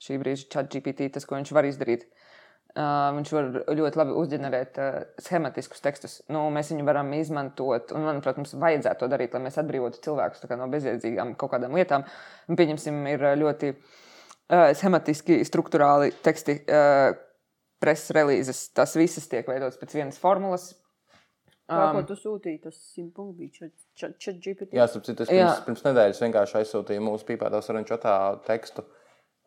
šī 0.04 0.20
brīža 0.20 0.50
chat 0.52 0.68
GPT, 0.68 1.08
tas, 1.16 1.24
ko 1.24 1.38
viņš 1.38 1.54
var 1.56 1.70
izdarīt. 1.70 2.04
Uh, 2.74 3.14
viņš 3.16 3.32
var 3.32 3.50
ļoti 3.78 4.00
labi 4.02 4.14
uzģenerēt 4.20 4.78
uh, 4.82 5.02
schematiskus 5.22 5.80
tekstus. 5.80 6.20
Nu, 6.28 6.44
mēs 6.52 6.74
viņu 6.74 6.84
varam 6.84 7.12
izmantot, 7.16 7.94
un, 7.96 8.04
manuprāt, 8.04 8.36
mums 8.42 8.52
vajadzētu 8.60 9.06
to 9.06 9.12
darīt, 9.14 9.32
lai 9.32 9.46
mēs 9.46 9.60
atbrīvotu 9.62 10.04
cilvēkus 10.04 10.44
no 10.58 10.68
bezjēdzīgām 10.76 11.36
kaut 11.40 11.54
kādām 11.54 11.78
lietām. 11.78 12.04
Un, 12.50 12.58
pieņemsim, 12.58 12.98
ir 13.14 13.30
ļoti 13.40 13.72
uh, 13.72 14.02
schematiski, 14.50 15.40
struktūrāli 15.48 16.12
teksti, 16.24 16.56
uh, 16.68 17.14
preses 17.82 18.14
relīzes. 18.16 18.64
Tas 18.76 18.96
viss 18.98 19.28
tiek 19.30 19.46
veidots 19.48 19.78
pēc 19.80 19.94
vienas 19.96 20.20
formulas. 20.20 20.72
Um, 21.64 21.96
ko 21.96 22.02
tu 22.10 22.16
sūtīji, 22.18 22.58
tas 22.66 22.76
simt 22.92 23.14
punkti 23.16 23.46
bija 23.46 23.70
chat- 23.96 24.18
chat 24.20 24.36
GPT. 24.36 24.74
Jā, 24.76 24.84
starp 24.90 25.06
citu, 25.06 25.24
es 25.24 25.30
Jā. 25.32 25.46
pirms, 25.46 25.62
pirms 25.64 25.84
nedēļas 25.86 26.20
vienkārši 26.20 26.58
aizsūtīju 26.60 27.04
mūsu 27.06 27.24
pīpētā 27.30 27.62
sarunu 27.64 27.88
čatā 27.88 28.16
tekstu, 28.44 28.84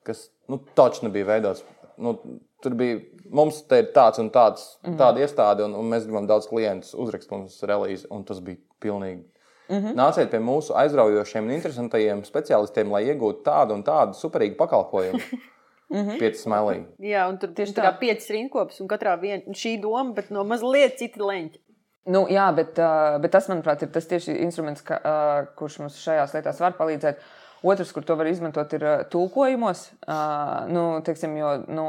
kas 0.08 0.24
nu, 0.50 0.58
taču 0.74 1.06
nebija 1.06 1.28
veidots. 1.30 1.62
Nu, 2.02 2.16
tur 2.64 2.74
bija 2.78 2.98
mums 3.30 3.62
te 3.70 3.84
ir 3.84 3.92
tāds 3.94 4.18
un 4.22 4.32
tāds, 4.34 4.66
mm 4.82 4.90
-hmm. 4.90 4.98
tāda 4.98 5.22
iestāde, 5.22 5.66
un, 5.66 5.76
un 5.78 5.94
mēs 5.94 6.10
gribam 6.10 6.26
daudz 6.26 6.50
klientus 6.50 6.96
uzrakstīt 6.98 7.38
mums 7.38 7.62
relīzi, 7.62 8.08
un 8.10 8.26
tas 8.26 8.42
bija 8.42 8.58
pilnīgi. 8.82 9.24
Mm 9.68 9.78
-hmm. 9.78 9.96
Nāciet 10.00 10.32
pie 10.32 10.40
mūsu 10.40 10.76
aizraujošiem 10.76 11.44
un 11.44 11.52
interesantajiem 11.52 12.24
specialistiem, 12.26 12.92
lai 12.92 13.04
iegūtu 13.06 13.44
tādu 13.44 13.74
un 13.74 13.84
tādu 13.84 14.14
superīgu 14.14 14.56
pakalpojumu. 14.56 15.20
Mm 15.90 15.98
-hmm. 15.98 16.20
Pieci 16.20 16.42
smēlīgi. 16.44 16.86
Jā, 17.00 17.30
un 17.30 17.38
tur 17.38 17.50
tieši 17.56 17.74
tā 17.74 17.84
kā 17.84 18.00
piecas 18.00 18.30
rinkopas, 18.30 18.82
un 18.82 18.88
katrā 18.88 19.20
viena 19.22 19.44
šī 19.56 19.82
doma, 19.82 20.14
bet 20.14 20.30
no 20.30 20.44
mazliet 20.44 20.98
citi 20.98 21.20
leņķi. 21.20 21.60
Nu, 22.08 22.28
jā, 22.32 22.56
bet, 22.56 22.78
uh, 22.80 23.18
bet 23.22 23.32
tas, 23.32 23.50
manuprāt, 23.50 23.82
ir 23.84 23.90
tas 23.92 24.08
tieši 24.08 24.36
instruments, 24.44 24.82
ka, 24.82 25.00
uh, 25.04 25.48
kurš 25.60 25.80
mums 25.80 26.00
šajās 26.00 26.34
lietās 26.34 26.60
var 26.60 26.76
palīdzēt. 26.78 27.20
Otrs, 27.64 27.92
kur 27.92 28.06
to 28.06 28.16
var 28.16 28.28
izmantot, 28.28 28.74
ir 28.74 28.84
uh, 28.84 29.04
tulkojumos. 29.12 29.92
Uh, 30.08 30.68
nu, 30.72 31.02
teiksim, 31.04 31.38
jo 31.38 31.58
nu, 31.68 31.88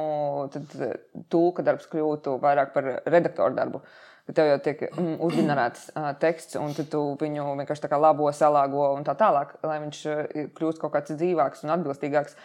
tad 0.51 0.97
tulka 1.29 1.63
darbs 1.63 1.87
kļūtu 1.93 2.39
vairāk 2.43 2.73
par 2.73 3.03
redaktoru 3.07 3.55
darbu. 3.55 3.83
Tad 4.29 4.37
tev 4.37 4.49
jau 4.51 4.57
tiek 4.61 4.83
mm, 4.91 5.13
uzģenerēts 5.25 5.85
uh, 5.95 6.11
teksts, 6.21 6.59
un 6.61 6.75
tu 6.77 7.03
viņu 7.17 7.47
vienkārši 7.63 7.87
tā 7.87 7.89
kā 7.89 7.97
labo, 7.97 8.29
salāgo 8.37 8.91
un 8.93 9.07
tā 9.07 9.15
tālāk, 9.17 9.55
lai 9.65 9.79
viņš 9.87 10.01
uh, 10.05 10.19
kļūst 10.59 10.83
kaut 10.83 10.93
kāds 10.99 11.15
dzīvāks 11.17 11.65
un 11.65 11.73
atbilstīgāks. 11.79 12.37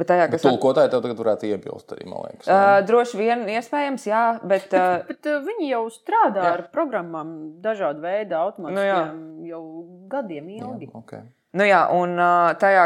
Bet 0.00 0.08
tajā, 0.10 0.26
kas 0.32 0.42
tulkotāji 0.42 0.90
tev 0.90 1.04
tagad 1.04 1.18
varētu 1.22 1.48
iebilst 1.50 1.94
arī, 1.94 2.08
man 2.10 2.24
liekas. 2.26 2.50
Uh, 2.50 2.80
droši 2.88 3.20
vien, 3.20 3.44
iespējams, 3.54 4.06
jā, 4.10 4.24
bet. 4.42 4.74
Uh, 4.74 4.96
bet, 5.06 5.12
bet 5.12 5.30
uh, 5.30 5.38
viņi 5.46 5.70
jau 5.70 5.84
strādā 5.94 6.46
jā. 6.48 6.52
ar 6.56 6.64
programmām, 6.74 7.34
dažādu 7.62 8.02
veidu 8.02 8.38
automātiskiem 8.40 9.20
nu, 9.20 9.50
jau 9.50 9.62
gadiem 10.10 10.50
ilgi. 10.56 10.90
Jā, 10.90 10.96
okay. 11.04 11.28
Nu 11.58 11.64
jā, 11.66 11.80
un 11.90 12.14
tajā 12.62 12.84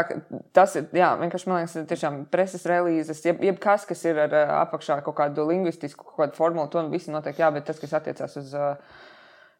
tas 0.55 0.71
ir 0.79 0.87
jā, 0.97 1.11
vienkārši, 1.19 1.49
man 1.51 1.59
liekas, 1.61 1.75
tiešām 1.91 2.23
preses 2.33 2.63
relīzes, 2.65 3.21
jeb, 3.27 3.43
jebkas, 3.45 3.85
kas 3.85 4.01
ir 4.09 4.17
ar 4.23 4.33
apakšā 4.63 5.03
kaut 5.05 5.19
kādu 5.19 5.45
lingvistisku 5.51 6.07
kaut 6.07 6.23
kādu 6.23 6.39
formulu, 6.39 6.71
to 6.73 6.81
visi 6.89 7.13
noteikti 7.13 7.43
jā, 7.45 7.51
bet 7.53 7.67
tas, 7.69 7.77
kas 7.81 7.93
attiecās 7.99 8.39
uz 8.41 8.55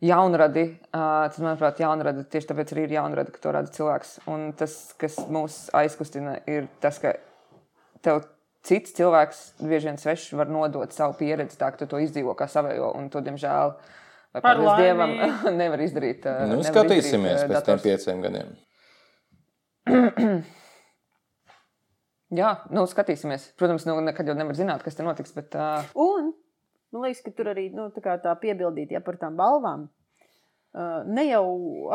jaunradi, 0.03 0.65
tas, 0.89 1.37
manuprāt, 1.37 1.83
jaunradi 1.85 2.25
tieši 2.33 2.49
tāpēc 2.49 2.73
arī 2.73 2.87
ir 2.87 2.95
jaunradi, 2.97 3.35
ka 3.35 3.43
to 3.43 3.53
rada 3.55 3.71
cilvēks. 3.77 4.17
Un 4.31 4.49
tas, 4.57 4.73
kas 5.01 5.19
mūs 5.31 5.67
aizkustina, 5.77 6.39
ir 6.49 6.65
tas, 6.83 6.97
ka 7.03 7.13
tev 8.05 8.25
cits 8.65 8.95
cilvēks, 8.97 9.45
bieži 9.61 9.91
vien 9.91 10.01
svešs, 10.01 10.33
var 10.39 10.49
nodot 10.51 10.93
savu 10.95 11.13
pieredzi, 11.19 11.59
tā 11.61 11.69
ka 11.71 11.83
tu 11.83 11.89
to 11.93 12.01
izdzīvo 12.01 12.33
kā 12.37 12.49
savējo, 12.49 12.91
un 12.97 13.09
to, 13.13 13.21
diemžēl, 13.25 13.75
paldies 14.41 14.81
Dievam, 14.81 15.17
nevar 15.61 15.85
izdarīt. 15.85 16.25
Nu, 16.25 16.55
nevar 16.57 16.71
skatīsimies 16.71 17.35
izdarīt, 17.37 17.51
pēc 17.51 17.59
dators. 17.59 17.83
tiem 17.85 17.85
pieciem 17.85 18.25
gadiem. 18.25 18.55
Jā, 22.39 22.49
nu, 22.73 22.85
skatīsimies. 22.89 23.51
Protams, 23.59 23.85
nu, 23.87 23.99
nekad 24.03 24.27
jau 24.27 24.35
nevar 24.37 24.57
zināt, 24.57 24.81
kas 24.85 24.97
tur 24.97 25.05
notiks. 25.07 25.33
Bet, 25.35 25.53
uh... 25.55 25.85
Un 25.93 26.33
man 26.95 27.05
liekas, 27.05 27.21
ka 27.25 27.31
tur 27.35 27.51
arī 27.51 27.69
nu, 27.73 27.89
tā, 27.93 28.17
tā 28.23 28.33
piebildīt 28.41 28.95
ja, 28.95 29.01
par 29.05 29.19
tām 29.21 29.37
balvām. 29.39 29.87
Uh, 30.75 31.05
ne 31.07 31.23
jau 31.29 31.45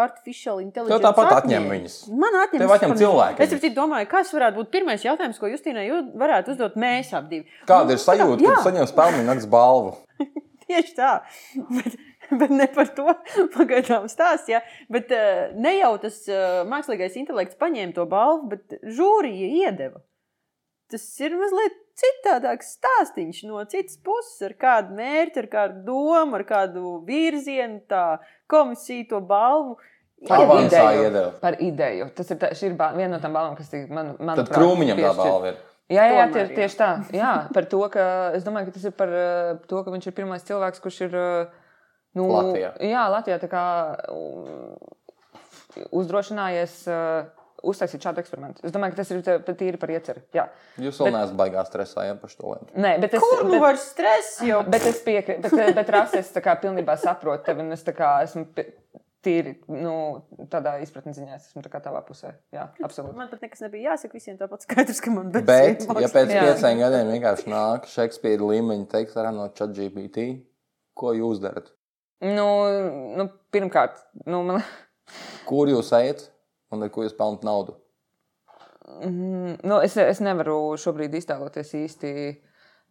artificial 0.00 0.62
intelligence. 0.62 1.02
Tev 1.02 1.04
tāpat 1.04 1.42
atņem 1.42 1.66
viņas. 1.68 1.96
Man 2.16 2.36
atņem, 2.46 2.62
Tev 2.62 2.70
atņem 2.78 2.94
cilvēku. 2.96 3.42
Es 3.44 3.52
arī 3.58 3.70
domāju, 3.76 4.08
kas 4.08 4.30
varētu 4.32 4.56
būt 4.56 4.70
pirmais 4.72 5.04
jautājums, 5.04 5.36
ko 5.36 5.50
Justīnai 5.52 5.84
varētu 6.22 6.54
uzdot 6.54 6.78
mēs 6.80 7.10
abi. 7.18 7.42
Kāda 7.68 7.90
nu, 7.90 7.98
ir 7.98 8.00
sajūta, 8.00 8.40
kad 8.40 8.64
saņem 8.70 8.88
spēļu 8.88 9.26
nakts 9.26 9.50
balvu? 9.52 9.98
Tieši 10.64 10.96
tā. 10.96 11.10
Bet, 11.76 11.98
bet 12.40 12.52
ne 12.55 12.66
par 12.74 12.90
to 12.97 13.15
pagaidām 13.57 14.09
stāst. 14.11 14.51
Ja? 14.52 14.62
Bet 14.93 15.12
uh, 15.15 15.51
ne 15.59 15.77
jau 15.78 15.94
tas 16.02 16.23
uh, 16.31 16.62
mākslīgais 16.70 17.19
intelekts 17.20 17.59
paņēma 17.61 17.97
to 17.97 18.07
balvu, 18.11 18.55
bet 18.55 18.81
žūrija 18.82 19.51
iedeva. 19.65 20.02
Tas 20.90 21.05
ir 21.23 21.36
mazliet 21.39 21.77
citādāks 22.01 22.74
stāstījums 22.78 23.44
no 23.47 23.62
citas 23.70 23.98
puses, 24.02 24.40
ar 24.48 24.57
kādu 24.59 24.97
mērķi, 24.98 25.44
ar 25.44 25.48
kādu 25.52 25.85
domu, 25.86 26.39
ar 26.39 26.44
kādu 26.48 26.97
virzienu, 27.07 27.78
tā 27.90 28.19
komisija 28.51 29.07
to 29.12 29.20
balvu. 29.23 29.78
Par 30.28 30.43
ideju, 30.59 31.24
par 31.40 31.57
ideju. 31.65 32.11
Tas 32.16 32.28
ir, 32.28 32.40
tā, 32.43 32.51
ir 32.52 32.74
viena 32.77 33.15
no 33.15 33.20
tām 33.23 33.36
balvām, 33.36 33.55
kas 33.57 33.70
man, 33.89 34.16
man 34.20 34.40
Tad 34.43 34.51
krūmiņam 34.52 34.98
tā 35.01 35.12
balva 35.16 35.52
ir. 35.52 35.61
Jā, 35.90 36.05
jā, 36.07 36.27
Tomēr, 36.31 36.51
tie, 36.51 36.59
tieši 36.61 36.77
tā. 36.78 36.89
Jā, 37.16 37.31
par 37.55 37.66
to, 37.70 37.81
ka 37.90 38.05
es 38.36 38.44
domāju, 38.47 38.69
ka 38.69 38.77
tas 38.77 38.85
ir 38.86 38.93
par 38.94 39.11
eh, 39.11 39.55
to, 39.70 39.81
ka 39.82 39.94
viņš 39.94 40.07
ir 40.07 40.15
pirmais 40.15 40.44
cilvēks, 40.47 40.82
kurš 40.85 41.01
ir 41.09 41.16
eh, 41.19 41.57
nu, 42.19 42.31
Latvijā. 42.31 42.73
Jā, 42.85 43.05
Latvijā 43.12 43.41
tā 43.43 43.51
kā 43.51 43.65
uzdrošinājies 45.95 46.81
uh, 46.91 47.28
uztaisīt 47.66 48.05
šādu 48.05 48.23
eksperimentu. 48.23 48.65
Es 48.66 48.74
domāju, 48.74 48.95
ka 48.95 49.03
tas 49.03 49.12
ir 49.12 49.57
tīri 49.59 49.81
par 49.81 49.93
ieceru. 49.93 50.23
Jā. 50.37 50.47
Jūs 50.81 51.01
vēl 51.01 51.11
bet... 51.11 51.16
neesat 51.19 51.37
baigā 51.39 51.65
stresā 51.69 52.07
ja, 52.09 52.16
par 52.19 52.32
šo 52.32 52.55
lietu. 52.55 52.70
Nē, 52.81 52.95
bet 53.03 53.16
es, 53.16 53.24
Kur 53.24 53.45
nu 53.47 53.57
bet, 53.57 53.65
var 53.65 53.81
stress 53.81 54.41
jau? 54.47 54.62
Bet 54.70 54.87
es 54.91 55.03
piekrītu, 55.05 55.51
bet, 55.51 55.77
bet 55.77 56.41
kā 56.45 56.57
pilnībā 56.62 56.97
saprotu 57.01 57.47
tevi, 57.51 57.66
un 57.66 57.77
es 57.77 57.85
tā 57.87 57.95
kā 57.97 58.15
esmu 58.24 58.47
tīri, 59.24 59.55
nu, 59.69 59.95
tādā 60.53 60.78
izpratnes 60.81 61.19
ziņā 61.19 61.35
es 61.37 61.51
esmu 61.51 61.65
tavā 61.69 62.01
pusē. 62.07 62.32
Jā, 62.55 62.70
absolūti. 62.81 63.19
Man 63.19 63.28
pat 63.32 63.43
nekas 63.45 63.61
nebija 63.66 63.93
jāsaka, 63.93 64.16
visiem 64.16 64.39
tāpat 64.41 64.65
skaidrs, 64.65 65.03
ka 65.05 65.12
man 65.12 65.28
bija. 65.35 65.45
Bet, 65.51 65.85
ja 66.01 66.09
pēc 66.12 66.32
jā. 66.32 66.47
pieciem 66.49 66.81
gadiem 66.81 67.12
vienkārši 67.12 67.53
nāk 67.53 67.91
Šekspīra 67.93 68.49
līmeņa 68.55 68.89
teksts 68.95 69.20
ar 69.20 69.28
no 69.37 69.51
ChatGPT, 69.53 70.31
ko 70.97 71.12
jūs 71.16 71.43
darat? 71.45 71.69
Nu, 72.20 72.48
nu 73.16 73.24
pirmkārt, 73.52 73.97
nu, 74.28 74.42
man... 74.44 74.60
kur 75.48 75.70
jūs 75.72 75.94
ejat? 75.97 76.26
un 76.74 76.84
ar 76.84 76.92
ko 76.94 77.05
jūs 77.05 77.16
pelnāt 77.18 77.47
naudu? 77.47 77.76
Mm, 79.01 79.56
nu, 79.62 79.78
es, 79.84 79.97
es 80.02 80.22
nevaru 80.24 80.76
šobrīd 80.80 81.14
iztēloties 81.18 81.74
īsti 81.78 82.12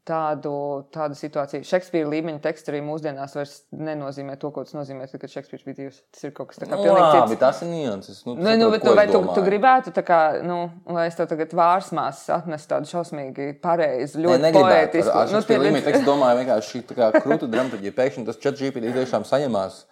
tādu, 0.07 0.53
tādu 0.93 1.17
situāciju. 1.17 1.65
Šekspīra 1.67 2.09
līmeņa 2.11 2.41
teksts 2.43 2.71
arī 2.71 2.80
mūsdienās 2.85 3.35
vairs 3.38 3.55
nenozīmē 3.76 4.38
to, 4.41 4.51
ko 4.55 4.63
tas 4.65 4.76
nozīmē, 4.77 5.07
tad, 5.09 5.21
kad 5.23 5.34
Šekspīrs 5.34 5.65
bija 5.67 5.77
dzīves. 5.80 5.99
Tas 6.15 6.26
ir 6.27 6.34
kaut 6.38 6.51
kas 6.51 6.61
tāds- 6.61 6.73
pilnīgi 6.85 7.11
cits. 7.30 7.39
Tas 7.43 7.61
ir 7.65 7.71
nianses. 7.73 8.23
Nu, 8.26 8.35
nu, 8.39 8.55
nu, 8.61 8.71
bet, 8.73 8.85
tu, 8.85 8.95
vai 8.97 9.05
tu, 9.11 9.21
tu 9.35 9.45
gribētu, 9.45 9.93
kā, 10.05 10.21
nu, 10.45 10.59
lai 10.89 11.07
es 11.11 11.19
tev 11.19 11.30
tagad 11.31 11.53
vārsmās 11.57 12.26
atnestu 12.34 12.73
tādu 12.73 12.91
šausmīgi 12.93 13.51
pareizu, 13.61 14.23
ļoti 14.26 14.43
ne, 14.47 14.53
poētisku? 14.55 15.13
Ar, 15.13 15.27
ar 15.27 15.38
nu, 15.38 15.45
tie 15.45 15.61
līmeņa 15.61 15.88
tekstu 15.91 16.09
domāju 16.09 16.39
vienkārši 16.43 16.76
šī 16.76 16.84
tā 16.91 16.99
kā 16.99 17.13
krūta 17.19 17.49
dramaturģija. 17.51 17.97
Pēkšņi 17.99 18.27
tas 18.30 18.43
GPT 18.43 18.93
tiešām 18.95 19.27
saņemās 19.27 19.85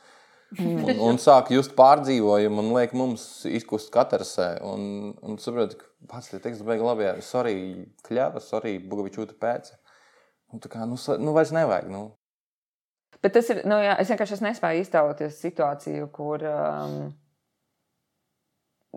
un, 0.56 0.92
un 1.10 1.20
sāk 1.22 1.52
just 1.52 1.74
pārdzīvojumu 1.78 2.64
un 2.64 2.72
liek 2.78 2.94
mums 2.98 3.24
izkust 3.50 3.92
katrasē. 3.94 4.50
Un, 4.66 5.12
un 5.26 5.40
saprotu, 5.42 5.80
ka 5.82 6.14
pats 6.14 6.32
te 6.32 6.40
teiks, 6.44 6.64
beigas 6.66 6.88
labi, 6.88 7.10
sorry, 7.26 7.58
kļava, 8.08 8.44
sorry, 8.44 8.78
Bugavičūta 8.80 9.38
pēc. 9.42 9.74
Un 10.54 10.64
tā 10.64 10.72
kā, 10.72 10.88
nu, 10.88 10.98
nu 11.20 11.36
vairs 11.36 11.54
nevajag. 11.56 11.92
Nu. 11.92 12.04
Bet 13.24 13.34
tas 13.36 13.50
ir, 13.52 13.64
nu 13.68 13.80
jā, 13.82 13.96
es 14.02 14.12
vienkārši 14.12 14.38
es 14.38 14.44
nespēju 14.46 14.84
iztēloties 14.84 15.40
situāciju, 15.44 16.12
kur. 16.14 16.44
Um, 16.48 17.00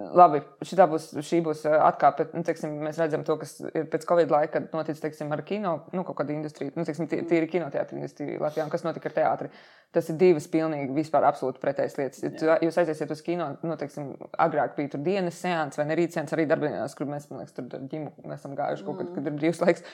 Labi, 0.00 0.38
būs, 0.62 1.08
šī 1.26 1.40
būs 1.44 1.64
atkāpe. 1.66 2.28
Nu, 2.32 2.40
teiksim, 2.46 2.72
mēs 2.86 2.96
redzam, 3.00 3.24
to, 3.26 3.34
kas 3.40 3.56
ir 3.66 3.88
pēc 3.90 4.06
Covid 4.08 4.30
laika, 4.32 4.52
kad 4.54 4.76
noticis 4.76 5.02
teiksim, 5.02 5.32
ar 5.34 5.42
kino, 5.44 5.72
nu, 5.96 6.04
kaut 6.06 6.16
kāda 6.20 6.32
industrija, 6.32 6.72
nu, 6.78 6.86
teiksim, 6.86 7.08
tīri 7.10 7.48
kinoteātris 7.50 7.98
industrija 7.98 8.38
Latvijā, 8.40 8.64
un 8.64 8.72
kas 8.72 8.86
notika 8.86 9.10
ar 9.10 9.16
teātri. 9.18 9.50
Tas 9.92 10.08
ir 10.12 10.16
divas 10.20 10.46
pilnīgi 10.50 10.94
vispār 10.96 11.26
absolūti 11.28 11.60
pretējas 11.60 11.98
lietas. 11.98 12.22
Jā. 12.22 12.56
Jūs 12.64 12.80
aiziesiet 12.80 13.12
uz 13.12 13.20
kino, 13.26 13.50
nu, 13.66 13.76
teiksim, 13.80 14.14
agrāk 14.40 14.78
bija 14.78 14.94
tur 14.94 15.04
dienas 15.04 15.42
seans 15.42 15.80
vai 15.80 15.88
ne 15.90 15.98
rīta 15.98 16.20
seans, 16.20 16.32
arī 16.38 16.46
darbdienās, 16.48 16.96
kur 16.96 17.10
mēs, 17.10 17.26
man 17.28 17.42
liekas, 17.42 17.58
tur 17.58 17.68
ģimu, 17.90 18.14
esam 18.38 18.56
gājuši 18.56 18.86
kaut 18.86 19.02
kad, 19.02 19.14
kad 19.18 19.26
ir 19.26 19.38
brīvs 19.42 19.64
laiks. 19.66 19.84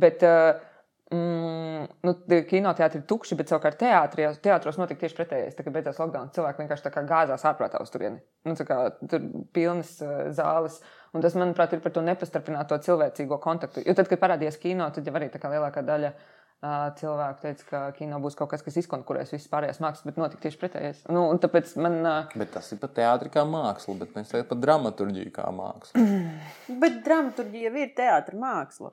Bet, 0.00 0.24
uh, 0.26 0.71
mm, 1.12 1.84
nu, 2.06 2.14
kinoteātris 2.48 3.02
ir 3.02 3.06
tukši, 3.10 3.36
bet 3.38 3.52
savukārt 3.52 3.78
teātros, 3.82 4.40
teātros 4.44 4.78
notika 4.80 5.04
tieši 5.04 5.18
pretējais. 5.18 5.56
Tā 5.58 5.66
kā 5.66 5.72
beidzās 5.74 6.00
lockdown, 6.00 6.32
cilvēki 6.36 6.64
vienkārši 6.64 7.06
gāzās 7.08 7.46
ārprātā 7.48 7.80
uz 7.84 7.92
turieni. 7.94 8.22
Nu, 8.48 8.56
kā, 8.58 8.78
tur 9.00 9.22
bija 9.22 9.46
pilnas 9.56 9.94
uh, 10.02 10.28
zāles. 10.34 10.80
Un 11.12 11.24
tas, 11.24 11.36
manuprāt, 11.38 11.74
ir 11.76 11.82
par 11.84 11.92
to 11.94 12.02
nepastarpināto 12.04 12.78
cilvēcīgo 12.86 13.38
kontaktu. 13.42 13.84
Jo 13.86 13.94
tad, 13.98 14.08
kad 14.10 14.22
parādījās 14.22 14.56
kino, 14.62 14.88
tad 14.94 15.06
jau 15.06 15.14
arī 15.18 15.28
lielākā 15.28 15.84
daļa 15.84 16.12
uh, 16.12 16.88
cilvēku 16.98 17.42
teica, 17.42 17.68
ka 17.68 17.82
kino 17.98 18.20
būs 18.22 18.38
kaut 18.38 18.52
kas, 18.52 18.64
kas 18.64 18.80
izkonkurēs 18.82 19.34
visas 19.34 19.50
pārējās 19.52 19.82
mākslas, 19.84 20.06
bet 20.08 20.20
notika 20.20 20.46
tieši 20.46 20.60
pretējais. 20.62 21.04
Nu, 21.12 21.26
tāpēc 21.42 21.76
man. 21.82 22.00
Uh... 22.00 22.34
Bet 22.40 22.54
tas 22.56 22.72
ir 22.72 22.80
pat 22.82 22.96
teātris 22.98 23.34
kā 23.34 23.44
māksla, 23.48 23.98
bet 24.00 24.16
mēs 24.16 24.32
tagad 24.32 24.48
par 24.52 24.62
dramaturgiju 24.64 25.34
kā 25.34 25.48
mākslu. 25.54 26.06
bet 26.82 27.00
dramaturgija 27.06 27.70
jau 27.70 27.84
ir 27.84 27.94
teātris 27.98 28.42
māksla. 28.42 28.92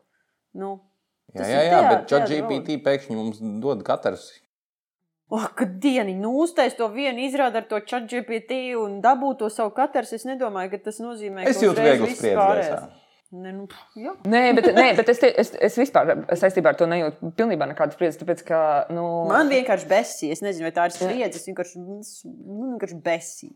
Nu, 0.59 0.75
Jā, 1.37 1.47
jā, 1.47 1.63
jā, 1.67 1.81
bet 1.89 2.11
ChatGPT 2.11 2.79
pēkšņi 2.85 3.17
mums 3.17 3.41
dod 3.61 3.83
katrs. 3.85 4.29
Oh, 5.29 5.45
kad 5.53 5.75
dieni 5.81 6.15
nu 6.17 6.31
uztais 6.41 6.73
to 6.77 6.87
vienu 6.89 7.21
izrādi 7.21 7.59
ar 7.61 7.67
to 7.69 7.77
ChatGPT 7.85 8.63
un 8.79 8.97
dabū 9.03 9.35
to 9.37 9.51
savu 9.53 9.75
katrs, 9.77 10.15
es 10.17 10.25
nedomāju, 10.25 10.71
ka 10.73 10.79
tas 10.87 10.97
nozīmē, 11.03 11.45
ka 11.45 11.53
es 11.53 11.61
jūtu 11.61 11.85
viegli 11.85 12.15
spriedzēt. 12.15 12.89
Ne, 13.29 13.51
nu, 13.53 13.67
jā. 13.93 14.15
nē, 14.25 14.39
bet, 14.57 14.71
nē, 14.73 14.87
bet 14.97 15.11
es, 15.13 15.19
te, 15.21 15.29
es, 15.37 15.51
es 15.53 15.75
vispār 15.77 16.15
saistībā 16.33 16.71
ar 16.71 16.79
to 16.79 16.87
nejūtu 16.89 17.29
pilnībā 17.37 17.67
nekādas 17.69 17.93
spriedzes. 17.93 18.17
Tāpēc, 18.23 18.41
ka, 18.47 18.61
nu... 18.89 19.03
Man 19.29 19.51
vienkārši 19.53 19.85
besī. 19.91 20.31
Es 20.33 20.41
nezinu, 20.41 20.65
vai 20.65 20.73
tā 20.73 20.87
ir 20.89 20.95
spriedzes. 20.95 21.43
Es 21.43 21.51
vienkārši, 21.51 21.83
nu, 21.83 21.99
vienkārši 22.71 22.97
besī. 23.05 23.51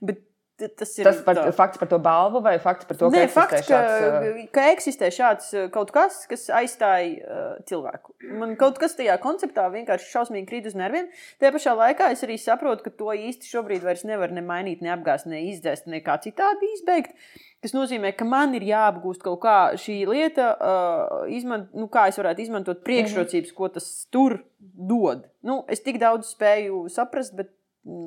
Bet 0.00 0.24
tas 0.58 0.92
ir 0.98 1.06
Tas 1.06 1.20
par, 1.22 1.38
tā. 1.38 1.46
fakts 1.54 1.78
par 1.80 1.88
to 1.90 1.98
balvu 2.02 2.40
vai 2.42 2.56
fakts 2.62 2.88
par 2.88 2.98
to, 2.98 3.08
ka 3.08 3.14
Nē, 3.14 3.24
eksistē 3.26 3.40
fakts, 3.40 3.66
ka, 3.68 3.80
šāds, 3.80 4.46
ka 4.54 4.64
eksistē 4.74 5.10
šāds 5.14 5.50
uh, 5.54 5.66
kaut 5.74 5.92
kas, 5.94 6.20
kas 6.30 6.48
aizstāja 6.60 7.12
uh, 7.22 7.52
cilvēku. 7.68 8.16
Man 8.40 8.56
kaut 8.60 8.80
kas 8.82 8.96
tajā 8.98 9.14
konceptā 9.22 9.68
vienkārši 9.74 10.10
šausmīgi 10.12 10.48
krīt 10.50 10.66
uz 10.70 10.74
nerviem. 10.78 11.06
Tajā 11.38 11.52
pašā 11.54 11.74
laikā 11.78 12.10
es 12.14 12.24
arī 12.26 12.38
saprotu, 12.42 12.88
ka 12.88 12.94
to 13.02 13.14
īsti 13.14 13.50
šobrīd 13.52 13.86
vairs 13.86 14.02
nevar 14.08 14.34
ne 14.34 14.42
mainīt, 14.44 14.82
ne 14.82 14.90
apgāzt, 14.96 15.30
ne 15.30 15.44
izdzēst, 15.52 15.86
ne 15.92 16.02
kā 16.02 16.18
citādi 16.24 16.72
izbeigt. 16.78 17.14
Tas 17.62 17.74
nozīmē, 17.74 18.12
ka 18.14 18.26
man 18.26 18.52
ir 18.54 18.66
jāapgūst 18.68 19.22
kaut 19.24 19.40
kā 19.42 19.56
šī 19.78 20.00
lieta, 20.10 20.50
uh, 20.58 21.22
izman, 21.34 21.66
nu, 21.74 21.88
kā 21.90 22.06
es 22.10 22.18
varētu 22.20 22.44
izmantot 22.44 22.84
priekšrocības, 22.86 23.54
ko 23.54 23.70
tas 23.74 23.88
tur 24.14 24.40
dod. 24.58 25.24
Nu, 25.42 25.64
es 25.70 25.82
tik 25.82 25.98
daudz 26.02 26.30
spēju 26.34 26.84
saprast, 26.94 27.34
bet 27.38 27.50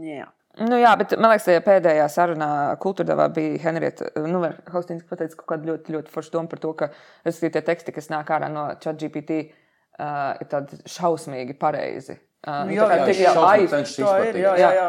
jā. 0.07 0.29
Nu, 0.59 0.75
jā, 0.75 0.91
bet 0.99 1.13
man 1.15 1.31
liekas, 1.31 1.45
tajā 1.47 1.61
pēdējā 1.63 2.07
sarunā 2.11 2.47
kultūrdevā 2.83 3.29
bija 3.31 3.59
Henrieta. 3.63 4.09
Nu, 4.27 4.41
Haustīns 4.73 5.05
pateica 5.07 5.37
kaut 5.39 5.47
kādu 5.53 5.69
ļoti, 5.71 5.93
ļoti 5.95 6.11
foršu 6.11 6.33
domu 6.33 6.51
par 6.51 6.59
to, 6.59 6.73
ka 6.75 6.89
tie 7.23 7.61
teksti, 7.61 7.93
kas 7.95 8.09
nāk 8.11 8.33
ārā 8.35 8.49
no 8.51 8.65
ChatGPT, 8.83 9.37
uh, 9.47 10.35
ir 10.43 10.49
tādi 10.51 10.81
šausmīgi 10.91 11.55
pareizi. 11.61 12.17
Uh, 12.41 12.63
Nu, 12.65 12.71
nu, 12.71 12.73
jā, 12.73 12.85
tā 12.89 12.95
jā, 12.97 13.05
jā, 13.05 13.23
jau 13.29 13.33
šausmīgi 13.37 13.75
aiz- 14.09 14.27
ir, 14.31 14.37
jā, 14.41 14.51
Jā, 14.57 14.69
jā, 14.73 14.85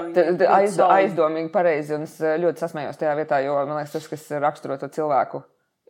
aizdomīgi 0.96 1.50
pareizi. 1.52 1.94
Un 1.94 2.06
es 2.08 2.14
ļoti 2.18 2.62
sasmējos 2.64 2.96
tajā 2.96 3.12
vietā, 3.18 3.42
jo 3.44 3.58
man 3.68 3.76
liekas, 3.76 3.92
tas, 3.92 4.06
kas 4.08 4.24
raksturo 4.40 4.78
to 4.80 4.88
cilvēku, 4.88 5.42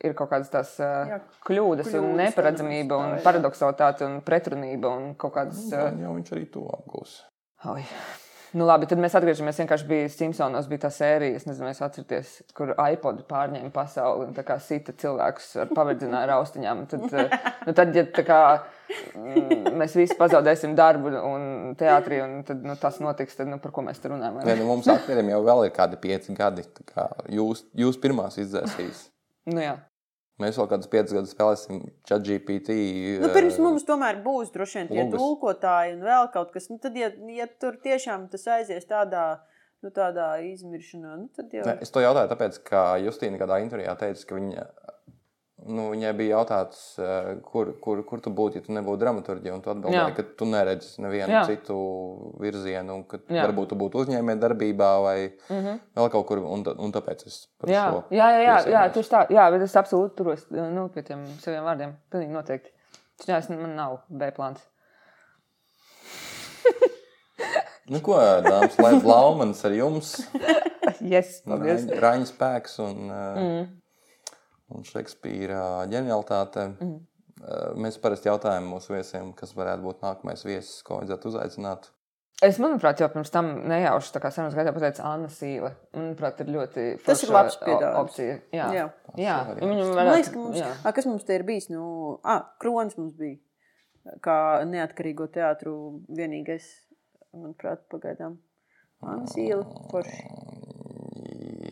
ir 0.02 0.16
kaut 0.18 0.32
kādas 0.34 0.50
tās 0.50 0.72
uh, 0.82 1.06
Jā, 1.06 1.20
kļūdas, 1.46 1.86
kļūdas, 1.86 1.94
un 2.02 2.18
neparedzamība, 2.18 2.98
un 2.98 3.14
jā. 3.14 3.22
paradoxalitāte 3.22 4.04
un 4.08 4.18
pretrunība 4.26 4.90
un 4.90 5.14
kaut 5.14 5.36
kādas. 5.38 5.62
Jā, 5.70 5.86
Uh, 5.92 6.02
jau 6.02 6.16
viņš 6.18 6.34
arī 6.34 6.44
to 6.50 6.66
apgūs. 6.76 7.16
oi. 7.72 7.86
Nu, 8.52 8.66
labi, 8.68 8.84
tad 8.88 9.00
mēs 9.00 9.14
atgriežamies. 9.16 9.56
Vienkārši 9.62 9.86
bija 9.88 10.08
Simpsonos, 10.12 10.66
bija 10.68 10.82
tā 10.84 10.90
sērija, 10.92 11.38
es 11.38 11.46
nezinu, 11.48 11.70
jūs 11.70 11.80
atceraties, 11.86 12.32
kur 12.56 12.74
iPod 12.76 13.22
pārņēma 13.30 13.70
pasauli 13.72 14.26
un 14.26 14.34
tā 14.36 14.44
kā 14.44 14.58
sita 14.60 14.92
cilvēkus 15.00 15.46
ar 15.62 15.70
paverdzināju 15.72 16.28
raustiņām. 16.28 16.82
Tad, 16.90 17.06
eh, 17.16 17.36
nu, 17.64 17.74
tad 17.78 17.96
ja 17.96 18.04
tā 18.18 18.24
kā, 18.28 18.40
mm, 19.14 19.72
mēs 19.80 19.96
visi 19.96 20.18
pazaudēsim 20.18 20.76
darbu 20.76 21.14
un 21.16 21.46
teātrī, 21.80 22.20
un 22.26 22.42
tad, 22.48 22.60
nu, 22.66 22.76
tas 22.80 23.00
notiks, 23.00 23.38
tad 23.40 23.48
nu, 23.48 23.56
par 23.62 23.72
ko 23.72 23.86
mēs 23.86 24.02
te 24.02 24.12
runājam? 24.12 24.42
Nē, 24.44 24.58
nu, 24.60 24.68
mums 24.68 24.90
aktieriem 24.92 25.32
jau 25.32 25.40
vēl 25.48 25.66
ir 25.70 25.72
kādi 25.78 26.00
pieci 26.02 26.36
gadi. 26.36 26.66
kā 26.92 27.08
Jūs, 27.32 27.64
jūs 27.78 27.96
pirmās 28.02 28.36
izdzēsīs. 28.42 29.06
Nu, 29.48 29.64
jā. 29.64 29.78
Mēs 30.40 30.56
vēl 30.58 30.68
kādus 30.70 30.88
piecus 30.90 31.12
gadus 31.12 31.32
spēlēsim 31.34 31.80
ChatGPT. 32.08 32.74
Nu, 33.20 33.28
pirms 33.34 33.58
eh, 33.58 33.62
mums 33.62 33.84
tomēr 33.86 34.22
būs 34.24 34.52
droši 34.54 34.78
vien 34.80 34.88
tie 34.90 35.02
Lugas. 35.02 35.20
tulkotāji 35.20 35.96
un 35.98 36.06
vēl 36.06 36.30
kaut 36.32 36.54
kas. 36.54 36.70
Nu, 36.72 36.78
tad, 36.82 36.96
ja, 36.98 37.10
ja 37.36 37.46
tur 37.60 37.76
tiešām 37.82 38.30
tas 38.32 38.48
aizies 38.56 38.88
tādā, 38.88 39.26
nu, 39.84 39.92
tādā 39.94 40.30
izmiršanā, 40.48 41.18
nu, 41.20 41.28
tad 41.36 41.52
jau 41.52 41.66
Ne, 41.68 41.76
es 41.84 41.92
to 41.92 42.02
jautāju, 42.02 42.32
tāpēc, 42.32 42.58
ka 42.64 42.86
Justīna 43.04 43.38
kādā 43.42 43.60
intervijā 43.62 43.94
teica, 44.00 44.24
ka 44.30 44.40
viņa, 44.40 44.66
nu, 45.66 45.88
viņai 45.92 46.12
bija 46.18 46.38
jautāts, 46.38 46.80
eh, 46.98 47.36
kur, 47.46 47.72
kur, 47.82 48.02
kur 48.08 48.22
tu 48.24 48.32
būtu, 48.34 48.58
ja 48.58 48.66
tu 48.66 48.74
nebūtu 48.76 49.00
dramaturgi. 49.02 49.52
Un 49.54 49.62
tu 49.64 49.70
atbildēji, 49.72 50.00
Jā. 50.00 50.16
ka 50.16 50.24
tu 50.38 50.48
neredzi 50.50 51.02
nevienu 51.04 51.36
Jā. 51.36 51.42
citu 51.48 51.76
virzienu, 52.42 52.98
ka 53.08 53.20
Jā. 53.28 53.46
varbūt 53.46 53.72
tu 53.72 53.78
būtu 53.80 54.02
uzņēmējā 54.04 54.40
darbībā 54.42 54.90
vai 55.02 55.18
Mm 55.48 55.58
-hmm. 55.64 55.80
vēl 55.96 56.10
kaut 56.10 56.26
kur. 56.26 56.38
Un, 56.38 56.64
un 56.78 56.92
tāpēc 56.92 57.26
es 57.26 57.48
par 57.58 57.70
Jā, 57.70 57.90
šo 57.90 58.04
jā, 58.10 58.26
jā, 58.30 58.42
jā, 58.42 58.58
jā 58.72 58.92
tieši 58.92 59.10
tā. 59.10 59.26
Jā, 59.30 59.50
bet 59.50 59.62
es 59.62 59.76
absolūti 59.76 60.16
turos 60.16 60.46
nu, 60.50 60.88
pie 60.88 61.02
tiem 61.02 61.26
saviem 61.40 61.64
vārdiem. 61.64 61.92
Pilnīgi 62.10 62.32
noteikti. 62.32 62.70
Jā, 63.26 63.38
es, 63.38 63.48
man 63.48 63.76
nav 63.76 63.98
B 64.08 64.30
plāns. 64.30 64.60
Nu, 67.90 68.00
ko, 68.00 68.14
dāmas, 68.14 68.78
lai 68.78 68.94
Blaumanis 69.02 69.64
ar 69.64 69.72
jums, 69.72 70.14
Yes, 71.12 71.40
paldies. 71.46 71.86
Raņa, 72.02 72.28
spēks 72.30 72.78
un, 72.82 73.08
mm. 73.08 73.40
Mm. 73.42 73.64
Un 74.72 74.86
Šekspīra 74.88 75.62
ģenialitāte. 75.92 76.68
Mm. 76.80 77.00
Mēs 77.82 77.98
parasti 78.02 78.30
jautājam 78.30 78.68
mūsu 78.70 78.94
viesiem, 78.94 79.32
kas 79.34 79.54
varētu 79.56 79.82
būt 79.82 80.04
nākamais 80.04 80.44
viesis, 80.46 80.82
ko 80.86 81.00
vajadzētu 81.00 81.32
uzaicināt. 81.32 81.88
Es, 82.42 82.56
manuprāt, 82.58 82.98
jau 82.98 83.06
pirms 83.12 83.30
tam 83.30 83.52
nejauši 83.70 84.14
tā 84.16 84.20
kā 84.22 84.30
sarunas 84.34 84.56
gaitā 84.58 84.72
pateicu 84.74 85.02
Anna 85.06 85.28
Sīle. 85.30 85.70
Manuprāt, 85.94 86.40
ir 86.42 86.50
ļoti 86.50 86.86
Tas 87.04 87.22
ir 87.22 87.30
labs 87.30 87.58
piedāvājums. 87.60 88.18
Jā, 88.50 88.66
Jā. 88.74 88.86
jā. 89.20 89.36
viņam 89.60 89.70
Man 89.78 89.92
varētu, 89.94 90.16
liekas, 90.16 90.32
ka 90.34 90.40
mums, 90.40 90.58
jā. 90.58 90.72
a, 90.82 90.94
kas 90.96 91.06
mums 91.06 91.28
te 91.28 91.38
ir 91.38 91.46
bijis? 91.46 91.68
Nu, 91.70 91.84
a, 92.26 92.40
Kronis 92.62 92.98
mums 92.98 93.14
bija. 93.18 93.38
Kā 94.26 94.36
neatkarīgo 94.66 95.28
teātru 95.30 95.76
vienīgais, 96.10 96.66
manuprāt, 97.30 97.86
pagaidām. 97.94 98.40
Anna 99.06 99.30
Sīla. 99.30 99.62
Forši. 99.94 100.71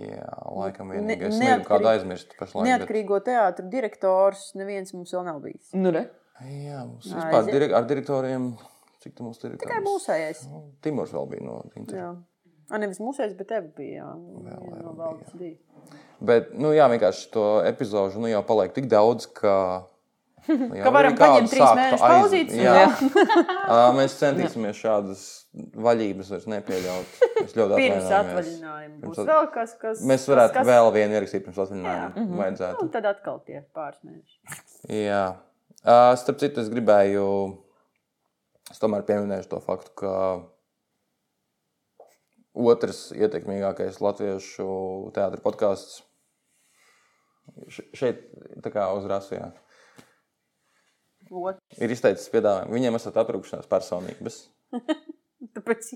Jā, 0.01 0.29
laikam 0.57 0.89
Ne- 0.89 1.01
vienīgais. 1.01 1.29
Es 1.35 1.39
neatkarīgi- 1.39 1.49
nezinu, 1.51 1.67
kādu 1.69 1.89
aizmirst 1.93 2.35
pašlaik. 2.39 2.65
bet- 2.65 2.81
Neatkarīgo 2.81 3.21
teātru 3.27 3.71
direktors 3.71 4.53
neviens 4.57 4.95
mums 4.95 5.13
vēl 5.13 5.25
nav 5.25 5.41
bijis. 5.43 5.73
Nu, 5.75 5.91
re. 5.91 6.09
Jā, 6.41 6.87
mums 6.87 7.07
Aiziet. 7.07 7.21
vispār 7.25 7.51
direk 7.53 7.73
ar 7.77 7.85
direktoriem. 7.85 8.57
Cik 9.01 9.15
tu 9.17 9.23
mums 9.25 9.39
direktors? 9.39 9.71
Tikai 9.71 9.83
mūsējais. 9.85 10.47
Nu, 10.51 10.63
Timurs 10.83 11.11
vēl 11.13 11.29
bija 11.29 11.43
no 11.45 11.63
Inter. 11.77 11.97
Jā. 11.99 12.17
A, 12.71 12.79
nevis 12.79 12.99
mūsējais, 13.01 13.37
bet 13.37 13.49
tev 13.49 13.75
bija. 13.75 14.05
Jā, 14.05 14.15
Vēl, 14.15 14.63
vēl 14.71 14.83
no 14.85 14.93
valdes 14.95 15.33
bija. 15.35 15.57
Bet, 16.23 16.53
nu 16.55 16.69
jā, 16.69 16.87
vienkārši 16.89 17.31
to 17.33 17.45
epizodu 17.65 18.17
nu, 18.21 18.29
jau 18.29 18.43
paliek 18.43 18.73
tik 18.75 18.87
daudz, 18.89 19.27
ka. 19.27 19.87
Jau 20.51 20.83
Ka 20.85 20.91
varam 20.95 21.17
paņemt 21.19 21.51
trīs 21.53 21.75
mēnešu 21.79 22.07
un- 22.07 22.55
Jā, 22.61 22.87
Ā, 23.75 23.79
mēs 23.97 24.15
centīsimies 24.21 24.79
šādas 24.81 25.25
vaļības 25.87 26.31
vairs 26.35 26.47
nepieļaut. 26.53 27.17
Mēs 27.41 27.57
ļoti 27.59 27.79
Pirms 27.83 28.11
atvaļinājuma 28.21 29.01
būs 29.05 29.21
vēl 29.29 29.49
kas, 29.55 29.75
kas. 29.81 30.03
Mēs 30.07 30.23
kas- 30.25 30.31
varētu 30.33 30.57
kas, 30.59 30.67
vēl 30.71 30.93
vienu 30.97 31.19
ierakstīt 31.19 31.45
pirms 31.47 31.59
Jā. 31.61 31.67
atvaļinājuma. 31.67 32.13
Mhm. 32.17 32.39
Vajadzētu. 32.45 32.85
Un 32.87 32.93
tad 32.97 33.11
atkal 33.11 33.41
tie 33.47 33.65
pāris 33.77 34.01
mēneši. 34.07 34.63
Jā. 35.01 35.25
Uh, 35.81 36.13
starp 36.21 36.39
citu, 36.43 36.61
es 36.65 36.69
gribēju. 36.73 37.27
Es 38.71 38.79
tomēr 38.79 39.03
pieminēšu 39.09 39.49
to 39.51 39.59
faktu, 39.65 39.91
ka 39.99 40.13
otrs 42.71 43.11
ietekmīgākais 43.17 44.01
latviešu 44.03 44.67
teātris 45.17 45.43
podkāsts 45.45 46.01
šeit, 47.97 48.23
tā 48.63 48.71
kā 48.75 48.85
uz 48.95 49.07
Rasijā, 51.31 51.41
Ot, 51.51 51.61
ir 51.79 51.93
izteicis 51.95 52.31
piedāvājumu. 52.33 52.75
Viņiem 52.75 52.97
esat 52.99 53.19
aprūkšanās 53.23 53.69
personības. 53.71 54.39
Tāpēc 55.57 55.93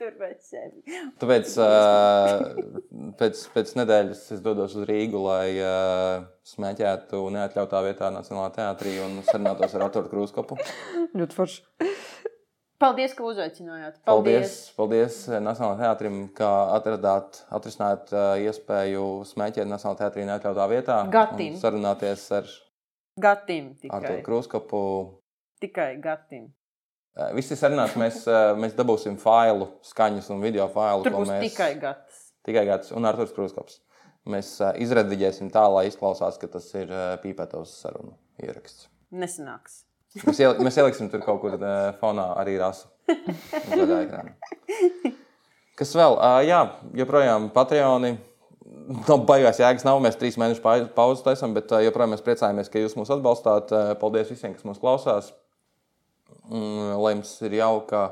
tur 0.00 0.14
vajag 0.18 0.38
sevi. 0.46 0.96
Tāpēc 1.20 1.52
uh, 1.62 2.46
pēc, 3.20 3.42
pēc 3.52 3.74
nedēļas 3.78 4.22
es 4.36 4.40
dodos 4.44 4.76
uz 4.78 4.86
Rīgu, 4.88 5.20
lai 5.26 5.50
uh, 5.60 6.24
smēķētu 6.54 7.20
neatļautā 7.36 7.84
vietā 7.84 8.10
Nacionālajā 8.14 8.56
teātrī 8.56 8.96
un 9.04 9.20
sarunātos 9.28 9.76
ar 9.76 9.86
Arthuru 9.90 10.10
Krūskopu. 10.14 10.58
Ļoti 11.12 11.38
forši. 11.38 11.62
Paldies, 12.82 13.12
ka 13.14 13.28
uzaicinājāt. 13.28 14.00
Paldies, 14.08 14.56
paldies 14.74 15.20
Nacionālajiem 15.30 15.84
teātrim, 15.84 16.18
ka 16.34 16.50
atradāt, 16.80 17.44
atrisināt 17.54 18.10
uh, 18.16 18.34
iespēju 18.42 19.06
smēķēt 19.28 19.68
Nacionālajā 19.70 20.06
teātrī 20.06 20.26
neatļautā 20.32 20.68
vietā. 20.72 21.00
Gatim. 21.12 21.54
un 21.54 21.62
Sarunāties 21.62 22.26
ar 22.40 22.48
Gatim 23.20 23.74
tikai. 23.76 23.98
Arthuru 23.98 24.24
Krūskopu. 24.26 24.82
Tikai 25.60 25.96
gatim. 26.02 26.48
Uh, 27.12 27.28
Visi 27.36 27.56
sarunās, 27.60 27.92
mēs, 28.00 28.22
mēs 28.56 28.72
dabūsim 28.78 29.18
failu, 29.20 29.68
skaņas 29.84 30.30
un 30.32 30.40
video 30.40 30.64
failu. 30.72 31.04
Tur 31.04 31.18
būs 31.20 31.28
mēs... 31.28 31.44
tikai 31.50 31.74
gads. 31.82 32.28
Tikai 32.46 32.64
gads 32.66 32.94
un 32.96 33.04
Arthurs 33.06 33.34
Krūskops. 33.36 33.82
Mēs 34.32 34.54
izrediģēsim 34.80 35.50
tā, 35.52 35.66
lai 35.68 35.88
izklausās, 35.90 36.38
ka 36.38 36.48
tas 36.50 36.68
ir 36.78 36.90
pīpētos 37.24 37.74
sarunu 37.82 38.14
ieraksts. 38.40 38.86
Nesanāks. 39.12 39.82
Mēs, 40.22 40.40
iel, 40.40 40.54
mēs 40.60 40.76
ieliksim 40.78 41.08
tur 41.12 41.22
kaut 41.24 41.40
kur 41.42 41.56
uh, 41.56 41.92
fonā 42.00 42.26
arī 42.40 42.58
rasu. 42.60 42.88
Kas 45.78 45.94
vēl? 45.96 46.16
Uh, 46.16 46.40
jā, 46.44 46.60
joprojām 46.96 47.48
Patreoni. 47.54 48.14
No 49.08 49.16
baigās 49.26 49.58
jēgas 49.58 49.84
nav. 49.86 49.98
Mēs 50.04 50.18
trīs 50.20 50.36
mēnešu 50.38 50.62
pa- 50.62 50.88
pauzi 50.94 51.24
taisām, 51.26 51.54
bet 51.56 51.72
joprojām 51.82 52.12
mēs 52.14 52.22
priecājamies, 52.26 52.68
ka 52.70 52.78
jūs 52.82 52.94
mūs 52.98 53.10
atbalstāt. 53.14 53.72
Paldies 54.00 54.30
visiem, 54.30 54.54
kas 54.54 54.66
mūs 54.68 54.78
klausās. 54.82 55.32
Lai 56.52 57.12
jums 57.14 57.32
ir 57.46 57.56
jauka, 57.58 58.02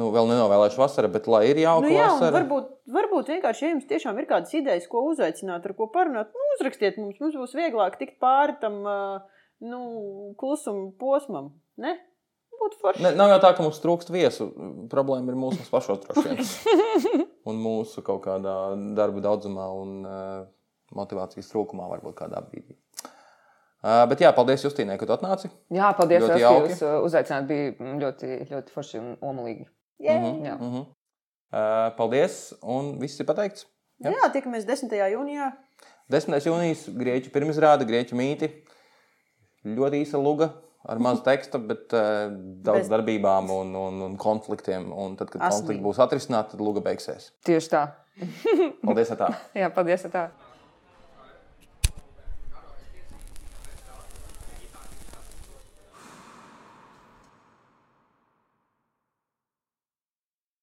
nu, 0.00 0.08
vēl 0.14 0.26
nenovēlēšu 0.30 0.80
vasara, 0.80 1.10
bet 1.12 1.26
lai 1.30 1.44
ir 1.50 1.60
jauka 1.62 1.86
Nu, 1.86 1.92
jā, 1.94 2.06
vasara. 2.12 2.32
varbūt, 2.38 2.70
varbūt 2.96 3.30
vienkārši, 3.34 3.62
ja 3.66 3.72
jums 3.74 3.86
tiešām 3.90 4.18
ir 4.22 4.26
kādas 4.30 4.54
idejas, 4.56 4.86
ko 4.90 5.04
uzaicināt, 5.10 5.66
ar 5.66 5.74
ko 5.78 5.88
parunāt, 5.92 6.30
nu, 6.34 6.48
uzrakstiet 6.58 6.98
mums. 7.00 7.20
Mums 7.22 7.36
būs 7.38 7.54
vieglāk 7.58 7.98
tikt 8.00 8.18
pāri 8.22 8.56
tam 8.62 8.80
nu, 9.64 9.82
klusuma 10.40 10.90
posmam. 11.00 11.52
Ne? 11.80 11.96
Būtu 12.60 12.78
forši. 12.80 13.02
Ne, 13.04 13.10
nav 13.18 13.32
jau 13.34 13.38
tā, 13.42 13.50
ka 13.56 13.64
mums 13.66 13.80
trūkst 13.82 14.10
viesu. 14.14 14.46
Problēma 14.92 15.32
ir 15.32 15.38
mūsu 15.40 15.64
pašos 15.72 16.00
droši 16.04 16.24
vien. 16.30 17.24
Un 17.50 17.58
mūsu 17.60 18.00
kaut 18.06 18.22
kādā 18.24 18.54
darba 18.96 19.20
daudzumā 19.26 19.66
un 19.76 19.90
uh, 20.08 20.46
motivācijas 20.96 21.50
trūkumā 21.52 21.88
varbūt 21.90 22.16
kādā 22.22 22.40
brīdī. 22.46 22.76
Uh, 23.84 24.06
bet 24.08 24.22
jā, 24.24 24.30
paldies 24.32 24.62
Justīnai, 24.64 24.96
ka 24.96 25.04
tu 25.04 25.12
atnāci. 25.12 25.50
Jā, 25.74 25.90
paldies, 25.98 26.24
ka 26.24 26.38
jūs 26.40 26.80
uh, 26.86 26.94
uzaicināt. 27.04 27.44
Bija 27.50 27.74
mm, 27.74 27.98
ļoti, 28.00 28.30
ļoti 28.48 28.72
forši 28.72 29.00
un 29.02 29.10
omulīgi. 29.20 29.66
Jā, 30.00 30.16
Mhm, 30.22 30.40
Jā. 30.48 30.54
mhm. 30.56 30.86
Uh, 31.54 31.90
paldies, 31.98 32.38
un 32.64 32.94
viss 32.98 33.20
ir 33.20 33.28
pateikts. 33.28 33.66
Jā, 34.02 34.10
jā 34.10 34.30
tiekamies 34.34 34.64
10. 34.66 34.90
jūnijā. 35.12 35.52
10. 36.10 36.40
jūnijas 36.48 36.88
grieķu 36.96 37.30
pirmizrāde, 37.36 37.84
grieķu 37.86 38.16
mīti. 38.18 38.48
Ļoti 39.64 40.00
īsa 40.02 40.18
luga 40.20 40.48
ar 40.88 41.00
mazu 41.02 41.22
tekstu, 41.26 41.58
bet 41.68 41.92
uh, 41.96 42.28
daudz 42.64 42.84
Bez- 42.84 42.90
darbībām 42.92 43.50
un, 43.54 43.74
un, 43.78 44.00
un 44.08 44.16
konfliktiem. 44.20 44.90
Un 44.92 45.16
tad, 45.20 45.30
kad 45.32 45.40
Asnīgi. 45.42 45.60
konflikti 45.60 45.84
būs 45.86 46.00
atrisināti, 46.04 46.54
tad 46.54 46.64
luga 46.64 46.82
beigsies. 46.84 47.30
Tieši 47.46 47.72
tā. 47.72 47.84
Paldies! 48.84 49.12
Tā. 49.18 49.30
Jā, 49.60 49.70
paldies. 49.74 50.04
Tā. 50.12 50.28